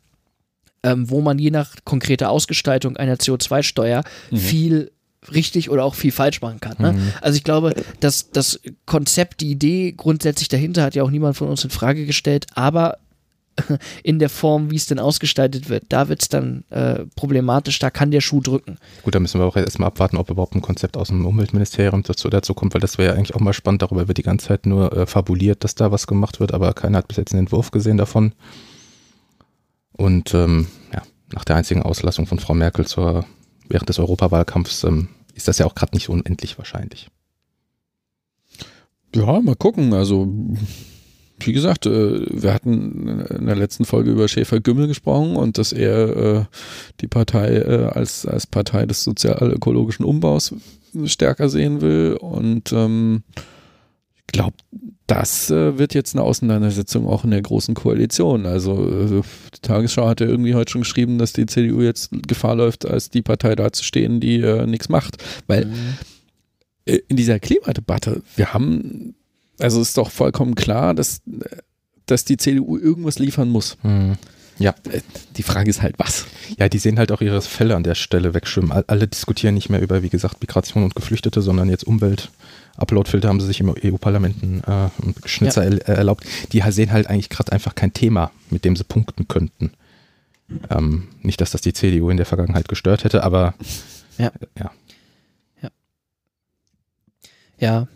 ähm, 0.82 1.10
wo 1.10 1.20
man 1.20 1.38
je 1.38 1.50
nach 1.50 1.74
konkreter 1.84 2.30
Ausgestaltung 2.30 2.96
einer 2.96 3.16
CO2-Steuer 3.16 4.04
mhm. 4.30 4.36
viel 4.36 4.92
richtig 5.32 5.70
oder 5.70 5.84
auch 5.84 5.94
viel 5.94 6.12
falsch 6.12 6.40
machen 6.40 6.60
kann. 6.60 6.76
Ne? 6.78 6.92
Mhm. 6.92 7.12
Also 7.20 7.36
ich 7.36 7.44
glaube, 7.44 7.74
dass 8.00 8.30
das 8.30 8.60
Konzept, 8.86 9.40
die 9.40 9.50
Idee 9.50 9.92
grundsätzlich 9.92 10.48
dahinter 10.48 10.84
hat 10.84 10.94
ja 10.94 11.02
auch 11.02 11.10
niemand 11.10 11.36
von 11.36 11.48
uns 11.48 11.64
in 11.64 11.70
Frage 11.70 12.06
gestellt, 12.06 12.46
aber 12.54 12.98
in 14.02 14.18
der 14.18 14.28
Form, 14.28 14.70
wie 14.70 14.76
es 14.76 14.86
denn 14.86 14.98
ausgestaltet 14.98 15.68
wird, 15.68 15.84
da 15.88 16.08
wird 16.08 16.22
es 16.22 16.28
dann 16.28 16.64
äh, 16.70 17.04
problematisch, 17.16 17.78
da 17.78 17.90
kann 17.90 18.10
der 18.10 18.20
Schuh 18.20 18.40
drücken. 18.40 18.78
Gut, 19.02 19.14
da 19.14 19.20
müssen 19.20 19.40
wir 19.40 19.46
auch 19.46 19.56
erstmal 19.56 19.88
abwarten, 19.88 20.16
ob 20.16 20.30
überhaupt 20.30 20.54
ein 20.54 20.62
Konzept 20.62 20.96
aus 20.96 21.08
dem 21.08 21.26
Umweltministerium 21.26 22.02
dazu, 22.02 22.28
dazu 22.28 22.54
kommt, 22.54 22.74
weil 22.74 22.80
das 22.80 22.98
wäre 22.98 23.10
ja 23.10 23.14
eigentlich 23.14 23.34
auch 23.34 23.40
mal 23.40 23.52
spannend, 23.52 23.82
darüber 23.82 24.08
wird 24.08 24.18
die 24.18 24.22
ganze 24.22 24.48
Zeit 24.48 24.66
nur 24.66 24.92
äh, 24.96 25.06
fabuliert, 25.06 25.64
dass 25.64 25.74
da 25.74 25.92
was 25.92 26.06
gemacht 26.06 26.40
wird, 26.40 26.52
aber 26.52 26.72
keiner 26.74 26.98
hat 26.98 27.08
bis 27.08 27.16
jetzt 27.16 27.32
einen 27.32 27.40
Entwurf 27.40 27.70
gesehen 27.70 27.96
davon. 27.96 28.32
Und 29.92 30.32
ähm, 30.34 30.68
ja, 30.92 31.02
nach 31.32 31.44
der 31.44 31.56
einzigen 31.56 31.82
Auslassung 31.82 32.26
von 32.26 32.38
Frau 32.38 32.54
Merkel 32.54 32.86
zur, 32.86 33.24
während 33.68 33.88
des 33.88 33.98
Europawahlkampfs 33.98 34.84
ähm, 34.84 35.08
ist 35.34 35.48
das 35.48 35.58
ja 35.58 35.66
auch 35.66 35.74
gerade 35.74 35.94
nicht 35.94 36.08
unendlich 36.08 36.58
wahrscheinlich. 36.58 37.08
Ja, 39.14 39.40
mal 39.40 39.56
gucken. 39.56 39.94
Also, 39.94 40.28
wie 41.40 41.52
gesagt, 41.52 41.86
äh, 41.86 42.26
wir 42.30 42.52
hatten 42.52 43.20
in 43.20 43.46
der 43.46 43.56
letzten 43.56 43.84
Folge 43.84 44.10
über 44.10 44.28
Schäfer-Gümmel 44.28 44.88
gesprochen 44.88 45.36
und 45.36 45.58
dass 45.58 45.72
er 45.72 46.16
äh, 46.16 46.44
die 47.00 47.06
Partei 47.06 47.56
äh, 47.56 47.90
als, 47.92 48.26
als 48.26 48.46
Partei 48.46 48.86
des 48.86 49.04
sozial-ökologischen 49.04 50.04
Umbaus 50.04 50.54
stärker 51.04 51.48
sehen 51.48 51.80
will. 51.80 52.16
Und 52.20 52.72
ähm, 52.72 53.22
ich 54.16 54.26
glaube, 54.26 54.56
das 55.06 55.50
äh, 55.50 55.78
wird 55.78 55.94
jetzt 55.94 56.14
eine 56.14 56.24
Auseinandersetzung 56.24 57.06
auch 57.06 57.24
in 57.24 57.30
der 57.30 57.42
großen 57.42 57.74
Koalition. 57.74 58.46
Also 58.46 58.88
äh, 58.88 59.22
die 59.54 59.60
Tagesschau 59.62 60.06
hat 60.06 60.20
ja 60.20 60.26
irgendwie 60.26 60.54
heute 60.54 60.72
schon 60.72 60.82
geschrieben, 60.82 61.18
dass 61.18 61.32
die 61.32 61.46
CDU 61.46 61.80
jetzt 61.80 62.10
Gefahr 62.26 62.56
läuft, 62.56 62.86
als 62.86 63.08
die 63.10 63.22
Partei 63.22 63.54
dazustehen, 63.54 64.20
die 64.20 64.40
äh, 64.40 64.66
nichts 64.66 64.88
macht. 64.88 65.16
Weil 65.46 65.66
mhm. 65.66 65.98
In 66.88 67.18
dieser 67.18 67.38
Klimadebatte, 67.38 68.22
wir 68.34 68.54
haben, 68.54 69.14
also 69.58 69.80
ist 69.80 69.96
doch 69.96 70.10
vollkommen 70.10 70.54
klar, 70.54 70.94
dass, 70.94 71.20
dass 72.06 72.24
die 72.24 72.36
CDU 72.36 72.76
irgendwas 72.76 73.18
liefern 73.18 73.48
muss. 73.48 73.76
Mhm. 73.82 74.16
Ja. 74.58 74.74
Äh, 74.90 75.00
die 75.36 75.42
Frage 75.42 75.70
ist 75.70 75.82
halt, 75.82 75.94
was? 75.98 76.26
Ja, 76.58 76.68
die 76.68 76.78
sehen 76.78 76.98
halt 76.98 77.12
auch 77.12 77.20
ihre 77.20 77.40
Fälle 77.42 77.76
an 77.76 77.84
der 77.84 77.94
Stelle 77.94 78.34
wegschwimmen. 78.34 78.72
Alle 78.72 79.06
diskutieren 79.06 79.54
nicht 79.54 79.70
mehr 79.70 79.80
über, 79.80 80.02
wie 80.02 80.08
gesagt, 80.08 80.40
Migration 80.40 80.82
und 80.82 80.94
Geflüchtete, 80.94 81.42
sondern 81.42 81.68
jetzt 81.68 81.84
Umwelt 81.84 82.30
Uploadfilter 82.76 83.28
haben 83.28 83.40
sie 83.40 83.46
sich 83.46 83.60
im 83.60 83.74
EU-Parlamenten 83.84 84.62
äh, 84.64 84.88
Schnitzer 85.28 85.68
ja. 85.68 85.76
er, 85.78 85.96
erlaubt. 85.98 86.24
Die 86.52 86.62
sehen 86.70 86.92
halt 86.92 87.08
eigentlich 87.08 87.28
gerade 87.28 87.52
einfach 87.52 87.74
kein 87.74 87.92
Thema, 87.92 88.30
mit 88.50 88.64
dem 88.64 88.76
sie 88.76 88.84
punkten 88.84 89.26
könnten. 89.26 89.72
Ähm, 90.70 91.08
nicht, 91.20 91.40
dass 91.40 91.50
das 91.50 91.60
die 91.60 91.72
CDU 91.72 92.08
in 92.08 92.16
der 92.16 92.26
Vergangenheit 92.26 92.68
gestört 92.68 93.04
hätte, 93.04 93.24
aber 93.24 93.54
ja. 94.16 94.30
ja. 94.58 94.70
Ja. 95.60 95.70
Ja, 97.58 97.88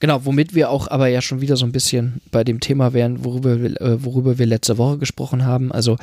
genau, 0.00 0.24
womit 0.24 0.54
wir 0.54 0.70
auch 0.70 0.88
aber 0.88 1.08
ja 1.08 1.20
schon 1.20 1.40
wieder 1.40 1.56
so 1.56 1.66
ein 1.66 1.72
bisschen 1.72 2.20
bei 2.30 2.44
dem 2.44 2.60
Thema 2.60 2.92
wären, 2.92 3.24
worüber 3.24 3.60
wir, 3.60 3.80
äh, 3.80 4.04
worüber 4.04 4.38
wir 4.38 4.46
letzte 4.46 4.78
Woche 4.78 4.98
gesprochen 4.98 5.44
haben. 5.44 5.72
Also 5.72 5.96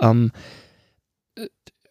ähm, 0.00 0.32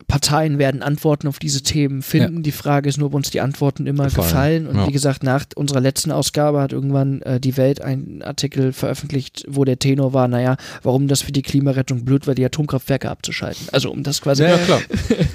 Parteien 0.07 0.57
werden 0.57 0.83
Antworten 0.83 1.27
auf 1.27 1.37
diese 1.37 1.63
Themen 1.63 2.01
finden. 2.01 2.37
Ja. 2.37 2.41
Die 2.43 2.51
Frage 2.53 2.87
ist 2.87 2.97
nur, 2.97 3.07
ob 3.07 3.13
uns 3.13 3.29
die 3.29 3.41
Antworten 3.41 3.87
immer 3.87 4.05
gefallen. 4.05 4.27
gefallen. 4.63 4.67
Und 4.67 4.75
ja. 4.77 4.87
wie 4.87 4.91
gesagt, 4.93 5.21
nach 5.21 5.45
unserer 5.55 5.81
letzten 5.81 6.11
Ausgabe 6.11 6.61
hat 6.61 6.71
irgendwann 6.71 7.21
äh, 7.23 7.41
die 7.41 7.57
Welt 7.57 7.81
einen 7.81 8.21
Artikel 8.21 8.71
veröffentlicht, 8.71 9.45
wo 9.49 9.65
der 9.65 9.79
Tenor 9.79 10.13
war, 10.13 10.29
naja, 10.29 10.55
warum 10.81 11.09
das 11.09 11.21
für 11.21 11.33
die 11.33 11.41
Klimarettung 11.41 12.05
blöd 12.05 12.25
war, 12.25 12.35
die 12.35 12.45
Atomkraftwerke 12.45 13.09
abzuschalten. 13.09 13.67
Also 13.73 13.91
um 13.91 14.03
das 14.03 14.21
quasi. 14.21 14.43
Ja, 14.43 14.51
ja 14.51 14.57
klar. 14.65 14.81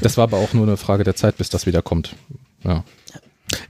das 0.01 0.17
war 0.17 0.25
aber 0.25 0.39
auch 0.39 0.55
nur 0.55 0.67
eine 0.67 0.79
Frage 0.79 1.05
der 1.05 1.17
Zeit, 1.17 1.37
bis 1.37 1.51
das 1.51 1.67
wieder 1.67 1.83
kommt. 1.83 2.17
Ja. 2.65 2.83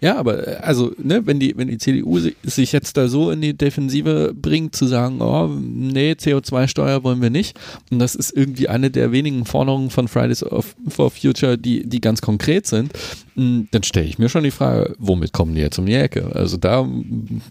Ja, 0.00 0.16
aber 0.16 0.46
äh, 0.46 0.56
also, 0.56 0.92
ne, 0.98 1.26
wenn 1.26 1.40
die, 1.40 1.56
wenn 1.56 1.68
die 1.68 1.78
CDU 1.78 2.18
sich 2.42 2.72
jetzt 2.72 2.96
da 2.96 3.08
so 3.08 3.30
in 3.30 3.40
die 3.40 3.56
Defensive 3.56 4.34
bringt, 4.34 4.74
zu 4.76 4.86
sagen, 4.86 5.20
oh, 5.20 5.48
nee, 5.48 6.12
CO2-Steuer 6.12 7.04
wollen 7.04 7.22
wir 7.22 7.30
nicht, 7.30 7.58
und 7.90 7.98
das 7.98 8.14
ist 8.14 8.30
irgendwie 8.30 8.68
eine 8.68 8.90
der 8.90 9.12
wenigen 9.12 9.44
Forderungen 9.44 9.90
von 9.90 10.08
Fridays 10.08 10.44
for 10.88 11.10
Future, 11.10 11.58
die, 11.58 11.88
die 11.88 12.00
ganz 12.00 12.20
konkret 12.20 12.66
sind, 12.66 12.92
hm, 13.34 13.68
dann 13.70 13.82
stelle 13.82 14.06
ich 14.06 14.18
mir 14.18 14.28
schon 14.28 14.44
die 14.44 14.50
Frage, 14.50 14.94
womit 14.98 15.32
kommen 15.32 15.54
die 15.54 15.60
jetzt 15.60 15.78
um 15.78 15.86
die 15.86 15.94
Ecke? 15.94 16.34
Also 16.34 16.56
da 16.56 16.86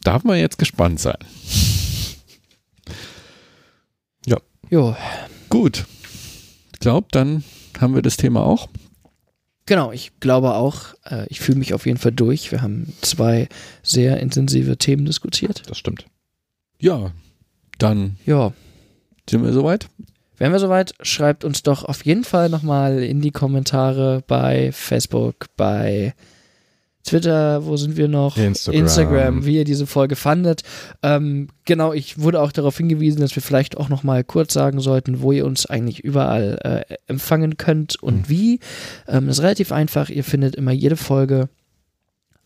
darf 0.04 0.24
man 0.24 0.38
jetzt 0.38 0.58
gespannt 0.58 1.00
sein. 1.00 1.18
Ja. 4.26 4.38
Jo. 4.70 4.96
Gut. 5.50 5.86
Ich 6.74 6.80
glaube, 6.80 7.08
dann 7.12 7.44
haben 7.80 7.96
wir 7.96 8.02
das 8.02 8.18
Thema 8.18 8.46
auch. 8.46 8.70
Genau, 9.72 9.94
ich 9.94 10.12
glaube 10.20 10.56
auch, 10.56 10.96
äh, 11.10 11.26
ich 11.30 11.40
fühle 11.40 11.58
mich 11.58 11.74
auf 11.74 11.86
jeden 11.86 11.98
Fall 11.98 12.12
durch. 12.12 12.52
Wir 12.52 12.62
haben 12.62 12.92
zwei 13.00 13.48
sehr 13.82 14.20
intensive 14.20 14.76
Themen 14.76 15.06
diskutiert. 15.06 15.64
Das 15.68 15.78
stimmt. 15.78 16.08
Ja, 16.78 17.14
dann 17.78 18.18
ja. 18.26 18.52
sind 19.30 19.46
wir 19.46 19.54
soweit. 19.54 19.88
Wären 20.36 20.52
wir 20.52 20.60
soweit, 20.60 20.94
schreibt 21.04 21.46
uns 21.46 21.64
doch 21.64 21.86
auf 21.86 22.04
jeden 22.04 22.26
Fall 22.26 22.50
nochmal 22.50 23.02
in 23.02 23.22
die 23.22 23.32
Kommentare 23.32 24.26
bei 24.28 24.74
Facebook, 24.74 25.46
bei 25.56 26.16
Twitter, 27.04 27.66
wo 27.66 27.78
sind 27.78 27.98
wir 27.98 28.08
noch? 28.08 28.38
Instagram. 28.38 28.82
Instagram, 28.82 29.46
wie 29.46 29.58
ihr 29.58 29.64
diese 29.64 29.88
Folge 29.88 30.16
fandet. 30.16 30.62
Ähm, 31.02 31.48
genau, 31.66 31.94
ich 31.94 32.20
wurde 32.20 32.42
auch 32.42 32.52
darauf 32.52 32.78
hingewiesen, 32.78 33.22
dass 33.22 33.36
wir 33.36 33.42
vielleicht 33.42 33.78
auch 33.78 33.90
noch 33.90 34.04
mal 34.04 34.24
kurz 34.24 34.54
sagen 34.54 34.80
sollten, 34.80 35.22
wo 35.22 35.32
ihr 35.32 35.46
uns 35.46 35.66
eigentlich 35.66 36.02
überall 36.02 36.86
äh, 36.90 36.96
empfangen 37.08 37.58
könnt 37.58 38.02
und 38.02 38.18
mhm. 38.18 38.30
wie. 38.30 38.60
Ähm, 39.08 39.28
das 39.28 39.38
ist 39.38 39.44
relativ 39.44 39.72
einfach. 39.72 40.10
Ihr 40.10 40.24
findet 40.24 40.56
immer 40.56 40.72
jede 40.72 40.98
Folge 40.98 41.50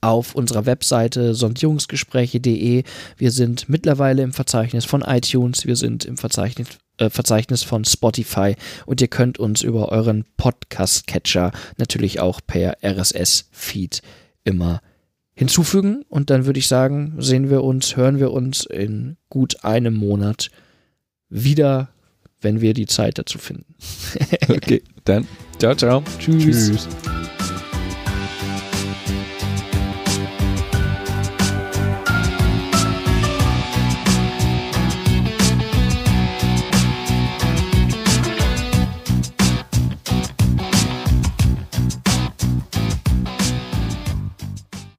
auf 0.05 0.35
unserer 0.35 0.65
Webseite 0.65 1.33
sondierungsgespräche.de. 1.33 2.83
Wir 3.17 3.31
sind 3.31 3.67
mittlerweile 3.69 4.21
im 4.21 4.33
Verzeichnis 4.33 4.85
von 4.85 5.01
iTunes, 5.01 5.65
wir 5.65 5.75
sind 5.75 6.05
im 6.05 6.17
Verzeichnis, 6.17 6.67
äh, 6.97 7.09
Verzeichnis 7.09 7.63
von 7.63 7.85
Spotify 7.85 8.55
und 8.85 9.01
ihr 9.01 9.07
könnt 9.07 9.39
uns 9.39 9.63
über 9.63 9.89
euren 9.89 10.25
Podcast-Catcher 10.37 11.51
natürlich 11.77 12.19
auch 12.19 12.39
per 12.45 12.77
RSS-Feed 12.83 14.01
immer 14.45 14.79
hinzufügen. 15.33 16.03
Und 16.07 16.29
dann 16.29 16.45
würde 16.45 16.59
ich 16.59 16.67
sagen, 16.67 17.15
sehen 17.19 17.49
wir 17.49 17.63
uns, 17.63 17.97
hören 17.97 18.19
wir 18.19 18.31
uns 18.31 18.65
in 18.65 19.17
gut 19.29 19.63
einem 19.63 19.93
Monat 19.93 20.49
wieder, 21.29 21.89
wenn 22.39 22.61
wir 22.61 22.73
die 22.73 22.85
Zeit 22.85 23.17
dazu 23.17 23.37
finden. 23.37 23.75
okay, 24.49 24.81
dann 25.03 25.27
ciao, 25.59 25.75
ciao. 25.75 26.03
Tschüss. 26.19 26.67
Tschüss. 26.67 26.87